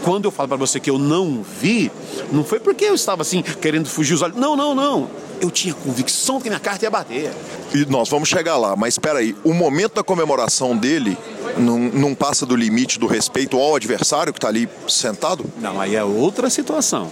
Quando 0.02 0.26
eu 0.26 0.30
falo 0.30 0.48
para 0.48 0.56
você 0.56 0.80
que 0.80 0.90
eu 0.90 0.98
não 0.98 1.42
vi, 1.42 1.90
não 2.32 2.44
foi 2.44 2.58
porque 2.58 2.84
eu 2.84 2.94
estava 2.94 3.22
assim 3.22 3.42
querendo 3.42 3.88
fugir 3.88 4.14
os 4.14 4.22
olhos. 4.22 4.36
Não, 4.36 4.56
não, 4.56 4.74
não. 4.74 5.08
Eu 5.40 5.50
tinha 5.50 5.74
convicção 5.74 6.40
que 6.40 6.48
minha 6.48 6.60
carta 6.60 6.84
ia 6.84 6.90
bater. 6.90 7.30
E 7.74 7.84
nós 7.86 8.08
vamos 8.08 8.28
chegar 8.28 8.56
lá, 8.56 8.76
mas 8.76 8.94
espera 8.94 9.20
aí, 9.20 9.34
o 9.44 9.52
momento 9.52 9.94
da 9.94 10.02
comemoração 10.02 10.76
dele 10.76 11.16
não, 11.56 11.78
não 11.78 12.14
passa 12.14 12.44
do 12.46 12.54
limite 12.54 12.98
do 12.98 13.06
respeito 13.06 13.56
ao 13.56 13.74
adversário 13.76 14.32
que 14.32 14.38
está 14.38 14.48
ali 14.48 14.68
sentado? 14.88 15.44
Não, 15.58 15.80
aí 15.80 15.96
é 15.96 16.04
outra 16.04 16.50
situação. 16.50 17.10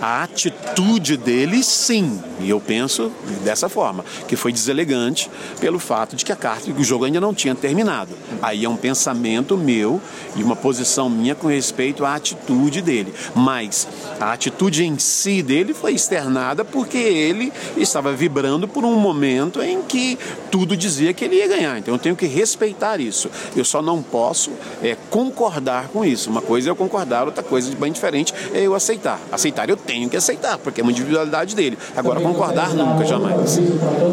A 0.00 0.22
atitude 0.22 1.16
dele, 1.16 1.62
sim, 1.62 2.20
e 2.40 2.50
eu 2.50 2.60
penso 2.60 3.10
dessa 3.42 3.68
forma, 3.68 4.04
que 4.28 4.36
foi 4.36 4.52
deselegante 4.52 5.30
pelo 5.58 5.78
fato 5.78 6.14
de 6.14 6.24
que 6.24 6.32
a 6.32 6.36
carta, 6.36 6.70
o 6.70 6.84
jogo 6.84 7.04
ainda 7.04 7.20
não 7.20 7.32
tinha 7.32 7.54
terminado. 7.54 8.12
Aí 8.42 8.64
é 8.64 8.68
um 8.68 8.76
pensamento 8.76 9.56
meu 9.56 10.00
e 10.36 10.42
uma 10.42 10.54
posição 10.54 11.08
minha 11.08 11.34
com 11.34 11.48
respeito 11.48 12.04
à 12.04 12.14
atitude 12.14 12.82
dele. 12.82 13.14
Mas 13.34 13.88
a 14.20 14.32
atitude 14.32 14.84
em 14.84 14.98
si 14.98 15.42
dele 15.42 15.72
foi 15.72 15.94
externada 15.94 16.64
porque 16.64 16.98
ele 16.98 17.52
estava 17.76 18.12
vibrando 18.12 18.68
por 18.68 18.84
um 18.84 18.96
momento 18.96 19.62
em 19.62 19.82
que 19.82 20.18
tudo 20.50 20.76
dizia 20.76 21.14
que 21.14 21.24
ele 21.24 21.36
ia 21.36 21.48
ganhar. 21.48 21.78
Então 21.78 21.94
eu 21.94 21.98
tenho 21.98 22.16
que 22.16 22.26
respeitar 22.26 23.00
isso. 23.00 23.30
Eu 23.56 23.64
só 23.64 23.80
não 23.80 24.02
posso 24.02 24.52
é, 24.82 24.96
concordar 25.10 25.88
com 25.88 26.04
isso. 26.04 26.28
Uma 26.28 26.42
coisa 26.42 26.68
é 26.68 26.70
eu 26.70 26.76
concordar, 26.76 27.24
outra 27.24 27.42
coisa 27.42 27.74
bem 27.76 27.92
diferente 27.92 28.34
é 28.52 28.60
eu 28.60 28.74
aceitar. 28.74 29.20
Aceitar 29.32 29.68
eu 29.68 29.76
tenho 29.86 30.08
que 30.10 30.16
aceitar, 30.16 30.58
porque 30.58 30.80
é 30.80 30.84
uma 30.84 30.90
individualidade 30.90 31.54
dele. 31.54 31.78
Agora, 31.96 32.20
concordar 32.20 32.74
nunca, 32.74 33.04
jamais. 33.04 33.58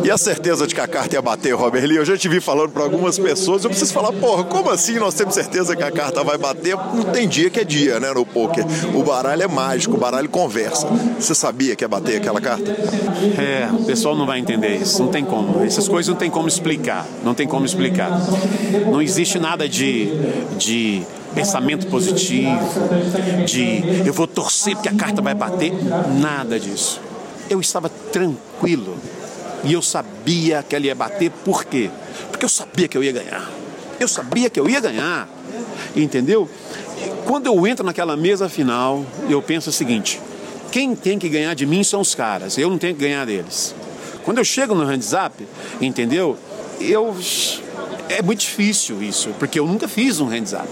E 0.03 0.11
a 0.11 0.17
certeza 0.17 0.67
de 0.67 0.75
que 0.75 0.81
a 0.81 0.87
carta 0.87 1.15
ia 1.15 1.21
bater, 1.21 1.53
Robert 1.53 1.85
Lee? 1.85 1.97
Eu 1.97 2.05
já 2.05 2.17
te 2.17 2.29
vi 2.29 2.39
falando 2.39 2.69
para 2.69 2.83
algumas 2.83 3.17
pessoas, 3.17 3.63
eu 3.63 3.69
preciso 3.69 3.91
falar, 3.91 4.11
porra, 4.13 4.43
como 4.43 4.69
assim 4.69 4.99
nós 4.99 5.13
temos 5.15 5.33
certeza 5.33 5.75
que 5.75 5.83
a 5.83 5.91
carta 5.91 6.23
vai 6.23 6.37
bater? 6.37 6.75
Não 6.75 7.05
tem 7.05 7.27
dia 7.27 7.49
que 7.49 7.59
é 7.59 7.63
dia, 7.63 7.99
né, 7.99 8.13
no 8.13 8.25
poker. 8.25 8.65
O 8.93 9.03
baralho 9.03 9.41
é 9.41 9.47
mágico, 9.47 9.95
o 9.95 9.99
baralho 9.99 10.29
conversa. 10.29 10.87
Você 11.19 11.33
sabia 11.33 11.75
que 11.75 11.83
ia 11.83 11.87
bater 11.87 12.17
aquela 12.17 12.39
carta? 12.39 12.69
É, 12.71 13.69
o 13.73 13.85
pessoal 13.85 14.15
não 14.15 14.25
vai 14.25 14.39
entender 14.39 14.75
isso, 14.77 15.01
não 15.01 15.09
tem 15.09 15.25
como. 15.25 15.63
Essas 15.63 15.87
coisas 15.87 16.09
não 16.09 16.15
tem 16.15 16.29
como 16.29 16.47
explicar, 16.47 17.05
não 17.23 17.33
tem 17.33 17.47
como 17.47 17.65
explicar. 17.65 18.11
Não 18.91 19.01
existe 19.01 19.39
nada 19.39 19.67
de, 19.67 20.09
de 20.57 21.03
pensamento 21.33 21.87
positivo, 21.87 22.59
de 23.45 24.05
eu 24.05 24.13
vou 24.13 24.27
torcer 24.27 24.75
porque 24.75 24.89
a 24.89 24.95
carta 24.95 25.21
vai 25.21 25.33
bater, 25.33 25.71
nada 26.19 26.59
disso. 26.59 27.01
Eu 27.49 27.59
estava 27.59 27.89
tranquilo 27.89 28.95
e 29.63 29.73
eu 29.73 29.81
sabia 29.81 30.63
que 30.63 30.75
ela 30.75 30.85
ia 30.85 30.95
bater, 30.95 31.29
por 31.43 31.65
quê? 31.65 31.89
Porque 32.29 32.45
eu 32.45 32.49
sabia 32.49 32.87
que 32.87 32.97
eu 32.97 33.03
ia 33.03 33.11
ganhar. 33.11 33.49
Eu 33.99 34.07
sabia 34.07 34.49
que 34.49 34.59
eu 34.59 34.69
ia 34.69 34.79
ganhar, 34.79 35.29
entendeu? 35.95 36.49
Quando 37.25 37.47
eu 37.47 37.67
entro 37.67 37.85
naquela 37.85 38.17
mesa 38.17 38.49
final, 38.49 39.05
eu 39.29 39.41
penso 39.41 39.69
o 39.69 39.73
seguinte: 39.73 40.19
quem 40.71 40.95
tem 40.95 41.19
que 41.19 41.29
ganhar 41.29 41.53
de 41.53 41.65
mim 41.65 41.83
são 41.83 42.01
os 42.01 42.15
caras, 42.15 42.57
eu 42.57 42.69
não 42.69 42.77
tenho 42.77 42.95
que 42.95 43.01
ganhar 43.01 43.25
deles. 43.25 43.75
Quando 44.23 44.37
eu 44.37 44.45
chego 44.45 44.73
no 44.73 44.85
hands 44.85 45.13
up, 45.13 45.45
entendeu? 45.81 46.37
Eu 46.79 47.15
é 48.09 48.21
muito 48.21 48.41
difícil 48.41 49.01
isso, 49.01 49.29
porque 49.39 49.59
eu 49.59 49.65
nunca 49.65 49.87
fiz 49.87 50.19
um 50.19 50.27
hands 50.27 50.53
up. 50.53 50.67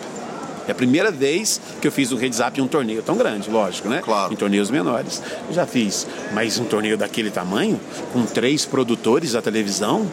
É 0.72 0.74
a 0.74 0.76
primeira 0.76 1.11
vez 1.11 1.59
que 1.82 1.88
eu 1.89 1.91
fiz 1.91 2.13
um 2.13 2.15
heads 2.15 2.39
up 2.39 2.57
em 2.57 2.63
um 2.63 2.67
torneio 2.67 3.03
tão 3.03 3.17
grande, 3.17 3.49
lógico, 3.49 3.89
né? 3.89 3.99
Claro. 4.01 4.32
Em 4.32 4.38
torneios 4.38 4.72
menores. 4.72 5.22
Eu 5.49 5.53
já 5.53 5.65
fiz. 5.65 6.07
Mas 6.34 6.57
um 6.59 6.63
torneio 6.63 6.97
daquele 6.97 7.30
tamanho, 7.30 7.78
com 8.13 8.26
três 8.26 8.65
produtores 8.65 9.34
da 9.34 9.41
televisão, 9.41 10.09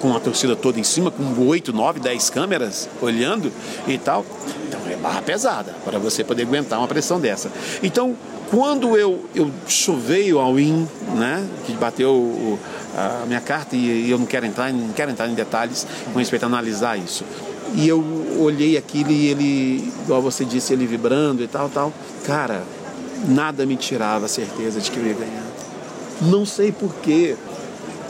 com 0.00 0.14
a 0.14 0.20
torcida 0.20 0.54
toda 0.54 0.78
em 0.78 0.82
cima, 0.82 1.10
com 1.10 1.24
oito, 1.46 1.72
nove, 1.72 2.00
dez 2.00 2.28
câmeras 2.28 2.86
olhando 3.00 3.50
e 3.88 3.96
tal. 3.96 4.26
Então 4.68 4.78
é 4.90 4.96
barra 4.96 5.22
pesada 5.22 5.74
para 5.86 5.98
você 5.98 6.22
poder 6.22 6.42
aguentar 6.42 6.78
uma 6.78 6.88
pressão 6.88 7.18
dessa. 7.18 7.50
Então, 7.82 8.14
quando 8.50 8.98
eu, 8.98 9.24
eu 9.34 9.50
chovei 9.66 10.30
o 10.34 10.38
all-in, 10.38 10.86
né? 11.14 11.48
Que 11.64 11.72
bateu 11.72 12.12
o, 12.12 12.58
a 12.94 13.24
minha 13.24 13.40
carta 13.40 13.74
e, 13.74 13.78
e 13.78 14.10
eu 14.10 14.18
não 14.18 14.26
quero 14.26 14.44
entrar, 14.44 14.70
não 14.70 14.92
quero 14.92 15.10
entrar 15.10 15.28
em 15.28 15.34
detalhes 15.34 15.86
com 16.12 16.18
respeito 16.18 16.42
a 16.42 16.46
analisar 16.46 16.98
isso. 16.98 17.24
E 17.74 17.88
eu 17.88 18.02
olhei 18.38 18.76
aquilo 18.76 19.10
e 19.10 19.26
ele, 19.26 19.92
igual 20.04 20.22
você 20.22 20.44
disse, 20.44 20.72
ele 20.72 20.86
vibrando 20.86 21.42
e 21.42 21.48
tal, 21.48 21.68
tal. 21.68 21.92
Cara, 22.24 22.62
nada 23.28 23.66
me 23.66 23.76
tirava 23.76 24.26
a 24.26 24.28
certeza 24.28 24.80
de 24.80 24.90
que 24.90 24.98
eu 24.98 25.06
ia 25.06 25.14
ganhar. 25.14 25.44
Não 26.22 26.46
sei 26.46 26.70
porquê. 26.70 27.36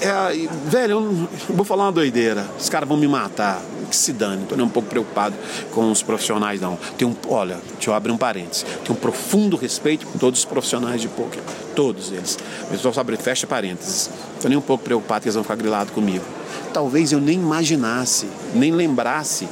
É, 0.01 0.49
velho, 0.67 0.93
eu 0.93 1.29
vou 1.55 1.65
falar 1.65 1.85
uma 1.85 1.93
doideira. 1.93 2.47
Os 2.59 2.69
caras 2.69 2.89
vão 2.89 2.99
me 2.99 3.09
matar. 3.09 3.63
Que 3.87 3.97
se 3.97 4.13
dane, 4.13 4.47
tô 4.47 4.57
nem 4.57 4.65
um 4.65 4.69
pouco 4.69 4.89
preocupado 4.89 5.35
com 5.73 5.91
os 5.91 6.03
profissionais, 6.03 6.61
não. 6.61 6.79
Tenho 6.97 7.11
um, 7.11 7.17
olha, 7.29 7.59
deixa 7.75 7.91
eu 7.91 7.95
abrir 7.95 8.13
um 8.13 8.17
parênteses. 8.17 8.65
Tenho 8.85 8.97
um 8.97 9.01
profundo 9.01 9.57
respeito 9.57 10.07
por 10.07 10.19
todos 10.19 10.41
os 10.41 10.45
profissionais 10.45 11.01
de 11.01 11.09
poker. 11.09 11.43
Todos 11.75 12.13
eles. 12.13 12.39
Mas 12.71 12.81
só 12.81 12.93
abrir, 13.01 13.17
fecha 13.19 13.47
parênteses. 13.47 14.11
Tô 14.41 14.49
nem 14.49 14.57
um 14.57 14.63
pouco 14.63 14.85
preocupado 14.85 15.23
que 15.23 15.29
eles 15.29 15.35
vão 15.35 15.45
ficar 15.45 15.57
grilados 15.57 15.93
comigo. 15.93 16.25
Talvez 16.73 17.13
eu 17.13 17.21
nem 17.21 17.39
imaginasse, 17.39 18.27
nem 18.55 18.73
lembrasse 18.73 19.49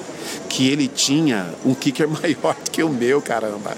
que 0.49 0.68
ele 0.68 0.89
tinha 0.89 1.47
um 1.64 1.74
kicker 1.74 2.09
maior 2.11 2.55
do 2.55 2.70
que 2.70 2.83
o 2.83 2.89
meu, 2.89 3.20
caramba. 3.20 3.76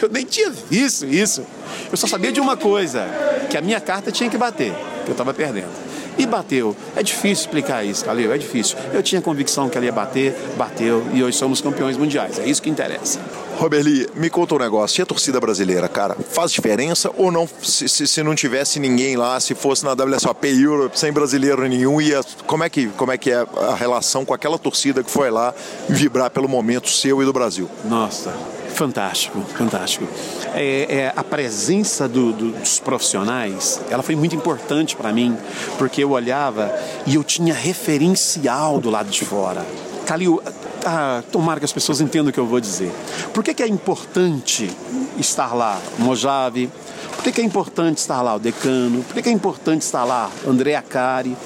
Eu 0.00 0.08
nem 0.08 0.24
tinha 0.24 0.50
visto 0.50 1.06
isso. 1.06 1.44
Eu 1.90 1.96
só 1.96 2.06
sabia 2.06 2.30
de 2.30 2.40
uma 2.40 2.56
coisa, 2.56 3.06
que 3.50 3.56
a 3.56 3.60
minha 3.60 3.80
carta 3.80 4.12
tinha 4.12 4.30
que 4.30 4.38
bater, 4.38 4.72
que 5.04 5.10
eu 5.10 5.12
estava 5.12 5.34
perdendo. 5.34 5.91
E 6.18 6.26
bateu. 6.26 6.76
É 6.94 7.02
difícil 7.02 7.46
explicar 7.46 7.84
isso, 7.84 8.04
Calil, 8.04 8.32
é 8.32 8.38
difícil. 8.38 8.76
Eu 8.92 9.02
tinha 9.02 9.20
convicção 9.20 9.68
que 9.68 9.76
ela 9.76 9.86
ia 9.86 9.92
bater, 9.92 10.34
bateu, 10.56 11.04
e 11.12 11.22
hoje 11.22 11.36
somos 11.36 11.60
campeões 11.60 11.96
mundiais. 11.96 12.38
É 12.38 12.46
isso 12.46 12.62
que 12.62 12.70
interessa. 12.70 13.20
Roberli, 13.56 14.08
me 14.14 14.28
conta 14.28 14.54
um 14.54 14.58
negócio. 14.58 15.00
E 15.00 15.02
a 15.02 15.06
torcida 15.06 15.40
brasileira, 15.40 15.88
cara, 15.88 16.16
faz 16.30 16.50
diferença 16.52 17.10
ou 17.16 17.30
não? 17.30 17.48
Se, 17.62 17.88
se, 17.88 18.06
se, 18.06 18.22
não 18.22 18.34
tivesse 18.34 18.80
ninguém 18.80 19.16
lá, 19.16 19.38
se 19.38 19.54
fosse 19.54 19.84
na 19.84 19.92
WSOP 19.92 20.48
Europe, 20.48 20.98
sem 20.98 21.12
brasileiro 21.12 21.66
nenhum, 21.68 22.00
ia, 22.00 22.20
como, 22.46 22.64
é 22.64 22.68
que, 22.68 22.88
como 22.88 23.12
é 23.12 23.18
que 23.18 23.30
é 23.30 23.46
a 23.70 23.74
relação 23.74 24.24
com 24.24 24.34
aquela 24.34 24.58
torcida 24.58 25.02
que 25.02 25.10
foi 25.10 25.30
lá 25.30 25.54
vibrar 25.88 26.30
pelo 26.30 26.48
momento 26.48 26.88
seu 26.88 27.22
e 27.22 27.24
do 27.24 27.32
Brasil? 27.32 27.68
Nossa, 27.84 28.32
Fantástico, 28.74 29.40
fantástico. 29.56 30.08
É, 30.54 30.86
é, 30.88 31.12
a 31.14 31.22
presença 31.22 32.08
do, 32.08 32.32
do, 32.32 32.50
dos 32.52 32.80
profissionais, 32.80 33.80
ela 33.90 34.02
foi 34.02 34.16
muito 34.16 34.34
importante 34.34 34.96
para 34.96 35.12
mim, 35.12 35.36
porque 35.78 36.02
eu 36.02 36.10
olhava 36.10 36.74
e 37.06 37.14
eu 37.14 37.22
tinha 37.22 37.54
referencial 37.54 38.80
do 38.80 38.90
lado 38.90 39.10
de 39.10 39.24
fora. 39.24 39.64
Calil, 40.06 40.42
ah, 40.84 41.22
tomara 41.30 41.60
que 41.60 41.64
as 41.64 41.72
pessoas 41.72 42.00
entendam 42.00 42.30
o 42.30 42.32
que 42.32 42.40
eu 42.40 42.46
vou 42.46 42.60
dizer. 42.60 42.92
Por 43.32 43.44
que, 43.44 43.54
que 43.54 43.62
é 43.62 43.68
importante 43.68 44.70
estar 45.18 45.54
lá, 45.54 45.80
Mojave? 45.98 46.70
Por 47.14 47.24
que, 47.24 47.32
que 47.32 47.40
é 47.40 47.44
importante 47.44 47.98
estar 47.98 48.20
lá, 48.22 48.34
o 48.34 48.38
Decano? 48.38 49.02
Por 49.04 49.14
que, 49.14 49.22
que 49.22 49.28
é 49.28 49.32
importante 49.32 49.82
estar 49.82 50.04
lá, 50.04 50.30
André 50.46 50.74
Acari? 50.74 51.36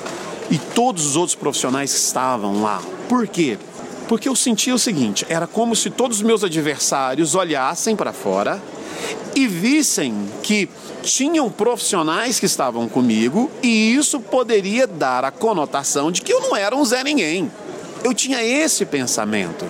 E 0.50 0.58
todos 0.58 1.04
os 1.04 1.16
outros 1.16 1.34
profissionais 1.34 1.92
que 1.92 1.98
estavam 1.98 2.62
lá. 2.62 2.80
Por 3.08 3.26
quê? 3.26 3.58
Porque 4.08 4.28
eu 4.28 4.36
sentia 4.36 4.74
o 4.74 4.78
seguinte: 4.78 5.26
era 5.28 5.46
como 5.46 5.74
se 5.74 5.90
todos 5.90 6.18
os 6.18 6.22
meus 6.22 6.44
adversários 6.44 7.34
olhassem 7.34 7.96
para 7.96 8.12
fora 8.12 8.62
e 9.34 9.46
vissem 9.46 10.14
que 10.42 10.68
tinham 11.02 11.50
profissionais 11.50 12.40
que 12.40 12.46
estavam 12.46 12.88
comigo 12.88 13.50
e 13.62 13.94
isso 13.94 14.18
poderia 14.18 14.86
dar 14.86 15.24
a 15.24 15.30
conotação 15.30 16.10
de 16.10 16.22
que 16.22 16.32
eu 16.32 16.40
não 16.40 16.56
era 16.56 16.74
um 16.74 16.84
Zé 16.84 17.04
Ninguém. 17.04 17.50
Eu 18.02 18.14
tinha 18.14 18.42
esse 18.42 18.84
pensamento. 18.84 19.64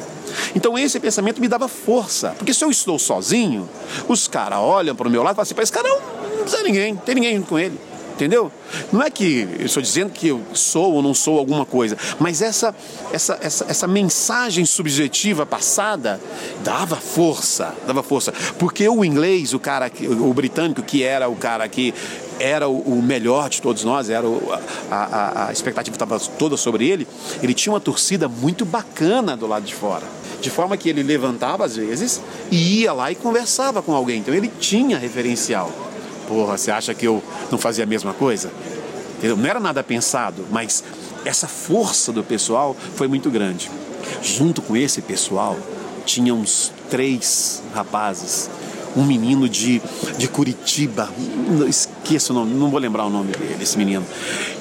Então 0.55 0.78
esse 0.78 1.01
pensamento 1.01 1.41
me 1.41 1.49
dava 1.49 1.68
força, 1.68 2.34
porque 2.37 2.53
se 2.53 2.64
eu 2.64 2.70
estou 2.70 2.99
sozinho, 2.99 3.68
os 4.07 4.28
caras 4.28 4.59
olham 4.59 4.95
para 4.95 5.09
o 5.09 5.11
meu 5.11 5.22
lado 5.22 5.34
e 5.34 5.37
falam 5.37 5.43
assim: 5.43 5.55
esse 5.62 5.72
cara 5.72 5.89
não, 5.89 6.39
não 6.39 6.49
Zé 6.49 6.62
Ninguém, 6.62 6.95
não 6.95 7.01
tem 7.01 7.14
ninguém 7.14 7.37
junto 7.37 7.49
com 7.49 7.59
ele. 7.59 7.78
Entendeu? 8.17 8.51
Não 8.91 9.03
é 9.03 9.11
que 9.11 9.47
eu 9.59 9.67
estou 9.67 9.83
dizendo 9.83 10.11
que 10.11 10.29
eu 10.29 10.41
sou 10.55 10.95
ou 10.95 11.03
não 11.03 11.12
sou 11.12 11.39
alguma 11.39 11.67
coisa, 11.67 11.99
mas 12.19 12.41
essa, 12.41 12.75
essa, 13.12 13.39
essa, 13.43 13.67
essa 13.69 13.87
mensagem 13.87 14.64
subjetiva 14.64 15.45
passada 15.45 16.19
dava 16.64 16.97
força, 16.97 17.75
dava 17.87 18.03
força. 18.03 18.33
Porque 18.59 18.89
o 18.89 19.05
inglês, 19.05 19.53
o 19.53 19.59
cara, 19.59 19.93
o 20.19 20.33
britânico, 20.33 20.83
que 20.83 21.03
era 21.03 21.29
o 21.29 21.37
cara 21.37 21.69
que 21.69 21.93
era 22.41 22.67
o 22.67 23.03
melhor 23.03 23.51
de 23.51 23.61
todos 23.61 23.85
nós, 23.85 24.09
era 24.09 24.27
o, 24.27 24.51
a, 24.91 24.97
a, 24.97 25.49
a 25.49 25.53
expectativa 25.53 25.95
estava 25.95 26.19
toda 26.19 26.57
sobre 26.57 26.89
ele, 26.89 27.07
ele 27.43 27.53
tinha 27.53 27.71
uma 27.71 27.81
torcida 27.81 28.29
muito 28.29 28.64
bacana 28.64 29.37
do 29.37 29.47
lado 29.47 29.67
de 29.67 29.75
fora. 29.75 30.05
De 30.41 30.49
forma 30.49 30.75
que 30.79 30.89
ele 30.89 31.03
levantava 31.03 31.67
às 31.67 31.77
vezes 31.77 32.23
e 32.51 32.81
ia 32.81 32.95
lá 32.95 33.12
e 33.12 33.14
conversava 33.14 33.83
com 33.83 33.95
alguém. 33.95 34.21
Então 34.21 34.33
ele 34.33 34.51
tinha 34.59 34.97
referencial. 34.97 35.86
Porra, 36.29 36.57
você 36.57 36.70
acha 36.70 36.95
que 36.95 37.07
eu 37.07 37.22
não 37.51 37.59
fazia 37.59 37.85
a 37.85 37.87
mesma 37.87 38.12
coisa? 38.12 38.51
Entendeu? 39.18 39.37
Não 39.37 39.49
era 39.49 39.61
nada 39.61 39.83
pensado, 39.83 40.45
mas 40.51 40.85
essa 41.24 41.47
força 41.47 42.12
do 42.12 42.22
pessoal 42.22 42.77
foi 42.95 43.09
muito 43.09 43.31
grande. 43.31 43.70
Junto 44.22 44.62
com 44.62 44.77
esse 44.77 45.03
pessoal, 45.03 45.57
tinha 46.05 46.35
uns 46.35 46.72
três 46.91 47.62
rapazes. 47.74 48.51
Um 48.97 49.05
menino 49.05 49.47
de, 49.47 49.83
de 50.16 50.27
Curitiba, 50.27 51.11
esqueço 51.68 52.33
o 52.33 52.37
nome, 52.37 52.55
não 52.55 52.70
vou 52.70 52.81
lembrar 52.81 53.05
o 53.05 53.11
nome 53.11 53.33
dele, 53.33 53.59
esse 53.61 53.77
menino. 53.77 54.07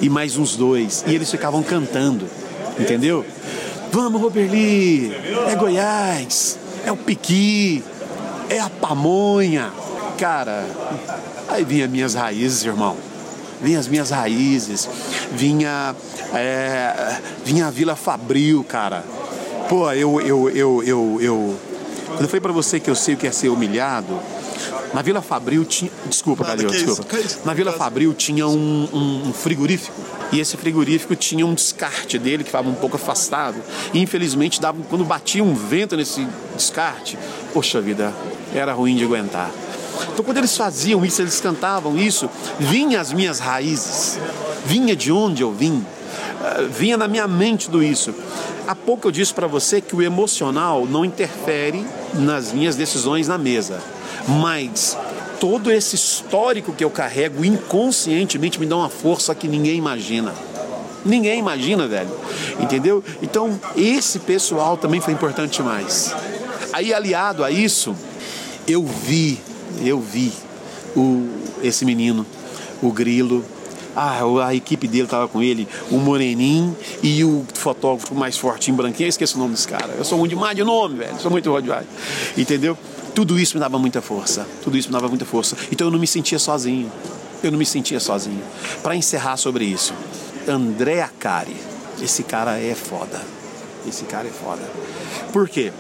E 0.01 0.09
mais 0.09 0.36
uns 0.36 0.57
dois. 0.57 1.05
E 1.07 1.16
eles 1.16 1.32
ficavam 1.32 1.63
cantando, 1.63 2.28
entendeu? 2.78 3.26
Vamos, 3.93 4.22
Roberli, 4.22 5.13
é 5.47 5.55
Goiás, 5.55 6.59
é 6.86 6.91
o 6.91 6.97
Piqui, 6.97 7.82
é 8.49 8.59
a 8.59 8.70
pamonha. 8.70 9.72
Cara, 10.18 10.66
aí 11.48 11.64
vinha 11.64 11.88
minhas 11.88 12.14
raízes, 12.14 12.64
irmão. 12.64 12.98
Vinha 13.61 13.80
as 13.80 13.88
minhas 13.88 14.10
raízes. 14.10 14.88
Vinha, 15.32 15.95
é, 16.34 17.19
vinha 17.44 17.68
a 17.68 17.72
Vila 17.72 17.95
Fabril, 17.95 18.64
cara. 18.64 19.03
Pô, 19.69 19.91
eu, 19.91 20.22
eu, 20.22 20.49
eu, 20.49 20.84
eu, 20.84 21.18
eu... 21.22 21.56
Quando 22.07 22.22
eu 22.22 22.28
falei 22.28 22.41
pra 22.41 22.52
você 22.52 22.80
que 22.80 22.90
eu 22.90 22.95
sei 22.95 23.15
o 23.15 23.18
que 23.18 23.28
é 23.28 23.32
ser 23.32 23.49
humilhado, 23.49 24.19
na 24.94 25.02
Vila 25.02 25.22
Fabril 25.22 25.65
tinha. 25.65 25.91
Desculpa, 26.06 26.45
Calil, 26.45 26.69
desculpa. 26.69 27.19
Isso? 27.19 27.40
Na 27.44 27.53
Vila 27.53 27.74
Fabril 27.74 28.14
tinha 28.14 28.48
um, 28.48 28.88
um, 28.94 29.30
um, 29.30 29.34
frigorífico. 29.34 29.99
E 30.32 30.40
esse 30.40 30.56
frigorífico 30.56 31.15
tinha 31.15 31.45
um 31.45 31.53
descarte 31.53 32.18
dele 32.18 32.44
que 32.44 32.49
estava 32.49 32.69
um 32.69 32.74
pouco 32.74 32.95
afastado. 32.95 33.57
E 33.94 34.02
infelizmente, 34.02 34.61
dava, 34.61 34.82
quando 34.90 35.03
batia 35.03 35.44
um 35.44 35.53
vento 35.53 35.98
nesse 35.98 36.26
descarte, 36.56 37.18
poxa 37.53 37.82
vida, 37.82 38.14
era 38.53 38.74
ruim 38.74 38.95
de 38.95 39.03
aguentar. 39.03 39.52
Então, 40.11 40.23
quando 40.23 40.38
eles 40.38 40.55
faziam 40.55 41.05
isso, 41.05 41.22
eles 41.22 41.39
cantavam 41.39 41.97
isso, 41.97 42.30
vinha 42.59 42.99
as 42.99 43.11
minhas 43.13 43.39
raízes, 43.39 44.19
vinha 44.65 44.95
de 44.95 45.11
onde 45.11 45.43
eu 45.43 45.51
vim, 45.51 45.77
uh, 45.77 46.67
vinha 46.69 46.97
na 46.97 47.07
minha 47.07 47.27
mente 47.27 47.65
tudo 47.65 47.84
isso. 47.84 48.13
Há 48.67 48.76
pouco 48.76 49.07
eu 49.07 49.11
disse 49.11 49.34
para 49.34 49.47
você 49.47 49.80
que 49.80 49.95
o 49.95 50.01
emocional 50.01 50.85
não 50.85 51.05
interfere 51.05 51.85
nas 52.13 52.51
minhas 52.51 52.76
decisões 52.76 53.27
na 53.27 53.38
mesa, 53.38 53.80
mas 54.27 54.97
todo 55.39 55.72
esse 55.72 55.95
histórico 55.95 56.73
que 56.73 56.84
eu 56.84 56.89
carrego 56.89 57.45
inconscientemente 57.45 58.59
me 58.59 58.65
dá 58.65 58.77
uma 58.77 58.89
força 58.89 59.35
que 59.35 59.47
ninguém 59.47 59.77
imagina. 59.77 60.34
Ninguém 61.05 61.38
imagina, 61.38 61.88
velho. 61.88 62.09
Entendeu? 62.59 63.03
Então, 63.22 63.59
esse 63.76 64.19
pessoal 64.19 64.76
também 64.76 64.99
foi 64.99 65.13
importante 65.13 65.57
demais. 65.57 66.15
Aí, 66.73 66.91
aliado 66.91 67.43
a 67.43 67.51
isso, 67.51 67.95
eu 68.67 68.84
vi, 68.84 69.39
eu 69.81 69.99
vi 69.99 70.31
o, 70.95 71.27
esse 71.64 71.85
menino, 71.85 72.26
o 72.81 72.91
Grilo, 72.91 73.43
ah, 73.95 74.19
a 74.45 74.53
equipe 74.53 74.88
dele 74.88 75.06
estava 75.06 75.27
com 75.27 75.41
ele, 75.41 75.68
o 75.89 75.97
Moreninho 75.97 76.76
e 77.02 77.23
o 77.23 77.45
fotógrafo 77.53 78.14
mais 78.14 78.38
fortinho, 78.38 78.76
branquinho. 78.76 79.06
Eu 79.06 79.10
esqueço 79.10 79.38
o 79.38 79.39
nome 79.39 79.53
desse 79.53 79.68
cara. 79.68 79.93
Eu 79.97 80.03
sou 80.03 80.19
ruim 80.19 80.27
demais 80.27 80.56
de 80.56 80.64
nome, 80.64 80.97
velho. 80.97 81.19
Sou 81.19 81.31
muito 81.31 81.61
demais. 81.61 81.88
Entendeu? 82.38 82.77
Tudo 83.14 83.39
isso 83.39 83.56
me 83.56 83.61
dava 83.61 83.80
muita 83.80 84.02
força. 84.02 84.45
Tudo 84.61 84.77
isso 84.77 84.89
me 84.89 84.93
dava 84.93 85.07
muita 85.07 85.23
força. 85.23 85.56
Então 85.72 85.88
eu 85.88 85.91
não 85.91 85.99
me 85.99 86.07
sentia 86.07 86.38
sozinho. 86.38 86.91
Eu 87.41 87.52
não 87.52 87.57
me 87.57 87.65
sentia 87.65 87.99
sozinho. 87.99 88.41
Para 88.84 88.95
encerrar 88.95 89.38
sobre 89.38 89.64
isso, 89.64 89.93
André 90.47 91.02
Acari. 91.02 91.56
Esse 92.02 92.23
cara 92.23 92.60
é 92.60 92.76
foda. 92.76 93.22
Esse 93.88 94.03
cara 94.03 94.27
é 94.27 94.31
foda. 94.31 94.61
Por 95.31 95.47
quê? 95.47 95.72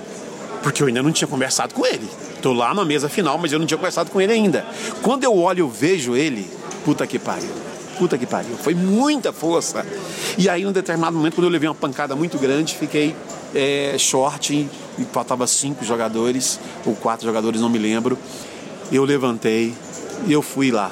Porque 0.63 0.81
eu 0.81 0.87
ainda 0.87 1.03
não 1.03 1.11
tinha 1.11 1.27
conversado 1.27 1.73
com 1.73 1.85
ele. 1.85 2.07
Tô 2.45 2.53
lá 2.53 2.75
na 2.75 2.85
mesa 2.85 3.09
final, 3.09 3.39
mas 3.39 3.51
eu 3.51 3.57
não 3.57 3.65
tinha 3.65 3.75
conversado 3.75 4.11
com 4.11 4.21
ele 4.21 4.31
ainda. 4.31 4.63
Quando 5.01 5.23
eu 5.23 5.35
olho, 5.35 5.61
eu 5.61 5.67
vejo 5.67 6.15
ele, 6.15 6.47
puta 6.83 7.07
que 7.07 7.17
pariu 7.17 7.49
puta 7.97 8.17
que 8.17 8.25
pariu. 8.25 8.55
Foi 8.57 8.75
muita 8.75 9.31
força. 9.31 9.85
E 10.37 10.47
aí, 10.47 10.63
num 10.63 10.71
determinado 10.71 11.15
momento, 11.15 11.35
quando 11.35 11.45
eu 11.45 11.49
levei 11.49 11.67
uma 11.67 11.73
pancada 11.73 12.13
muito 12.13 12.37
grande, 12.37 12.75
fiquei 12.75 13.15
é, 13.55 13.95
short 13.97 14.53
e 14.53 15.05
faltava 15.13 15.47
cinco 15.47 15.83
jogadores, 15.85 16.59
ou 16.85 16.93
quatro 16.93 17.25
jogadores, 17.25 17.61
não 17.61 17.69
me 17.69 17.79
lembro. 17.79 18.19
Eu 18.91 19.05
levantei 19.05 19.73
eu 20.27 20.41
fui 20.41 20.71
lá. 20.71 20.91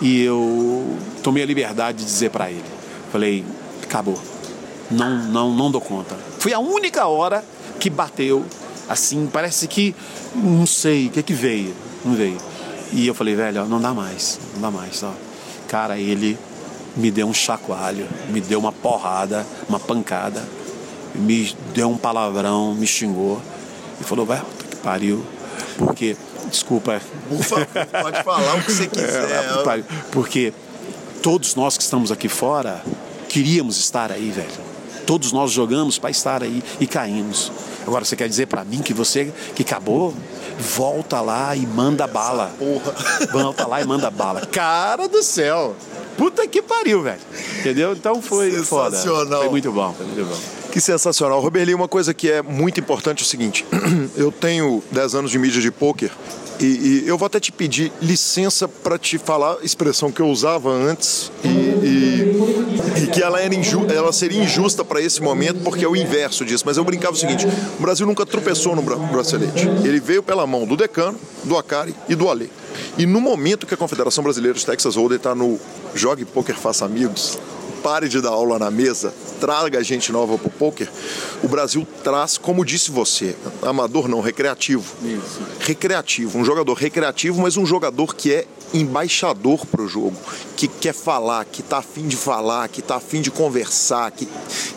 E 0.00 0.22
eu 0.22 0.96
tomei 1.22 1.42
a 1.42 1.46
liberdade 1.46 1.98
de 1.98 2.04
dizer 2.04 2.30
para 2.30 2.50
ele. 2.50 2.64
Falei, 3.10 3.44
acabou. 3.82 4.20
Não, 4.90 5.10
não, 5.24 5.54
não 5.54 5.70
dou 5.70 5.80
conta. 5.80 6.14
Foi 6.38 6.52
a 6.52 6.58
única 6.58 7.06
hora 7.06 7.42
que 7.80 7.88
bateu 7.88 8.44
assim, 8.88 9.28
parece 9.32 9.66
que 9.66 9.94
não 10.34 10.66
sei 10.66 11.06
o 11.06 11.10
que 11.10 11.22
que 11.22 11.34
veio, 11.34 11.74
não 12.04 12.14
veio. 12.14 12.38
E 12.92 13.06
eu 13.06 13.14
falei, 13.14 13.34
velho, 13.34 13.64
não 13.66 13.80
dá 13.80 13.94
mais, 13.94 14.38
não 14.54 14.62
dá 14.62 14.70
mais, 14.70 15.02
ó 15.02 15.12
cara, 15.72 15.98
ele 15.98 16.38
me 16.94 17.10
deu 17.10 17.26
um 17.26 17.32
chacoalho, 17.32 18.06
me 18.28 18.42
deu 18.42 18.58
uma 18.58 18.70
porrada, 18.70 19.46
uma 19.66 19.80
pancada, 19.80 20.46
me 21.14 21.56
deu 21.72 21.88
um 21.88 21.96
palavrão, 21.96 22.74
me 22.74 22.86
xingou 22.86 23.40
e 23.98 24.04
falou, 24.04 24.26
vai, 24.26 24.38
puta 24.38 24.66
que 24.66 24.76
pariu, 24.76 25.24
porque, 25.78 26.14
desculpa. 26.50 27.00
Por 27.26 27.42
favor, 27.42 27.66
pode 28.02 28.22
falar 28.22 28.56
o 28.56 28.62
que 28.62 28.70
você 28.70 28.84
quiser. 28.86 29.30
É, 29.30 29.82
porque 30.10 30.52
todos 31.22 31.54
nós 31.54 31.78
que 31.78 31.82
estamos 31.82 32.12
aqui 32.12 32.28
fora 32.28 32.84
queríamos 33.30 33.78
estar 33.78 34.12
aí, 34.12 34.30
velho. 34.30 34.72
Todos 35.06 35.32
nós 35.32 35.50
jogamos 35.50 35.98
para 35.98 36.10
estar 36.10 36.42
aí 36.42 36.62
e 36.78 36.86
caímos. 36.86 37.50
Agora 37.86 38.04
você 38.04 38.16
quer 38.16 38.28
dizer 38.28 38.46
para 38.46 38.64
mim 38.64 38.80
que 38.80 38.94
você 38.94 39.32
que 39.54 39.62
acabou? 39.62 40.14
volta 40.58 41.20
lá 41.20 41.56
e 41.56 41.66
manda 41.66 42.04
Essa 42.04 42.12
bala. 42.12 42.54
Porra. 42.58 42.94
Volta 43.32 43.66
lá 43.66 43.80
e 43.80 43.86
manda 43.86 44.10
bala. 44.10 44.46
Cara 44.46 45.08
do 45.08 45.22
céu. 45.22 45.74
Puta 46.16 46.46
que 46.46 46.60
pariu, 46.62 47.02
velho. 47.02 47.20
Entendeu? 47.60 47.92
Então 47.92 48.20
foi 48.20 48.50
Sensacional. 48.50 49.14
foda. 49.14 49.36
Foi 49.38 49.48
muito 49.48 49.72
bom, 49.72 49.94
foi 49.94 50.06
muito 50.06 50.24
bom. 50.24 50.38
Que 50.70 50.80
sensacional. 50.80 51.40
Roberli, 51.40 51.74
uma 51.74 51.88
coisa 51.88 52.14
que 52.14 52.30
é 52.30 52.42
muito 52.42 52.80
importante 52.80 53.20
é 53.20 53.24
o 53.24 53.26
seguinte: 53.26 53.64
eu 54.16 54.30
tenho 54.30 54.82
10 54.90 55.14
anos 55.14 55.30
de 55.30 55.38
mídia 55.38 55.60
de 55.60 55.70
pôquer 55.70 56.10
e, 56.60 56.64
e, 57.04 57.08
eu 57.08 57.18
vou 57.18 57.26
até 57.26 57.40
te 57.40 57.50
pedir 57.50 57.92
licença 58.00 58.68
para 58.68 58.98
te 58.98 59.18
falar 59.18 59.56
a 59.60 59.64
expressão 59.64 60.12
que 60.12 60.20
eu 60.20 60.28
usava 60.28 60.70
antes 60.70 61.32
e, 61.44 61.48
e 61.48 62.31
que 63.12 63.22
ela, 63.22 63.40
era 63.40 63.54
inju, 63.54 63.86
ela 63.90 64.12
seria 64.12 64.42
injusta 64.42 64.84
para 64.84 65.00
esse 65.00 65.20
momento 65.20 65.60
porque 65.62 65.84
é 65.84 65.88
o 65.88 65.96
inverso 65.96 66.44
disso. 66.44 66.64
Mas 66.66 66.76
eu 66.76 66.84
brincava 66.84 67.14
o 67.14 67.16
seguinte: 67.16 67.46
o 67.78 67.82
Brasil 67.82 68.06
nunca 68.06 68.24
tropeçou 68.24 68.74
no 68.76 68.82
bracelete. 68.82 69.66
Ele 69.84 70.00
veio 70.00 70.22
pela 70.22 70.46
mão 70.46 70.66
do 70.66 70.76
Decano, 70.76 71.18
do 71.44 71.56
Acari 71.56 71.94
e 72.08 72.14
do 72.14 72.28
Alê. 72.28 72.48
E 72.96 73.06
no 73.06 73.20
momento 73.20 73.66
que 73.66 73.74
a 73.74 73.76
Confederação 73.76 74.22
Brasileira 74.22 74.56
de 74.56 74.64
Texas 74.64 74.96
Hold'em 74.96 75.16
está 75.16 75.34
no 75.34 75.58
Jogue 75.94 76.24
Poker 76.24 76.56
Faça 76.56 76.84
Amigos, 76.84 77.38
pare 77.82 78.08
de 78.08 78.20
dar 78.20 78.30
aula 78.30 78.58
na 78.58 78.70
mesa, 78.70 79.12
traga 79.40 79.82
gente 79.82 80.12
nova 80.12 80.38
para 80.38 80.46
o 80.46 80.50
poker, 80.50 80.88
o 81.42 81.48
Brasil 81.48 81.86
traz, 82.04 82.38
como 82.38 82.64
disse 82.64 82.90
você, 82.90 83.34
amador 83.60 84.08
não, 84.08 84.20
recreativo. 84.20 84.84
Isso. 85.02 85.40
Recreativo, 85.60 86.38
um 86.38 86.44
jogador 86.44 86.74
recreativo, 86.74 87.42
mas 87.42 87.56
um 87.56 87.66
jogador 87.66 88.14
que 88.14 88.32
é 88.32 88.46
embaixador 88.74 89.66
para 89.66 89.82
o 89.82 89.88
jogo, 89.88 90.16
que 90.56 90.66
quer 90.68 90.94
falar, 90.94 91.44
que 91.44 91.60
está 91.60 91.78
afim 91.78 92.06
de 92.06 92.16
falar, 92.16 92.68
que 92.68 92.80
está 92.80 92.96
afim 92.96 93.20
de 93.20 93.30
conversar, 93.30 94.10
que, 94.10 94.28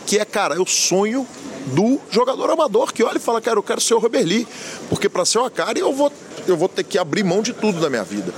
que 0.06 0.18
é, 0.18 0.26
cara, 0.26 0.56
é 0.56 0.60
o 0.60 0.66
sonho 0.66 1.26
do 1.68 2.00
jogador 2.12 2.50
amador 2.50 2.94
que 2.94 3.04
olha 3.04 3.18
e 3.18 3.22
fala, 3.22 3.42
cara, 3.42 3.58
eu 3.58 3.64
quero 3.64 3.82
ser 3.82 3.94
o 3.96 4.00
Roberli, 4.00 4.48
porque 4.90 5.10
para 5.10 5.26
ser 5.26 5.40
o 5.40 5.46
Acari 5.46 5.80
eu 5.80 5.94
vou, 5.94 6.12
eu 6.48 6.56
vou 6.56 6.70
ter 6.70 6.84
que 6.84 6.98
abrir 6.98 7.24
mão 7.24 7.42
de 7.42 7.54
tudo 7.54 7.80
da 7.80 7.90
minha 7.90 8.04
vida. 8.04 8.34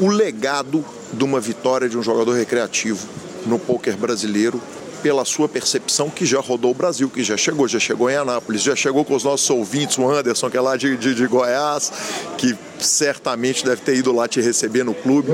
O 0.00 0.08
legado 0.08 0.84
de 1.12 1.24
uma 1.24 1.38
vitória 1.38 1.88
de 1.88 1.96
um 1.96 2.02
jogador 2.02 2.32
recreativo 2.32 3.06
no 3.46 3.58
poker 3.58 3.96
brasileiro 3.96 4.60
pela 5.02 5.24
sua 5.24 5.48
percepção 5.48 6.08
que 6.08 6.24
já 6.24 6.40
rodou 6.40 6.70
o 6.70 6.74
Brasil, 6.74 7.10
que 7.10 7.24
já 7.24 7.36
chegou, 7.36 7.66
já 7.66 7.80
chegou 7.80 8.08
em 8.08 8.16
Anápolis, 8.16 8.62
já 8.62 8.76
chegou 8.76 9.04
com 9.04 9.14
os 9.14 9.24
nossos 9.24 9.48
ouvintes, 9.50 9.98
o 9.98 10.08
Anderson, 10.08 10.48
que 10.48 10.56
é 10.56 10.60
lá 10.60 10.76
de, 10.76 10.96
de, 10.96 11.14
de 11.14 11.26
Goiás, 11.26 11.92
que 12.38 12.56
certamente 12.78 13.64
deve 13.64 13.82
ter 13.82 13.96
ido 13.96 14.12
lá 14.12 14.28
te 14.28 14.40
receber 14.40 14.84
no 14.84 14.94
clube. 14.94 15.28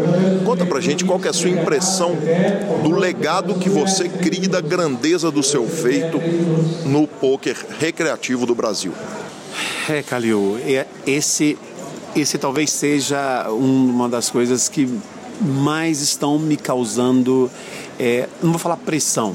Conta 0.44 0.64
pra 0.64 0.80
gente 0.80 1.04
qual 1.04 1.20
é 1.22 1.28
a 1.28 1.32
sua 1.32 1.50
impressão 1.50 2.16
do 2.82 2.90
legado 2.90 3.54
que 3.54 3.68
você 3.68 4.08
cria 4.08 4.48
da 4.48 4.60
grandeza 4.60 5.30
do 5.30 5.42
seu 5.42 5.68
feito 5.68 6.18
no 6.86 7.06
poker 7.06 7.56
recreativo 7.78 8.46
do 8.46 8.54
Brasil. 8.54 8.92
É, 9.88 10.02
Calil, 10.02 10.58
é, 10.66 10.86
esse, 11.06 11.58
esse 12.14 12.38
talvez 12.38 12.70
seja 12.70 13.48
uma 13.50 14.08
das 14.08 14.30
coisas 14.30 14.68
que 14.68 14.88
mais 15.40 16.00
estão 16.00 16.38
me 16.38 16.56
causando, 16.56 17.50
é, 17.98 18.28
não 18.42 18.50
vou 18.50 18.58
falar 18.58 18.76
pressão, 18.76 19.34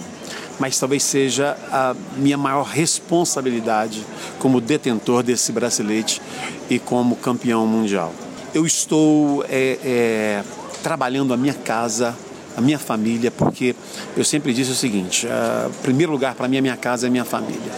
mas 0.59 0.77
talvez 0.77 1.03
seja 1.03 1.57
a 1.71 1.95
minha 2.17 2.37
maior 2.37 2.63
responsabilidade 2.63 4.05
como 4.39 4.61
detentor 4.61 5.23
desse 5.23 5.51
bracelete 5.51 6.21
e 6.69 6.79
como 6.79 7.15
campeão 7.15 7.65
mundial. 7.65 8.13
Eu 8.53 8.65
estou 8.65 9.43
é, 9.49 9.79
é, 9.83 10.43
trabalhando 10.83 11.33
a 11.33 11.37
minha 11.37 11.53
casa, 11.53 12.15
a 12.55 12.61
minha 12.61 12.77
família, 12.77 13.31
porque 13.31 13.75
eu 14.15 14.23
sempre 14.23 14.53
disse 14.53 14.71
o 14.71 14.75
seguinte: 14.75 15.25
o 15.25 15.81
primeiro 15.81 16.11
lugar 16.11 16.35
para 16.35 16.47
mim 16.47 16.57
é 16.57 16.61
minha 16.61 16.77
casa, 16.77 17.07
é 17.07 17.09
minha 17.09 17.25
família. 17.25 17.73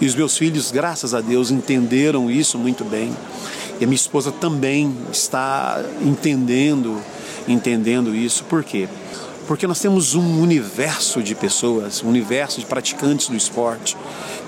E 0.00 0.06
os 0.06 0.14
meus 0.14 0.36
filhos, 0.36 0.70
graças 0.70 1.14
a 1.14 1.20
Deus, 1.20 1.50
entenderam 1.50 2.30
isso 2.30 2.58
muito 2.58 2.84
bem. 2.84 3.14
E 3.78 3.84
a 3.84 3.86
minha 3.86 3.96
esposa 3.96 4.32
também 4.32 4.94
está 5.12 5.82
entendendo 6.02 7.00
entendendo 7.48 8.14
isso. 8.14 8.44
Por 8.44 8.64
quê? 8.64 8.88
Porque 9.50 9.66
nós 9.66 9.80
temos 9.80 10.14
um 10.14 10.40
universo 10.40 11.20
de 11.20 11.34
pessoas, 11.34 12.04
um 12.04 12.08
universo 12.08 12.60
de 12.60 12.66
praticantes 12.66 13.26
do 13.26 13.34
esporte, 13.34 13.96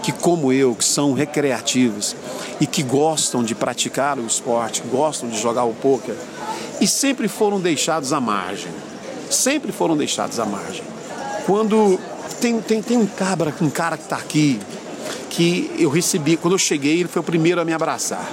que, 0.01 0.13
como 0.13 0.53
eu, 0.53 0.77
que 0.77 0.85
são 0.85 1.13
recreativos 1.13 2.15
e 2.61 2.69
que 2.69 2.85
gostam 2.85 3.43
de 3.43 3.53
praticar 3.53 4.17
o 4.17 4.25
esporte, 4.25 4.81
gostam 4.93 5.29
de 5.29 5.41
jogar 5.41 5.65
o 5.65 5.75
poker, 5.75 6.15
e 6.81 6.87
sempre 6.87 7.27
foram 7.27 7.59
deixados 7.59 8.13
à 8.13 8.21
margem. 8.21 8.71
Sempre 9.29 9.73
foram 9.73 9.97
deixados 9.97 10.39
à 10.39 10.47
margem. 10.47 10.85
Quando 11.47 11.99
tem, 12.41 12.61
tem, 12.61 12.81
tem 12.81 12.97
um 12.97 13.07
cabra, 13.07 13.53
um 13.61 13.71
cara 13.71 13.97
que 13.97 14.05
está 14.05 14.19
aqui, 14.19 14.61
que 15.31 15.69
eu 15.81 15.91
recebi, 15.91 16.37
quando 16.37 16.55
eu 16.55 16.59
cheguei, 16.59 17.01
ele 17.01 17.09
foi 17.09 17.23
o 17.23 17.25
primeiro 17.25 17.61
a 17.61 17.65
me 17.65 17.73
abraçar. 17.73 18.31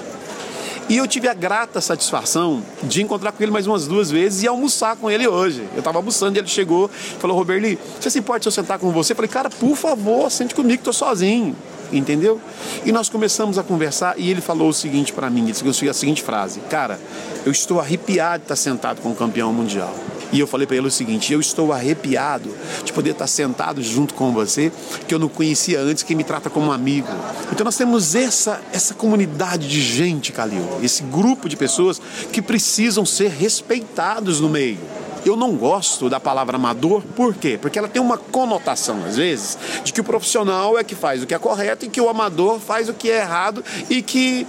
E 0.90 0.98
eu 0.98 1.08
tive 1.08 1.28
a 1.28 1.36
grata 1.36 1.80
satisfação 1.80 2.64
de 2.82 3.04
encontrar 3.04 3.32
com 3.32 3.44
ele 3.44 3.52
mais 3.52 3.68
umas 3.68 3.88
duas 3.88 4.10
vezes 4.10 4.42
e 4.42 4.48
almoçar 4.48 4.96
com 4.96 5.10
ele 5.10 5.28
hoje. 5.28 5.64
Eu 5.74 5.80
estava 5.80 6.00
almoçando 6.00 6.36
e 6.36 6.40
ele 6.40 6.48
chegou 6.48 6.90
falou: 7.20 7.38
Roberli, 7.38 7.78
você 8.00 8.10
se 8.10 8.18
importa 8.18 8.42
se 8.42 8.48
eu 8.48 8.52
sentar 8.52 8.80
com 8.80 8.92
você? 8.92 9.14
Eu 9.14 9.16
falei: 9.16 9.30
Cara, 9.30 9.52
por 9.52 9.76
favor, 9.76 10.32
sente 10.32 10.56
comigo, 10.56 10.82
estou 10.82 10.92
sozinho. 10.92 11.56
Entendeu? 11.92 12.40
E 12.86 12.92
nós 12.92 13.10
começamos 13.10 13.58
a 13.58 13.64
conversar 13.64 14.14
e 14.18 14.30
ele 14.30 14.42
falou 14.42 14.70
o 14.70 14.74
seguinte 14.74 15.12
para 15.12 15.30
mim: 15.30 15.44
ele 15.44 15.52
disse 15.52 15.90
a 15.90 15.94
seguinte 15.94 16.22
frase: 16.22 16.60
Cara, 16.70 17.00
eu 17.46 17.52
estou 17.52 17.80
arrepiado 17.80 18.40
de 18.40 18.46
estar 18.46 18.56
sentado 18.56 19.02
com 19.02 19.10
o 19.10 19.16
campeão 19.16 19.52
mundial. 19.52 19.94
E 20.32 20.40
eu 20.40 20.46
falei 20.46 20.68
para 20.68 20.78
ele 20.78 20.88
o 20.88 20.92
seguinte: 20.92 21.34
eu 21.34 21.40
estou 21.40 21.74
arrepiado 21.74 22.54
de 22.84 22.94
poder 22.94 23.12
estar 23.12 23.28
sentado 23.28 23.82
junto 23.82 24.14
com 24.14 24.32
você, 24.32 24.72
que 25.08 25.14
eu 25.14 25.20
não 25.20 25.28
conhecia 25.28 25.80
antes, 25.80 26.04
que 26.04 26.16
me 26.16 26.24
trata 26.24 26.50
como 26.50 26.68
um 26.68 26.72
amigo. 26.72 27.08
Então 27.52 27.66
nós 27.66 27.76
temos 27.76 28.16
essa, 28.16 28.62
essa 28.72 28.94
comunidade 28.94 29.68
de 29.68 29.82
gente, 29.82 30.32
Calil, 30.32 30.64
esse 30.84 31.02
grupo 31.04 31.50
de 31.50 31.58
pessoas 31.58 32.00
que 32.32 32.42
precisam 32.42 33.06
ser 33.06 33.32
respeitados 33.32 34.40
no 34.40 34.50
meio. 34.50 34.80
Eu 35.26 35.36
não 35.36 35.56
gosto 35.56 36.10
da 36.10 36.20
palavra 36.20 36.56
amador, 36.56 37.02
por 37.16 37.36
quê? 37.36 37.58
Porque 37.62 37.78
ela 37.78 37.88
tem 37.88 38.02
uma 38.02 38.18
conotação, 38.18 39.04
às 39.06 39.18
vezes, 39.18 39.58
de 39.84 39.92
que 39.92 40.02
o 40.02 40.04
profissional 40.04 40.78
é 40.78 40.84
que 40.84 40.96
faz 40.96 41.22
o 41.22 41.28
que 41.28 41.34
é 41.34 41.40
correto 41.40 41.86
e 41.86 41.90
que 41.90 42.00
o 42.00 42.10
amador 42.10 42.60
faz 42.60 42.90
o 42.90 42.94
que 42.94 43.10
é 43.10 43.20
errado 43.20 43.64
e 43.90 44.02
que 44.02 44.48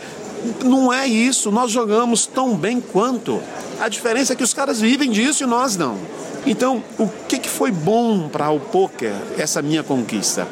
não 0.65 0.93
é 0.93 1.07
isso. 1.07 1.51
Nós 1.51 1.71
jogamos 1.71 2.27
tão 2.27 2.57
bem 2.57 2.81
quanto. 2.81 3.41
A 3.81 3.89
diferença 3.89 4.33
é 4.33 4.37
que 4.37 4.45
os 4.45 4.55
caras 4.55 4.81
vivem 4.81 5.11
disso 5.11 5.43
e 5.43 5.47
nós 5.47 5.77
não. 5.77 5.99
Então, 6.47 6.83
o 6.99 7.09
que, 7.29 7.39
que 7.39 7.49
foi 7.49 7.71
bom 7.71 8.29
para 8.29 8.51
o 8.51 8.59
poker, 8.59 9.13
essa 9.37 9.61
minha 9.61 9.83
conquista? 9.83 10.47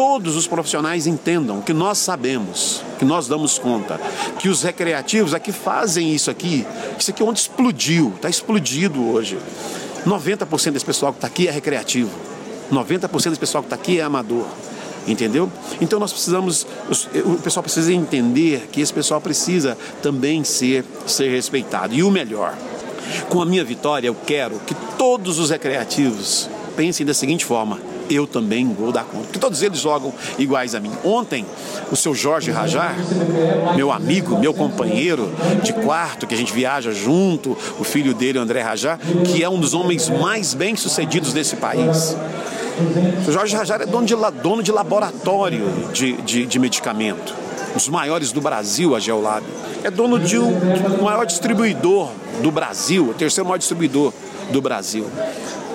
Todos 0.00 0.34
os 0.34 0.46
profissionais 0.46 1.06
entendam 1.06 1.60
que 1.60 1.74
nós 1.74 1.98
sabemos, 1.98 2.80
que 2.98 3.04
nós 3.04 3.28
damos 3.28 3.58
conta, 3.58 4.00
que 4.38 4.48
os 4.48 4.62
recreativos 4.62 5.34
aqui 5.34 5.52
fazem 5.52 6.14
isso 6.14 6.30
aqui. 6.30 6.66
Isso 6.98 7.10
aqui 7.10 7.22
ontem 7.22 7.42
explodiu, 7.42 8.10
está 8.16 8.30
explodido 8.30 9.06
hoje. 9.10 9.38
90% 10.06 10.70
desse 10.70 10.86
pessoal 10.86 11.12
que 11.12 11.18
está 11.18 11.26
aqui 11.26 11.48
é 11.48 11.50
recreativo. 11.50 12.10
90% 12.72 13.10
desse 13.10 13.38
pessoal 13.38 13.62
que 13.62 13.66
está 13.66 13.76
aqui 13.76 14.00
é 14.00 14.02
amador 14.02 14.46
entendeu? 15.06 15.52
Então 15.82 16.00
nós 16.00 16.12
precisamos, 16.12 16.66
o 17.26 17.36
pessoal 17.42 17.62
precisa 17.62 17.92
entender 17.92 18.70
que 18.72 18.80
esse 18.80 18.92
pessoal 18.94 19.20
precisa 19.20 19.76
também 20.02 20.44
ser, 20.44 20.82
ser 21.06 21.28
respeitado. 21.28 21.94
E 21.94 22.02
o 22.02 22.10
melhor, 22.10 22.56
com 23.28 23.42
a 23.42 23.44
minha 23.44 23.64
vitória 23.64 24.08
eu 24.08 24.16
quero 24.26 24.60
que 24.60 24.74
todos 24.96 25.38
os 25.38 25.50
recreativos 25.50 26.48
pensem 26.74 27.04
da 27.04 27.12
seguinte 27.12 27.44
forma: 27.44 27.89
eu 28.10 28.26
também 28.26 28.66
vou 28.72 28.90
dar 28.92 29.04
conta. 29.04 29.24
Porque 29.24 29.38
todos 29.38 29.62
eles 29.62 29.78
jogam 29.78 30.12
iguais 30.38 30.74
a 30.74 30.80
mim. 30.80 30.90
Ontem, 31.04 31.46
o 31.90 31.96
seu 31.96 32.14
Jorge 32.14 32.50
Rajar, 32.50 32.94
meu 33.76 33.92
amigo, 33.92 34.38
meu 34.38 34.52
companheiro 34.52 35.30
de 35.62 35.72
quarto, 35.72 36.26
que 36.26 36.34
a 36.34 36.36
gente 36.36 36.52
viaja 36.52 36.92
junto, 36.92 37.56
o 37.78 37.84
filho 37.84 38.12
dele, 38.12 38.38
André 38.38 38.60
Rajar, 38.60 38.98
que 39.24 39.42
é 39.42 39.48
um 39.48 39.58
dos 39.60 39.74
homens 39.74 40.08
mais 40.08 40.54
bem-sucedidos 40.54 41.32
desse 41.32 41.56
país. 41.56 42.16
O 43.28 43.32
Jorge 43.32 43.54
Rajar 43.54 43.82
é 43.82 43.86
dono 43.86 44.06
de, 44.06 44.16
dono 44.42 44.62
de 44.62 44.72
laboratório 44.72 45.66
de, 45.92 46.12
de, 46.22 46.46
de 46.46 46.58
medicamento. 46.58 47.34
Os 47.76 47.88
maiores 47.88 48.32
do 48.32 48.40
Brasil, 48.40 48.96
a 48.96 49.00
Geolab. 49.00 49.44
É 49.84 49.90
dono 49.90 50.18
de 50.18 50.38
um, 50.38 50.58
de 50.58 51.00
um 51.00 51.04
maior 51.04 51.24
distribuidor 51.24 52.10
do 52.42 52.50
Brasil, 52.50 53.10
o 53.10 53.14
terceiro 53.14 53.46
maior 53.48 53.58
distribuidor 53.58 54.12
do 54.50 54.60
Brasil 54.60 55.06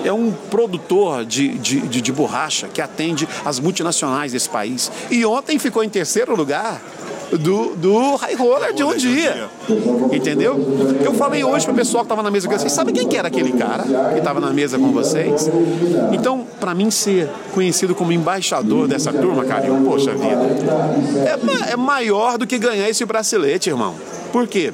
é 0.06 0.14
um 0.14 0.32
produtor 0.32 1.26
de, 1.26 1.49
de, 1.57 1.82
de, 1.82 2.02
de, 2.02 2.11
borracha 2.11 2.68
que 2.68 2.82
atende 2.82 3.27
as 3.44 3.60
multinacionais 3.60 4.32
desse 4.32 4.48
país. 4.48 4.91
E 5.10 5.26
ontem 5.26 5.57
ficou 5.57 5.84
em 5.84 5.90
terceiro 5.90 6.36
lugar 6.36 6.82
do, 7.32 7.76
do 7.76 8.15
high 8.15 8.36
roller 8.36 8.73
de 8.73 8.84
um 8.84 8.95
dia. 8.95 9.49
Entendeu? 10.11 10.56
Eu 11.03 11.14
falei 11.14 11.44
hoje 11.44 11.65
para 11.65 11.73
o 11.73 11.76
pessoal 11.76 12.03
que 12.03 12.06
estava 12.06 12.22
na 12.22 12.30
mesa 12.30 12.48
com 12.48 12.57
vocês, 12.57 12.72
sabe 12.72 12.91
quem 12.91 13.07
que 13.07 13.18
era 13.18 13.27
aquele 13.27 13.52
cara 13.53 13.84
que 14.11 14.19
estava 14.19 14.40
na 14.40 14.52
mesa 14.52 14.77
com 14.77 14.91
vocês? 14.91 15.49
Então, 16.11 16.45
para 16.60 16.76
mim 16.76 16.91
ser 16.91 17.30
conhecido 17.53 17.95
como 17.95 18.11
embaixador 18.11 18.88
dessa 18.88 19.11
turma, 19.11 19.44
cara, 19.44 19.65
eu, 19.65 19.76
poxa 19.77 20.14
vida, 20.14 20.41
é, 21.68 21.72
é 21.73 21.76
maior 21.76 22.38
do 22.38 22.45
que 22.45 22.57
ganhar 22.57 22.88
esse 22.88 23.03
bracelete, 23.06 23.69
irmão. 23.69 23.95
Por 24.32 24.48
quê? 24.48 24.72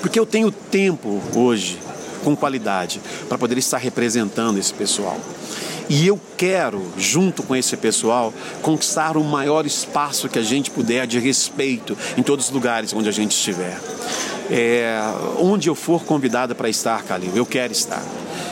Porque 0.00 0.18
eu 0.18 0.26
tenho 0.26 0.50
tempo 0.50 1.20
hoje 1.34 1.78
com 2.24 2.36
qualidade 2.36 3.00
para 3.28 3.38
poder 3.38 3.58
estar 3.58 3.78
representando 3.78 4.58
esse 4.58 4.72
pessoal. 4.72 5.18
E 5.88 6.06
eu 6.06 6.20
quero, 6.36 6.82
junto 6.98 7.42
com 7.42 7.56
esse 7.56 7.74
pessoal, 7.76 8.32
conquistar 8.60 9.16
o 9.16 9.24
maior 9.24 9.64
espaço 9.64 10.28
que 10.28 10.38
a 10.38 10.42
gente 10.42 10.70
puder 10.70 11.06
de 11.06 11.18
respeito 11.18 11.96
em 12.16 12.22
todos 12.22 12.46
os 12.46 12.52
lugares 12.52 12.92
onde 12.92 13.08
a 13.08 13.12
gente 13.12 13.32
estiver. 13.32 13.80
É, 14.50 15.00
onde 15.38 15.68
eu 15.68 15.74
for 15.74 16.04
convidada 16.04 16.54
para 16.54 16.68
estar, 16.68 17.02
Calil, 17.04 17.32
eu 17.34 17.46
quero 17.46 17.72
estar. 17.72 18.02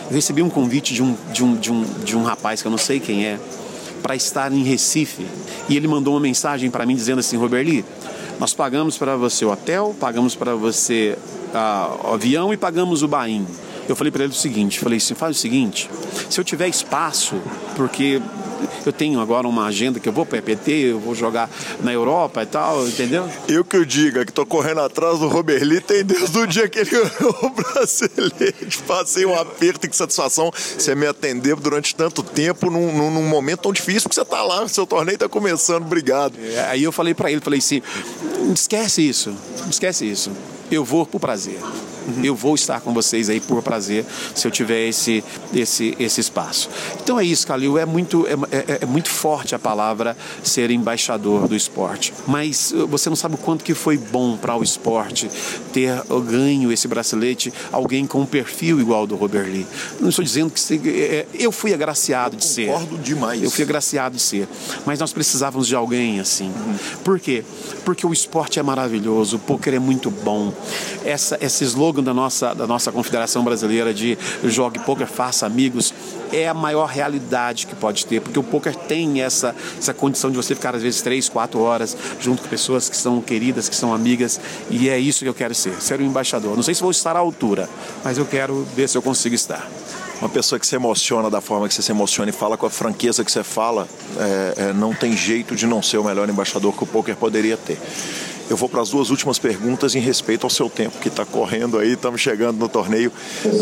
Eu 0.09 0.15
recebi 0.15 0.41
um 0.41 0.49
convite 0.49 0.95
de 0.95 1.03
um, 1.03 1.17
de 1.31 1.45
um, 1.45 1.57
de 1.57 1.73
um, 1.73 1.85
de 2.05 2.17
um 2.17 2.23
rapaz 2.23 2.63
que 2.63 2.69
eu 2.69 2.71
não 2.71 2.79
sei 2.79 3.01
quem 3.01 3.27
é, 3.27 3.39
para 4.03 4.17
estar 4.17 4.51
em 4.51 4.63
Recife. 4.63 5.27
E 5.69 5.77
ele 5.77 5.89
mandou 5.89 6.15
uma 6.15 6.21
mensagem 6.21 6.71
para 6.71 6.87
mim 6.87 6.95
dizendo 6.95 7.19
assim: 7.19 7.37
Roberli, 7.37 7.85
nós 8.39 8.55
pagamos 8.55 8.97
para 8.97 9.17
você 9.17 9.45
o 9.45 9.51
hotel, 9.51 9.95
pagamos 9.99 10.35
para 10.35 10.55
você 10.55 11.19
o 12.05 12.15
avião 12.15 12.53
e 12.53 12.57
pagamos 12.57 13.03
o 13.03 13.09
bain 13.09 13.47
eu 13.89 13.95
falei 13.95 14.11
para 14.11 14.25
ele 14.25 14.33
o 14.33 14.37
seguinte, 14.37 14.79
falei 14.79 14.99
assim, 14.99 15.15
faz 15.15 15.37
o 15.37 15.39
seguinte, 15.39 15.89
se 16.29 16.41
eu 16.41 16.45
tiver 16.45 16.69
espaço, 16.69 17.41
porque 17.77 18.21
eu 18.85 18.93
tenho 18.93 19.21
agora 19.21 19.47
uma 19.47 19.67
agenda 19.67 20.01
que 20.01 20.09
eu 20.09 20.13
vou 20.13 20.25
para 20.25 20.39
EPT, 20.39 20.71
eu 20.71 20.99
vou 20.99 21.15
jogar 21.15 21.49
na 21.81 21.93
Europa 21.93 22.43
e 22.43 22.47
tal, 22.47 22.87
entendeu? 22.87 23.29
Eu 23.49 23.65
que 23.65 23.77
eu 23.77 23.85
diga 23.85 24.25
que 24.25 24.33
tô 24.33 24.47
correndo 24.47 24.81
atrás 24.81 25.19
do 25.19 25.29
Roberli 25.29 25.81
tem 25.81 26.05
desde 26.05 26.37
o 26.39 26.47
dia 26.47 26.69
que 26.69 26.81
ele 26.81 26.91
ganhou 26.91 27.37
o 27.43 27.51
brasileiro. 27.51 28.83
Passei 28.87 29.27
um 29.27 29.35
aperto 29.35 29.87
e 29.87 29.91
que 29.91 29.97
satisfação 29.97 30.51
você 30.51 30.95
me 30.95 31.07
atender 31.07 31.55
durante 31.57 31.95
tanto 31.95 32.23
tempo 32.23 32.71
num, 32.71 32.93
num, 32.97 33.11
num 33.11 33.29
momento 33.29 33.61
tão 33.61 33.73
difícil 33.73 34.09
que 34.09 34.15
você 34.15 34.25
tá 34.25 34.43
lá, 34.43 34.67
seu 34.69 34.87
torneio 34.87 35.19
tá 35.19 35.29
começando, 35.29 35.85
obrigado. 35.85 36.35
É, 36.41 36.61
aí 36.71 36.83
eu 36.83 36.93
falei 36.93 37.15
para 37.15 37.31
ele, 37.31 37.41
falei 37.41 37.59
assim, 37.59 37.83
esquece 38.53 39.07
isso, 39.07 39.35
esquece 39.69 40.11
isso. 40.11 40.31
Eu 40.71 40.85
vou 40.85 41.07
por 41.07 41.21
prazer. 41.21 41.61
Eu 42.23 42.35
vou 42.35 42.55
estar 42.55 42.81
com 42.81 42.93
vocês 42.93 43.29
aí 43.29 43.41
por 43.41 43.63
prazer 43.63 44.05
se 44.35 44.47
eu 44.47 44.51
tiver 44.51 44.89
esse, 44.89 45.23
esse, 45.55 45.95
esse 45.99 46.21
espaço. 46.21 46.69
Então 47.03 47.19
é 47.19 47.25
isso, 47.25 47.47
Calil. 47.47 47.79
É 47.79 47.87
muito, 47.87 48.27
é, 48.27 48.33
é, 48.57 48.79
é 48.83 48.87
muito 48.87 49.09
forte 49.09 49.55
a 49.55 49.59
palavra 49.59 50.17
ser 50.43 50.71
embaixador 50.71 51.49
do 51.49 51.57
esporte. 51.57 52.13
Mas 52.27 52.73
uh, 52.73 52.87
você 52.87 53.09
não 53.09 53.17
sabe 53.17 53.35
o 53.35 53.39
quanto 53.39 53.65
que 53.65 53.75
foi 53.75 53.97
bom 53.97 54.37
para 54.37 54.57
o 54.57 54.63
esporte 54.63 55.29
ter 55.73 56.03
ganho 56.29 56.73
esse 56.73 56.89
bracelete 56.89 57.53
alguém 57.73 58.07
com 58.07 58.21
um 58.21 58.27
perfil 58.27 58.81
igual 58.81 59.01
ao 59.01 59.07
do 59.07 59.17
Robert 59.17 59.47
Lee. 59.47 59.67
Não 60.01 60.09
estou 60.09 60.25
dizendo 60.25 60.51
que 60.51 60.61
se, 60.61 60.81
é, 60.87 61.27
eu 61.35 61.53
fui 61.53 61.73
agraciado 61.73 62.37
de 62.37 62.45
ser. 62.45 62.67
Concordo 62.67 62.99
demais. 62.99 63.43
Eu 63.43 63.51
fui 63.51 63.65
agraciado 63.65 64.17
de 64.17 64.23
ser. 64.23 64.49
Mas 64.85 64.99
nós 64.99 65.13
precisávamos 65.13 65.67
de 65.67 65.75
alguém 65.75 66.21
assim. 66.21 66.47
Uhum. 66.47 66.77
Por 67.05 67.21
quê? 67.21 67.45
Porque 67.85 68.07
o 68.07 68.13
esporte 68.13 68.59
é 68.59 68.63
maravilhoso, 68.63 69.37
o 69.37 69.39
poker 69.39 69.75
é 69.75 69.79
muito 69.79 70.11
bom. 70.11 70.53
Essa, 71.05 71.39
esse 71.41 71.65
slogan 71.65 71.96
slogan 71.97 72.03
da 72.03 72.15
nossa, 72.15 72.55
da 72.55 72.67
nossa 72.67 72.93
Confederação 72.93 73.43
Brasileira 73.43 73.93
de 73.95 74.19
jogue 74.45 74.79
poker, 74.81 75.07
faça 75.07 75.47
amigos, 75.47 75.95
é 76.33 76.49
a 76.49 76.55
maior 76.55 76.87
realidade 76.87 77.67
que 77.67 77.75
pode 77.75 78.05
ter, 78.07 78.21
porque 78.21 78.39
o 78.39 78.43
poker 78.43 78.75
tem 78.75 79.23
essa, 79.23 79.55
essa 79.79 79.95
condição 79.95 80.31
de 80.31 80.37
você 80.37 80.55
ficar 80.55 80.75
às 80.75 80.83
vezes 80.83 81.01
três, 81.01 81.29
quatro 81.29 81.61
horas 81.61 81.97
junto 82.21 82.43
com 82.43 82.49
pessoas 82.49 82.89
que 82.89 82.97
são 82.97 83.21
queridas, 83.21 83.69
que 83.69 83.77
são 83.77 83.95
amigas, 83.95 84.41
e 84.71 84.89
é 84.89 84.99
isso 84.99 85.21
que 85.21 85.29
eu 85.29 85.35
quero 85.35 85.55
ser, 85.55 85.81
ser 85.81 86.01
um 86.01 86.05
embaixador. 86.05 86.55
Não 86.57 86.63
sei 86.63 86.75
se 86.75 86.83
vou 86.83 86.91
estar 86.91 87.17
à 87.17 87.19
altura, 87.19 87.69
mas 88.05 88.19
eu 88.19 88.27
quero 88.27 88.67
ver 88.75 88.89
se 88.89 88.99
eu 88.99 89.03
consigo 89.03 89.35
estar 89.35 89.67
uma 90.19 90.31
pessoa 90.31 90.59
que 90.59 90.67
se 90.67 90.75
emociona 90.75 91.29
da 91.29 91.43
forma 91.43 91.69
que 91.69 91.75
você 91.75 91.83
se 91.83 91.93
emociona 91.93 92.31
e 92.31 92.33
fala 92.33 92.57
com 92.57 92.65
a 92.65 92.71
franqueza 92.71 93.23
que 93.23 93.31
você 93.31 93.45
fala, 93.45 93.87
é, 94.19 94.55
é, 94.57 94.73
não 94.73 94.95
tem 94.95 95.15
jeito 95.15 95.55
de 95.55 95.67
não 95.67 95.83
ser 95.83 95.99
o 95.99 96.05
melhor 96.05 96.27
embaixador 96.27 96.75
que 96.75 96.85
o 96.85 96.87
poker 96.87 97.15
poderia 97.17 97.55
ter. 97.55 97.79
Eu 98.49 98.57
vou 98.57 98.69
para 98.69 98.81
as 98.81 98.91
duas 98.91 99.11
últimas 99.11 99.39
perguntas 99.39 99.95
em 99.95 100.01
respeito 100.01 100.45
ao 100.45 100.51
seu 100.51 100.71
tempo, 100.71 100.99
que 101.01 101.09
está 101.09 101.25
correndo 101.25 101.79
aí, 101.79 101.93
estamos 101.93 102.21
chegando 102.21 102.59
no 102.59 102.69
torneio. 102.69 103.11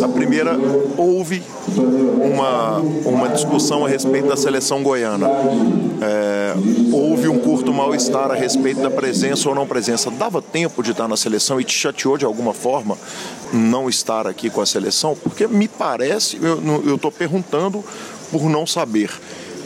A 0.02 0.08
primeira, 0.08 0.58
houve 0.96 1.42
uma, 2.22 2.78
uma 3.06 3.28
discussão 3.28 3.86
a 3.86 3.88
respeito 3.88 4.28
da 4.28 4.36
seleção 4.36 4.82
goiana. 4.82 5.26
É, 6.02 6.54
houve 6.92 7.28
um 7.28 7.38
curto 7.38 7.72
mal-estar 7.72 8.30
a 8.30 8.34
respeito 8.34 8.82
da 8.82 8.90
presença 8.90 9.48
ou 9.48 9.54
não 9.54 9.66
presença. 9.66 10.10
Dava 10.10 10.42
tempo 10.42 10.82
de 10.82 10.90
estar 10.90 11.08
na 11.08 11.16
seleção 11.16 11.58
e 11.58 11.64
te 11.64 11.72
chateou 11.72 12.18
de 12.18 12.26
alguma 12.26 12.52
forma 12.52 12.98
não 13.52 13.88
estar 13.88 14.26
aqui 14.26 14.50
com 14.50 14.60
a 14.60 14.66
seleção? 14.66 15.16
Porque 15.16 15.46
me 15.46 15.66
parece, 15.66 16.38
eu 16.42 16.94
estou 16.94 17.10
perguntando 17.10 17.82
por 18.30 18.50
não 18.50 18.66
saber 18.66 19.10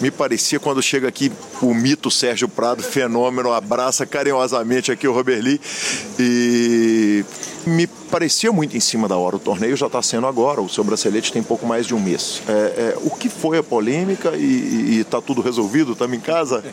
me 0.00 0.10
parecia 0.10 0.60
quando 0.60 0.82
chega 0.82 1.08
aqui 1.08 1.32
o 1.60 1.74
mito 1.74 2.10
Sérgio 2.10 2.48
Prado, 2.48 2.82
fenômeno, 2.82 3.52
abraça 3.52 4.06
carinhosamente 4.06 4.92
aqui 4.92 5.08
o 5.08 5.12
Robert 5.12 5.42
Lee 5.42 5.60
e 6.18 7.24
me 7.66 7.86
parecia 7.86 8.52
muito 8.52 8.76
em 8.76 8.80
cima 8.80 9.08
da 9.08 9.16
hora. 9.16 9.36
O 9.36 9.38
torneio 9.38 9.76
já 9.76 9.86
está 9.86 10.00
sendo 10.02 10.26
agora, 10.26 10.60
o 10.60 10.68
seu 10.68 10.84
bracelete 10.84 11.32
tem 11.32 11.42
pouco 11.42 11.66
mais 11.66 11.86
de 11.86 11.94
um 11.94 12.00
mês. 12.00 12.42
É, 12.48 12.52
é, 12.52 12.98
o 13.02 13.10
que 13.10 13.28
foi 13.28 13.58
a 13.58 13.62
polêmica 13.62 14.36
e 14.36 15.00
está 15.00 15.20
tudo 15.20 15.40
resolvido? 15.40 15.92
Estamos 15.92 16.16
em 16.16 16.20
casa? 16.20 16.64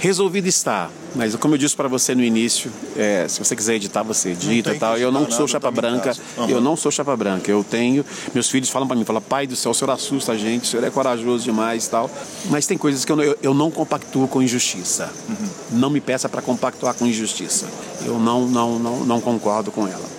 Resolvido 0.00 0.46
está, 0.46 0.90
mas 1.16 1.34
como 1.34 1.54
eu 1.54 1.58
disse 1.58 1.74
para 1.74 1.88
você 1.88 2.14
no 2.14 2.22
início, 2.22 2.70
é, 2.96 3.26
se 3.28 3.38
você 3.38 3.56
quiser 3.56 3.74
editar, 3.74 4.04
você 4.04 4.30
edita 4.30 4.72
e 4.72 4.78
tal. 4.78 4.96
Eu 4.96 5.10
não 5.10 5.28
sou 5.30 5.48
chapa 5.48 5.70
branca, 5.70 6.16
uhum. 6.36 6.48
eu 6.48 6.60
não 6.60 6.76
sou 6.76 6.92
chapa 6.92 7.16
branca. 7.16 7.50
Eu 7.50 7.64
tenho, 7.64 8.04
meus 8.32 8.48
filhos 8.48 8.70
falam 8.70 8.86
para 8.86 8.96
mim, 8.96 9.04
falam, 9.04 9.20
pai 9.20 9.46
do 9.46 9.56
céu, 9.56 9.72
o 9.72 9.74
senhor 9.74 9.90
assusta 9.90 10.32
a 10.32 10.36
gente, 10.36 10.64
o 10.64 10.66
senhor 10.66 10.84
é 10.84 10.90
corajoso 10.90 11.44
demais 11.44 11.86
e 11.86 11.90
tal. 11.90 12.10
Mas 12.46 12.66
tem 12.66 12.78
coisas 12.78 13.04
que 13.04 13.10
eu, 13.10 13.20
eu, 13.20 13.38
eu 13.42 13.54
não 13.54 13.70
compactuo 13.70 14.28
com 14.28 14.40
injustiça. 14.40 15.10
Uhum. 15.28 15.78
Não 15.78 15.90
me 15.90 16.00
peça 16.00 16.28
para 16.28 16.42
compactuar 16.42 16.94
com 16.94 17.04
injustiça. 17.04 17.66
Eu 18.06 18.18
não, 18.18 18.46
não, 18.46 18.78
não, 18.78 19.04
não 19.04 19.20
concordo 19.20 19.72
com 19.72 19.88
ela. 19.88 20.17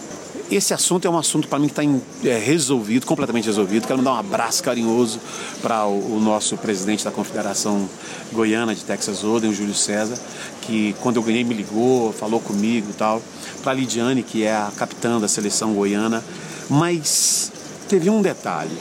Esse 0.51 0.73
assunto 0.73 1.07
é 1.07 1.11
um 1.11 1.17
assunto 1.17 1.47
para 1.47 1.59
mim 1.59 1.67
que 1.67 1.79
está 1.79 2.27
é, 2.27 2.35
resolvido, 2.39 3.05
completamente 3.05 3.45
resolvido. 3.45 3.85
Quero 3.85 3.99
mandar 3.99 4.13
um 4.13 4.17
abraço 4.17 4.63
carinhoso 4.63 5.19
para 5.61 5.85
o, 5.85 6.15
o, 6.15 6.19
nosso 6.19 6.57
presidente 6.57 7.05
da 7.05 7.11
Confederação 7.11 7.87
Goiana 8.33 8.73
de 8.73 8.83
Texas 8.83 9.21
Hold'em, 9.21 9.51
o 9.51 9.53
Júlio 9.53 9.75
César, 9.75 10.19
que 10.61 10.95
quando 11.01 11.17
eu 11.17 11.23
ganhei 11.23 11.43
me 11.43 11.53
ligou, 11.53 12.11
falou 12.11 12.39
comigo 12.39 12.87
e 12.89 12.93
tal. 12.93 13.21
Para 13.61 13.73
a 13.73 13.75
Lidiane, 13.75 14.23
que 14.23 14.43
é 14.43 14.55
a 14.55 14.71
capitã 14.75 15.19
da 15.19 15.27
seleção 15.27 15.75
goiana. 15.75 16.23
Mas 16.67 17.51
teve 17.87 18.09
um 18.09 18.19
detalhe, 18.19 18.75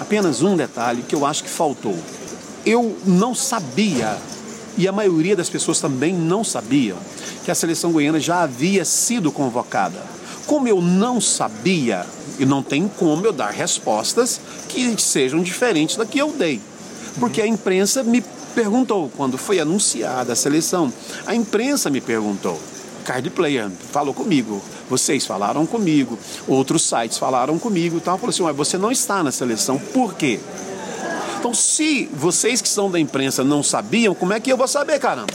apenas 0.00 0.42
um 0.42 0.56
detalhe 0.56 1.02
que 1.02 1.14
eu 1.14 1.24
acho 1.24 1.44
que 1.44 1.50
faltou. 1.50 1.96
Eu 2.66 2.98
não 3.06 3.36
sabia, 3.36 4.18
e 4.76 4.88
a 4.88 4.92
maioria 4.92 5.36
das 5.36 5.48
pessoas 5.48 5.78
também 5.78 6.12
não 6.12 6.42
sabiam, 6.42 6.98
que 7.44 7.52
a 7.52 7.54
seleção 7.54 7.92
goiana 7.92 8.18
já 8.18 8.42
havia 8.42 8.84
sido 8.84 9.30
convocada 9.30 10.13
como 10.46 10.68
eu 10.68 10.80
não 10.80 11.20
sabia, 11.20 12.06
e 12.38 12.44
não 12.44 12.62
tem 12.62 12.88
como 12.88 13.24
eu 13.24 13.32
dar 13.32 13.50
respostas 13.50 14.40
que 14.68 15.00
sejam 15.00 15.42
diferentes 15.42 15.96
da 15.96 16.04
que 16.04 16.18
eu 16.18 16.32
dei. 16.32 16.60
Porque 17.18 17.40
a 17.40 17.46
imprensa 17.46 18.02
me 18.02 18.22
perguntou, 18.54 19.10
quando 19.16 19.38
foi 19.38 19.60
anunciada 19.60 20.32
a 20.32 20.36
seleção, 20.36 20.92
a 21.26 21.34
imprensa 21.34 21.90
me 21.90 22.00
perguntou. 22.00 22.60
Card 23.04 23.28
Player 23.30 23.70
falou 23.92 24.14
comigo, 24.14 24.62
vocês 24.88 25.26
falaram 25.26 25.66
comigo, 25.66 26.18
outros 26.48 26.82
sites 26.82 27.18
falaram 27.18 27.58
comigo 27.58 27.98
e 27.98 28.00
tal. 28.00 28.16
Falou 28.16 28.30
assim: 28.30 28.42
você 28.56 28.78
não 28.78 28.90
está 28.90 29.22
na 29.22 29.30
seleção, 29.30 29.78
por 29.78 30.14
quê? 30.14 30.40
Então, 31.38 31.52
se 31.52 32.08
vocês 32.14 32.62
que 32.62 32.68
são 32.68 32.90
da 32.90 32.98
imprensa 32.98 33.44
não 33.44 33.62
sabiam, 33.62 34.14
como 34.14 34.32
é 34.32 34.40
que 34.40 34.50
eu 34.50 34.56
vou 34.56 34.66
saber, 34.66 34.98
caramba? 34.98 35.26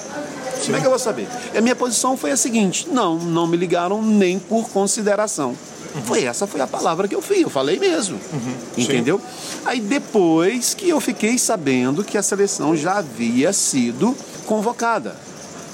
Como 0.65 0.77
é 0.77 0.79
que 0.79 0.85
eu 0.85 0.89
vou 0.89 0.99
saber? 0.99 1.27
E 1.53 1.57
a 1.57 1.61
minha 1.61 1.75
posição 1.75 2.17
foi 2.17 2.31
a 2.31 2.37
seguinte: 2.37 2.87
não, 2.91 3.17
não 3.17 3.47
me 3.47 3.57
ligaram 3.57 4.01
nem 4.01 4.39
por 4.39 4.69
consideração. 4.69 5.55
Uhum. 5.95 6.01
Foi 6.03 6.23
essa 6.23 6.45
foi 6.45 6.61
a 6.61 6.67
palavra 6.67 7.07
que 7.07 7.15
eu 7.15 7.21
fiz, 7.21 7.41
eu 7.41 7.49
falei 7.49 7.79
mesmo. 7.79 8.19
Uhum. 8.31 8.55
Entendeu? 8.77 9.19
Sim. 9.19 9.59
Aí 9.65 9.79
depois 9.79 10.73
que 10.73 10.87
eu 10.87 10.99
fiquei 10.99 11.37
sabendo 11.37 12.03
que 12.03 12.17
a 12.17 12.23
seleção 12.23 12.75
já 12.75 12.97
havia 12.97 13.51
sido 13.53 14.15
convocada. 14.45 15.15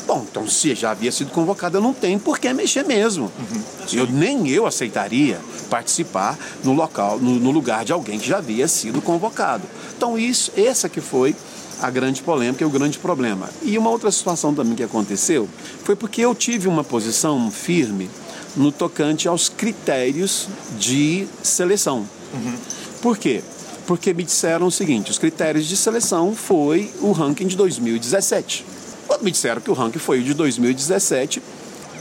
Bom, 0.07 0.23
então 0.29 0.47
se 0.47 0.75
já 0.75 0.91
havia 0.91 1.11
sido 1.11 1.31
convocada, 1.31 1.81
não 1.81 1.93
tem 1.93 2.19
por 2.19 2.37
que 2.37 2.53
mexer 2.53 2.85
mesmo. 2.85 3.31
Uhum. 3.39 3.61
Eu, 3.91 4.07
nem 4.07 4.47
eu 4.47 4.67
aceitaria 4.67 5.39
participar 5.69 6.37
no 6.63 6.73
local, 6.73 7.17
no, 7.19 7.39
no, 7.39 7.49
lugar 7.49 7.83
de 7.83 7.91
alguém 7.91 8.19
que 8.19 8.27
já 8.27 8.37
havia 8.37 8.67
sido 8.67 9.01
convocado. 9.01 9.63
Então 9.97 10.17
isso, 10.17 10.51
essa 10.55 10.87
que 10.87 11.01
foi 11.01 11.35
a 11.81 11.89
grande 11.89 12.21
polêmica 12.21 12.63
e 12.63 12.67
o 12.67 12.69
grande 12.69 12.97
problema. 12.97 13.49
E 13.61 13.77
uma 13.77 13.89
outra 13.89 14.11
situação 14.11 14.53
também 14.53 14.75
que 14.75 14.83
aconteceu 14.83 15.47
foi 15.83 15.95
porque 15.95 16.21
eu 16.21 16.33
tive 16.33 16.67
uma 16.67 16.83
posição 16.83 17.49
firme 17.51 18.09
no 18.55 18.71
tocante 18.71 19.27
aos 19.27 19.49
critérios 19.49 20.47
de 20.79 21.27
seleção. 21.43 22.07
Uhum. 22.33 22.53
Por 23.01 23.17
quê? 23.17 23.41
Porque 23.85 24.13
me 24.13 24.23
disseram 24.23 24.67
o 24.67 24.71
seguinte: 24.71 25.11
os 25.11 25.17
critérios 25.17 25.65
de 25.65 25.75
seleção 25.75 26.33
foi 26.35 26.91
o 27.01 27.11
ranking 27.11 27.47
de 27.47 27.55
2017. 27.55 28.65
Quando 29.07 29.23
me 29.23 29.31
disseram 29.31 29.61
que 29.61 29.69
o 29.69 29.73
ranking 29.73 29.99
foi 29.99 30.19
o 30.19 30.23
de 30.23 30.33
2017, 30.33 31.41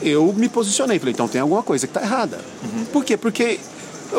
eu 0.03 0.33
me 0.33 0.49
posicionei. 0.49 0.99
Falei, 0.99 1.13
então 1.13 1.29
tem 1.29 1.41
alguma 1.41 1.63
coisa 1.63 1.87
que 1.87 1.91
está 1.91 2.03
errada. 2.03 2.41
Uhum. 2.63 2.85
Por 2.87 3.05
quê? 3.05 3.17
Porque 3.17 3.61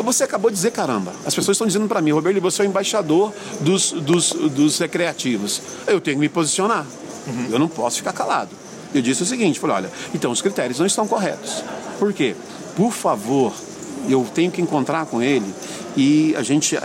você 0.02 0.24
acabou 0.24 0.50
de 0.50 0.56
dizer, 0.56 0.72
caramba. 0.72 1.12
As 1.24 1.34
pessoas 1.34 1.56
estão 1.56 1.66
dizendo 1.66 1.88
para 1.88 2.00
mim, 2.00 2.10
Roberto, 2.10 2.40
você 2.40 2.62
é 2.62 2.64
o 2.64 2.68
embaixador 2.68 3.32
dos, 3.60 3.92
dos, 3.92 4.30
dos 4.32 4.78
recreativos. 4.78 5.60
Eu 5.86 6.00
tenho 6.00 6.16
que 6.16 6.20
me 6.20 6.28
posicionar. 6.28 6.86
Uhum. 7.26 7.48
Eu 7.50 7.58
não 7.58 7.68
posso 7.68 7.98
ficar 7.98 8.12
calado. 8.12 8.50
Eu 8.94 9.02
disse 9.02 9.22
o 9.22 9.26
seguinte, 9.26 9.58
falei, 9.58 9.76
olha, 9.76 9.90
então 10.14 10.30
os 10.30 10.40
critérios 10.40 10.78
não 10.78 10.86
estão 10.86 11.06
corretos. 11.06 11.62
Por 11.98 12.12
quê? 12.12 12.34
Por 12.76 12.92
favor, 12.92 13.52
eu 14.08 14.26
tenho 14.34 14.50
que 14.50 14.60
encontrar 14.60 15.06
com 15.06 15.22
ele 15.22 15.46
e 15.96 16.34
a 16.36 16.42
gente 16.42 16.78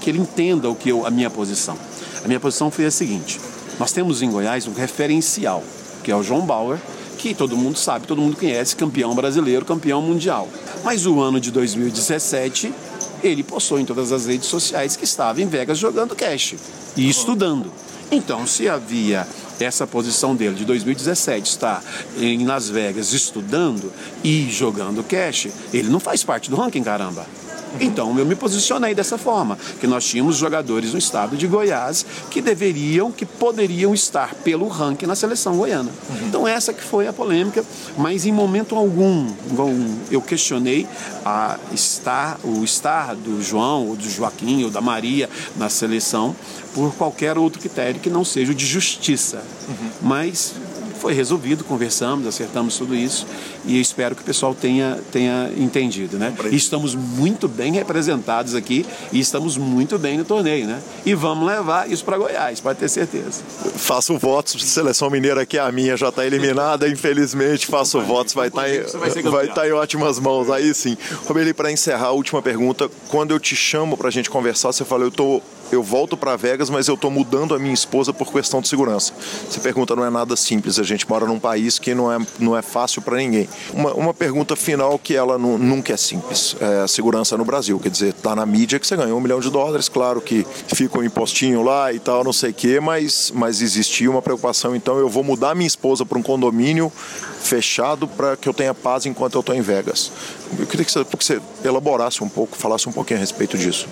que 0.00 0.10
ele 0.10 0.18
entenda 0.18 0.68
o 0.68 0.74
que 0.74 0.90
eu, 0.90 1.06
a 1.06 1.10
minha 1.10 1.30
posição. 1.30 1.76
A 2.24 2.28
minha 2.28 2.38
posição 2.38 2.70
foi 2.70 2.86
a 2.86 2.90
seguinte: 2.90 3.40
nós 3.78 3.92
temos 3.92 4.22
em 4.22 4.30
Goiás 4.30 4.66
um 4.66 4.72
referencial, 4.72 5.62
que 6.04 6.10
é 6.10 6.16
o 6.16 6.22
João 6.22 6.42
Bauer, 6.42 6.78
que 7.22 7.34
todo 7.34 7.56
mundo 7.56 7.78
sabe, 7.78 8.04
todo 8.04 8.20
mundo 8.20 8.36
conhece, 8.36 8.74
campeão 8.74 9.14
brasileiro, 9.14 9.64
campeão 9.64 10.02
mundial. 10.02 10.48
Mas 10.82 11.06
o 11.06 11.20
ano 11.20 11.38
de 11.38 11.52
2017, 11.52 12.74
ele 13.22 13.44
postou 13.44 13.78
em 13.78 13.84
todas 13.84 14.10
as 14.10 14.26
redes 14.26 14.48
sociais 14.48 14.96
que 14.96 15.04
estava 15.04 15.40
em 15.40 15.46
Vegas 15.46 15.78
jogando 15.78 16.16
cash 16.16 16.56
e 16.96 17.08
estudando. 17.08 17.70
Então, 18.10 18.44
se 18.44 18.68
havia 18.68 19.24
essa 19.60 19.86
posição 19.86 20.34
dele 20.34 20.56
de 20.56 20.64
2017 20.64 21.48
está 21.48 21.80
em 22.18 22.44
Las 22.44 22.68
Vegas 22.68 23.12
estudando 23.12 23.92
e 24.24 24.50
jogando 24.50 25.04
cash, 25.04 25.46
ele 25.72 25.88
não 25.88 26.00
faz 26.00 26.24
parte 26.24 26.50
do 26.50 26.56
ranking, 26.56 26.82
caramba. 26.82 27.24
Então 27.80 28.18
eu 28.18 28.26
me 28.26 28.34
posicionei 28.34 28.94
dessa 28.94 29.16
forma, 29.18 29.58
que 29.80 29.86
nós 29.86 30.04
tínhamos 30.04 30.36
jogadores 30.36 30.92
no 30.92 30.98
estado 30.98 31.36
de 31.36 31.46
Goiás 31.46 32.04
que 32.30 32.40
deveriam, 32.40 33.10
que 33.10 33.24
poderiam 33.24 33.94
estar 33.94 34.34
pelo 34.36 34.68
ranking 34.68 35.06
na 35.06 35.14
seleção 35.14 35.56
goiana. 35.56 35.90
Uhum. 36.10 36.26
Então 36.28 36.48
essa 36.48 36.72
que 36.72 36.82
foi 36.82 37.06
a 37.06 37.12
polêmica, 37.12 37.64
mas 37.96 38.26
em 38.26 38.32
momento 38.32 38.76
algum 38.76 39.32
eu 40.10 40.20
questionei 40.20 40.86
a 41.24 41.58
estar, 41.72 42.38
o 42.42 42.64
estar 42.64 43.14
do 43.14 43.42
João, 43.42 43.88
ou 43.88 43.96
do 43.96 44.08
Joaquim, 44.08 44.64
ou 44.64 44.70
da 44.70 44.80
Maria 44.80 45.28
na 45.56 45.68
seleção 45.68 46.34
por 46.74 46.94
qualquer 46.94 47.36
outro 47.36 47.60
critério 47.60 48.00
que 48.00 48.10
não 48.10 48.24
seja 48.24 48.52
o 48.52 48.54
de 48.54 48.66
justiça. 48.66 49.42
Uhum. 49.68 49.90
Mas 50.02 50.54
foi 51.02 51.12
resolvido, 51.14 51.64
conversamos, 51.64 52.28
acertamos 52.28 52.78
tudo 52.78 52.94
isso 52.94 53.26
e 53.66 53.80
espero 53.80 54.14
que 54.14 54.22
o 54.22 54.24
pessoal 54.24 54.54
tenha, 54.54 55.00
tenha 55.10 55.50
entendido, 55.56 56.16
né? 56.16 56.32
E 56.48 56.54
estamos 56.54 56.94
muito 56.94 57.48
bem 57.48 57.72
representados 57.72 58.54
aqui 58.54 58.86
e 59.10 59.18
estamos 59.18 59.56
muito 59.56 59.98
bem 59.98 60.16
no 60.16 60.24
torneio, 60.24 60.64
né? 60.64 60.80
E 61.04 61.12
vamos 61.12 61.44
levar 61.44 61.90
isso 61.90 62.04
para 62.04 62.16
Goiás, 62.16 62.60
pode 62.60 62.78
ter 62.78 62.88
certeza. 62.88 63.42
Faço 63.74 64.16
votos, 64.16 64.62
seleção 64.64 65.10
mineira 65.10 65.44
que 65.44 65.58
é 65.58 65.60
a 65.60 65.72
minha 65.72 65.96
já 65.96 66.10
está 66.10 66.24
eliminada, 66.24 66.88
infelizmente 66.88 67.66
faço 67.66 68.00
votos, 68.00 68.32
vai 68.32 68.46
estar 68.46 68.62
tá 68.62 69.28
vai 69.28 69.48
tá 69.48 69.66
em 69.66 69.72
ótimas 69.72 70.20
mãos, 70.20 70.48
aí 70.50 70.72
sim. 70.72 70.96
Robeli, 71.26 71.52
para 71.52 71.72
encerrar, 71.72 72.06
a 72.06 72.12
última 72.12 72.40
pergunta, 72.40 72.88
quando 73.08 73.32
eu 73.32 73.40
te 73.40 73.56
chamo 73.56 73.96
para 73.96 74.06
a 74.06 74.12
gente 74.12 74.30
conversar, 74.30 74.72
você 74.72 74.84
fala, 74.84 75.02
eu 75.02 75.10
tô 75.10 75.42
eu 75.72 75.82
volto 75.82 76.16
para 76.16 76.36
Vegas, 76.36 76.68
mas 76.68 76.88
eu 76.88 76.94
estou 76.94 77.10
mudando 77.10 77.54
a 77.54 77.58
minha 77.58 77.72
esposa 77.72 78.12
por 78.12 78.32
questão 78.32 78.60
de 78.60 78.68
segurança. 78.68 79.12
Você 79.48 79.60
pergunta, 79.60 79.96
não 79.96 80.04
é 80.04 80.10
nada 80.10 80.36
simples, 80.36 80.78
a 80.78 80.82
gente 80.82 81.08
mora 81.08 81.26
num 81.26 81.38
país 81.38 81.78
que 81.78 81.94
não 81.94 82.12
é, 82.12 82.18
não 82.38 82.56
é 82.56 82.62
fácil 82.62 83.02
para 83.02 83.16
ninguém. 83.16 83.48
Uma, 83.72 83.92
uma 83.94 84.14
pergunta 84.14 84.54
final 84.54 84.98
que 84.98 85.14
ela 85.14 85.38
não, 85.38 85.58
nunca 85.58 85.92
é 85.92 85.96
simples, 85.96 86.56
é 86.60 86.82
a 86.82 86.88
segurança 86.88 87.36
no 87.36 87.44
Brasil, 87.44 87.78
quer 87.78 87.90
dizer, 87.90 88.12
tá 88.14 88.36
na 88.36 88.44
mídia 88.44 88.78
que 88.78 88.86
você 88.86 88.96
ganhou 88.96 89.18
um 89.18 89.20
milhão 89.20 89.40
de 89.40 89.50
dólares, 89.50 89.88
claro 89.88 90.20
que 90.20 90.46
fica 90.68 90.98
um 90.98 91.02
impostinho 91.02 91.62
lá 91.62 91.92
e 91.92 91.98
tal, 91.98 92.22
não 92.22 92.32
sei 92.32 92.50
o 92.50 92.54
quê, 92.54 92.80
mas, 92.80 93.32
mas 93.34 93.62
existia 93.62 94.10
uma 94.10 94.22
preocupação, 94.22 94.76
então 94.76 94.98
eu 94.98 95.08
vou 95.08 95.24
mudar 95.24 95.54
minha 95.54 95.66
esposa 95.66 96.04
para 96.04 96.18
um 96.18 96.22
condomínio 96.22 96.92
fechado 97.42 98.06
para 98.06 98.36
que 98.36 98.48
eu 98.48 98.54
tenha 98.54 98.72
paz 98.72 99.04
enquanto 99.04 99.34
eu 99.34 99.40
estou 99.40 99.54
em 99.54 99.60
Vegas. 99.60 100.12
Eu 100.58 100.66
queria 100.66 100.84
que 100.84 100.92
você, 100.92 101.04
que 101.04 101.24
você 101.24 101.40
elaborasse 101.64 102.22
um 102.22 102.28
pouco, 102.28 102.56
falasse 102.56 102.88
um 102.88 102.92
pouquinho 102.92 103.18
a 103.18 103.20
respeito 103.20 103.58
disso. 103.58 103.88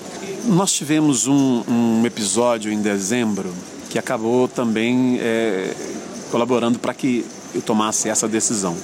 Nós 0.47 0.73
tivemos 0.73 1.27
um, 1.27 1.63
um 1.69 2.07
episódio 2.07 2.73
em 2.73 2.81
dezembro 2.81 3.53
que 3.91 3.99
acabou 3.99 4.49
também 4.49 5.19
é, 5.21 5.75
colaborando 6.31 6.79
para 6.79 6.95
que 6.95 7.27
eu 7.55 7.61
tomasse 7.61 8.09
essa 8.09 8.27
decisão. 8.27 8.77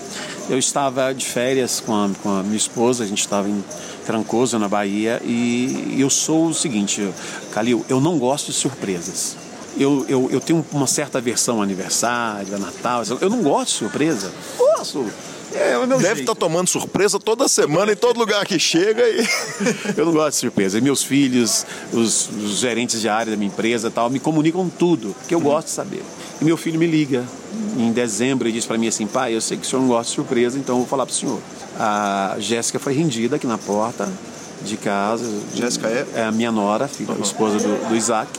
Eu 0.50 0.58
estava 0.58 1.14
de 1.14 1.24
férias 1.24 1.80
com 1.80 1.94
a, 1.94 2.10
com 2.22 2.30
a 2.30 2.42
minha 2.42 2.56
esposa, 2.56 3.04
a 3.04 3.06
gente 3.06 3.20
estava 3.20 3.48
em 3.48 3.64
Trancoso, 4.04 4.58
na 4.58 4.68
Bahia, 4.68 5.20
e 5.24 5.96
eu 5.98 6.10
sou 6.10 6.48
o 6.48 6.54
seguinte, 6.54 7.08
Calil, 7.52 7.84
eu 7.88 8.00
não 8.00 8.18
gosto 8.18 8.46
de 8.46 8.52
surpresas. 8.52 9.36
Eu, 9.78 10.04
eu, 10.08 10.28
eu 10.30 10.40
tenho 10.40 10.64
uma 10.72 10.86
certa 10.86 11.18
aversão 11.18 11.62
aniversário, 11.62 12.54
a 12.54 12.58
Natal, 12.58 13.02
eu 13.20 13.30
não 13.30 13.42
gosto 13.42 13.72
de 13.72 13.78
surpresa. 13.78 14.32
Gosto 14.58 15.06
é, 15.56 15.72
é 15.72 15.86
Deve 15.86 16.20
estar 16.20 16.34
tá 16.34 16.40
tomando 16.40 16.68
surpresa 16.68 17.18
toda 17.18 17.48
semana 17.48 17.92
em 17.92 17.96
todo 17.96 18.18
lugar 18.18 18.44
que 18.46 18.58
chega. 18.58 19.02
E... 19.08 19.26
eu 19.96 20.06
não 20.06 20.12
gosto 20.12 20.32
de 20.32 20.36
surpresa. 20.36 20.78
E 20.78 20.80
meus 20.80 21.02
filhos, 21.02 21.66
os, 21.92 22.28
os, 22.28 22.58
gerentes 22.58 23.00
de 23.00 23.08
área 23.08 23.32
da 23.32 23.36
minha 23.36 23.48
empresa 23.48 23.90
tal, 23.90 24.10
me 24.10 24.20
comunicam 24.20 24.68
tudo, 24.68 25.14
que 25.26 25.34
eu 25.34 25.38
uhum. 25.38 25.44
gosto 25.44 25.66
de 25.68 25.72
saber. 25.72 26.02
E 26.40 26.44
meu 26.44 26.56
filho 26.56 26.78
me 26.78 26.86
liga 26.86 27.24
em 27.78 27.92
dezembro 27.92 28.48
e 28.48 28.52
diz 28.52 28.66
para 28.66 28.76
mim 28.76 28.88
assim, 28.88 29.06
pai, 29.06 29.34
eu 29.34 29.40
sei 29.40 29.56
que 29.56 29.66
o 29.66 29.66
senhor 29.66 29.80
não 29.80 29.88
gosta 29.88 30.10
de 30.10 30.14
surpresa, 30.14 30.58
então 30.58 30.76
eu 30.76 30.80
vou 30.80 30.88
falar 30.88 31.06
para 31.06 31.12
o 31.12 31.16
senhor. 31.16 31.40
A 31.78 32.36
Jéssica 32.38 32.78
foi 32.78 32.94
rendida 32.94 33.36
aqui 33.36 33.46
na 33.46 33.58
porta 33.58 34.08
de 34.62 34.76
casa. 34.76 35.24
Jéssica 35.54 35.88
é? 35.88 36.06
É 36.14 36.24
a 36.24 36.32
minha 36.32 36.52
nora, 36.52 36.88
filha, 36.88 37.12
uhum. 37.12 37.22
esposa 37.22 37.58
do, 37.58 37.88
do 37.88 37.96
Isaac. 37.96 38.30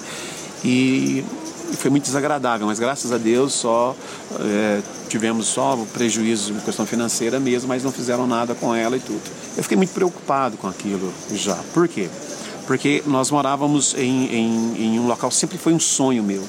E 0.63 1.23
foi 1.73 1.91
muito 1.91 2.03
desagradável, 2.03 2.67
mas 2.67 2.79
graças 2.79 3.11
a 3.11 3.17
Deus 3.17 3.53
só 3.53 3.95
é, 4.39 4.81
tivemos 5.09 5.47
só 5.47 5.77
prejuízo 5.93 6.53
em 6.53 6.59
questão 6.59 6.85
financeira 6.85 7.39
mesmo, 7.39 7.67
mas 7.67 7.83
não 7.83 7.91
fizeram 7.91 8.27
nada 8.27 8.55
com 8.55 8.73
ela 8.73 8.97
e 8.97 8.99
tudo. 8.99 9.21
Eu 9.55 9.63
fiquei 9.63 9.77
muito 9.77 9.93
preocupado 9.93 10.57
com 10.57 10.67
aquilo 10.67 11.13
já. 11.33 11.55
Por 11.73 11.87
quê? 11.87 12.09
Porque 12.65 13.01
nós 13.07 13.31
morávamos 13.31 13.95
em, 13.97 14.25
em, 14.25 14.75
em 14.77 14.99
um 14.99 15.07
local, 15.07 15.31
sempre 15.31 15.57
foi 15.57 15.73
um 15.73 15.79
sonho 15.79 16.21
meu. 16.21 16.43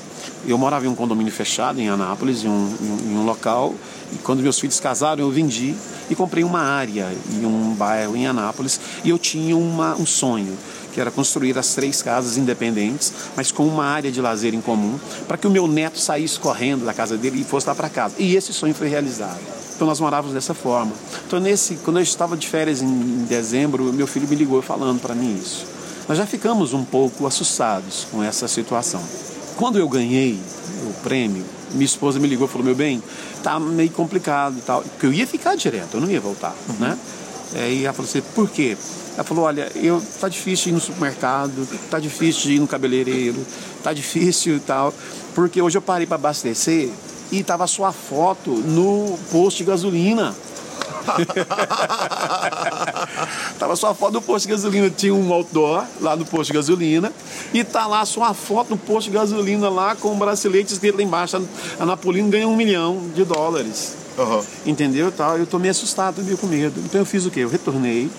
Eu 0.46 0.58
morava 0.58 0.84
em 0.84 0.88
um 0.88 0.94
condomínio 0.94 1.32
fechado 1.32 1.80
em 1.80 1.88
Anápolis, 1.88 2.44
em 2.44 2.48
um, 2.48 2.76
em 3.04 3.16
um 3.16 3.24
local, 3.24 3.74
e 4.12 4.16
quando 4.18 4.40
meus 4.40 4.58
filhos 4.58 4.80
casaram 4.80 5.22
eu 5.22 5.30
vendi 5.30 5.74
e 6.10 6.14
comprei 6.14 6.42
uma 6.42 6.60
área 6.60 7.08
em 7.32 7.44
um 7.44 7.74
bairro 7.74 8.16
em 8.16 8.26
Anápolis 8.26 8.80
e 9.04 9.10
eu 9.10 9.18
tinha 9.18 9.56
uma, 9.56 9.94
um 9.94 10.06
sonho 10.06 10.56
que 10.98 11.00
era 11.00 11.12
construir 11.12 11.56
as 11.56 11.76
três 11.76 12.02
casas 12.02 12.36
independentes, 12.36 13.12
mas 13.36 13.52
com 13.52 13.64
uma 13.64 13.84
área 13.84 14.10
de 14.10 14.20
lazer 14.20 14.52
em 14.52 14.60
comum, 14.60 14.98
para 15.28 15.36
que 15.36 15.46
o 15.46 15.50
meu 15.50 15.68
neto 15.68 15.96
saísse 15.96 16.40
correndo 16.40 16.84
da 16.84 16.92
casa 16.92 17.16
dele 17.16 17.40
e 17.40 17.44
fosse 17.44 17.68
lá 17.68 17.74
para 17.76 17.88
casa. 17.88 18.16
E 18.18 18.34
esse 18.34 18.52
sonho 18.52 18.74
foi 18.74 18.88
realizado. 18.88 19.38
Então 19.76 19.86
nós 19.86 20.00
morávamos 20.00 20.34
dessa 20.34 20.54
forma. 20.54 20.90
Então 21.24 21.38
nesse, 21.38 21.76
quando 21.84 21.98
eu 21.98 22.02
estava 22.02 22.36
de 22.36 22.48
férias 22.48 22.82
em 22.82 23.24
dezembro, 23.28 23.92
meu 23.92 24.08
filho 24.08 24.26
me 24.26 24.34
ligou 24.34 24.60
falando 24.60 25.00
para 25.00 25.14
mim 25.14 25.38
isso. 25.40 25.66
Nós 26.08 26.18
já 26.18 26.26
ficamos 26.26 26.72
um 26.72 26.84
pouco 26.84 27.28
assustados 27.28 28.08
com 28.10 28.20
essa 28.20 28.48
situação. 28.48 29.00
Quando 29.56 29.78
eu 29.78 29.88
ganhei 29.88 30.36
o 30.82 30.92
prêmio, 31.04 31.44
minha 31.74 31.84
esposa 31.84 32.18
me 32.18 32.26
ligou 32.26 32.48
e 32.48 32.50
falou: 32.50 32.64
Meu 32.64 32.74
bem, 32.74 33.00
tá 33.44 33.60
meio 33.60 33.90
complicado 33.90 34.58
e 34.58 34.62
tal. 34.62 34.82
Porque 34.82 35.06
eu 35.06 35.12
ia 35.12 35.28
ficar 35.28 35.54
direto, 35.54 35.94
eu 35.94 36.00
não 36.00 36.10
ia 36.10 36.20
voltar, 36.20 36.56
uhum. 36.68 36.74
né? 36.80 36.98
E 37.70 37.84
ela 37.84 37.92
falou 37.92 38.10
assim: 38.10 38.20
Por 38.34 38.50
quê? 38.50 38.76
Ela 39.18 39.24
falou: 39.24 39.44
Olha, 39.46 39.72
eu, 39.74 40.00
tá 40.20 40.28
difícil 40.28 40.66
de 40.66 40.70
ir 40.70 40.74
no 40.74 40.80
supermercado, 40.80 41.68
tá 41.90 41.98
difícil 41.98 42.42
de 42.42 42.54
ir 42.54 42.60
no 42.60 42.68
cabeleireiro, 42.68 43.44
tá 43.82 43.92
difícil 43.92 44.58
e 44.58 44.60
tal, 44.60 44.94
porque 45.34 45.60
hoje 45.60 45.76
eu 45.76 45.82
parei 45.82 46.06
para 46.06 46.14
abastecer 46.14 46.88
e 47.32 47.42
tava 47.42 47.66
sua 47.66 47.90
foto 47.90 48.52
no 48.52 49.18
posto 49.32 49.58
de 49.58 49.64
gasolina. 49.64 50.32
Tava 53.58 53.74
sua 53.74 53.94
foto 53.94 54.12
no 54.12 54.20
posto 54.20 54.46
de 54.46 54.52
gasolina, 54.52 54.90
tinha 54.90 55.14
um 55.14 55.32
outdoor 55.32 55.86
lá 56.02 56.14
no 56.14 56.26
posto 56.26 56.48
de 56.48 56.52
gasolina 56.52 57.10
e 57.52 57.64
tá 57.64 57.86
lá 57.86 58.04
sua 58.04 58.34
foto 58.34 58.68
no 58.70 58.76
posto 58.76 59.10
de 59.10 59.16
gasolina 59.16 59.70
lá 59.70 59.96
com 59.96 60.12
um 60.12 60.18
bracelete 60.18 60.74
escrito 60.74 60.96
lá 60.96 61.02
embaixo, 61.02 61.42
a 61.80 61.86
Napolino 61.86 62.28
ganha 62.28 62.46
um 62.46 62.54
milhão 62.54 63.08
de 63.14 63.24
dólares. 63.24 63.96
Uhum. 64.18 64.44
Entendeu? 64.66 65.10
Tal. 65.10 65.38
Eu 65.38 65.46
tô 65.46 65.58
meio 65.58 65.70
assustado, 65.70 66.22
meio 66.22 66.36
com 66.36 66.46
medo. 66.46 66.78
Então 66.84 67.00
eu 67.00 67.06
fiz 67.06 67.24
o 67.24 67.30
quê? 67.30 67.40
Eu 67.40 67.48
retornei, 67.48 68.10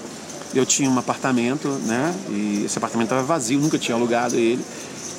eu 0.54 0.66
tinha 0.66 0.90
um 0.90 0.98
apartamento, 0.98 1.68
né? 1.86 2.14
E 2.30 2.64
esse 2.66 2.78
apartamento 2.78 3.08
estava 3.08 3.24
vazio, 3.24 3.60
nunca 3.60 3.78
tinha 3.78 3.96
alugado 3.96 4.36
ele. 4.36 4.64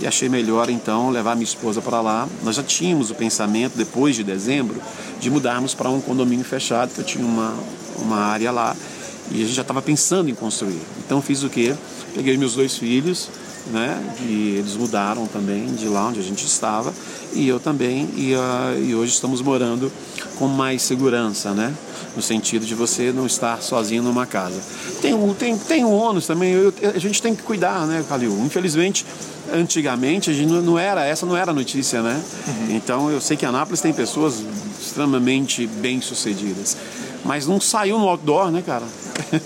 E 0.00 0.06
achei 0.06 0.28
melhor 0.28 0.70
então 0.70 1.10
levar 1.10 1.34
minha 1.34 1.44
esposa 1.44 1.82
para 1.82 2.00
lá. 2.00 2.26
Nós 2.42 2.56
já 2.56 2.62
tínhamos 2.62 3.10
o 3.10 3.14
pensamento, 3.14 3.76
depois 3.76 4.16
de 4.16 4.24
dezembro, 4.24 4.80
de 5.20 5.30
mudarmos 5.30 5.74
para 5.74 5.90
um 5.90 6.00
condomínio 6.00 6.44
fechado, 6.44 6.92
que 6.94 7.00
eu 7.00 7.04
tinha 7.04 7.24
uma, 7.24 7.54
uma 7.98 8.16
área 8.16 8.50
lá. 8.50 8.74
E 9.30 9.42
a 9.42 9.44
gente 9.44 9.54
já 9.54 9.62
estava 9.62 9.82
pensando 9.82 10.30
em 10.30 10.34
construir. 10.34 10.80
Então 11.04 11.20
fiz 11.20 11.42
o 11.42 11.50
quê? 11.50 11.74
Peguei 12.14 12.36
meus 12.36 12.54
dois 12.54 12.76
filhos, 12.76 13.28
né? 13.66 14.02
E 14.22 14.56
eles 14.58 14.74
mudaram 14.74 15.26
também 15.26 15.66
de 15.66 15.86
lá 15.86 16.08
onde 16.08 16.18
a 16.18 16.22
gente 16.22 16.46
estava 16.46 16.92
e 17.32 17.46
eu 17.46 17.60
também 17.60 18.08
e, 18.16 18.34
uh, 18.34 18.82
e 18.82 18.94
hoje 18.94 19.12
estamos 19.12 19.40
morando 19.40 19.92
com 20.36 20.48
mais 20.48 20.82
segurança, 20.82 21.52
né? 21.52 21.74
No 22.16 22.22
sentido 22.22 22.66
de 22.66 22.74
você 22.74 23.12
não 23.12 23.26
estar 23.26 23.62
sozinho 23.62 24.02
numa 24.02 24.26
casa. 24.26 24.60
Tem 25.00 25.14
o 25.14 25.34
tem, 25.34 25.56
tem 25.56 25.84
um 25.84 25.92
ônus 25.92 26.26
também. 26.26 26.52
Eu, 26.52 26.74
a 26.94 26.98
gente 26.98 27.22
tem 27.22 27.34
que 27.34 27.42
cuidar, 27.42 27.86
né, 27.86 28.04
Calil? 28.08 28.36
Infelizmente 28.44 29.06
antigamente 29.52 30.30
a 30.30 30.32
gente 30.32 30.50
não 30.50 30.78
era 30.78 31.04
essa 31.04 31.26
não 31.26 31.36
era 31.36 31.52
notícia 31.52 32.02
né 32.02 32.22
uhum. 32.46 32.76
então 32.76 33.10
eu 33.10 33.20
sei 33.20 33.36
que 33.36 33.44
Anápolis 33.44 33.80
tem 33.80 33.92
pessoas 33.92 34.44
extremamente 34.80 35.66
bem 35.66 36.00
sucedidas 36.00 36.76
mas 37.24 37.46
não 37.46 37.60
saiu 37.60 37.98
no 37.98 38.08
outdoor 38.08 38.50
né 38.50 38.62
cara 38.64 38.86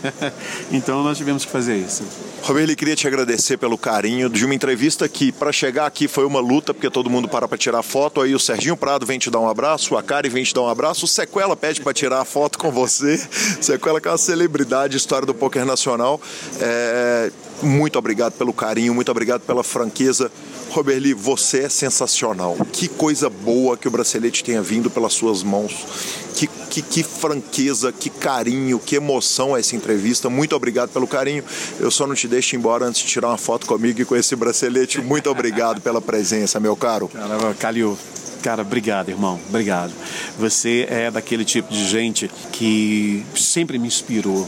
então 0.70 1.02
nós 1.02 1.18
tivemos 1.18 1.44
que 1.44 1.50
fazer 1.50 1.76
isso 1.76 2.04
Roberto, 2.44 2.76
queria 2.76 2.94
te 2.94 3.06
agradecer 3.06 3.56
pelo 3.56 3.78
carinho 3.78 4.28
de 4.28 4.44
uma 4.44 4.54
entrevista 4.54 5.08
que, 5.08 5.32
para 5.32 5.50
chegar 5.50 5.86
aqui, 5.86 6.06
foi 6.06 6.26
uma 6.26 6.40
luta, 6.40 6.74
porque 6.74 6.90
todo 6.90 7.08
mundo 7.08 7.26
para 7.26 7.48
para 7.48 7.56
tirar 7.56 7.82
foto. 7.82 8.20
Aí 8.20 8.34
o 8.34 8.38
Serginho 8.38 8.76
Prado 8.76 9.06
vem 9.06 9.18
te 9.18 9.30
dar 9.30 9.40
um 9.40 9.48
abraço, 9.48 9.96
a 9.96 10.02
Kari 10.02 10.28
vem 10.28 10.44
te 10.44 10.52
dar 10.52 10.60
um 10.60 10.68
abraço, 10.68 11.06
o 11.06 11.08
Sequela 11.08 11.56
pede 11.56 11.80
para 11.80 11.94
tirar 11.94 12.20
a 12.20 12.24
foto 12.26 12.58
com 12.58 12.70
você. 12.70 13.16
Sequela 13.62 13.98
que 13.98 14.08
é 14.08 14.10
uma 14.10 14.18
celebridade, 14.18 14.94
história 14.94 15.24
do 15.24 15.32
poker 15.32 15.64
nacional. 15.64 16.20
É, 16.60 17.32
muito 17.64 17.98
obrigado 17.98 18.34
pelo 18.34 18.52
carinho, 18.52 18.94
muito 18.94 19.10
obrigado 19.10 19.42
pela 19.42 19.64
franqueza. 19.64 20.30
Roberli, 20.70 21.14
você 21.14 21.60
é 21.60 21.68
sensacional. 21.68 22.56
Que 22.72 22.88
coisa 22.88 23.30
boa 23.30 23.76
que 23.76 23.86
o 23.86 23.90
bracelete 23.90 24.42
tenha 24.42 24.60
vindo 24.60 24.90
pelas 24.90 25.12
suas 25.12 25.42
mãos. 25.42 25.86
Que, 26.34 26.48
que, 26.48 26.82
que, 26.82 27.02
franqueza, 27.02 27.92
que 27.92 28.10
carinho, 28.10 28.78
que 28.78 28.96
emoção 28.96 29.56
essa 29.56 29.76
entrevista. 29.76 30.28
Muito 30.28 30.56
obrigado 30.56 30.90
pelo 30.90 31.06
carinho. 31.06 31.44
Eu 31.78 31.90
só 31.90 32.06
não 32.06 32.14
te 32.14 32.26
deixo 32.26 32.56
embora 32.56 32.86
antes 32.86 33.02
de 33.02 33.08
tirar 33.08 33.28
uma 33.28 33.38
foto 33.38 33.66
comigo 33.66 34.00
e 34.00 34.04
com 34.04 34.16
esse 34.16 34.34
bracelete. 34.34 35.00
Muito 35.00 35.30
obrigado 35.30 35.80
pela 35.80 36.00
presença, 36.00 36.58
meu 36.58 36.74
caro. 36.74 37.08
Caramba, 37.08 37.54
Calil, 37.54 37.96
Cara, 38.44 38.60
obrigado, 38.60 39.08
irmão. 39.08 39.40
Obrigado. 39.48 39.90
Você 40.38 40.86
é 40.90 41.10
daquele 41.10 41.46
tipo 41.46 41.72
de 41.72 41.88
gente 41.88 42.30
que 42.52 43.24
sempre 43.34 43.78
me 43.78 43.86
inspirou. 43.86 44.46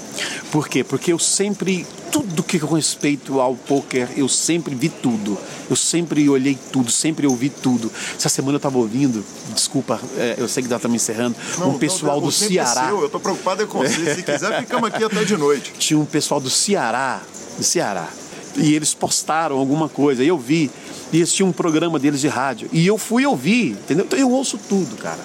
Por 0.53 0.69
quê? 0.69 0.85
Porque 0.85 1.15
eu 1.15 1.19
sempre, 1.19 1.87
tudo 2.13 2.43
que 2.43 2.61
com 2.61 2.75
respeito 2.75 3.41
ao 3.41 3.55
poker, 3.55 4.11
eu 4.15 4.29
sempre 4.29 4.75
vi 4.75 4.91
tudo. 4.91 5.39
Eu 5.71 5.75
sempre 5.75 6.29
olhei 6.29 6.59
tudo, 6.71 6.91
sempre 6.91 7.27
ouvi 7.27 7.49
tudo. 7.49 7.91
Essa 8.15 8.29
semana 8.29 8.57
eu 8.57 8.59
estava 8.59 8.77
ouvindo, 8.77 9.25
desculpa, 9.55 9.99
é, 10.19 10.35
eu 10.37 10.47
sei 10.47 10.63
que 10.63 10.69
já 10.69 10.79
tá 10.79 10.89
me 10.89 10.97
encerrando, 10.97 11.35
não, 11.57 11.71
um 11.71 11.79
pessoal 11.79 12.21
não, 12.21 12.27
do 12.27 12.33
Ceará. 12.33 12.91
É 12.91 12.93
eu 12.93 13.09
tô 13.09 13.19
preocupado 13.19 13.67
com 13.67 13.79
você. 13.79 14.15
Se 14.17 14.23
quiser, 14.23 14.61
ficamos 14.61 14.91
aqui 14.91 15.05
até 15.05 15.25
de 15.25 15.39
noite. 15.39 15.73
Tinha 15.79 15.99
um 15.99 16.05
pessoal 16.05 16.39
do 16.39 16.51
Ceará, 16.51 17.23
do 17.57 17.65
Ceará. 17.65 18.11
E 18.59 18.75
eles 18.75 18.95
postaram 18.95 19.59
alguma 19.59 19.89
coisa, 19.89 20.25
e 20.25 20.29
eu 20.29 20.39
vi 20.39 20.71
e 21.13 21.19
eles 21.19 21.33
tinham 21.33 21.49
um 21.49 21.53
programa 21.53 21.99
deles 21.99 22.21
de 22.21 22.29
rádio. 22.29 22.69
E 22.73 22.87
eu 22.87 22.99
fui 22.99 23.25
ouvir, 23.25 23.71
entendeu? 23.71 24.05
Então 24.05 24.19
eu 24.19 24.31
ouço 24.31 24.59
tudo, 24.69 24.97
cara. 24.97 25.21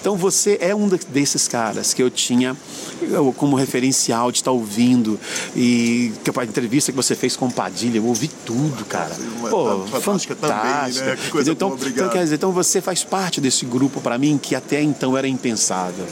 Então 0.00 0.16
você 0.16 0.56
é 0.60 0.72
um 0.72 0.88
desses 0.88 1.48
caras 1.48 1.92
que 1.92 2.00
eu 2.00 2.08
tinha 2.08 2.56
como 3.36 3.56
referencial 3.56 4.30
de 4.30 4.38
estar 4.38 4.52
ouvindo 4.52 5.18
e 5.54 6.12
a 6.36 6.44
entrevista 6.44 6.92
que 6.92 6.96
você 6.96 7.16
fez 7.16 7.36
com 7.36 7.46
o 7.46 7.52
Padilha, 7.52 7.98
eu 7.98 8.04
ouvi 8.04 8.28
tudo, 8.28 8.84
cara. 8.84 9.14
Pô, 9.50 9.80
tá 9.90 10.00
fantástica, 10.00 10.36
também, 10.36 10.92
né? 10.94 11.16
Que 11.16 11.30
coisa 11.30 11.50
então, 11.50 11.70
boa, 11.70 11.88
então, 11.88 12.08
quer 12.08 12.22
dizer, 12.22 12.36
então 12.36 12.52
você 12.52 12.80
faz 12.80 13.02
parte 13.02 13.40
desse 13.40 13.66
grupo 13.66 14.00
para 14.00 14.16
mim 14.16 14.38
que 14.40 14.54
até 14.54 14.80
então 14.80 15.16
era 15.16 15.26
impensável, 15.26 16.06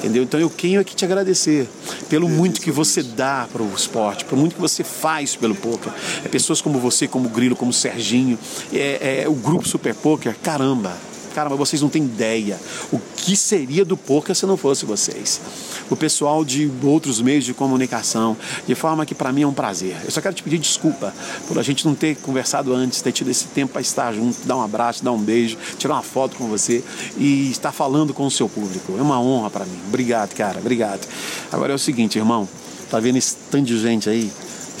entendeu? 0.00 0.22
Então 0.22 0.40
eu 0.40 0.48
tenho 0.48 0.80
aqui 0.80 0.96
te 0.96 1.04
agradecer 1.04 1.68
pelo 2.08 2.28
muito 2.28 2.60
que 2.60 2.70
você 2.70 3.02
dá 3.02 3.46
para 3.52 3.62
o 3.62 3.72
esporte, 3.74 4.24
pelo 4.24 4.40
muito 4.40 4.54
que 4.54 4.60
você 4.60 4.82
faz 4.82 5.36
pelo 5.36 5.54
poker. 5.54 5.92
É 6.24 6.28
pessoas 6.28 6.60
como 6.60 6.80
você, 6.80 7.06
como 7.06 7.26
o 7.26 7.30
Grilo, 7.30 7.54
como 7.54 7.70
o 7.70 7.74
Serginho, 7.74 8.38
é, 8.72 9.22
é 9.22 9.28
o 9.28 9.34
grupo 9.34 9.68
Super 9.68 9.94
Poker, 9.94 10.34
caramba 10.42 11.09
Cara, 11.34 11.48
mas 11.48 11.58
vocês 11.58 11.80
não 11.80 11.88
têm 11.88 12.04
ideia 12.04 12.58
o 12.92 12.98
que 13.16 13.36
seria 13.36 13.84
do 13.84 13.96
poker 13.96 14.34
se 14.34 14.46
não 14.46 14.56
fosse 14.56 14.84
vocês. 14.84 15.40
O 15.88 15.96
pessoal 15.96 16.44
de 16.44 16.70
outros 16.82 17.20
meios 17.20 17.44
de 17.44 17.54
comunicação, 17.54 18.36
de 18.66 18.74
forma 18.74 19.06
que 19.06 19.14
para 19.14 19.32
mim 19.32 19.42
é 19.42 19.46
um 19.46 19.52
prazer. 19.52 19.96
Eu 20.04 20.10
só 20.10 20.20
quero 20.20 20.34
te 20.34 20.42
pedir 20.42 20.58
desculpa 20.58 21.14
por 21.46 21.58
a 21.58 21.62
gente 21.62 21.86
não 21.86 21.94
ter 21.94 22.16
conversado 22.16 22.74
antes, 22.74 23.00
ter 23.02 23.12
tido 23.12 23.30
esse 23.30 23.46
tempo 23.46 23.72
para 23.72 23.82
estar 23.82 24.12
junto, 24.12 24.46
dar 24.46 24.56
um 24.56 24.62
abraço, 24.62 25.04
dar 25.04 25.12
um 25.12 25.18
beijo, 25.18 25.56
tirar 25.78 25.94
uma 25.94 26.02
foto 26.02 26.36
com 26.36 26.48
você 26.48 26.82
e 27.16 27.50
estar 27.50 27.72
falando 27.72 28.12
com 28.12 28.26
o 28.26 28.30
seu 28.30 28.48
público. 28.48 28.96
É 28.98 29.02
uma 29.02 29.20
honra 29.20 29.50
para 29.50 29.64
mim. 29.64 29.78
Obrigado, 29.88 30.34
cara, 30.34 30.58
obrigado. 30.58 31.06
Agora 31.52 31.72
é 31.72 31.74
o 31.74 31.78
seguinte, 31.78 32.18
irmão, 32.18 32.48
tá 32.90 32.98
vendo 32.98 33.16
esse 33.16 33.36
tanto 33.50 33.64
de 33.64 33.78
gente 33.78 34.08
aí? 34.08 34.30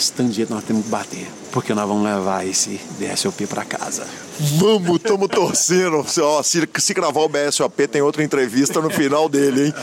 Esse 0.00 0.14
tanto 0.14 0.30
de 0.30 0.36
gente 0.36 0.50
nós 0.50 0.64
temos 0.64 0.84
que 0.84 0.88
bater, 0.88 1.28
porque 1.52 1.74
nós 1.74 1.86
vamos 1.86 2.02
levar 2.02 2.46
esse 2.46 2.80
DSOP 2.98 3.46
para 3.46 3.66
casa. 3.66 4.06
Vamos, 4.56 4.96
estamos 4.96 5.28
torcendo. 5.28 6.02
Ó, 6.22 6.42
se, 6.42 6.66
se 6.78 6.94
gravar 6.94 7.20
o 7.20 7.28
BSOP, 7.28 7.86
tem 7.86 8.00
outra 8.00 8.24
entrevista 8.24 8.80
no 8.80 8.88
final 8.88 9.28
dele, 9.28 9.66
hein? 9.66 9.74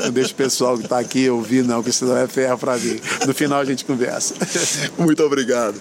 Não 0.00 0.12
deixa 0.12 0.32
o 0.32 0.34
pessoal 0.34 0.78
que 0.78 0.84
está 0.84 0.98
aqui 0.98 1.28
ouvir, 1.28 1.62
não, 1.62 1.82
porque 1.82 1.92
senão 1.92 2.16
é 2.16 2.26
ferro 2.26 2.56
para 2.56 2.78
mim. 2.78 2.98
No 3.26 3.34
final 3.34 3.60
a 3.60 3.64
gente 3.66 3.84
conversa. 3.84 4.34
Muito 4.96 5.22
obrigado. 5.22 5.78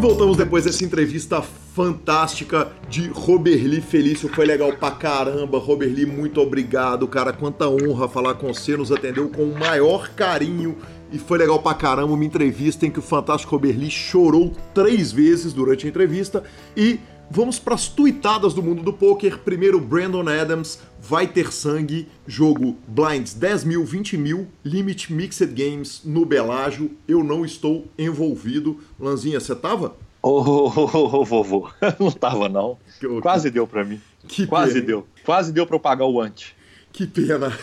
E 0.00 0.02
voltamos 0.02 0.38
depois 0.38 0.64
dessa 0.64 0.82
entrevista 0.82 1.42
fantástica 1.42 2.72
de 2.88 3.08
Roberli 3.08 3.82
Felício. 3.82 4.30
Foi 4.30 4.46
legal 4.46 4.72
pra 4.72 4.92
caramba. 4.92 5.58
Roberli, 5.58 6.06
muito 6.06 6.40
obrigado, 6.40 7.06
cara. 7.06 7.34
Quanta 7.34 7.68
honra 7.68 8.08
falar 8.08 8.32
com 8.32 8.46
você. 8.46 8.78
Nos 8.78 8.90
atendeu 8.90 9.28
com 9.28 9.42
o 9.42 9.58
maior 9.58 10.08
carinho 10.14 10.78
e 11.12 11.18
foi 11.18 11.36
legal 11.36 11.58
pra 11.58 11.74
caramba 11.74 12.14
uma 12.14 12.24
entrevista 12.24 12.86
em 12.86 12.90
que 12.90 12.98
o 12.98 13.02
fantástico 13.02 13.54
Roberli 13.54 13.90
chorou 13.90 14.54
três 14.72 15.12
vezes 15.12 15.52
durante 15.52 15.84
a 15.84 15.90
entrevista 15.90 16.44
e 16.74 16.98
vamos 17.30 17.58
para 17.58 17.74
as 17.74 17.86
tuitadas 17.86 18.54
do 18.54 18.62
mundo 18.62 18.82
do 18.82 18.94
poker. 18.94 19.36
Primeiro, 19.40 19.78
Brandon 19.78 20.26
Adams, 20.30 20.78
vai 21.10 21.26
ter 21.26 21.52
sangue, 21.52 22.06
jogo 22.24 22.76
blinds 22.86 23.34
10 23.34 23.64
mil, 23.64 23.84
20 23.84 24.16
mil, 24.16 24.46
limit 24.64 25.12
mixed 25.12 25.44
games 25.48 26.02
no 26.04 26.24
Belágio. 26.24 26.92
Eu 27.08 27.24
não 27.24 27.44
estou 27.44 27.88
envolvido. 27.98 28.78
Lanzinha, 28.96 29.40
você 29.40 29.56
tava? 29.56 29.96
Ô, 30.22 30.38
oh, 30.40 30.72
oh, 30.76 31.10
oh, 31.18 31.24
vovô, 31.24 31.68
não 31.98 32.12
tava 32.12 32.48
não. 32.48 32.78
Quase 33.20 33.50
deu 33.50 33.66
para 33.66 33.82
mim. 33.82 34.00
Que 34.28 34.46
Quase 34.46 34.74
pena. 34.74 34.86
deu. 34.86 35.06
Quase 35.24 35.52
deu 35.52 35.66
para 35.66 35.74
eu 35.74 35.80
pagar 35.80 36.06
o 36.06 36.20
ante. 36.20 36.54
Que 36.92 37.08
pena. 37.08 37.58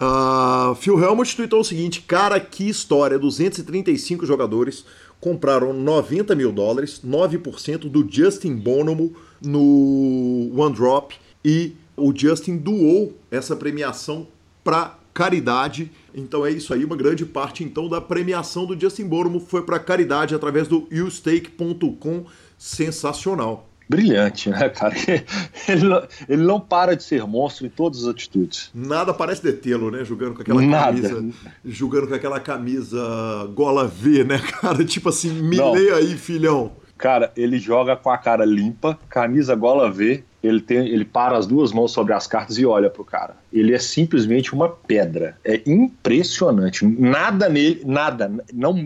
Uh, 0.00 0.76
Phil 0.76 1.02
Helmut 1.02 1.34
tweetou 1.34 1.60
o 1.60 1.64
seguinte: 1.64 2.00
Cara, 2.02 2.38
que 2.38 2.68
história! 2.68 3.18
235 3.18 4.24
jogadores 4.24 4.84
compraram 5.20 5.72
90 5.72 6.32
mil 6.36 6.52
dólares, 6.52 7.00
9% 7.04 7.88
do 7.88 8.06
Justin 8.08 8.54
Bonomo 8.54 9.16
no 9.42 10.52
One 10.54 10.74
Drop 10.76 11.16
e 11.44 11.74
o 11.96 12.12
Justin 12.16 12.56
doou 12.56 13.18
essa 13.30 13.54
premiação 13.56 14.26
para 14.62 14.98
caridade. 15.12 15.90
Então 16.14 16.44
é 16.44 16.50
isso 16.50 16.74
aí, 16.74 16.84
uma 16.84 16.96
grande 16.96 17.24
parte 17.24 17.62
então 17.62 17.88
da 17.88 18.00
premiação 18.00 18.66
do 18.66 18.78
Justin 18.78 19.06
Bonomo 19.06 19.40
foi 19.40 19.62
para 19.62 19.78
caridade 19.78 20.34
através 20.34 20.66
do 20.66 20.86
YouStake.com, 20.90 22.24
sensacional 22.58 23.68
brilhante, 23.88 24.50
né, 24.50 24.68
cara? 24.68 24.94
Ele 25.68 25.88
não, 25.88 26.08
ele 26.28 26.42
não 26.42 26.60
para 26.60 26.94
de 26.94 27.02
ser 27.02 27.24
monstro 27.26 27.66
em 27.66 27.70
todas 27.70 28.02
as 28.02 28.08
atitudes. 28.08 28.70
Nada 28.74 29.12
parece 29.12 29.42
detê-lo, 29.42 29.90
né? 29.90 30.04
Jogando 30.04 30.34
com 30.34 30.42
aquela 30.42 30.62
Nada. 30.62 31.08
camisa. 31.08 31.34
Jogando 31.64 32.08
com 32.08 32.14
aquela 32.14 32.40
camisa 32.40 33.48
gola 33.54 33.86
V, 33.86 34.24
né, 34.24 34.38
cara? 34.60 34.84
Tipo 34.84 35.08
assim, 35.08 35.30
me 35.30 35.56
não. 35.56 35.72
lê 35.72 35.90
aí, 35.90 36.16
filhão. 36.16 36.72
Cara, 36.96 37.32
ele 37.36 37.58
joga 37.58 37.96
com 37.96 38.10
a 38.10 38.16
cara 38.16 38.44
limpa, 38.44 38.98
camisa 39.08 39.54
gola 39.54 39.90
V, 39.90 40.22
ele, 40.42 40.60
tem, 40.60 40.86
ele 40.88 41.04
para 41.04 41.36
as 41.36 41.46
duas 41.46 41.72
mãos 41.72 41.92
sobre 41.92 42.12
as 42.12 42.26
cartas 42.26 42.58
e 42.58 42.66
olha 42.66 42.90
pro 42.90 43.04
cara. 43.04 43.36
Ele 43.52 43.74
é 43.74 43.78
simplesmente 43.78 44.54
uma 44.54 44.68
pedra. 44.68 45.36
É 45.44 45.62
impressionante. 45.66 46.86
Nada 46.86 47.48
nele, 47.48 47.82
nada. 47.84 48.30
Não, 48.52 48.76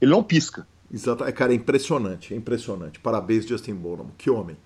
ele 0.00 0.10
não 0.10 0.22
pisca. 0.22 0.66
Exato, 0.92 1.24
é, 1.24 1.32
cara, 1.32 1.52
é 1.52 1.56
impressionante, 1.56 2.32
é 2.32 2.36
impressionante. 2.36 2.98
Parabéns, 2.98 3.46
Justin 3.46 3.74
Bonham, 3.74 4.06
que 4.16 4.30
homem. 4.30 4.56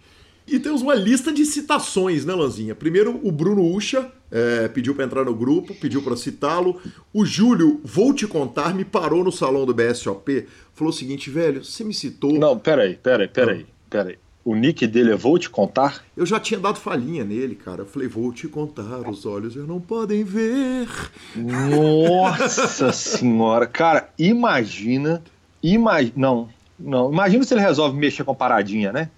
E 0.47 0.59
temos 0.59 0.83
uma 0.83 0.95
lista 0.95 1.33
de 1.33 1.45
citações, 1.45 2.25
né, 2.25 2.35
Lanzinha? 2.35 2.75
Primeiro, 2.75 3.21
o 3.23 3.31
Bruno 3.31 3.65
Ucha 3.65 4.11
é, 4.31 4.69
pediu 4.69 4.95
para 4.95 5.05
entrar 5.05 5.25
no 5.25 5.35
grupo, 5.35 5.75
pediu 5.75 6.03
para 6.03 6.17
citá-lo. 6.17 6.81
O 7.13 7.25
Júlio, 7.25 7.81
vou 7.85 8.13
te 8.13 8.27
contar, 8.27 8.75
me 8.75 8.85
parou 8.85 9.23
no 9.23 9.31
salão 9.31 9.65
do 9.65 9.75
BSOP, 9.75 10.47
falou 10.75 10.93
o 10.93 10.97
seguinte, 10.97 11.31
velho, 11.31 11.65
você 11.65 11.85
me 11.85 11.95
citou. 11.95 12.33
Não, 12.33 12.59
peraí, 12.59 12.97
peraí, 12.97 13.29
peraí, 13.29 13.67
peraí. 13.89 14.19
O 14.45 14.57
nick 14.57 14.87
dele 14.89 15.13
é 15.13 15.17
Vou 15.17 15.39
Te 15.39 15.49
Contar? 15.49 16.05
Eu 16.17 16.27
já 16.27 16.41
tinha 16.41 16.59
dado 16.59 16.77
falhinha 16.81 17.23
nele, 17.23 17.55
cara. 17.55 17.83
Eu 17.83 17.87
falei, 17.87 18.09
vou 18.09 18.33
te 18.33 18.49
contar, 18.49 19.09
os 19.09 19.25
olhos 19.25 19.55
não 19.55 19.81
podem 19.81 20.25
ver. 20.25 20.89
Nossa 21.37 22.91
senhora. 22.93 23.69
Cara, 23.69 24.09
imagina 24.19 25.23
Imag... 25.63 26.13
Não, 26.17 26.49
não. 26.77 27.13
Imagina 27.13 27.45
se 27.45 27.55
ele 27.55 27.61
resolve 27.61 27.97
mexer 27.97 28.25
com 28.25 28.35
paradinha, 28.35 28.93
né? 28.93 29.11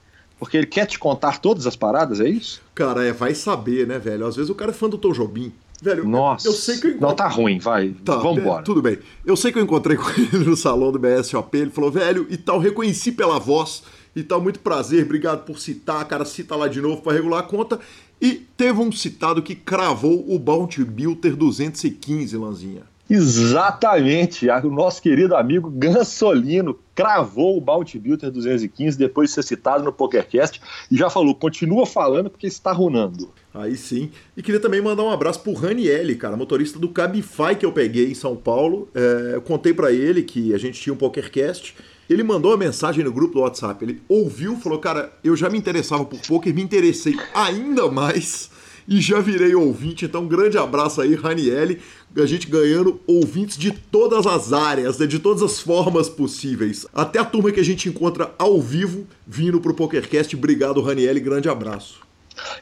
Porque 0.44 0.58
ele 0.58 0.66
quer 0.66 0.84
te 0.84 0.98
contar 0.98 1.40
todas 1.40 1.66
as 1.66 1.74
paradas, 1.74 2.20
é 2.20 2.28
isso? 2.28 2.60
Cara, 2.74 3.02
é, 3.02 3.14
vai 3.14 3.34
saber, 3.34 3.86
né, 3.86 3.98
velho? 3.98 4.26
Às 4.26 4.36
vezes 4.36 4.50
o 4.50 4.54
cara 4.54 4.72
é 4.72 4.74
fã 4.74 4.90
do 4.90 4.98
Tom 4.98 5.10
Jobim. 5.10 5.50
Velho, 5.80 6.06
Nossa, 6.06 6.46
eu 6.46 6.52
sei 6.52 6.76
que 6.76 6.86
eu 6.86 6.90
encontrei... 6.90 7.08
Não, 7.08 7.16
tá 7.16 7.28
ruim, 7.28 7.58
vai. 7.58 7.94
Tá, 8.04 8.16
Vambora. 8.16 8.60
É, 8.60 8.62
tudo 8.62 8.82
bem. 8.82 8.98
Eu 9.24 9.36
sei 9.36 9.50
que 9.50 9.58
eu 9.58 9.62
encontrei 9.62 9.96
com 9.96 10.06
ele 10.20 10.44
no 10.44 10.54
salão 10.54 10.92
do 10.92 10.98
BSOP. 10.98 11.56
Ele 11.56 11.70
falou, 11.70 11.90
velho, 11.90 12.26
e 12.28 12.36
tal, 12.36 12.58
reconheci 12.58 13.10
pela 13.10 13.38
voz 13.38 13.84
e 14.14 14.22
tal, 14.22 14.38
muito 14.38 14.60
prazer, 14.60 15.06
obrigado 15.06 15.46
por 15.46 15.58
citar. 15.58 16.06
Cara, 16.06 16.26
cita 16.26 16.54
lá 16.54 16.68
de 16.68 16.78
novo 16.78 17.00
para 17.00 17.14
regular 17.14 17.40
a 17.40 17.42
conta. 17.42 17.80
E 18.20 18.34
teve 18.54 18.78
um 18.78 18.92
citado 18.92 19.40
que 19.40 19.54
cravou 19.54 20.30
o 20.30 20.38
Bounty 20.38 20.84
Builder 20.84 21.34
215, 21.34 22.36
Lanzinha. 22.36 22.82
Exatamente, 23.08 24.48
o 24.48 24.70
nosso 24.70 25.02
querido 25.02 25.36
amigo 25.36 25.68
Gansolino 25.70 26.78
cravou 26.94 27.58
o 27.58 27.60
Bounty 27.60 27.98
Builder 27.98 28.30
215 28.30 28.96
depois 28.96 29.28
de 29.28 29.34
ser 29.34 29.42
citado 29.42 29.84
no 29.84 29.92
PokerCast 29.92 30.60
e 30.90 30.96
já 30.96 31.10
falou, 31.10 31.34
continua 31.34 31.84
falando 31.84 32.30
porque 32.30 32.46
está 32.46 32.72
runando. 32.72 33.30
Aí 33.52 33.76
sim. 33.76 34.10
E 34.36 34.42
queria 34.42 34.58
também 34.58 34.80
mandar 34.80 35.02
um 35.02 35.10
abraço 35.10 35.40
pro 35.40 35.52
Ranielli, 35.52 36.16
cara, 36.16 36.36
motorista 36.36 36.78
do 36.78 36.88
Cabify 36.88 37.54
que 37.58 37.66
eu 37.66 37.72
peguei 37.72 38.10
em 38.10 38.14
São 38.14 38.34
Paulo. 38.34 38.88
É, 38.94 39.32
eu 39.34 39.42
contei 39.42 39.74
para 39.74 39.92
ele 39.92 40.22
que 40.22 40.54
a 40.54 40.58
gente 40.58 40.80
tinha 40.80 40.92
um 40.92 40.96
PokerCast. 40.96 41.76
Ele 42.08 42.22
mandou 42.22 42.50
uma 42.50 42.56
mensagem 42.56 43.04
no 43.04 43.12
grupo 43.12 43.34
do 43.34 43.40
WhatsApp. 43.40 43.84
Ele 43.84 44.02
ouviu, 44.08 44.56
falou, 44.56 44.78
cara, 44.78 45.12
eu 45.22 45.36
já 45.36 45.48
me 45.48 45.58
interessava 45.58 46.04
por 46.04 46.20
poker, 46.20 46.54
me 46.54 46.62
interessei 46.62 47.16
ainda 47.34 47.90
mais 47.90 48.50
e 48.86 49.00
já 49.00 49.20
virei 49.20 49.54
ouvinte. 49.54 50.04
Então, 50.04 50.22
um 50.22 50.28
grande 50.28 50.58
abraço 50.58 51.00
aí, 51.00 51.14
Ranielli. 51.14 51.80
A 52.16 52.26
gente 52.26 52.46
ganhando 52.46 53.00
ouvintes 53.06 53.58
de 53.58 53.72
todas 53.72 54.26
as 54.26 54.52
áreas, 54.52 54.98
né, 54.98 55.06
de 55.06 55.18
todas 55.18 55.42
as 55.42 55.60
formas 55.60 56.08
possíveis. 56.08 56.86
Até 56.94 57.18
a 57.18 57.24
turma 57.24 57.50
que 57.50 57.60
a 57.60 57.64
gente 57.64 57.88
encontra 57.88 58.32
ao 58.38 58.60
vivo 58.60 59.06
vindo 59.26 59.60
pro 59.60 59.74
PokerCast. 59.74 60.36
Obrigado, 60.36 60.80
Ranielli. 60.80 61.20
Grande 61.20 61.48
abraço. 61.48 62.00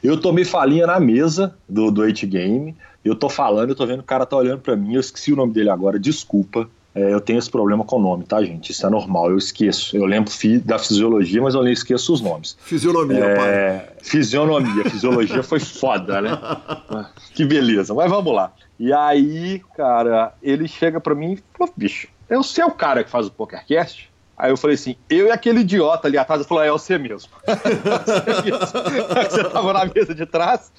Eu 0.03 0.19
tomei 0.19 0.45
falinha 0.45 0.87
na 0.87 0.99
mesa 0.99 1.55
do, 1.67 1.91
do 1.91 2.01
8 2.01 2.27
Game. 2.27 2.75
Eu 3.03 3.15
tô 3.15 3.29
falando, 3.29 3.69
eu 3.69 3.75
tô 3.75 3.85
vendo 3.85 3.99
o 3.99 4.03
cara 4.03 4.25
tá 4.25 4.37
olhando 4.37 4.61
para 4.61 4.75
mim. 4.75 4.93
Eu 4.95 5.01
esqueci 5.01 5.33
o 5.33 5.35
nome 5.35 5.53
dele 5.53 5.69
agora, 5.69 5.99
desculpa. 5.99 6.69
É, 6.95 7.11
eu 7.11 7.19
tenho 7.19 7.39
esse 7.39 7.49
problema 7.49 7.83
com 7.83 7.95
o 7.95 8.01
nome, 8.01 8.23
tá, 8.23 8.43
gente? 8.43 8.71
Isso 8.71 8.85
é 8.85 8.89
normal, 8.89 9.31
eu 9.31 9.37
esqueço. 9.37 9.97
Eu 9.97 10.05
lembro 10.05 10.31
fi, 10.31 10.59
da 10.59 10.77
fisiologia, 10.77 11.41
mas 11.41 11.55
eu 11.55 11.63
nem 11.63 11.73
esqueço 11.73 12.13
os 12.13 12.21
nomes. 12.21 12.55
Fisionomia, 12.61 13.25
é, 13.25 13.35
pai. 13.79 13.95
Fisionomia, 14.01 14.83
fisiologia 14.89 15.41
foi 15.41 15.59
foda, 15.59 16.21
né? 16.21 16.31
Que 17.33 17.45
beleza, 17.45 17.95
mas 17.95 18.09
vamos 18.11 18.31
lá. 18.31 18.51
E 18.79 18.93
aí, 18.93 19.59
cara, 19.75 20.33
ele 20.41 20.67
chega 20.67 20.99
para 20.99 21.15
mim 21.15 21.33
e 21.33 21.43
falou: 21.57 21.73
bicho, 21.75 22.07
é 22.29 22.37
o 22.37 22.43
seu 22.43 22.69
cara 22.69 23.03
que 23.03 23.09
faz 23.09 23.25
o 23.25 23.31
PokerCast? 23.31 24.11
Aí 24.35 24.51
eu 24.51 24.57
falei 24.57 24.73
assim, 24.73 24.95
eu 25.09 25.27
e 25.27 25.31
aquele 25.31 25.59
idiota 25.61 26.07
ali 26.07 26.17
atrás, 26.17 26.41
ele 26.41 26.47
falou, 26.47 26.63
é 26.63 26.71
você 26.71 26.97
mesmo. 26.97 27.31
você 29.29 29.43
tava 29.43 29.73
na 29.73 29.85
mesa 29.85 30.13
de 30.13 30.25
trás, 30.25 30.71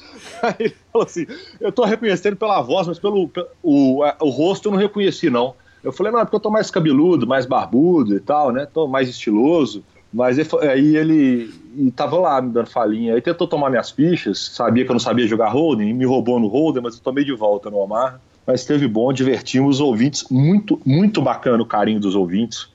aí 0.43 0.55
ele 0.59 0.77
falou 0.93 1.07
assim, 1.07 1.25
eu 1.61 1.71
tô 1.71 1.85
reconhecendo 1.85 2.37
pela 2.37 2.61
voz, 2.61 2.89
mas 2.89 2.99
pelo, 2.99 3.29
pelo 3.29 3.47
o, 3.63 4.03
o 4.21 4.29
rosto 4.29 4.69
eu 4.69 4.73
não 4.73 4.79
reconheci 4.79 5.31
não. 5.31 5.55
Eu 5.85 5.93
falei, 5.93 6.11
não, 6.11 6.21
é 6.21 6.25
porque 6.25 6.37
eu 6.37 6.41
tô 6.41 6.51
mais 6.51 6.71
cabeludo, 6.71 7.27
mais 7.27 7.45
barbudo 7.45 8.17
e 8.17 8.21
tal, 8.21 8.51
né? 8.51 8.67
Tô 8.67 8.89
mais 8.89 9.09
estiloso. 9.09 9.85
Mas 10.13 10.39
ele, 10.39 10.49
aí 10.63 10.97
ele 10.97 11.53
e 11.77 11.91
tava 11.91 12.17
lá 12.19 12.41
me 12.41 12.51
dando 12.51 12.71
falinha. 12.71 13.15
Aí 13.15 13.21
tentou 13.21 13.47
tomar 13.47 13.69
minhas 13.69 13.91
fichas, 13.91 14.39
sabia 14.39 14.85
que 14.85 14.91
eu 14.91 14.95
não 14.95 15.01
sabia 15.01 15.27
jogar 15.27 15.49
Holden, 15.49 15.93
me 15.93 16.07
roubou 16.07 16.41
no 16.41 16.47
Holden, 16.47 16.83
mas 16.83 16.95
eu 16.95 17.03
tomei 17.03 17.25
de 17.25 17.35
volta 17.35 17.69
no 17.71 17.79
Omar. 17.79 18.21
Mas 18.47 18.61
esteve 18.61 18.87
bom, 18.87 19.13
divertimos 19.13 19.77
os 19.77 19.81
ouvintes. 19.81 20.25
Muito, 20.31 20.81
muito 20.85 21.21
bacana 21.21 21.63
o 21.63 21.67
carinho 21.67 22.01
dos 22.01 22.15
ouvintes. 22.15 22.69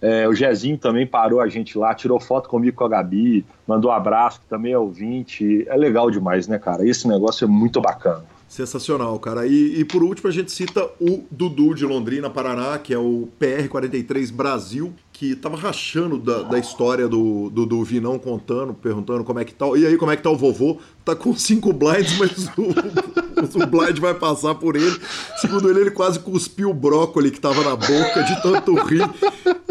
É, 0.00 0.28
o 0.28 0.34
Jezinho 0.34 0.76
também 0.76 1.06
parou 1.06 1.40
a 1.40 1.48
gente 1.48 1.78
lá, 1.78 1.94
tirou 1.94 2.20
foto 2.20 2.48
comigo 2.48 2.76
com 2.76 2.84
a 2.84 2.88
Gabi, 2.88 3.44
mandou 3.66 3.90
um 3.90 3.94
abraço, 3.94 4.40
que 4.40 4.46
também 4.46 4.72
é 4.72 4.78
ouvinte. 4.78 5.66
É 5.66 5.76
legal 5.76 6.10
demais, 6.10 6.46
né, 6.46 6.58
cara? 6.58 6.86
Esse 6.86 7.08
negócio 7.08 7.44
é 7.44 7.48
muito 7.48 7.80
bacana. 7.80 8.24
Sensacional, 8.54 9.18
cara. 9.18 9.48
E, 9.48 9.80
e, 9.80 9.84
por 9.84 10.00
último, 10.00 10.28
a 10.28 10.32
gente 10.32 10.52
cita 10.52 10.88
o 11.00 11.24
Dudu 11.28 11.74
de 11.74 11.84
Londrina, 11.84 12.30
Paraná, 12.30 12.78
que 12.78 12.94
é 12.94 12.98
o 12.98 13.28
PR43 13.40 14.30
Brasil, 14.30 14.94
que 15.12 15.34
tava 15.34 15.56
rachando 15.56 16.18
da, 16.18 16.42
da 16.44 16.56
história 16.56 17.08
do, 17.08 17.50
do, 17.50 17.66
do, 17.66 17.82
Vinão 17.82 18.16
contando, 18.16 18.72
perguntando 18.72 19.24
como 19.24 19.40
é 19.40 19.44
que 19.44 19.52
tá. 19.52 19.66
E 19.76 19.84
aí, 19.84 19.96
como 19.96 20.12
é 20.12 20.16
que 20.16 20.22
tá 20.22 20.30
o 20.30 20.36
vovô? 20.36 20.78
Tá 21.04 21.16
com 21.16 21.34
cinco 21.34 21.72
blinds, 21.72 22.14
mas 22.16 22.46
o, 22.56 23.58
o 23.60 23.66
blind 23.66 23.98
vai 23.98 24.14
passar 24.14 24.54
por 24.54 24.76
ele. 24.76 25.00
Segundo 25.38 25.68
ele, 25.68 25.80
ele 25.80 25.90
quase 25.90 26.20
cuspiu 26.20 26.70
o 26.70 26.74
brócolis 26.74 27.32
que 27.32 27.40
tava 27.40 27.60
na 27.64 27.74
boca 27.74 28.22
de 28.22 28.40
tanto 28.40 28.72
rir. 28.84 29.02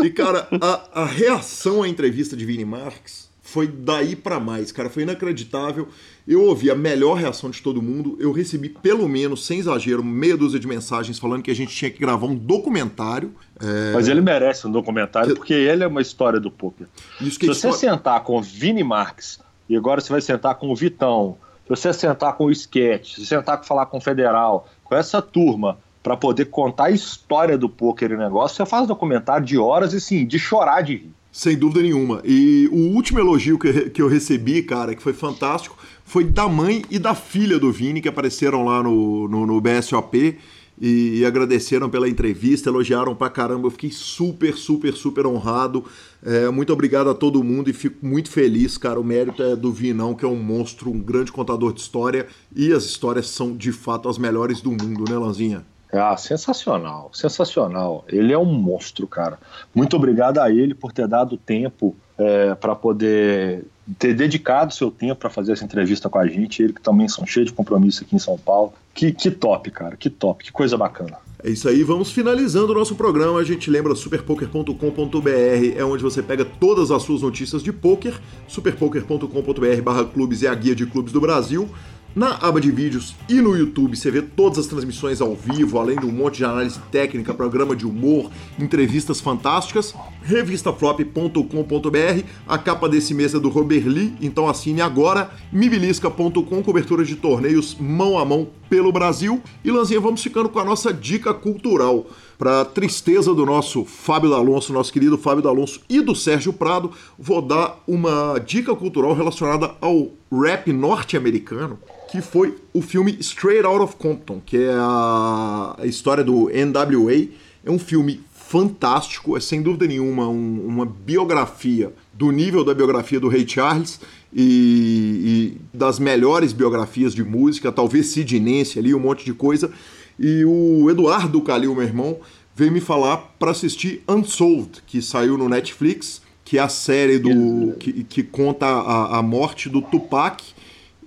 E, 0.03 0.09
cara, 0.09 0.45
a, 0.59 1.03
a 1.03 1.05
reação 1.05 1.83
à 1.83 1.87
entrevista 1.87 2.35
de 2.35 2.43
Vini 2.45 2.65
Marques 2.65 3.29
foi 3.41 3.65
daí 3.65 4.13
para 4.13 4.41
mais, 4.41 4.73
cara. 4.73 4.89
Foi 4.89 5.03
inacreditável. 5.03 5.87
Eu 6.27 6.43
ouvi 6.43 6.71
a 6.71 6.75
melhor 6.75 7.15
reação 7.15 7.49
de 7.49 7.61
todo 7.61 7.81
mundo. 7.81 8.17
Eu 8.19 8.31
recebi, 8.31 8.69
pelo 8.69 9.07
menos, 9.09 9.45
sem 9.45 9.59
exagero, 9.59 10.03
meia 10.03 10.37
dúzia 10.37 10.59
de 10.59 10.67
mensagens 10.67 11.19
falando 11.19 11.43
que 11.43 11.51
a 11.51 11.55
gente 11.55 11.75
tinha 11.75 11.91
que 11.91 11.99
gravar 11.99 12.27
um 12.27 12.35
documentário. 12.35 13.33
É... 13.61 13.93
Mas 13.93 14.07
ele 14.07 14.21
merece 14.21 14.65
um 14.65 14.71
documentário, 14.71 15.35
porque 15.35 15.53
ele 15.53 15.83
é 15.83 15.87
uma 15.87 16.01
história 16.01 16.39
do 16.39 16.49
poker. 16.49 16.87
Se 17.19 17.45
você 17.45 17.71
sentar 17.73 18.23
com 18.23 18.37
o 18.37 18.41
Vini 18.41 18.83
Marques, 18.83 19.39
e 19.67 19.75
agora 19.75 19.99
você 19.99 20.11
vai 20.11 20.21
sentar 20.21 20.55
com 20.55 20.69
o 20.69 20.75
Vitão, 20.75 21.37
se 21.63 21.69
você 21.69 21.93
sentar 21.93 22.33
com 22.37 22.45
o 22.45 22.51
Sketch, 22.51 23.15
se 23.15 23.25
sentar 23.25 23.57
com 23.57 23.63
falar 23.63 23.85
com 23.87 23.97
o 23.97 24.01
Federal, 24.01 24.67
com 24.83 24.95
essa 24.95 25.21
turma, 25.21 25.77
para 26.01 26.17
poder 26.17 26.45
contar 26.45 26.85
a 26.85 26.91
história 26.91 27.57
do 27.57 27.69
poker 27.69 28.11
e 28.11 28.17
negócio, 28.17 28.57
você 28.57 28.65
faz 28.69 28.83
um 28.83 28.87
documentário 28.87 29.45
de 29.45 29.57
horas 29.57 29.93
e 29.93 30.01
sim, 30.01 30.25
de 30.25 30.37
chorar 30.37 30.81
de 30.81 30.95
rir. 30.95 31.11
Sem 31.31 31.57
dúvida 31.57 31.81
nenhuma. 31.81 32.21
E 32.23 32.69
o 32.71 32.93
último 32.93 33.19
elogio 33.19 33.57
que, 33.57 33.89
que 33.89 33.99
eu 33.99 34.07
recebi, 34.07 34.61
cara, 34.61 34.93
que 34.93 35.01
foi 35.01 35.13
fantástico, 35.13 35.75
foi 36.05 36.23
da 36.23 36.47
mãe 36.47 36.83
e 36.89 36.99
da 36.99 37.15
filha 37.15 37.57
do 37.57 37.71
Vini, 37.71 38.01
que 38.01 38.07
apareceram 38.07 38.65
lá 38.65 38.83
no, 38.83 39.27
no, 39.27 39.45
no 39.45 39.61
BSOP. 39.61 40.37
e, 40.79 41.19
e, 41.19 41.25
agradeceram 41.25 41.89
pela 41.89 42.09
entrevista, 42.09 42.69
elogiaram 42.69 43.15
pra 43.15 43.29
caramba. 43.29 43.67
Eu 43.67 43.71
fiquei 43.71 43.91
super, 43.91 44.55
super, 44.55 44.93
super 44.93 45.25
honrado. 45.25 45.85
É, 46.25 46.49
muito 46.49 46.73
obrigado 46.73 47.09
a 47.09 47.13
todo 47.13 47.43
mundo 47.43 47.69
e 47.69 47.73
fico 47.73 48.05
muito 48.05 48.29
feliz, 48.29 48.77
cara. 48.77 48.99
O 48.99 49.03
mérito 49.03 49.43
é 49.43 49.55
do 49.55 49.71
Vinão, 49.71 50.13
que 50.13 50.25
é 50.25 50.27
um 50.27 50.41
monstro, 50.41 50.89
um 50.89 50.99
grande 50.99 51.31
contador 51.31 51.73
de 51.73 51.79
história. 51.79 52.27
E 52.55 52.73
as 52.73 52.83
histórias 52.83 53.29
são 53.29 53.55
de 53.55 53.71
fato 53.71 54.09
as 54.09 54.17
melhores 54.17 54.61
do 54.61 54.71
mundo, 54.71 55.05
né, 55.09 55.17
Lanzinha? 55.17 55.63
Ah, 55.91 56.17
sensacional, 56.17 57.11
sensacional. 57.13 58.03
Ele 58.07 58.33
é 58.33 58.37
um 58.37 58.45
monstro, 58.45 59.07
cara. 59.07 59.37
Muito 59.75 59.95
obrigado 59.95 60.39
a 60.39 60.49
ele 60.49 60.73
por 60.73 60.91
ter 60.91 61.07
dado 61.07 61.37
tempo 61.37 61.95
é, 62.17 62.55
para 62.55 62.73
poder 62.75 63.63
ter 63.99 64.13
dedicado 64.13 64.73
seu 64.73 64.89
tempo 64.89 65.15
para 65.15 65.29
fazer 65.29 65.53
essa 65.53 65.65
entrevista 65.65 66.09
com 66.09 66.17
a 66.17 66.27
gente. 66.27 66.61
Ele 66.61 66.73
que 66.73 66.81
também 66.81 67.07
são 67.07 67.25
cheios 67.25 67.49
de 67.49 67.53
compromisso 67.53 68.03
aqui 68.03 68.15
em 68.15 68.19
São 68.19 68.37
Paulo. 68.37 68.73
Que, 68.93 69.11
que 69.11 69.31
top, 69.31 69.71
cara, 69.71 69.97
que 69.97 70.09
top, 70.09 70.43
que 70.43 70.51
coisa 70.51 70.77
bacana. 70.77 71.17
É 71.45 71.49
isso 71.49 71.67
aí, 71.67 71.83
vamos 71.83 72.09
finalizando 72.09 72.71
o 72.71 72.75
nosso 72.75 72.95
programa. 72.95 73.37
A 73.37 73.43
gente 73.43 73.69
lembra 73.69 73.93
superpoker.com.br, 73.93 75.75
é 75.75 75.83
onde 75.83 76.01
você 76.01 76.23
pega 76.23 76.45
todas 76.45 76.89
as 76.89 77.03
suas 77.03 77.21
notícias 77.21 77.61
de 77.61 77.73
poker. 77.73 78.17
superpoker.com.br/barra 78.47 80.05
clubes 80.05 80.41
é 80.41 80.47
a 80.47 80.55
guia 80.55 80.73
de 80.73 80.85
clubes 80.85 81.11
do 81.11 81.19
Brasil. 81.19 81.69
Na 82.15 82.35
aba 82.35 82.61
de 82.61 82.69
vídeos 82.69 83.15
e 83.27 83.41
no 83.41 83.57
YouTube 83.57 83.97
você 83.97 84.11
vê 84.11 84.21
todas 84.21 84.59
as 84.59 84.67
transmissões 84.67 85.19
ao 85.19 85.35
vivo, 85.35 85.79
além 85.79 85.97
de 85.97 86.05
um 86.05 86.11
monte 86.11 86.37
de 86.37 86.45
análise 86.45 86.79
técnica, 86.91 87.33
programa 87.33 87.75
de 87.75 87.87
humor, 87.87 88.29
entrevistas 88.59 89.19
fantásticas. 89.19 89.95
Revistaflop.com.br, 90.21 92.23
a 92.47 92.57
capa 92.59 92.87
desse 92.87 93.15
mês 93.15 93.33
é 93.33 93.39
do 93.39 93.49
Robert 93.49 93.87
Lee, 93.87 94.13
então 94.21 94.47
assine 94.47 94.79
agora. 94.79 95.31
Mibilisca.com, 95.51 96.61
cobertura 96.61 97.03
de 97.03 97.15
torneios 97.15 97.75
mão 97.79 98.19
a 98.19 98.23
mão 98.23 98.47
pelo 98.69 98.91
Brasil. 98.91 99.41
E 99.63 99.71
Lanzinha, 99.71 99.99
vamos 99.99 100.21
ficando 100.21 100.49
com 100.49 100.59
a 100.59 100.65
nossa 100.65 100.93
dica 100.93 101.33
cultural. 101.33 102.05
Para 102.43 102.65
tristeza 102.65 103.33
do 103.33 103.45
nosso 103.45 103.85
Fábio 103.85 104.29
D'Alonso, 104.29 104.73
nosso 104.73 104.91
querido 104.91 105.17
Fábio 105.17 105.41
D'Alonso 105.41 105.79
e 105.87 106.01
do 106.01 106.13
Sérgio 106.13 106.51
Prado, 106.51 106.91
vou 107.17 107.41
dar 107.41 107.81
uma 107.87 108.37
dica 108.37 108.75
cultural 108.75 109.13
relacionada 109.13 109.73
ao 109.79 110.09
rap 110.29 110.73
norte-americano 110.73 111.79
que 112.11 112.19
foi 112.19 112.57
o 112.73 112.81
filme 112.81 113.15
Straight 113.21 113.65
Out 113.65 113.83
of 113.83 113.95
Compton, 113.95 114.41
que 114.45 114.57
é 114.57 114.73
a, 114.73 115.77
história 115.85 116.21
do 116.21 116.49
NWA. 116.49 117.29
É 117.63 117.71
um 117.71 117.79
filme 117.79 118.19
fantástico, 118.33 119.37
é 119.37 119.39
sem 119.39 119.61
dúvida 119.61 119.87
nenhuma 119.87 120.27
um, 120.27 120.65
uma 120.67 120.85
biografia 120.85 121.93
do 122.11 122.29
nível 122.29 122.65
da 122.65 122.73
biografia 122.73 123.21
do 123.21 123.29
Ray 123.29 123.47
Charles 123.47 124.01
e, 124.33 125.55
e, 125.73 125.77
das 125.77 125.97
melhores 125.97 126.51
biografias 126.51 127.15
de 127.15 127.23
música, 127.23 127.71
talvez 127.71 128.07
Sid 128.07 128.37
Nancy 128.37 128.79
ali, 128.79 128.93
um 128.93 128.99
monte 128.99 129.23
de 129.23 129.33
coisa. 129.33 129.71
E 130.19 130.45
o 130.45 130.89
Eduardo 130.89 131.41
Calil, 131.41 131.73
meu 131.73 131.83
irmão, 131.83 132.17
veio 132.55 132.71
me 132.71 132.79
falar 132.79 133.17
para 133.39 133.51
assistir 133.51 134.03
Unsolved, 134.07 134.83
que 134.85 135.01
saiu 135.01 135.37
no 135.37 135.49
Netflix, 135.49 136.21
que 136.45 136.57
é 136.57 136.61
a 136.61 136.69
série 136.69 137.17
do 137.17 137.73
que, 137.79 138.03
que 138.03 138.23
conta 138.23 138.65
a, 138.65 139.19
a 139.19 139.21
morte 139.21 139.69
do 139.69 139.81
Tupac 139.81 140.43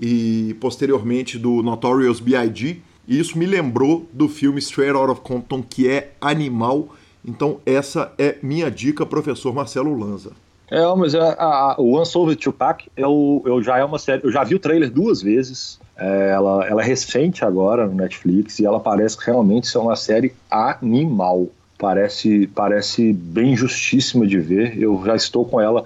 e 0.01 0.57
posteriormente 0.61 1.39
do 1.39 1.63
Notorious 1.63 2.21
B.I.G. 2.21 2.81
E 3.07 3.19
isso 3.19 3.39
me 3.39 3.47
lembrou 3.47 4.07
do 4.13 4.29
filme 4.29 4.59
Straight 4.59 4.97
Out 4.97 5.13
of 5.13 5.21
Compton, 5.21 5.63
que 5.63 5.89
é 5.89 6.13
animal. 6.21 6.89
Então 7.25 7.61
essa 7.65 8.13
é 8.19 8.37
minha 8.43 8.71
dica, 8.71 9.07
professor 9.07 9.55
Marcelo 9.55 9.97
Lanza. 9.97 10.33
É, 10.71 10.83
mas 10.97 11.15
a, 11.15 11.33
a, 11.35 11.77
o 11.79 12.01
Unsolved 12.01 12.41
Tupac 12.41 12.89
eu, 12.97 13.43
eu 13.47 13.63
já 13.63 13.79
é 13.79 13.85
uma 13.85 13.99
série, 13.99 14.25
eu 14.25 14.33
já 14.33 14.43
vi 14.43 14.57
o 14.57 14.59
trailer 14.59 14.91
duas 14.91 15.23
vezes. 15.23 15.79
É, 15.97 16.31
ela, 16.31 16.67
ela 16.67 16.83
é 16.83 16.85
recente 16.85 17.45
agora 17.45 17.87
no 17.87 17.95
Netflix 17.95 18.59
e 18.59 18.67
ela 18.67 18.79
parece 18.79 19.17
realmente 19.25 19.67
ser 19.67 19.79
uma 19.79 19.97
série 19.97 20.35
animal. 20.51 21.49
Parece, 21.79 22.47
parece 22.49 23.13
bem 23.13 23.57
justíssima 23.57 24.27
de 24.27 24.39
ver. 24.39 24.79
Eu 24.79 25.03
já 25.05 25.15
estou 25.15 25.45
com 25.45 25.61
ela 25.61 25.85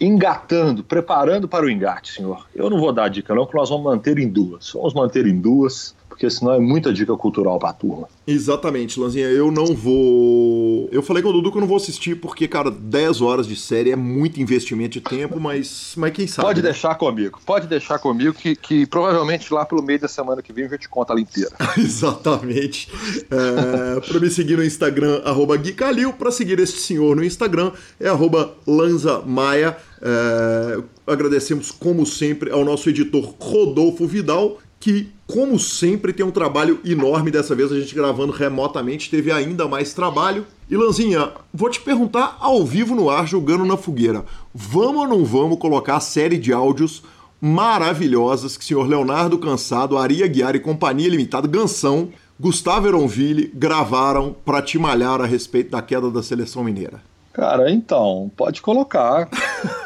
engatando, 0.00 0.84
preparando 0.84 1.48
para 1.48 1.66
o 1.66 1.70
engate, 1.70 2.12
senhor. 2.12 2.46
Eu 2.54 2.70
não 2.70 2.78
vou 2.78 2.92
dar 2.92 3.08
dica 3.08 3.34
não, 3.34 3.46
que 3.46 3.54
nós 3.54 3.68
vamos 3.68 3.84
manter 3.84 4.18
em 4.18 4.28
duas. 4.28 4.72
Vamos 4.72 4.94
manter 4.94 5.26
em 5.26 5.38
duas, 5.38 5.94
porque 6.18 6.28
senão 6.28 6.52
é 6.52 6.58
muita 6.58 6.92
dica 6.92 7.16
cultural 7.16 7.60
para 7.60 7.70
a 7.70 7.72
turma. 7.72 8.08
Exatamente, 8.26 8.98
Lanzinha. 8.98 9.26
Eu 9.26 9.52
não 9.52 9.66
vou... 9.66 10.88
Eu 10.90 11.00
falei 11.00 11.22
com 11.22 11.28
o 11.28 11.32
Dudu 11.32 11.52
que 11.52 11.58
eu 11.58 11.60
não 11.60 11.68
vou 11.68 11.76
assistir 11.76 12.16
porque, 12.16 12.48
cara, 12.48 12.72
10 12.72 13.20
horas 13.20 13.46
de 13.46 13.54
série 13.54 13.92
é 13.92 13.96
muito 13.96 14.40
investimento 14.40 14.94
de 14.94 15.00
tempo, 15.00 15.38
mas, 15.38 15.94
mas 15.96 16.12
quem 16.12 16.26
sabe. 16.26 16.48
Pode 16.48 16.60
né? 16.60 16.70
deixar 16.70 16.96
comigo, 16.96 17.40
pode 17.46 17.68
deixar 17.68 18.00
comigo 18.00 18.34
que, 18.34 18.56
que 18.56 18.84
provavelmente 18.84 19.54
lá 19.54 19.64
pelo 19.64 19.80
meio 19.80 20.00
da 20.00 20.08
semana 20.08 20.42
que 20.42 20.52
vem 20.52 20.64
eu 20.64 20.70
já 20.70 20.76
te 20.76 20.88
conto 20.88 21.12
ela 21.12 21.20
inteira. 21.20 21.52
Exatamente. 21.78 22.90
É, 23.30 24.00
para 24.00 24.18
me 24.18 24.28
seguir 24.28 24.56
no 24.56 24.64
Instagram, 24.64 25.22
arroba 25.24 25.56
Gui 25.56 25.72
Calil. 25.72 26.12
Para 26.12 26.32
seguir 26.32 26.58
este 26.58 26.80
senhor 26.80 27.14
no 27.14 27.22
Instagram 27.22 27.70
é 28.00 28.08
arroba 28.08 28.54
Lanza 28.66 29.20
Maia. 29.20 29.76
É, 30.02 30.82
agradecemos, 31.06 31.70
como 31.70 32.04
sempre, 32.04 32.50
ao 32.50 32.64
nosso 32.64 32.88
editor 32.88 33.36
Rodolfo 33.38 34.04
Vidal, 34.04 34.58
que, 34.80 35.12
como 35.28 35.58
sempre, 35.58 36.14
tem 36.14 36.24
um 36.24 36.30
trabalho 36.30 36.80
enorme. 36.82 37.30
Dessa 37.30 37.54
vez 37.54 37.70
a 37.70 37.78
gente 37.78 37.94
gravando 37.94 38.32
remotamente, 38.32 39.10
teve 39.10 39.30
ainda 39.30 39.68
mais 39.68 39.92
trabalho. 39.92 40.46
E 40.70 40.74
Lanzinha, 40.74 41.32
vou 41.52 41.68
te 41.68 41.80
perguntar 41.80 42.38
ao 42.40 42.64
vivo 42.64 42.94
no 42.94 43.10
ar, 43.10 43.28
jogando 43.28 43.66
na 43.66 43.76
fogueira: 43.76 44.24
vamos 44.54 45.02
ou 45.02 45.06
não 45.06 45.24
vamos 45.26 45.58
colocar 45.58 45.96
a 45.96 46.00
série 46.00 46.38
de 46.38 46.50
áudios 46.50 47.02
maravilhosas 47.38 48.56
que 48.56 48.64
o 48.64 48.66
senhor 48.66 48.88
Leonardo 48.88 49.38
Cansado, 49.38 49.98
Aria 49.98 50.26
Guiar 50.26 50.56
e 50.56 50.60
Companhia 50.60 51.10
Limitada, 51.10 51.46
Gansão, 51.46 52.08
Gustavo 52.40 52.88
Eronville 52.88 53.52
gravaram 53.54 54.34
para 54.44 54.62
te 54.62 54.78
malhar 54.78 55.20
a 55.20 55.26
respeito 55.26 55.70
da 55.70 55.82
queda 55.82 56.10
da 56.10 56.22
seleção 56.22 56.64
mineira? 56.64 57.02
Cara, 57.38 57.70
então, 57.70 58.28
pode 58.36 58.60
colocar. 58.60 59.28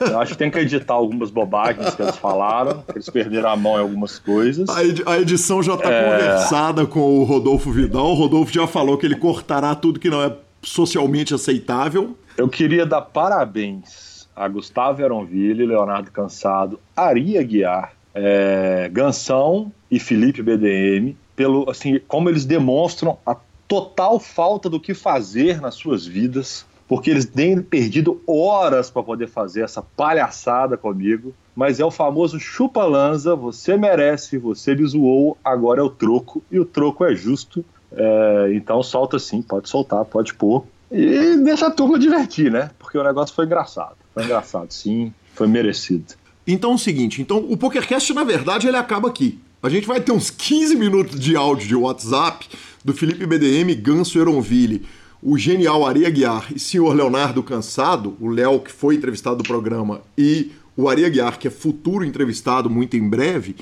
Eu 0.01 0.19
acho 0.19 0.33
que 0.33 0.39
tem 0.39 0.51
que 0.51 0.59
editar 0.59 0.95
algumas 0.95 1.31
bobagens 1.31 1.95
que 1.95 2.01
eles 2.01 2.17
falaram, 2.17 2.83
eles 2.95 3.11
perderam 3.11 3.51
a 3.51 3.57
mão 3.57 3.77
em 3.77 3.81
algumas 3.83 4.19
coisas. 4.19 4.67
A, 4.71 5.13
a 5.13 5.19
edição 5.21 5.63
já 5.63 5.75
está 5.75 5.91
é... 5.91 6.03
conversada 6.03 6.87
com 6.87 7.21
o 7.21 7.25
Rodolfo 7.25 7.71
Vidal. 7.71 8.13
O 8.13 8.15
Rodolfo 8.15 8.51
já 8.51 8.67
falou 8.67 8.97
que 8.97 9.05
ele 9.05 9.17
cortará 9.17 9.75
tudo 9.75 10.01
que 10.01 10.09
não 10.09 10.23
é 10.23 10.35
socialmente 10.63 11.35
aceitável. 11.35 12.17
Eu 12.39 12.49
queria 12.49 12.87
dar 12.87 13.03
parabéns 13.03 14.27
a 14.35 14.49
Gustavo 14.49 15.03
Eronville, 15.03 15.67
Leonardo 15.67 16.11
Cansado, 16.11 16.81
Ari 16.97 17.37
Aguiar, 17.37 17.93
é, 18.15 18.89
Gansão 18.91 19.71
e 19.91 20.01
Felipe 20.01 20.41
BDM, 20.43 21.15
pelo 21.37 21.69
assim, 21.69 22.01
como 22.09 22.31
eles 22.31 22.47
demonstram 22.47 23.19
a 23.27 23.37
total 23.69 24.19
falta 24.19 24.71
do 24.71 24.81
que 24.81 24.95
fazer 24.95 25.61
nas 25.61 25.75
suas 25.75 26.07
vidas 26.07 26.65
porque 26.93 27.09
eles 27.09 27.25
têm 27.25 27.63
perdido 27.63 28.21
horas 28.27 28.91
para 28.91 29.03
poder 29.03 29.27
fazer 29.27 29.63
essa 29.63 29.81
palhaçada 29.81 30.77
comigo. 30.77 31.33
Mas 31.57 31.81
é 31.81 31.85
o 31.87 31.91
famoso 31.91 32.39
chupa-lanza, 32.39 33.35
você 33.35 33.79
merece, 33.79 34.37
você 34.37 34.75
me 34.75 34.87
zoou, 34.87 35.39
agora 35.43 35.81
é 35.81 35.83
o 35.83 35.89
troco, 35.89 36.43
e 36.53 36.61
o 36.61 36.67
troco 36.67 37.03
é 37.07 37.17
justo. 37.17 37.65
É, 37.93 38.53
então 38.53 38.83
solta 38.83 39.19
sim, 39.19 39.41
pode 39.41 39.71
soltar, 39.71 40.05
pode 40.05 40.35
pôr. 40.35 40.67
E 40.91 41.39
deixa 41.39 41.69
a 41.69 41.71
turma 41.71 41.99
divertir, 41.99 42.53
né? 42.53 42.71
Porque 42.79 42.99
o 42.99 43.03
negócio 43.03 43.35
foi 43.35 43.47
engraçado. 43.47 43.97
Foi 44.13 44.25
engraçado, 44.25 44.71
sim, 44.71 45.15
foi 45.33 45.47
merecido. 45.47 46.13
Então 46.47 46.73
é 46.73 46.75
o 46.75 46.79
seguinte, 46.79 47.23
então 47.23 47.39
o 47.39 47.57
PokerCast, 47.57 48.13
na 48.13 48.23
verdade, 48.23 48.69
ele 48.69 48.77
acaba 48.77 49.09
aqui. 49.09 49.41
A 49.63 49.71
gente 49.71 49.87
vai 49.87 49.99
ter 49.99 50.13
uns 50.13 50.29
15 50.29 50.77
minutos 50.77 51.19
de 51.19 51.37
áudio 51.37 51.67
de 51.67 51.75
WhatsApp 51.75 52.47
do 52.85 52.93
Felipe 52.93 53.25
BDM, 53.25 53.75
Ganso 53.81 54.19
Eronville, 54.19 54.85
o 55.23 55.39
genial 55.39 55.87
Ari 55.87 56.05
Aguiar 56.05 56.53
e 56.55 56.59
senhor 56.59 56.95
Leonardo 56.95 57.43
Cansado, 57.43 58.17
o 58.21 58.29
Léo 58.29 58.59
que 58.61 58.73
foi 58.73 58.97
entrevistado 58.97 59.37
do 59.37 59.45
programa, 59.45 60.03
e 60.19 60.51
o 60.77 60.89
Ari 60.89 61.05
Aguiar, 61.05 61.39
que 61.39 61.47
é 61.47 61.51
futuro 61.51 62.05
entrevistado 62.05 62.69
muito 62.69 62.97
em 62.97 63.09
breve. 63.09 63.55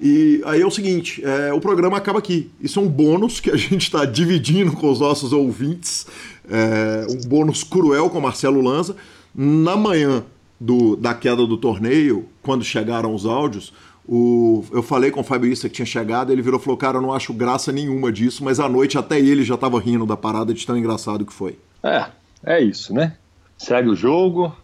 E 0.00 0.40
aí 0.44 0.60
é 0.60 0.66
o 0.66 0.70
seguinte, 0.70 1.20
é, 1.24 1.52
o 1.52 1.60
programa 1.60 1.96
acaba 1.96 2.20
aqui. 2.20 2.50
Isso 2.60 2.78
é 2.78 2.82
um 2.82 2.88
bônus 2.88 3.40
que 3.40 3.50
a 3.50 3.56
gente 3.58 3.82
está 3.82 4.04
dividindo 4.04 4.72
com 4.72 4.90
os 4.90 5.00
nossos 5.00 5.32
ouvintes, 5.32 6.06
é, 6.48 7.06
um 7.10 7.28
bônus 7.28 7.64
cruel 7.64 8.08
com 8.08 8.20
Marcelo 8.20 8.60
Lanza. 8.60 8.94
Na 9.34 9.76
manhã 9.76 10.24
do, 10.60 10.96
da 10.96 11.14
queda 11.14 11.46
do 11.46 11.56
torneio, 11.56 12.26
quando 12.42 12.64
chegaram 12.64 13.14
os 13.14 13.26
áudios, 13.26 13.72
o, 14.10 14.64
eu 14.72 14.82
falei 14.82 15.10
com 15.10 15.20
o 15.20 15.24
Fabrício 15.24 15.68
que 15.68 15.76
tinha 15.76 15.84
chegado, 15.84 16.32
ele 16.32 16.40
virou 16.40 16.58
e 16.58 16.62
falou: 16.62 16.78
Cara, 16.78 16.96
eu 16.96 17.02
não 17.02 17.12
acho 17.12 17.34
graça 17.34 17.70
nenhuma 17.70 18.10
disso, 18.10 18.42
mas 18.42 18.58
à 18.58 18.66
noite 18.66 18.96
até 18.96 19.20
ele 19.20 19.44
já 19.44 19.54
estava 19.54 19.78
rindo 19.78 20.06
da 20.06 20.16
parada 20.16 20.54
de 20.54 20.66
tão 20.66 20.78
engraçado 20.78 21.26
que 21.26 21.32
foi. 21.32 21.58
É, 21.82 22.06
é 22.42 22.58
isso, 22.58 22.94
né? 22.94 23.18
Segue 23.58 23.90
o 23.90 23.94
jogo, 23.94 24.56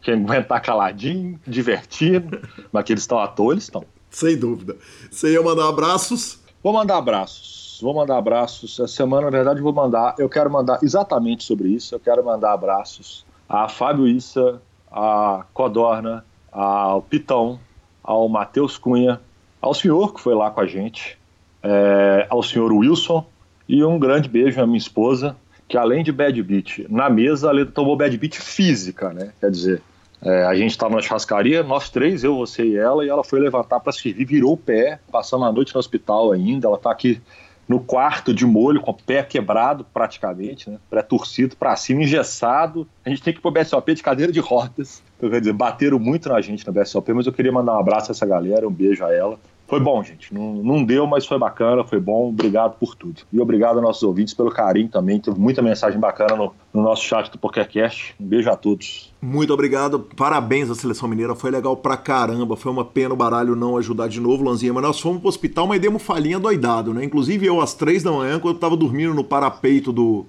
quem 0.00 0.14
aguentar 0.14 0.62
caladinho, 0.62 1.40
divertindo, 1.44 2.40
mas 2.70 2.84
que 2.84 2.92
eles 2.92 3.02
estão 3.02 3.18
à 3.18 3.26
toa, 3.26 3.54
eles 3.54 3.64
estão. 3.64 3.84
Sem 4.10 4.38
dúvida. 4.38 4.76
Você 5.10 5.32
ia 5.32 5.42
mandar 5.42 5.68
abraços? 5.68 6.38
Vou 6.62 6.72
mandar 6.72 6.98
abraços. 6.98 7.80
Vou 7.82 7.92
mandar 7.92 8.16
abraços. 8.16 8.78
Essa 8.78 8.86
semana, 8.86 9.24
na 9.24 9.30
verdade, 9.30 9.60
vou 9.60 9.72
mandar. 9.72 10.14
Eu 10.18 10.28
quero 10.28 10.48
mandar 10.48 10.78
exatamente 10.84 11.42
sobre 11.42 11.68
isso. 11.68 11.96
Eu 11.96 11.98
quero 11.98 12.24
mandar 12.24 12.52
abraços 12.52 13.26
a 13.48 13.68
Fábio 13.68 14.06
Issa, 14.06 14.62
a 14.90 15.44
Codorna, 15.52 16.24
ao 16.52 17.02
Pitão, 17.02 17.58
ao 18.04 18.28
Matheus 18.28 18.76
Cunha, 18.76 19.18
ao 19.60 19.72
senhor 19.72 20.12
que 20.12 20.20
foi 20.20 20.34
lá 20.34 20.50
com 20.50 20.60
a 20.60 20.66
gente, 20.66 21.18
é, 21.62 22.26
ao 22.28 22.42
senhor 22.42 22.70
Wilson 22.70 23.24
E 23.66 23.82
um 23.82 23.98
grande 23.98 24.28
beijo 24.28 24.60
à 24.60 24.66
minha 24.66 24.76
esposa, 24.76 25.34
que 25.66 25.78
além 25.78 26.04
de 26.04 26.12
bad 26.12 26.40
beat 26.42 26.86
na 26.90 27.08
mesa, 27.08 27.48
a 27.48 27.52
Leda 27.52 27.72
tomou 27.72 27.96
bad 27.96 28.14
beat 28.18 28.36
física, 28.36 29.10
né? 29.10 29.32
Quer 29.40 29.50
dizer, 29.50 29.82
é, 30.20 30.44
a 30.44 30.54
gente 30.54 30.72
estava 30.72 30.94
na 30.94 31.00
churrascaria, 31.00 31.62
nós 31.62 31.88
três, 31.88 32.22
eu, 32.22 32.36
você 32.36 32.64
e 32.64 32.76
ela, 32.76 33.04
e 33.04 33.08
ela 33.08 33.24
foi 33.24 33.40
levantar 33.40 33.80
para 33.80 33.92
servir, 33.92 34.26
virou 34.26 34.52
o 34.52 34.56
pé, 34.56 35.00
passando 35.10 35.46
a 35.46 35.52
noite 35.52 35.74
no 35.74 35.80
hospital 35.80 36.32
ainda. 36.32 36.66
Ela 36.66 36.76
está 36.76 36.90
aqui 36.90 37.22
no 37.68 37.80
quarto 37.80 38.32
de 38.32 38.46
molho, 38.46 38.80
com 38.80 38.90
o 38.90 38.94
pé 38.94 39.22
quebrado 39.22 39.84
praticamente, 39.92 40.68
né? 40.68 40.78
Pré-torcido 40.90 41.56
para 41.56 41.74
cima, 41.76 42.02
engessado. 42.02 42.86
A 43.04 43.10
gente 43.10 43.22
tem 43.22 43.32
que 43.32 43.38
ir 43.38 43.42
pro 43.42 43.50
BSOP 43.50 43.94
de 43.94 44.02
cadeira 44.02 44.32
de 44.32 44.40
rodas. 44.40 45.02
Então, 45.16 45.30
quer 45.30 45.40
dizer, 45.40 45.52
bateram 45.52 45.98
muito 45.98 46.28
na 46.28 46.40
gente 46.40 46.66
no 46.66 46.72
BSOP, 46.72 47.12
mas 47.12 47.26
eu 47.26 47.32
queria 47.32 47.52
mandar 47.52 47.74
um 47.74 47.80
abraço 47.80 48.10
a 48.10 48.12
essa 48.12 48.26
galera, 48.26 48.68
um 48.68 48.72
beijo 48.72 49.04
a 49.04 49.12
ela. 49.12 49.38
Foi 49.66 49.80
bom, 49.80 50.02
gente. 50.04 50.32
Não, 50.32 50.54
não 50.54 50.84
deu, 50.84 51.06
mas 51.06 51.24
foi 51.24 51.38
bacana, 51.38 51.82
foi 51.84 51.98
bom. 51.98 52.28
Obrigado 52.28 52.76
por 52.78 52.94
tudo. 52.94 53.22
E 53.32 53.40
obrigado 53.40 53.76
aos 53.76 53.82
nossos 53.82 54.02
ouvintes 54.02 54.34
pelo 54.34 54.50
carinho 54.50 54.88
também. 54.88 55.18
Teve 55.18 55.38
muita 55.40 55.62
mensagem 55.62 55.98
bacana 55.98 56.36
no, 56.36 56.54
no 56.72 56.82
nosso 56.82 57.02
chat 57.02 57.30
do 57.30 57.38
PokerCast. 57.38 58.14
Um 58.20 58.26
beijo 58.26 58.50
a 58.50 58.56
todos. 58.56 59.13
Muito 59.24 59.54
obrigado. 59.54 60.00
Parabéns 60.14 60.68
à 60.68 60.74
Seleção 60.74 61.08
Mineira. 61.08 61.34
Foi 61.34 61.50
legal 61.50 61.74
pra 61.78 61.96
caramba. 61.96 62.58
Foi 62.58 62.70
uma 62.70 62.84
pena 62.84 63.14
o 63.14 63.16
baralho 63.16 63.56
não 63.56 63.78
ajudar 63.78 64.06
de 64.06 64.20
novo, 64.20 64.44
Lanzinha. 64.44 64.74
Mas 64.74 64.82
nós 64.82 65.00
fomos 65.00 65.18
pro 65.18 65.30
hospital, 65.30 65.66
mas 65.66 65.80
demos 65.80 66.02
falinha 66.02 66.38
doidado, 66.38 66.92
né? 66.92 67.02
Inclusive 67.02 67.46
eu, 67.46 67.58
às 67.58 67.72
três 67.72 68.02
da 68.02 68.12
manhã, 68.12 68.38
quando 68.38 68.56
eu 68.56 68.60
tava 68.60 68.76
dormindo 68.76 69.14
no 69.14 69.24
parapeito 69.24 69.90
do, 69.90 70.26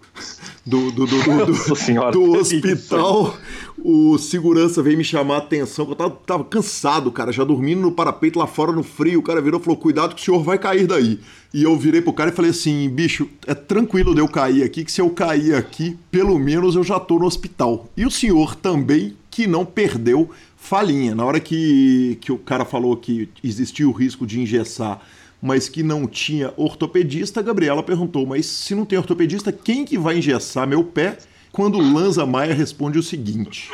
do, 0.66 0.92
do, 0.92 1.06
do, 1.06 1.18
do, 1.18 1.46
do, 1.46 2.12
do 2.12 2.40
hospital, 2.40 3.36
o 3.78 4.18
segurança 4.18 4.82
veio 4.82 4.98
me 4.98 5.04
chamar 5.04 5.36
a 5.36 5.40
atenção, 5.40 5.86
que 5.86 5.92
eu 5.92 5.96
tava, 5.98 6.18
tava 6.26 6.44
cansado, 6.46 7.12
cara, 7.12 7.34
já 7.34 7.44
dormindo 7.44 7.82
no 7.82 7.92
parapeito 7.92 8.40
lá 8.40 8.48
fora 8.48 8.72
no 8.72 8.82
frio. 8.82 9.20
O 9.20 9.24
cara 9.24 9.42
virou 9.42 9.60
e 9.60 9.64
falou: 9.64 9.78
Cuidado 9.78 10.16
que 10.16 10.22
o 10.22 10.24
senhor 10.26 10.42
vai 10.42 10.58
cair 10.58 10.88
daí. 10.88 11.20
E 11.56 11.64
eu 11.64 11.74
virei 11.78 12.02
pro 12.02 12.12
cara 12.12 12.32
e 12.32 12.34
falei 12.34 12.52
assim: 12.52 12.90
bicho, 12.90 13.30
é 13.48 13.54
tranquilo 13.56 14.14
de 14.14 14.20
eu 14.20 14.28
cair 14.28 14.62
aqui, 14.62 14.84
que 14.84 14.92
se 14.92 15.00
eu 15.00 15.10
cair 15.10 15.56
aqui, 15.56 15.98
pelo 16.12 16.38
menos 16.38 16.76
eu 16.76 16.84
já 16.84 17.00
tô 17.00 17.18
no 17.18 17.26
hospital. 17.26 17.90
E 17.96 18.06
o 18.06 18.12
senhor 18.12 18.56
também, 18.56 19.16
que 19.32 19.48
não 19.48 19.66
perdeu 19.66 20.30
falinha. 20.58 21.16
Na 21.16 21.24
hora 21.24 21.40
que, 21.40 22.18
que 22.20 22.30
o 22.30 22.38
cara 22.38 22.66
falou 22.66 22.98
que 22.98 23.30
existia 23.42 23.88
o 23.88 23.94
risco 23.94 24.28
de 24.28 24.42
engessar, 24.42 25.00
mas 25.42 25.70
que 25.70 25.82
não 25.82 26.06
tinha 26.08 26.54
ortopedista, 26.58 27.40
a 27.40 27.44
Gabriela 27.44 27.82
perguntou: 27.82 28.26
mas 28.26 28.46
se 28.46 28.76
não 28.76 28.84
tem 28.84 29.00
ortopedista, 29.00 29.50
quem 29.54 29.86
que 29.86 29.98
vai 29.98 30.18
engessar 30.18 30.68
meu 30.68 30.84
pé? 30.84 31.20
Quando 31.54 31.80
Lanza 31.80 32.26
Maia 32.26 32.54
responde 32.54 33.00
o 33.00 33.04
seguinte: 33.04 33.72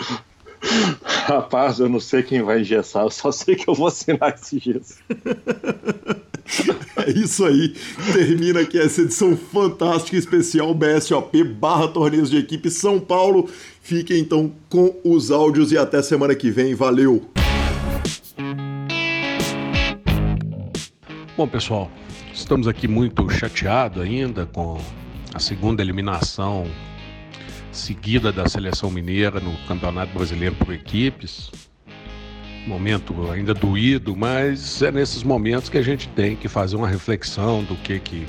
Rapaz, 1.03 1.79
eu 1.79 1.89
não 1.89 1.99
sei 1.99 2.23
quem 2.23 2.41
vai 2.41 2.61
engessar, 2.61 3.03
eu 3.03 3.09
só 3.09 3.31
sei 3.31 3.55
que 3.55 3.67
eu 3.67 3.73
vou 3.73 3.87
assinar 3.87 4.35
esse 4.35 4.59
gesso. 4.59 4.95
É 6.97 7.09
isso 7.11 7.45
aí. 7.45 7.73
Termina 8.13 8.61
aqui 8.61 8.77
essa 8.77 9.01
edição 9.01 9.37
fantástica 9.37 10.17
especial 10.17 10.73
BSOP 10.73 11.43
barra 11.43 11.87
torneios 11.87 12.29
de 12.29 12.37
equipe 12.37 12.69
São 12.69 12.99
Paulo. 12.99 13.49
Fiquem 13.81 14.19
então 14.19 14.51
com 14.69 14.95
os 15.03 15.31
áudios 15.31 15.71
e 15.71 15.77
até 15.77 16.01
semana 16.01 16.35
que 16.35 16.51
vem. 16.51 16.75
Valeu! 16.75 17.29
Bom, 21.37 21.47
pessoal, 21.47 21.89
estamos 22.33 22.67
aqui 22.67 22.87
muito 22.87 23.27
chateados 23.29 24.03
ainda 24.03 24.45
com 24.45 24.79
a 25.33 25.39
segunda 25.39 25.81
eliminação 25.81 26.67
seguida 27.71 28.31
da 28.31 28.47
seleção 28.47 28.91
mineira 28.91 29.39
no 29.39 29.55
Campeonato 29.67 30.13
Brasileiro 30.13 30.55
por 30.55 30.73
equipes 30.73 31.49
momento 32.67 33.31
ainda 33.31 33.53
doído, 33.53 34.15
mas 34.15 34.81
é 34.81 34.91
nesses 34.91 35.23
momentos 35.23 35.69
que 35.69 35.77
a 35.77 35.81
gente 35.81 36.07
tem 36.09 36.35
que 36.35 36.47
fazer 36.47 36.75
uma 36.75 36.87
reflexão 36.87 37.63
do 37.63 37.75
que 37.75 37.99
que 37.99 38.27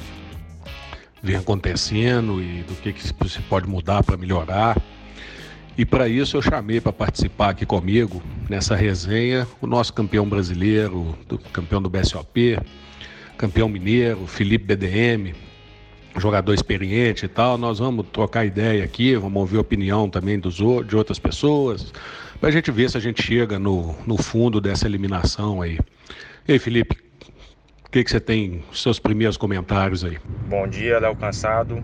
vem 1.23 1.36
acontecendo 1.36 2.43
e 2.43 2.62
do 2.62 2.74
que 2.74 2.93
que 2.93 3.02
se 3.02 3.12
pode 3.43 3.69
mudar 3.69 4.02
para 4.02 4.16
melhorar. 4.16 4.81
E 5.77 5.85
para 5.85 6.09
isso 6.09 6.36
eu 6.36 6.43
chamei 6.43 6.81
para 6.81 6.93
participar 6.93 7.51
aqui 7.51 7.64
comigo 7.64 8.23
nessa 8.48 8.74
resenha 8.74 9.47
o 9.60 9.66
nosso 9.66 9.93
campeão 9.93 10.28
brasileiro, 10.28 11.16
do, 11.27 11.39
campeão 11.39 11.81
do 11.81 11.89
BSOP, 11.89 12.59
campeão 13.39 13.69
mineiro, 13.69 14.27
Felipe 14.27 14.64
BDM, 14.64 15.35
jogador 16.17 16.53
experiente 16.55 17.27
e 17.27 17.29
tal. 17.29 17.57
Nós 17.57 17.79
vamos 17.79 18.07
trocar 18.13 18.45
ideia 18.45 18.85
aqui, 18.85 19.17
vamos 19.17 19.41
ouvir 19.41 19.59
opinião 19.59 20.09
também 20.09 20.39
dos, 20.39 20.57
de 20.57 20.97
outras 20.97 21.19
pessoas, 21.19 21.93
para 22.41 22.49
a 22.49 22.53
gente 22.53 22.71
ver 22.71 22.91
se 22.91 22.97
a 22.97 23.01
gente 23.01 23.23
chega 23.23 23.59
no, 23.59 23.95
no 24.07 24.17
fundo 24.21 24.61
dessa 24.61 24.87
eliminação 24.87 25.63
aí. 25.63 25.79
E 26.47 26.53
aí, 26.53 26.59
Felipe, 26.59 26.97
o 27.87 27.91
que, 27.91 28.03
que 28.03 28.11
você 28.11 28.21
tem, 28.21 28.65
seus 28.73 28.99
primeiros 28.99 29.37
comentários 29.37 30.05
aí? 30.05 30.19
Bom 30.49 30.67
dia, 30.67 30.99
Léo 30.99 31.15
Cansado. 31.15 31.83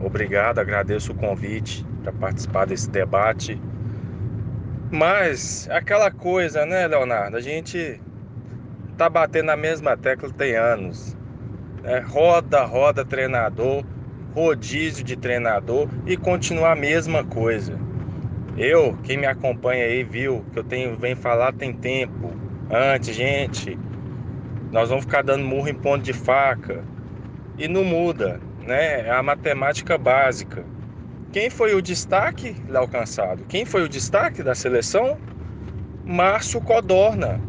Obrigado, 0.00 0.58
agradeço 0.58 1.12
o 1.12 1.14
convite 1.14 1.84
para 2.02 2.12
participar 2.12 2.66
desse 2.66 2.88
debate. 2.88 3.60
Mas 4.90 5.68
aquela 5.70 6.10
coisa, 6.10 6.64
né, 6.66 6.86
Leonardo? 6.86 7.36
A 7.36 7.40
gente 7.40 8.00
tá 8.96 9.08
batendo 9.08 9.46
na 9.46 9.56
mesma 9.56 9.96
tecla 9.96 10.30
tem 10.30 10.56
anos. 10.56 11.16
Né? 11.82 11.98
Roda, 12.00 12.64
roda 12.64 13.04
treinador, 13.04 13.84
rodízio 14.34 15.04
de 15.04 15.16
treinador 15.16 15.88
e 16.06 16.16
continua 16.16 16.72
a 16.72 16.76
mesma 16.76 17.24
coisa. 17.24 17.78
Eu, 18.56 18.96
quem 19.04 19.16
me 19.16 19.26
acompanha 19.26 19.84
aí, 19.84 20.04
viu 20.04 20.44
que 20.52 20.58
eu 20.58 20.64
tenho 20.64 20.96
vem 20.96 21.14
falar 21.14 21.52
tem 21.52 21.72
tempo. 21.72 22.30
Antes, 22.70 23.14
gente, 23.14 23.78
nós 24.70 24.88
vamos 24.88 25.04
ficar 25.04 25.22
dando 25.22 25.44
murro 25.44 25.68
em 25.68 25.74
ponto 25.74 26.02
de 26.02 26.12
faca. 26.12 26.84
E 27.58 27.68
não 27.68 27.84
muda, 27.84 28.40
né? 28.66 29.06
É 29.06 29.10
a 29.10 29.22
matemática 29.22 29.98
básica. 29.98 30.64
Quem 31.32 31.50
foi 31.50 31.74
o 31.74 31.82
destaque 31.82 32.56
alcançado? 32.74 33.44
Quem 33.46 33.64
foi 33.64 33.82
o 33.82 33.88
destaque 33.88 34.42
da 34.42 34.54
seleção? 34.54 35.18
Márcio 36.04 36.60
Codorna. 36.60 37.40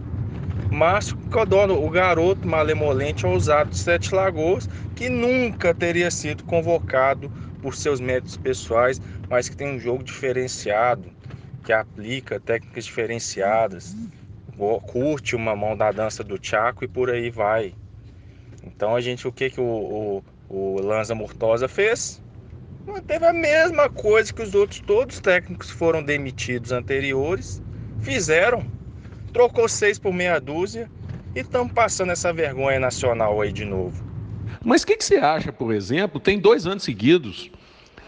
Márcio 0.72 1.18
Codorna, 1.30 1.74
o 1.74 1.90
garoto 1.90 2.48
malemolente 2.48 3.26
ousado 3.26 3.72
de 3.72 3.78
Sete 3.78 4.16
Lagoas, 4.16 4.70
que 4.96 5.10
nunca 5.10 5.74
teria 5.74 6.10
sido 6.10 6.46
convocado 6.46 7.30
por 7.62 7.76
seus 7.76 8.00
métodos 8.00 8.38
pessoais, 8.38 9.02
mas 9.30 9.50
que 9.50 9.58
tem 9.58 9.68
um 9.68 9.80
jogo 9.80 10.02
diferenciado, 10.02 11.04
que 11.66 11.74
aplica 11.74 12.40
técnicas 12.40 12.86
diferenciadas, 12.86 13.96
curte 14.84 15.36
uma 15.36 15.56
mão 15.58 15.76
da 15.76 15.92
dança 15.92 16.24
do 16.24 16.40
Chaco 16.42 16.86
e 16.86 16.88
por 16.88 17.10
aí 17.10 17.30
vai. 17.30 17.76
Então 18.64 18.96
a 18.96 19.02
gente, 19.02 19.28
o 19.28 19.32
que, 19.32 19.50
que 19.50 19.60
o, 19.60 19.66
o, 19.66 20.24
o 20.50 20.82
Lanza 20.82 21.14
Murtosa 21.14 21.68
fez? 21.68 22.22
Manteve 22.88 23.26
a 23.26 23.34
mesma 23.34 23.90
coisa 23.90 24.34
que 24.34 24.42
os 24.42 24.56
outros 24.56 24.80
todos 24.80 25.16
os 25.16 25.22
técnicos 25.22 25.70
foram 25.70 26.02
demitidos 26.02 26.72
anteriores 26.72 27.62
fizeram. 28.02 28.66
Trocou 29.34 29.68
seis 29.68 29.98
por 29.98 30.14
meia 30.14 30.40
dúzia 30.40 30.90
e 31.36 31.40
estamos 31.40 31.72
passando 31.72 32.12
essa 32.12 32.34
vergonha 32.34 32.80
nacional 32.80 33.40
aí 33.42 33.52
de 33.52 33.66
novo. 33.66 34.04
Mas 34.64 34.84
o 34.84 34.88
que, 34.88 34.98
que, 34.98 35.06
você 35.06 35.16
acha, 35.18 35.52
por 35.52 35.74
exemplo, 35.74 36.20
tem 36.20 36.38
dois 36.38 36.68
anos 36.68 36.84
seguidos 36.84 37.50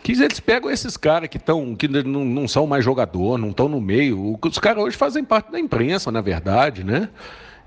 que 0.03 0.11
eles 0.11 0.39
pegam 0.39 0.69
esses 0.69 0.97
caras 0.97 1.29
que 1.29 1.37
estão 1.37 1.75
que 1.75 1.87
não, 1.87 2.25
não, 2.25 2.47
são 2.47 2.67
mais 2.67 2.83
jogador, 2.83 3.37
não 3.37 3.49
estão 3.49 3.69
no 3.69 3.79
meio. 3.79 4.37
Os 4.43 4.59
caras 4.59 4.83
hoje 4.83 4.97
fazem 4.97 5.23
parte 5.23 5.49
da 5.49 5.59
imprensa, 5.59 6.11
na 6.11 6.19
verdade, 6.19 6.83
né? 6.83 7.09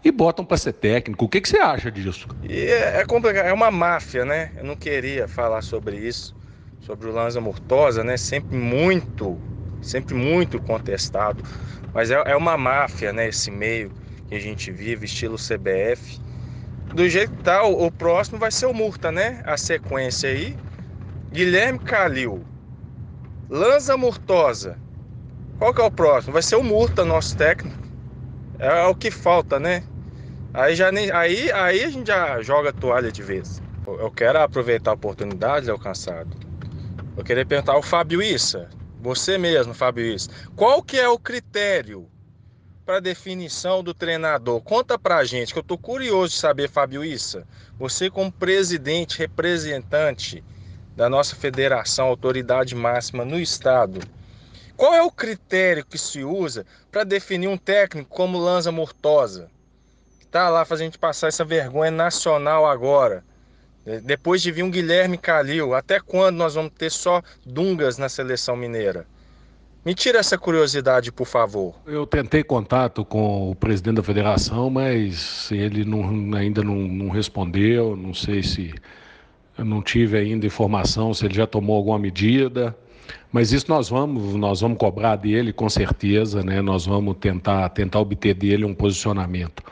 E 0.04 0.12
botam 0.12 0.44
para 0.44 0.58
ser 0.58 0.74
técnico. 0.74 1.24
O 1.24 1.28
que, 1.28 1.40
que 1.40 1.48
você 1.48 1.58
acha 1.58 1.90
disso? 1.90 2.28
É, 2.46 3.00
é, 3.00 3.04
complicado, 3.06 3.46
é 3.46 3.52
uma 3.52 3.70
máfia, 3.70 4.24
né? 4.24 4.52
Eu 4.56 4.64
não 4.64 4.76
queria 4.76 5.26
falar 5.26 5.62
sobre 5.62 5.96
isso, 5.96 6.36
sobre 6.80 7.08
o 7.08 7.12
Lanza 7.12 7.40
Murtosa, 7.40 8.04
né? 8.04 8.18
Sempre 8.18 8.56
muito, 8.56 9.38
sempre 9.82 10.14
muito 10.14 10.60
contestado. 10.60 11.42
Mas 11.92 12.10
é, 12.10 12.22
é 12.26 12.36
uma 12.36 12.56
máfia, 12.56 13.12
né? 13.12 13.28
Esse 13.28 13.50
meio 13.50 13.90
que 14.28 14.34
a 14.34 14.40
gente 14.40 14.70
vive, 14.70 15.06
estilo 15.06 15.36
CBF 15.36 16.20
do 16.96 17.08
jeito 17.08 17.32
que 17.34 17.42
tá, 17.42 17.62
o, 17.64 17.86
o 17.86 17.92
próximo 17.92 18.38
vai 18.38 18.50
ser 18.50 18.66
o 18.66 18.72
Murta, 18.72 19.12
né? 19.12 19.42
A 19.44 19.56
sequência 19.56 20.30
aí. 20.30 20.56
Guilherme 21.30 21.78
Calil. 21.78 22.44
Lanza 23.50 23.96
Murtosa. 23.96 24.78
Qual 25.58 25.74
que 25.74 25.80
é 25.80 25.84
o 25.84 25.90
próximo? 25.90 26.32
Vai 26.32 26.42
ser 26.42 26.56
o 26.56 26.62
Murta, 26.62 27.04
nosso 27.04 27.36
técnico. 27.36 27.76
É 28.58 28.84
o 28.84 28.94
que 28.94 29.10
falta, 29.10 29.58
né? 29.60 29.84
Aí, 30.54 30.74
já 30.74 30.90
nem, 30.90 31.10
aí, 31.10 31.52
aí 31.52 31.84
a 31.84 31.90
gente 31.90 32.06
já 32.06 32.40
joga 32.40 32.72
toalha 32.72 33.12
de 33.12 33.22
vez. 33.22 33.60
Eu 33.86 34.10
quero 34.10 34.38
aproveitar 34.38 34.92
a 34.92 34.94
oportunidade, 34.94 35.66
Léo 35.66 35.78
Cansado. 35.78 36.34
Eu 37.16 37.22
queria 37.22 37.44
perguntar 37.44 37.72
ao 37.72 37.82
Fábio 37.82 38.22
Issa, 38.22 38.70
você 39.06 39.38
mesmo, 39.38 39.72
Issa, 39.98 40.28
qual 40.56 40.82
que 40.82 40.98
é 40.98 41.08
o 41.08 41.16
critério 41.16 42.08
para 42.84 42.98
definição 42.98 43.82
do 43.82 43.92
treinador. 43.92 44.60
Conta 44.60 44.98
para 44.98 45.16
a 45.16 45.24
gente, 45.24 45.52
que 45.52 45.58
eu 45.58 45.62
estou 45.62 45.78
curioso 45.78 46.34
de 46.34 46.40
saber, 46.40 46.68
Fábio 46.68 47.04
Issa. 47.04 47.46
Você, 47.78 48.08
como 48.08 48.30
presidente, 48.30 49.18
representante 49.18 50.42
da 50.96 51.08
nossa 51.08 51.36
federação, 51.36 52.06
autoridade 52.06 52.74
máxima 52.74 53.24
no 53.24 53.38
estado, 53.38 54.00
qual 54.76 54.92
é 54.92 55.02
o 55.02 55.10
critério 55.10 55.84
que 55.84 55.98
se 55.98 56.24
usa 56.24 56.66
para 56.90 57.04
definir 57.04 57.48
um 57.48 57.56
técnico 57.56 58.08
como 58.08 58.38
Lanza 58.38 58.72
Mortosa? 58.72 59.50
Está 60.20 60.48
lá 60.48 60.64
fazendo 60.64 60.98
passar 60.98 61.28
essa 61.28 61.44
vergonha 61.44 61.90
nacional 61.90 62.66
agora. 62.66 63.24
Depois 64.02 64.42
de 64.42 64.50
vir 64.50 64.64
um 64.64 64.70
Guilherme 64.70 65.16
Calil, 65.16 65.72
até 65.72 66.00
quando 66.00 66.36
nós 66.36 66.54
vamos 66.54 66.72
ter 66.76 66.90
só 66.90 67.22
Dungas 67.44 67.96
na 67.98 68.08
seleção 68.08 68.56
mineira? 68.56 69.06
Me 69.84 69.94
tira 69.94 70.18
essa 70.18 70.36
curiosidade, 70.36 71.12
por 71.12 71.26
favor. 71.26 71.76
Eu 71.86 72.04
tentei 72.04 72.42
contato 72.42 73.04
com 73.04 73.52
o 73.52 73.54
presidente 73.54 73.94
da 73.94 74.02
federação, 74.02 74.68
mas 74.68 75.48
ele 75.52 75.84
não, 75.84 76.34
ainda 76.36 76.64
não, 76.64 76.74
não 76.74 77.08
respondeu. 77.08 77.94
Não 77.94 78.12
sei 78.12 78.42
se 78.42 78.74
eu 79.56 79.64
não 79.64 79.80
tive 79.80 80.18
ainda 80.18 80.44
informação 80.44 81.14
se 81.14 81.24
ele 81.24 81.34
já 81.34 81.46
tomou 81.46 81.76
alguma 81.76 82.00
medida. 82.00 82.76
Mas 83.32 83.52
isso 83.52 83.66
nós 83.68 83.88
vamos, 83.88 84.34
nós 84.34 84.60
vamos 84.60 84.78
cobrar 84.78 85.16
dele 85.16 85.52
com 85.52 85.68
certeza, 85.68 86.42
né? 86.42 86.60
Nós 86.60 86.86
vamos 86.86 87.16
tentar, 87.18 87.68
tentar 87.70 88.00
obter 88.00 88.34
dele 88.34 88.64
um 88.64 88.74
posicionamento. 88.74 89.62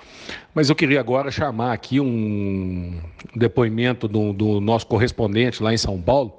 Mas 0.54 0.68
eu 0.68 0.76
queria 0.76 1.00
agora 1.00 1.30
chamar 1.30 1.72
aqui 1.72 2.00
um 2.00 2.98
depoimento 3.34 4.06
do, 4.06 4.32
do 4.32 4.60
nosso 4.60 4.86
correspondente 4.86 5.62
lá 5.62 5.72
em 5.72 5.78
São 5.78 6.00
Paulo, 6.00 6.32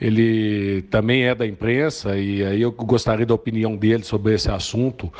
ele 0.00 0.82
também 0.90 1.24
é 1.24 1.34
da 1.34 1.46
imprensa 1.46 2.18
e 2.18 2.44
aí 2.44 2.60
eu 2.60 2.70
gostaria 2.70 3.24
da 3.24 3.34
opinião 3.34 3.76
dele 3.76 4.04
sobre 4.04 4.34
esse 4.34 4.50
assunto. 4.50 5.10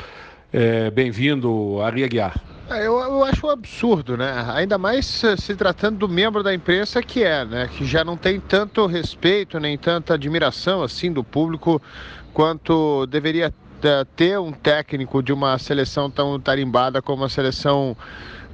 É, 0.53 0.91
Bem-vindo, 0.91 1.81
Ari 1.81 2.03
Aguiar. 2.03 2.56
É, 2.69 2.85
eu, 2.85 2.99
eu, 2.99 3.23
acho 3.23 3.47
um 3.47 3.49
absurdo, 3.49 4.17
né? 4.17 4.45
Ainda 4.53 4.77
mais 4.77 5.05
se 5.05 5.55
tratando 5.55 5.99
do 5.99 6.09
membro 6.09 6.43
da 6.43 6.53
imprensa 6.53 7.01
que 7.01 7.23
é, 7.23 7.45
né? 7.45 7.69
Que 7.69 7.85
já 7.85 8.03
não 8.03 8.17
tem 8.17 8.41
tanto 8.41 8.85
respeito 8.85 9.57
nem 9.57 9.77
tanta 9.77 10.15
admiração 10.15 10.83
assim 10.83 11.11
do 11.11 11.23
público 11.23 11.81
quanto 12.33 13.05
deveria 13.07 13.53
é, 13.83 14.05
ter 14.15 14.37
um 14.37 14.51
técnico 14.51 15.23
de 15.23 15.31
uma 15.31 15.57
seleção 15.57 16.11
tão 16.11 16.37
tarimbada 16.39 17.01
como 17.01 17.23
a 17.23 17.29
seleção 17.29 17.95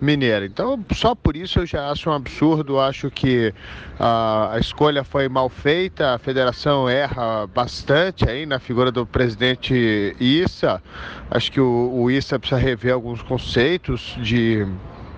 mineira. 0.02 0.46
Então, 0.46 0.84
só 0.94 1.16
por 1.16 1.36
isso 1.36 1.60
eu 1.60 1.66
já 1.66 1.90
acho 1.90 2.10
um 2.10 2.14
absurdo, 2.14 2.80
acho 2.80 3.10
que 3.10 3.54
a, 4.00 4.54
a 4.54 4.60
escolha 4.60 5.04
foi 5.04 5.28
mal 5.30 5.50
feita, 5.50 6.14
a 6.14 6.20
federação 6.20 6.90
erra 6.90 7.48
bastante 7.48 8.28
aí 8.28 8.46
na 8.46 8.60
figura 8.60 8.92
do 8.92 9.06
presidente 9.06 10.16
Issa. 10.20 10.82
Acho 11.30 11.52
que 11.52 11.62
o, 11.62 11.92
o 11.94 12.12
Issa 12.12 12.38
precisa 12.40 12.60
rever 12.60 12.94
alguns 12.94 13.22
conceitos 13.22 14.18
de, 14.22 14.68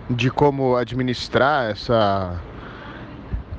de 0.10 0.30
como 0.30 0.76
administrar 0.76 1.72
essa 1.72 2.40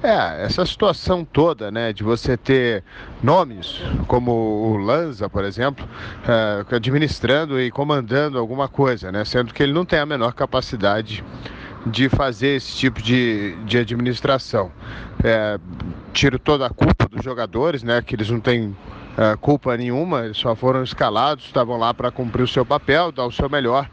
é, 0.06 0.44
essa 0.44 0.64
situação 0.64 1.24
toda, 1.24 1.70
né, 1.70 1.92
de 1.92 2.04
você 2.04 2.36
ter 2.36 2.84
nomes 3.22 3.82
como 4.06 4.32
o 4.32 4.76
Lanza, 4.76 5.28
por 5.28 5.44
exemplo, 5.44 5.86
é, 6.26 6.74
administrando 6.74 7.60
e 7.60 7.70
comandando 7.70 8.38
alguma 8.38 8.68
coisa, 8.68 9.10
né, 9.10 9.24
sendo 9.24 9.52
que 9.52 9.62
ele 9.62 9.72
não 9.72 9.84
tem 9.84 9.98
a 9.98 10.06
menor 10.06 10.32
capacidade 10.32 11.24
de 11.86 12.08
fazer 12.08 12.56
esse 12.56 12.76
tipo 12.76 13.02
de, 13.02 13.56
de 13.64 13.78
administração. 13.78 14.70
É, 15.22 15.58
tiro 16.12 16.38
toda 16.38 16.66
a 16.66 16.70
culpa 16.70 17.08
dos 17.08 17.24
jogadores, 17.24 17.82
né, 17.82 18.00
que 18.02 18.14
eles 18.14 18.30
não 18.30 18.40
têm 18.40 18.76
é, 19.16 19.36
culpa 19.36 19.76
nenhuma, 19.76 20.24
eles 20.24 20.36
só 20.36 20.54
foram 20.54 20.82
escalados, 20.82 21.46
estavam 21.46 21.76
lá 21.78 21.94
para 21.94 22.10
cumprir 22.10 22.42
o 22.42 22.48
seu 22.48 22.64
papel, 22.64 23.10
dar 23.10 23.26
o 23.26 23.32
seu 23.32 23.48
melhor. 23.48 23.88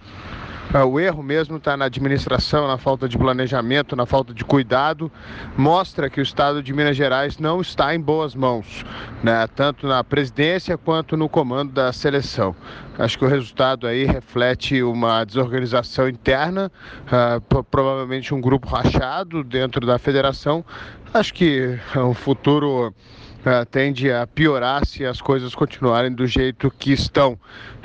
É, 0.71 0.83
o 0.83 0.99
erro 0.99 1.21
mesmo 1.21 1.57
está 1.57 1.75
na 1.75 1.85
administração, 1.85 2.67
na 2.67 2.77
falta 2.77 3.07
de 3.07 3.17
planejamento, 3.17 3.95
na 3.95 4.05
falta 4.05 4.33
de 4.33 4.43
cuidado. 4.43 5.11
Mostra 5.57 6.09
que 6.09 6.19
o 6.19 6.23
Estado 6.23 6.61
de 6.63 6.73
Minas 6.73 6.95
Gerais 6.95 7.37
não 7.37 7.61
está 7.61 7.93
em 7.93 7.99
boas 7.99 8.33
mãos, 8.35 8.85
né? 9.23 9.47
tanto 9.55 9.87
na 9.87 10.03
presidência 10.03 10.77
quanto 10.77 11.15
no 11.15 11.29
comando 11.29 11.71
da 11.71 11.93
seleção. 11.93 12.55
Acho 12.97 13.17
que 13.17 13.25
o 13.25 13.27
resultado 13.27 13.87
aí 13.87 14.05
reflete 14.05 14.81
uma 14.83 15.23
desorganização 15.23 16.07
interna, 16.07 16.71
uh, 17.07 17.63
provavelmente 17.63 18.33
um 18.33 18.41
grupo 18.41 18.67
rachado 18.67 19.43
dentro 19.43 19.85
da 19.85 19.97
federação. 19.97 20.63
Acho 21.13 21.33
que 21.33 21.79
o 21.95 22.13
futuro 22.13 22.93
uh, 23.45 23.65
tende 23.69 24.11
a 24.11 24.25
piorar 24.25 24.85
se 24.85 25.05
as 25.05 25.21
coisas 25.21 25.53
continuarem 25.53 26.11
do 26.11 26.25
jeito 26.25 26.71
que 26.71 26.91
estão. 26.91 27.37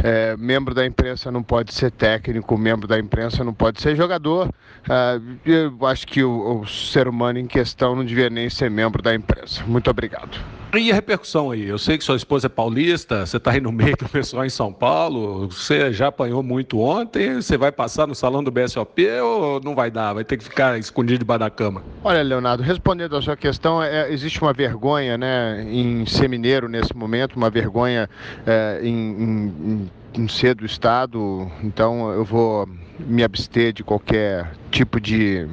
É, 0.02 0.36
membro 0.36 0.74
da 0.74 0.86
imprensa 0.86 1.30
não 1.30 1.43
pode 1.43 1.74
ser 1.74 1.90
técnico, 1.90 2.56
membro 2.56 2.86
da 2.86 2.98
imprensa 2.98 3.43
não 3.43 3.52
pode 3.52 3.80
ser 3.80 3.97
jogador. 3.97 4.48
Uh, 4.48 5.39
eu 5.44 5.86
acho 5.86 6.06
que 6.06 6.22
o, 6.22 6.60
o 6.60 6.66
ser 6.66 7.09
humano 7.09 7.39
em 7.39 7.47
questão 7.47 7.97
não 7.97 8.05
devia 8.05 8.30
nem 8.30 8.48
ser 8.48 8.70
membro 8.70 9.02
da 9.02 9.14
imprensa. 9.14 9.64
Muito 9.66 9.90
obrigado. 9.90 10.39
E 10.74 10.90
a 10.90 10.95
repercussão 10.95 11.51
aí? 11.51 11.66
Eu 11.66 11.78
sei 11.78 11.97
que 11.97 12.05
sua 12.05 12.16
esposa 12.16 12.47
é 12.47 12.49
paulista, 12.51 13.24
você 13.24 13.39
está 13.39 13.53
aí 13.53 13.61
no 13.61 13.73
meio 13.73 13.97
do 13.97 14.07
pessoal 14.07 14.45
em 14.45 14.51
São 14.51 14.70
Paulo, 14.70 15.49
você 15.51 15.90
já 15.95 16.09
apanhou 16.09 16.43
muito 16.43 16.78
ontem, 16.78 17.36
você 17.36 17.57
vai 17.57 17.73
passar 17.73 18.07
no 18.07 18.15
salão 18.15 18.45
do 18.45 18.51
BSOP 18.51 19.09
ou 19.23 19.61
não 19.65 19.74
vai 19.74 19.90
dar? 19.90 20.12
Vai 20.12 20.24
ter 20.24 20.36
que 20.36 20.45
ficar 20.45 20.78
escondido 20.78 21.20
debaixo 21.20 21.40
da 21.40 21.49
cama? 21.49 21.82
Olha, 22.05 22.23
Leonardo, 22.23 22.62
respondendo 22.62 23.16
a 23.16 23.23
sua 23.23 23.35
questão, 23.35 23.82
é, 23.82 24.12
existe 24.12 24.43
uma 24.43 24.53
vergonha 24.53 25.16
né, 25.16 25.66
em 25.66 26.05
ser 26.05 26.28
mineiro 26.28 26.69
nesse 26.69 26.95
momento, 26.95 27.36
uma 27.36 27.49
vergonha 27.49 28.09
é, 28.47 28.81
em, 28.82 28.93
em, 28.93 29.90
em 30.15 30.28
ser 30.28 30.55
do 30.55 30.66
Estado, 30.66 31.51
então 31.65 32.11
eu 32.12 32.27
vou 32.27 32.69
me 32.99 33.24
abster 33.24 33.73
de 33.73 33.82
qualquer 33.82 34.53
tipo 34.70 35.01
de. 35.01 35.49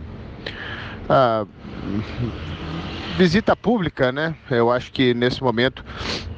Ah, 1.07 1.45
visita 3.15 3.55
pública, 3.55 4.11
né? 4.11 4.35
Eu 4.49 4.71
acho 4.71 4.91
que 4.91 5.13
nesse 5.13 5.41
momento 5.41 5.83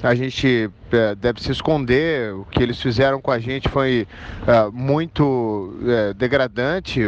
a 0.04 0.14
gente 0.14 0.70
é, 0.92 1.16
deve 1.16 1.42
se 1.42 1.52
esconder. 1.52 2.34
O 2.34 2.46
que 2.46 2.62
eles 2.62 2.80
fizeram 2.82 3.20
com 3.20 3.32
a 3.32 3.40
gente 3.40 3.68
foi 3.68 4.08
é, 4.46 4.70
muito 4.72 5.76
é, 5.86 6.14
degradante 6.14 7.02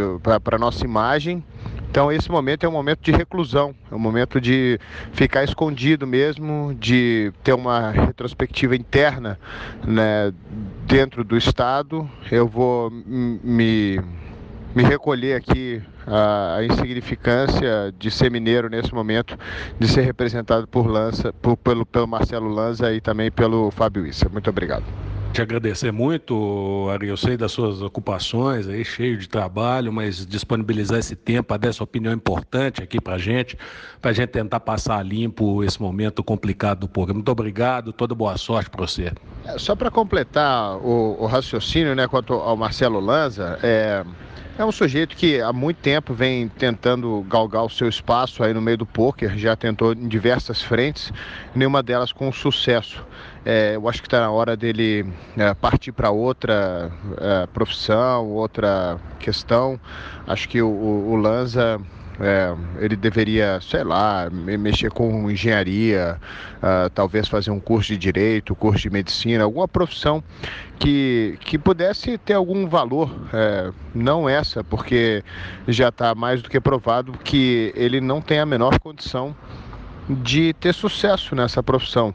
para 0.44 0.56
a 0.56 0.60
nossa 0.60 0.84
imagem. 0.84 1.44
Então 1.90 2.12
esse 2.12 2.30
momento 2.30 2.66
é 2.66 2.70
um 2.70 2.72
momento 2.72 3.02
de 3.02 3.12
reclusão, 3.12 3.74
é 3.92 3.96
um 3.96 4.00
momento 4.00 4.40
de 4.40 4.80
ficar 5.12 5.44
escondido 5.44 6.06
mesmo, 6.06 6.76
de 6.80 7.32
ter 7.44 7.54
uma 7.54 7.90
retrospectiva 7.90 8.76
interna 8.76 9.40
né, 9.84 10.32
dentro 10.86 11.24
do 11.24 11.36
Estado. 11.36 12.08
Eu 12.32 12.48
vou 12.48 12.92
me 12.92 14.00
me 14.80 14.86
recolher 14.86 15.36
aqui 15.36 15.82
a, 16.08 16.56
a, 16.56 16.66
insignificância 16.66 17.94
de 17.98 18.10
ser 18.10 18.32
mineiro 18.32 18.70
nesse 18.70 18.94
momento, 18.94 19.38
de 19.78 19.88
ser 19.90 20.02
representado 20.02 20.66
por 20.68 20.88
Lança, 20.88 21.34
por, 21.34 21.58
pelo, 21.58 21.86
pelo 21.86 22.08
Marcelo 22.08 22.48
Lanza 22.48 22.94
e 22.94 23.02
também 23.02 23.30
pelo 23.30 23.72
Fábio 23.72 24.08
Issa. 24.08 24.30
Muito 24.30 24.50
obrigado. 24.50 24.86
Te 25.34 25.44
agradecer 25.44 25.92
muito, 25.92 26.88
Ari. 26.92 27.10
Eu 27.10 27.18
sei 27.18 27.38
das 27.38 27.52
suas 27.52 27.82
ocupações 27.82 28.68
aí, 28.68 28.84
cheio 28.84 29.18
de 29.18 29.30
trabalho, 29.30 29.92
mas 29.94 30.26
disponibilizar 30.26 30.98
esse 30.98 31.16
tempo, 31.16 31.56
dar 31.56 31.68
essa 31.68 31.84
opinião 31.84 32.14
importante 32.14 32.82
aqui 32.82 33.00
para 33.00 33.18
gente, 33.18 33.58
para 34.02 34.12
a 34.12 34.14
gente 34.14 34.30
tentar 34.30 34.60
passar 34.62 35.06
limpo 35.06 35.64
esse 35.64 35.80
momento 35.80 36.24
complicado 36.24 36.80
do 36.80 36.88
programa. 36.88 37.18
Muito 37.18 37.32
obrigado, 37.32 37.94
toda 37.94 38.16
boa 38.16 38.38
sorte 38.38 38.70
para 38.70 38.82
você. 38.88 39.12
É, 39.46 39.58
só 39.60 39.76
para 39.76 39.92
completar 39.92 40.78
o, 40.78 41.18
o, 41.22 41.26
raciocínio 41.28 41.94
né, 41.94 42.08
quanto 42.08 42.34
ao 42.34 42.58
Marcelo 42.58 43.00
Lanza, 43.00 43.60
é, 43.62 44.04
é 44.60 44.66
um 44.66 44.74
sujeito 44.74 45.16
que 45.16 45.40
há 45.40 45.54
muito 45.54 45.78
tempo 45.78 46.14
vem 46.14 46.50
tentando 46.50 47.26
galgar 47.30 47.64
o 47.64 47.70
seu 47.70 47.88
espaço 47.88 48.44
aí 48.44 48.54
no 48.54 48.62
meio 48.62 48.78
do 48.78 48.86
poker, 48.86 49.38
já 49.38 49.56
tentou 49.56 49.94
em 49.94 50.06
diversas 50.06 50.62
frentes, 50.62 51.14
nenhuma 51.56 51.82
delas 51.82 52.12
com 52.12 52.30
sucesso. 52.30 53.02
É, 53.46 53.78
eu 53.78 53.88
acho 53.88 54.02
que 54.02 54.08
está 54.08 54.20
na 54.20 54.30
hora 54.30 54.58
dele 54.58 55.06
é, 55.38 55.54
partir 55.54 55.94
para 55.94 56.12
outra 56.12 56.92
é, 57.22 57.48
profissão, 57.48 58.28
outra 58.28 59.00
questão. 59.18 59.80
Acho 60.28 60.50
que 60.50 60.62
o, 60.62 60.68
o, 60.68 61.12
o 61.12 61.16
Lanza 61.16 61.80
é, 62.20 62.56
ele 62.80 62.96
deveria, 62.96 63.60
sei 63.62 63.84
lá, 63.84 64.30
mexer 64.32 64.92
com 64.92 65.30
engenharia, 65.32 66.20
uh, 66.58 66.90
talvez 66.90 67.28
fazer 67.28 67.52
um 67.52 67.60
curso 67.60 67.94
de 67.94 67.98
direito, 67.98 68.56
curso 68.56 68.82
de 68.82 68.90
medicina, 68.90 69.44
alguma 69.44 69.68
profissão 69.68 70.24
que, 70.78 71.38
que 71.42 71.58
pudesse 71.58 72.18
ter 72.18 72.34
algum 72.34 72.68
valor, 72.68 73.14
é, 73.34 73.72
não 73.94 74.28
essa, 74.28 74.64
porque 74.64 75.24
já 75.68 75.90
está 75.90 76.14
mais 76.14 76.42
do 76.42 76.50
que 76.50 76.60
provado 76.60 77.14
que 77.24 77.72
ele 77.76 78.02
não 78.02 78.22
tem 78.22 78.40
a 78.40 78.46
menor 78.46 78.80
condição 78.80 79.36
de 80.10 80.54
ter 80.54 80.74
sucesso 80.74 81.36
nessa 81.36 81.62
profissão, 81.62 82.14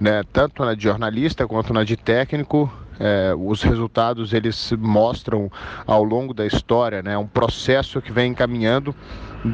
né? 0.00 0.22
tanto 0.32 0.64
na 0.64 0.74
de 0.74 0.82
jornalista 0.82 1.46
quanto 1.46 1.72
na 1.72 1.84
de 1.84 1.96
técnico. 1.96 2.72
É, 2.98 3.34
os 3.36 3.62
resultados 3.62 4.32
eles 4.32 4.72
mostram 4.78 5.52
ao 5.86 6.02
longo 6.02 6.32
da 6.32 6.46
história, 6.46 7.02
né? 7.02 7.16
um 7.16 7.26
processo 7.26 8.00
que 8.00 8.10
vem 8.10 8.32
encaminhando 8.32 8.94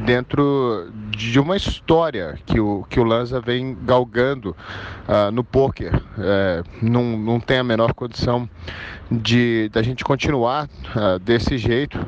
dentro 0.05 0.91
de 1.09 1.39
uma 1.39 1.55
história 1.55 2.37
que 2.45 2.59
o, 2.59 2.85
que 2.89 2.99
o 2.99 3.03
Lanza 3.03 3.39
vem 3.39 3.77
galgando 3.83 4.55
uh, 5.07 5.31
no 5.31 5.43
poker. 5.43 5.93
É, 6.17 6.63
não, 6.81 7.17
não 7.17 7.39
tem 7.39 7.59
a 7.59 7.63
menor 7.63 7.93
condição 7.93 8.49
de 9.11 9.69
da 9.71 9.81
gente 9.81 10.03
continuar 10.03 10.65
uh, 10.95 11.19
desse 11.19 11.57
jeito. 11.57 11.99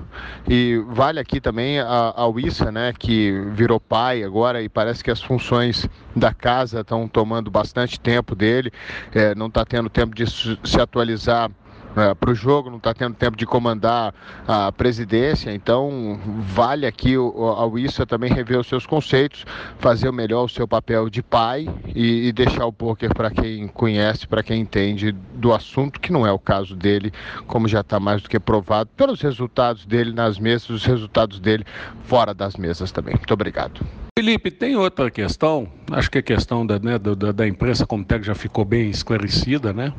E 0.48 0.82
vale 0.88 1.20
aqui 1.20 1.40
também 1.40 1.80
a, 1.80 2.14
ao 2.16 2.40
Issa, 2.40 2.72
né, 2.72 2.94
que 2.98 3.32
virou 3.54 3.80
pai 3.80 4.24
agora 4.24 4.62
e 4.62 4.70
parece 4.70 5.04
que 5.04 5.12
as 5.12 5.22
funções 5.22 5.88
da 6.16 6.34
casa 6.34 6.82
estão 6.82 7.08
tomando 7.08 7.52
bastante 7.52 8.00
tempo 8.00 8.36
dele, 8.36 8.72
é, 9.14 9.36
não 9.36 9.48
está 9.48 9.66
tendo 9.66 9.90
tempo 9.90 10.16
de 10.16 10.26
se 10.28 10.80
atualizar 10.80 11.52
é, 11.96 12.14
para 12.14 12.32
o 12.32 12.36
jogo, 12.36 12.70
não 12.70 12.78
está 12.78 12.94
tendo 12.94 13.16
tempo 13.16 13.38
de 13.38 13.46
comandar 13.46 14.14
a 14.48 14.72
presidência, 14.72 15.52
então 15.54 16.20
vale 16.54 16.86
aqui 16.86 17.16
ao 17.16 17.78
Issa 17.78 18.06
também 18.06 18.32
rever 18.32 18.60
os 18.60 18.68
seus 18.68 18.86
conceitos, 18.86 19.46
fazer 19.80 20.10
o 20.10 20.14
melhor 20.14 20.46
o 20.46 20.50
seu 20.50 20.68
papel 20.68 21.10
de 21.10 21.24
pai 21.24 21.68
e, 21.94 22.28
e 22.28 22.32
deixar 22.32 22.66
o 22.66 22.74
poker 22.74 23.14
para 23.14 23.32
quem 23.32 23.68
conhece, 23.68 24.28
para 24.28 24.44
quem 24.44 24.62
entende 24.62 25.12
do 25.12 25.54
assunto, 25.54 26.00
que 26.00 26.12
não 26.12 26.26
é 26.26 26.32
o 26.32 26.40
caso 26.40 26.76
dele, 26.76 27.12
como 27.48 27.68
já 27.68 27.82
está 27.82 28.00
mais 28.00 28.22
do 28.22 28.30
que 28.30 28.40
provado 28.40 28.90
pelos 28.96 29.22
resultados 29.22 29.86
dele 29.86 30.12
nas 30.14 30.38
mesas, 30.40 30.70
os 30.70 30.86
resultados 30.86 31.40
dele 31.40 31.66
fora 32.04 32.34
das 32.34 32.56
mesas 32.56 32.92
também. 32.92 33.16
Muito 33.16 33.34
obrigado. 33.34 33.82
Felipe, 34.18 34.50
tem 34.50 34.78
outra 34.78 35.12
questão, 35.12 35.68
acho 35.92 36.10
que 36.10 36.20
a 36.20 36.22
questão 36.22 36.66
da, 36.66 36.80
né, 36.80 36.98
da, 36.98 37.32
da 37.32 37.48
imprensa 37.48 37.86
como 37.86 38.04
técnico 38.04 38.28
já 38.28 38.36
ficou 38.36 38.64
bem 38.64 38.90
esclarecida, 38.90 39.74
né? 39.74 39.92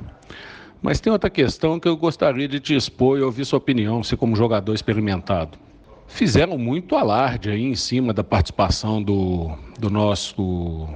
Mas 0.86 1.00
tem 1.00 1.12
outra 1.12 1.28
questão 1.28 1.80
que 1.80 1.88
eu 1.88 1.96
gostaria 1.96 2.46
de 2.46 2.60
te 2.60 2.72
expor 2.72 3.18
e 3.18 3.20
ouvir 3.20 3.44
sua 3.44 3.56
opinião, 3.56 4.04
você 4.04 4.16
como 4.16 4.36
jogador 4.36 4.72
experimentado. 4.72 5.58
Fizeram 6.06 6.56
muito 6.56 6.94
alarde 6.94 7.50
aí 7.50 7.64
em 7.64 7.74
cima 7.74 8.12
da 8.12 8.22
participação 8.22 9.02
do, 9.02 9.50
do 9.80 9.90
nosso 9.90 10.86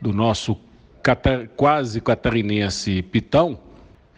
do 0.00 0.12
nosso 0.12 0.56
catar, 1.02 1.48
quase 1.56 2.00
catarinense 2.00 3.02
Pitão, 3.02 3.58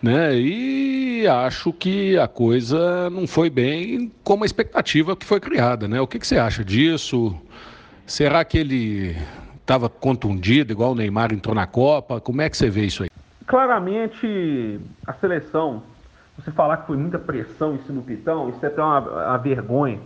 né? 0.03 0.39
E 0.39 1.27
acho 1.27 1.73
que 1.73 2.19
a 2.19 2.29
coisa 2.29 3.09
não 3.09 3.27
foi 3.27 3.49
bem 3.49 4.13
como 4.23 4.45
a 4.45 4.47
expectativa 4.47 5.17
que 5.17 5.25
foi 5.25 5.41
criada, 5.41 5.89
né? 5.89 6.03
O 6.03 6.07
que, 6.07 6.19
que 6.19 6.27
você 6.27 6.37
acha 6.37 6.63
disso? 6.63 7.35
Será 8.07 8.45
que 8.45 8.59
ele 8.59 9.17
estava 9.59 9.89
contundido, 9.89 10.71
igual 10.71 10.93
o 10.93 10.95
Neymar 10.95 11.33
entrou 11.33 11.55
na 11.55 11.67
Copa? 11.67 12.21
Como 12.21 12.43
é 12.43 12.51
que 12.51 12.59
você 12.59 12.69
vê 12.69 12.85
isso 12.85 13.05
aí? 13.05 13.09
Claramente 13.53 14.81
a 15.07 15.13
seleção, 15.13 15.83
você 16.39 16.51
falar 16.51 16.79
que 16.79 16.87
foi 16.87 16.97
muita 16.97 17.19
pressão 17.19 17.75
em 17.75 17.79
cima 17.83 18.01
do 18.01 18.07
Pitão, 18.07 18.49
isso 18.49 18.65
é 18.65 18.69
até 18.69 18.83
uma, 18.83 18.99
uma 18.99 19.37
vergonha. 19.37 20.01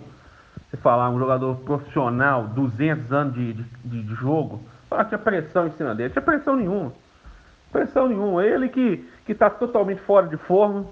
Você 0.69 0.77
falar 0.77 1.09
um 1.11 1.19
jogador 1.21 1.55
profissional, 1.59 2.43
200 2.49 3.13
anos 3.13 3.35
de, 3.35 3.53
de, 3.53 4.03
de 4.03 4.15
jogo, 4.17 4.61
falar 4.91 5.05
que 5.05 5.11
tinha 5.11 5.21
pressão 5.21 5.69
em 5.69 5.71
cima 5.71 5.95
dele. 5.95 6.11
Tinha 6.11 6.23
pressão 6.23 6.57
nenhuma. 6.57 6.93
Pressão 7.71 8.09
nenhuma. 8.09 8.45
Ele 8.45 8.69
que 8.69 9.07
está 9.29 9.49
totalmente 9.49 10.01
fora 10.01 10.27
de 10.27 10.37
forma, 10.39 10.85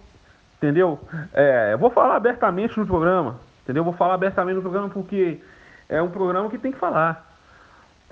entendeu? 0.57 1.01
É, 1.33 1.73
eu 1.73 1.79
vou 1.79 1.91
falar 1.91 2.15
abertamente 2.15 2.79
no 2.79 2.87
programa, 2.87 3.35
entendeu? 3.65 3.83
vou 3.83 3.95
falar 3.95 4.15
abertamente 4.15 4.55
no 4.55 4.63
programa 4.63 4.89
porque 4.91 5.41
é 5.89 6.01
um 6.01 6.09
programa 6.09 6.49
que 6.49 6.59
tem 6.59 6.71
que 6.71 6.79
falar. 6.79 7.34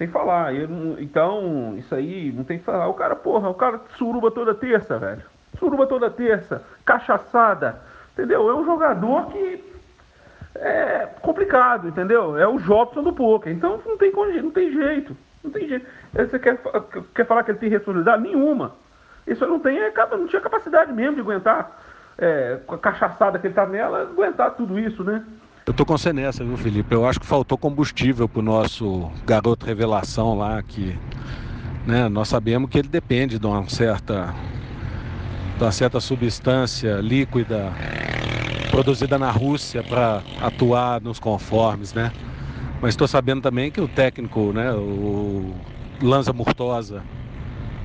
Tem 0.03 0.09
que 0.09 0.13
falar. 0.13 0.53
Eu, 0.53 0.69
então, 0.99 1.77
isso 1.79 1.95
aí 1.95 2.33
não 2.33 2.43
tem 2.43 2.59
que 2.59 2.65
falar. 2.65 2.89
O 2.89 2.95
cara, 2.95 3.15
porra, 3.15 3.49
o 3.49 3.55
cara 3.55 3.81
suruba 3.97 4.33
toda 4.33 4.53
terça, 4.53 4.99
velho. 4.99 5.23
Suruba 5.61 5.87
toda 5.87 6.11
terça, 6.11 6.61
cachaçada. 6.85 7.81
Entendeu? 8.13 8.51
É 8.51 8.53
um 8.53 8.65
jogador 8.65 9.27
que 9.27 9.63
é 10.57 11.07
complicado, 11.21 11.87
entendeu? 11.87 12.37
É 12.37 12.49
o 12.49 12.59
Jobson 12.59 13.05
do 13.05 13.13
poker. 13.13 13.53
Então 13.53 13.81
não 13.87 13.97
tem, 13.97 14.11
não 14.43 14.51
tem 14.51 14.73
jeito. 14.73 15.17
Não 15.45 15.53
tem 15.53 15.69
jeito. 15.69 15.87
Você 16.13 16.37
quer, 16.37 16.59
quer 17.15 17.25
falar 17.25 17.45
que 17.45 17.53
ele 17.53 17.59
tem 17.59 17.71
responsabilidade? 17.71 18.25
Nenhuma. 18.25 18.73
Isso 19.25 19.47
não 19.47 19.61
tem, 19.61 19.79
é, 19.79 19.93
não 20.11 20.27
tinha 20.27 20.43
capacidade 20.43 20.93
mesmo 20.93 21.15
de 21.15 21.21
aguentar 21.21 21.81
é, 22.19 22.59
com 22.67 22.75
a 22.75 22.79
cachaçada 22.79 23.39
que 23.39 23.47
ele 23.47 23.55
tá 23.55 23.67
nela, 23.67 24.03
aguentar 24.03 24.57
tudo 24.57 24.81
isso, 24.81 25.05
né? 25.05 25.25
Eu 25.65 25.73
tô 25.73 25.87
com 25.87 25.97
você 25.97 26.13
nessa, 26.13 26.45
viu, 26.45 26.57
Felipe? 26.57 26.93
Eu 26.93 27.07
acho 27.07 27.21
que 27.21 27.27
faltou 27.27 27.57
combustível 27.57 28.29
pro 28.29 28.43
nosso 28.43 29.09
garoto 29.25 29.65
revelação 29.65 30.37
lá, 30.37 30.61
que 30.61 30.99
né, 31.87 32.09
nós 32.09 32.27
sabemos 32.29 32.69
que 32.69 32.79
ele 32.79 32.89
depende 32.89 33.39
de 33.39 33.47
uma 33.47 33.69
certa, 33.69 34.35
de 35.57 35.63
uma 35.63 35.71
certa 35.71 36.01
substância 36.01 36.97
líquida 37.01 37.73
produzida 38.73 39.17
na 39.21 39.31
Rússia 39.31 39.85
para 39.85 40.25
atuar 40.41 41.01
nos 41.01 41.21
conformes, 41.21 41.95
né? 41.95 42.11
Mas 42.81 42.91
estou 42.91 43.07
sabendo 43.07 43.41
também 43.41 43.71
que 43.71 43.81
o 43.81 43.87
técnico, 43.87 44.53
né, 44.53 44.73
o 44.73 45.55
Lanza 46.03 46.33
Murtosa, 46.33 47.05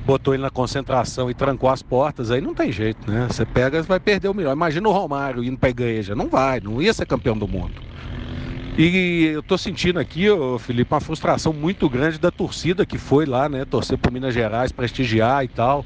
botou 0.08 0.32
ele 0.32 0.42
na 0.42 0.48
concentração 0.48 1.30
e 1.30 1.34
trancou 1.34 1.68
as 1.68 1.82
portas, 1.82 2.30
aí 2.30 2.40
não 2.40 2.54
tem 2.54 2.72
jeito, 2.72 3.10
né? 3.10 3.28
Você 3.30 3.44
pega, 3.44 3.82
vai 3.82 4.00
perder 4.00 4.28
o 4.28 4.34
melhor. 4.34 4.54
Imagina 4.56 4.88
o 4.88 4.92
Romário 4.92 5.44
indo 5.44 5.58
pra 5.58 5.68
igreja. 5.68 6.14
Não 6.14 6.28
vai, 6.28 6.60
não 6.60 6.80
ia 6.80 6.94
ser 6.94 7.04
campeão 7.04 7.36
do 7.36 7.46
mundo. 7.46 7.74
E 8.78 9.26
eu 9.34 9.42
tô 9.42 9.58
sentindo 9.58 10.00
aqui, 10.00 10.30
ô, 10.30 10.58
Felipe, 10.58 10.94
uma 10.94 11.00
frustração 11.00 11.52
muito 11.52 11.90
grande 11.90 12.16
da 12.18 12.30
torcida 12.30 12.86
que 12.86 12.96
foi 12.96 13.26
lá, 13.26 13.50
né? 13.50 13.66
Torcer 13.66 13.98
por 13.98 14.10
Minas 14.10 14.32
Gerais, 14.32 14.72
prestigiar 14.72 15.44
e 15.44 15.48
tal. 15.48 15.84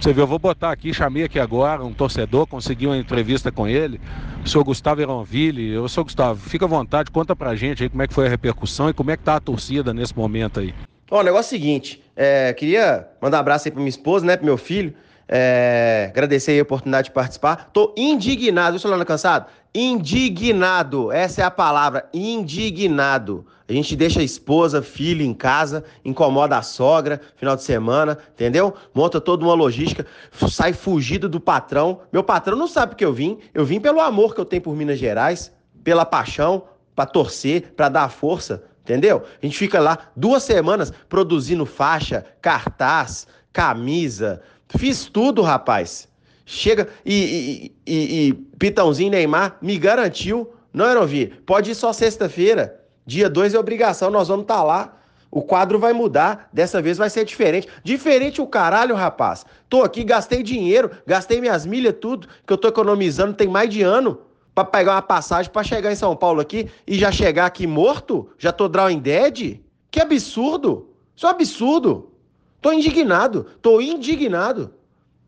Você 0.00 0.12
viu, 0.12 0.22
eu 0.22 0.28
vou 0.28 0.38
botar 0.38 0.70
aqui, 0.70 0.94
chamei 0.94 1.24
aqui 1.24 1.40
agora 1.40 1.82
um 1.82 1.92
torcedor, 1.92 2.46
consegui 2.46 2.86
uma 2.86 2.96
entrevista 2.96 3.50
com 3.50 3.66
ele, 3.66 4.00
o 4.44 4.48
senhor 4.48 4.62
Gustavo 4.62 5.00
Eronville. 5.00 5.72
Eu 5.72 5.88
sou 5.88 6.04
Gustavo, 6.04 6.38
fica 6.38 6.66
à 6.66 6.68
vontade, 6.68 7.10
conta 7.10 7.34
pra 7.34 7.56
gente 7.56 7.82
aí 7.82 7.88
como 7.88 8.02
é 8.02 8.06
que 8.06 8.14
foi 8.14 8.26
a 8.26 8.30
repercussão 8.30 8.88
e 8.88 8.92
como 8.92 9.10
é 9.10 9.16
que 9.16 9.24
tá 9.24 9.34
a 9.34 9.40
torcida 9.40 9.92
nesse 9.92 10.16
momento 10.16 10.60
aí. 10.60 10.72
Ó, 11.10 11.20
o 11.20 11.22
negócio 11.22 11.54
é 11.54 11.58
o 11.58 11.60
seguinte, 11.60 12.02
é, 12.16 12.52
queria 12.52 13.08
mandar 13.20 13.36
um 13.36 13.40
abraço 13.40 13.68
aí 13.68 13.72
pra 13.72 13.78
minha 13.78 13.88
esposa, 13.88 14.26
né, 14.26 14.36
pro 14.36 14.44
meu 14.44 14.56
filho, 14.56 14.92
é, 15.28 16.06
agradecer 16.10 16.58
a 16.58 16.62
oportunidade 16.62 17.08
de 17.08 17.14
participar. 17.14 17.70
Tô 17.72 17.92
indignado, 17.96 18.72
viu, 18.72 18.80
Solano 18.80 19.04
Cansado? 19.04 19.46
Indignado, 19.74 21.12
essa 21.12 21.42
é 21.42 21.44
a 21.44 21.50
palavra, 21.50 22.08
indignado. 22.12 23.46
A 23.68 23.72
gente 23.72 23.96
deixa 23.96 24.20
a 24.20 24.24
esposa, 24.24 24.80
filho 24.80 25.24
em 25.24 25.34
casa, 25.34 25.84
incomoda 26.04 26.56
a 26.56 26.62
sogra, 26.62 27.20
final 27.36 27.56
de 27.56 27.62
semana, 27.62 28.16
entendeu? 28.32 28.74
Monta 28.94 29.20
toda 29.20 29.44
uma 29.44 29.54
logística, 29.54 30.06
sai 30.48 30.72
fugido 30.72 31.28
do 31.28 31.40
patrão. 31.40 32.00
Meu 32.12 32.22
patrão 32.22 32.56
não 32.56 32.68
sabe 32.68 32.94
que 32.94 33.04
eu 33.04 33.12
vim, 33.12 33.38
eu 33.52 33.64
vim 33.64 33.80
pelo 33.80 34.00
amor 34.00 34.34
que 34.34 34.40
eu 34.40 34.44
tenho 34.44 34.62
por 34.62 34.74
Minas 34.74 34.98
Gerais, 34.98 35.52
pela 35.82 36.04
paixão, 36.04 36.64
para 36.94 37.06
torcer, 37.06 37.74
para 37.76 37.88
dar 37.88 38.08
força, 38.08 38.64
Entendeu? 38.86 39.24
A 39.42 39.44
gente 39.44 39.58
fica 39.58 39.80
lá 39.80 39.98
duas 40.14 40.44
semanas 40.44 40.92
produzindo 41.08 41.66
faixa, 41.66 42.24
cartaz, 42.40 43.26
camisa. 43.52 44.40
Fiz 44.68 45.06
tudo, 45.06 45.42
rapaz. 45.42 46.06
Chega 46.44 46.88
e, 47.04 47.72
e, 47.84 47.92
e, 47.92 48.28
e 48.28 48.32
Pitãozinho 48.32 49.10
Neymar 49.10 49.58
me 49.60 49.76
garantiu. 49.76 50.54
Não, 50.72 50.88
Erovi, 50.88 51.26
pode 51.44 51.72
ir 51.72 51.74
só 51.74 51.92
sexta-feira. 51.92 52.80
Dia 53.04 53.28
2 53.28 53.54
é 53.54 53.58
obrigação, 53.58 54.08
nós 54.08 54.28
vamos 54.28 54.44
estar 54.44 54.58
tá 54.58 54.62
lá. 54.62 54.96
O 55.32 55.42
quadro 55.42 55.80
vai 55.80 55.92
mudar, 55.92 56.48
dessa 56.52 56.80
vez 56.80 56.96
vai 56.96 57.10
ser 57.10 57.24
diferente. 57.24 57.66
Diferente 57.82 58.40
o 58.40 58.46
caralho, 58.46 58.94
rapaz. 58.94 59.44
Tô 59.68 59.82
aqui, 59.82 60.04
gastei 60.04 60.44
dinheiro, 60.44 60.92
gastei 61.04 61.40
minhas 61.40 61.66
milhas, 61.66 61.96
tudo 62.00 62.28
que 62.46 62.52
eu 62.52 62.56
tô 62.56 62.68
economizando 62.68 63.34
tem 63.34 63.48
mais 63.48 63.68
de 63.68 63.82
ano 63.82 64.20
para 64.56 64.64
pegar 64.64 64.92
uma 64.92 65.02
passagem 65.02 65.52
para 65.52 65.62
chegar 65.62 65.92
em 65.92 65.96
São 65.96 66.16
Paulo 66.16 66.40
aqui 66.40 66.70
e 66.86 66.98
já 66.98 67.12
chegar 67.12 67.44
aqui 67.44 67.66
morto? 67.66 68.30
Já 68.38 68.50
tô 68.50 68.68
drawing 68.68 68.98
dead? 68.98 69.60
Que 69.90 70.00
absurdo! 70.00 70.88
Isso 71.14 71.26
é 71.26 71.28
um 71.28 71.32
absurdo! 71.32 72.10
Tô 72.62 72.72
indignado, 72.72 73.44
tô 73.60 73.82
indignado. 73.82 74.72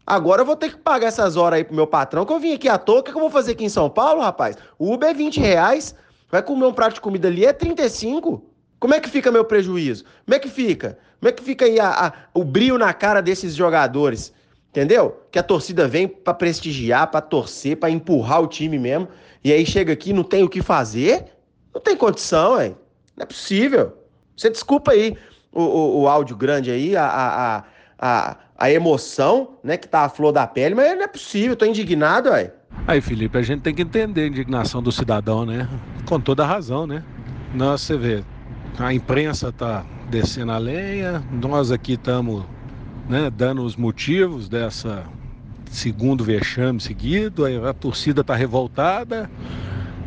Agora 0.07 0.41
eu 0.41 0.47
vou 0.47 0.57
ter 0.57 0.71
que 0.71 0.79
pagar 0.79 1.09
essas 1.09 1.37
horas 1.37 1.59
aí 1.59 1.65
pro 1.65 1.77
meu 1.77 1.87
patrão, 1.87 2.25
que 2.25 2.33
eu 2.33 2.41
vim 2.41 2.55
aqui 2.55 2.71
à 2.71 2.79
toa. 2.79 3.01
O 3.01 3.03
que, 3.03 3.11
eu 3.11 3.21
vou 3.21 3.29
fazer 3.29 3.53
aqui 3.53 3.67
em 3.67 3.69
São 3.69 3.91
Paulo, 3.91 4.23
rapaz? 4.23 4.57
Uber 4.79 5.11
é 5.11 5.13
20 5.13 5.39
reais, 5.41 5.95
vai 6.31 6.43
comer 6.43 6.65
um 6.65 6.73
prato 6.73 6.95
de 6.95 7.03
comida 7.03 7.29
ali, 7.29 7.45
é 7.45 7.53
35. 7.53 8.43
Como 8.81 8.95
é 8.95 9.01
que 9.01 9.11
fica 9.11 9.31
meu 9.31 9.45
prejuízo? 9.45 10.05
Como 10.25 10.37
é 10.37 10.39
que 10.39 10.49
fica? 10.49 10.99
Como 11.21 11.29
é 11.29 11.33
que 11.33 11.43
fica 11.43 11.67
aí 11.67 11.79
a, 11.79 12.07
a, 12.07 12.13
o 12.33 12.43
brilho 12.45 12.79
na 12.79 12.95
cara 12.95 13.21
desses 13.21 13.55
jogadores? 13.55 14.33
Entendeu? 14.71 15.23
Que 15.31 15.39
a 15.39 15.43
torcida 15.43 15.89
vem 15.89 16.07
para 16.07 16.35
prestigiar, 16.35 17.11
para 17.11 17.21
torcer, 17.21 17.77
para 17.77 17.91
empurrar 17.91 18.43
o 18.43 18.47
time 18.47 18.79
mesmo. 18.79 19.09
E 19.43 19.53
aí 19.53 19.65
chega 19.65 19.93
aqui 19.93 20.13
não 20.13 20.23
tem 20.23 20.43
o 20.43 20.49
que 20.49 20.63
fazer? 20.63 21.25
Não 21.75 21.81
tem 21.81 21.97
condição, 21.97 22.61
hein? 22.61 22.77
Não 23.17 23.23
é 23.23 23.27
possível. 23.27 23.97
Você 24.37 24.51
desculpa 24.51 24.93
aí 24.93 25.17
o, 25.53 25.63
o, 25.63 26.01
o 26.03 26.09
áudio 26.09 26.37
grande 26.37 26.71
aí, 26.71 26.97
a, 26.97 27.07
a, 27.07 27.65
a, 27.99 28.37
a, 28.57 28.71
emoção, 28.71 29.57
né, 29.65 29.77
que 29.77 29.89
tá 29.89 30.03
a 30.03 30.09
flor 30.09 30.33
da 30.33 30.47
pele, 30.47 30.75
mas 30.75 30.95
não 30.95 31.03
é 31.03 31.09
possível, 31.09 31.57
tô 31.57 31.65
indignado, 31.65 32.31
ué. 32.31 32.53
Aí, 32.87 33.01
Felipe, 33.01 33.37
a 33.37 33.43
gente 33.43 33.63
tem 33.63 33.75
que 33.75 33.83
entender 33.83 34.23
a 34.23 34.27
indignação 34.27 34.83
do 34.83 34.93
cidadão, 34.93 35.45
né? 35.45 35.69
Com 36.07 36.21
toda 36.21 36.45
a 36.45 36.47
razão, 36.47 36.87
né? 36.87 37.03
Nós, 37.55 37.81
você 37.81 37.97
vê, 37.97 38.25
a 38.79 38.93
imprensa 38.95 39.51
tá 39.51 39.85
descendo 40.09 40.53
a 40.53 40.59
lenha, 40.59 41.23
nós 41.33 41.73
aqui 41.73 41.95
estamos 41.95 42.45
né, 43.09 43.31
dando 43.31 43.63
os 43.63 43.75
motivos 43.77 44.49
dessa 44.49 45.07
segundo 45.71 46.25
vexame 46.25 46.81
seguido, 46.81 47.45
a, 47.67 47.73
torcida 47.73 48.21
está 48.21 48.35
revoltada. 48.35 49.31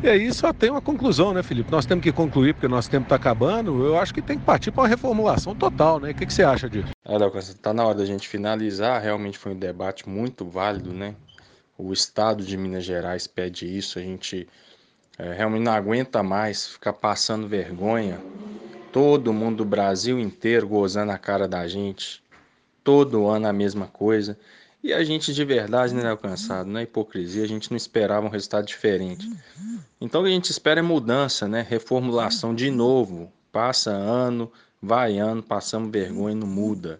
E 0.03 0.09
aí 0.09 0.33
só 0.33 0.51
tem 0.51 0.71
uma 0.71 0.81
conclusão, 0.81 1.31
né, 1.31 1.43
Felipe? 1.43 1.71
Nós 1.71 1.85
temos 1.85 2.03
que 2.03 2.11
concluir, 2.11 2.53
porque 2.53 2.67
nosso 2.67 2.89
tempo 2.89 3.03
está 3.03 3.15
acabando. 3.15 3.85
Eu 3.85 3.99
acho 3.99 4.13
que 4.13 4.21
tem 4.21 4.37
que 4.37 4.43
partir 4.43 4.71
para 4.71 4.81
uma 4.81 4.87
reformulação 4.87 5.55
total, 5.55 5.99
né? 5.99 6.09
O 6.09 6.15
que, 6.15 6.25
que 6.25 6.33
você 6.33 6.41
acha 6.41 6.67
disso? 6.67 6.89
É, 7.05 7.37
está 7.37 7.71
na 7.71 7.85
hora 7.85 7.99
da 7.99 8.05
gente 8.05 8.27
finalizar. 8.27 8.99
Realmente 8.99 9.37
foi 9.37 9.53
um 9.53 9.59
debate 9.59 10.09
muito 10.09 10.43
válido, 10.43 10.91
né? 10.91 11.13
O 11.77 11.93
Estado 11.93 12.43
de 12.43 12.57
Minas 12.57 12.83
Gerais 12.83 13.27
pede 13.27 13.65
isso. 13.65 13.99
A 13.99 14.01
gente 14.01 14.47
é, 15.19 15.33
realmente 15.33 15.63
não 15.63 15.71
aguenta 15.71 16.23
mais 16.23 16.67
ficar 16.67 16.93
passando 16.93 17.47
vergonha. 17.47 18.19
Todo 18.91 19.31
mundo 19.31 19.57
do 19.57 19.65
Brasil 19.65 20.19
inteiro 20.19 20.67
gozando 20.67 21.11
a 21.11 21.17
cara 21.17 21.47
da 21.47 21.67
gente 21.67 22.23
todo 22.83 23.27
ano 23.27 23.47
a 23.47 23.53
mesma 23.53 23.87
coisa. 23.87 24.37
E 24.83 24.93
a 24.93 25.03
gente 25.03 25.33
de 25.33 25.45
verdade 25.45 25.93
não 25.93 26.01
é 26.01 26.09
alcançado, 26.09 26.67
não 26.67 26.79
é 26.79 26.83
hipocrisia, 26.83 27.43
a 27.43 27.47
gente 27.47 27.69
não 27.69 27.77
esperava 27.77 28.25
um 28.25 28.29
resultado 28.29 28.65
diferente. 28.65 29.29
Então 29.99 30.21
o 30.21 30.23
que 30.23 30.29
a 30.31 30.33
gente 30.33 30.49
espera 30.49 30.79
é 30.79 30.83
mudança, 30.83 31.47
né? 31.47 31.65
Reformulação 31.67 32.55
de 32.55 32.71
novo. 32.71 33.31
Passa 33.51 33.91
ano, 33.91 34.51
vai 34.81 35.19
ano, 35.19 35.43
passamos 35.43 35.91
vergonha 35.91 36.35
e 36.35 36.39
não 36.39 36.47
muda. 36.47 36.99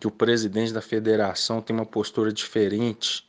Que 0.00 0.08
o 0.08 0.10
presidente 0.10 0.72
da 0.72 0.82
federação 0.82 1.60
tem 1.60 1.74
uma 1.74 1.86
postura 1.86 2.32
diferente 2.32 3.24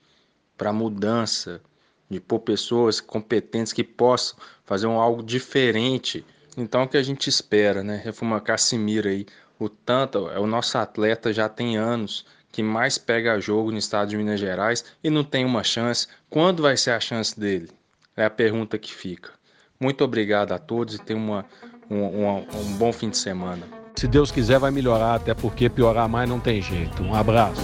para 0.58 0.74
mudança, 0.74 1.62
de 2.10 2.20
pôr 2.20 2.40
pessoas 2.40 3.00
competentes 3.00 3.74
que 3.74 3.84
possam 3.84 4.38
fazer 4.64 4.88
um 4.88 5.00
algo 5.00 5.22
diferente. 5.22 6.26
Então 6.58 6.84
o 6.84 6.88
que 6.88 6.98
a 6.98 7.04
gente 7.04 7.30
espera, 7.30 7.84
né? 7.84 8.02
Reforma 8.04 8.42
Cassimiro 8.42 9.08
aí, 9.10 9.28
o 9.60 9.70
tanto 9.70 10.30
é 10.30 10.40
o 10.40 10.48
nosso 10.48 10.78
atleta 10.78 11.32
já 11.32 11.48
tem 11.48 11.78
anos 11.78 12.26
que 12.52 12.64
mais 12.64 12.98
pega 12.98 13.40
jogo 13.40 13.72
no 13.72 13.78
estado 13.78 14.10
de 14.10 14.18
Minas 14.18 14.40
Gerais 14.40 14.86
e 15.04 15.10
não 15.10 15.24
tem 15.24 15.44
uma 15.44 15.64
chance. 15.64 16.08
Quando 16.30 16.64
vai 16.64 16.78
ser 16.78 16.92
a 16.92 17.00
chance 17.00 17.38
dele? 17.38 17.70
É 18.16 18.24
a 18.24 18.30
pergunta 18.30 18.78
que 18.78 18.94
fica. 18.94 19.32
Muito 19.80 20.04
obrigado 20.04 20.54
a 20.54 20.58
todos 20.58 20.96
e 20.96 21.00
tenham 21.00 21.22
uma, 21.22 21.46
um, 21.90 21.98
um, 21.98 22.38
um 22.38 22.78
bom 22.78 22.94
fim 22.94 23.10
de 23.10 23.18
semana. 23.18 23.68
Se 23.96 24.08
Deus 24.08 24.32
quiser, 24.32 24.60
vai 24.60 24.72
melhorar, 24.72 25.16
até 25.16 25.34
porque 25.34 25.70
piorar 25.70 26.08
mais 26.08 26.30
não 26.30 26.40
tem 26.40 26.62
jeito. 26.62 27.02
Um 27.04 27.14
abraço. 27.14 27.62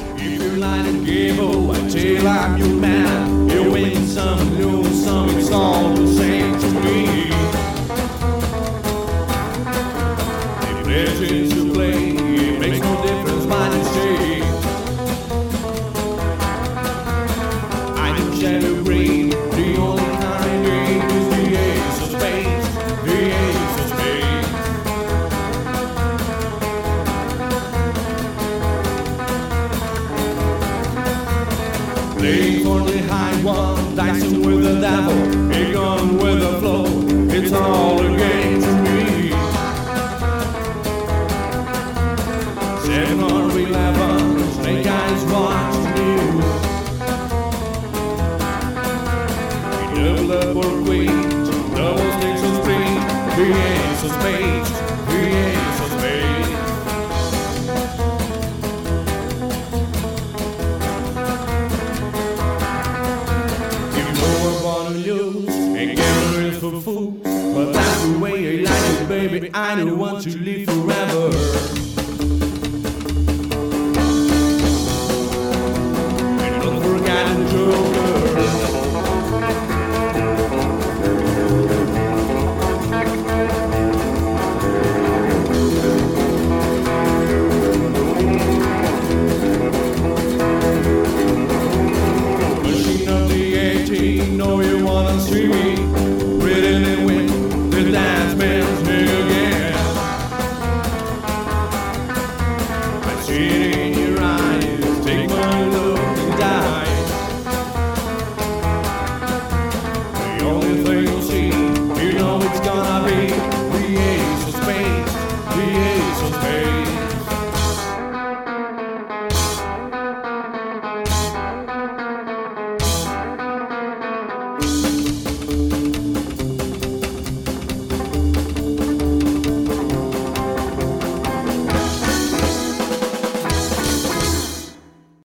It 10.94 12.60
makes 12.60 12.80
no 12.80 13.02
difference. 13.02 13.46
I'm 17.98 18.40
Shadow 18.40 18.84
Green, 18.84 19.30
the 19.30 19.78
only 19.78 20.04
kind 20.04 20.66
is 21.12 21.28
the 21.30 21.44
ace 21.58 22.02
of 22.04 22.20
the 23.06 23.18
ace 23.32 23.78
of 23.80 23.90
for 32.64 32.80
the 32.82 32.98
high 33.08 33.38
one, 33.44 33.96
dicing 33.96 34.42
with 34.46 34.62
the 34.64 34.76
devil, 34.82 35.20
a 35.54 35.72
gun 35.72 36.18
with 36.18 36.44
a 36.44 36.60
flow, 36.60 36.86
it's 37.30 37.54
all 37.54 38.11
9 69.78 69.88
and 69.88 69.98
want 69.98 70.24
to 70.24 70.41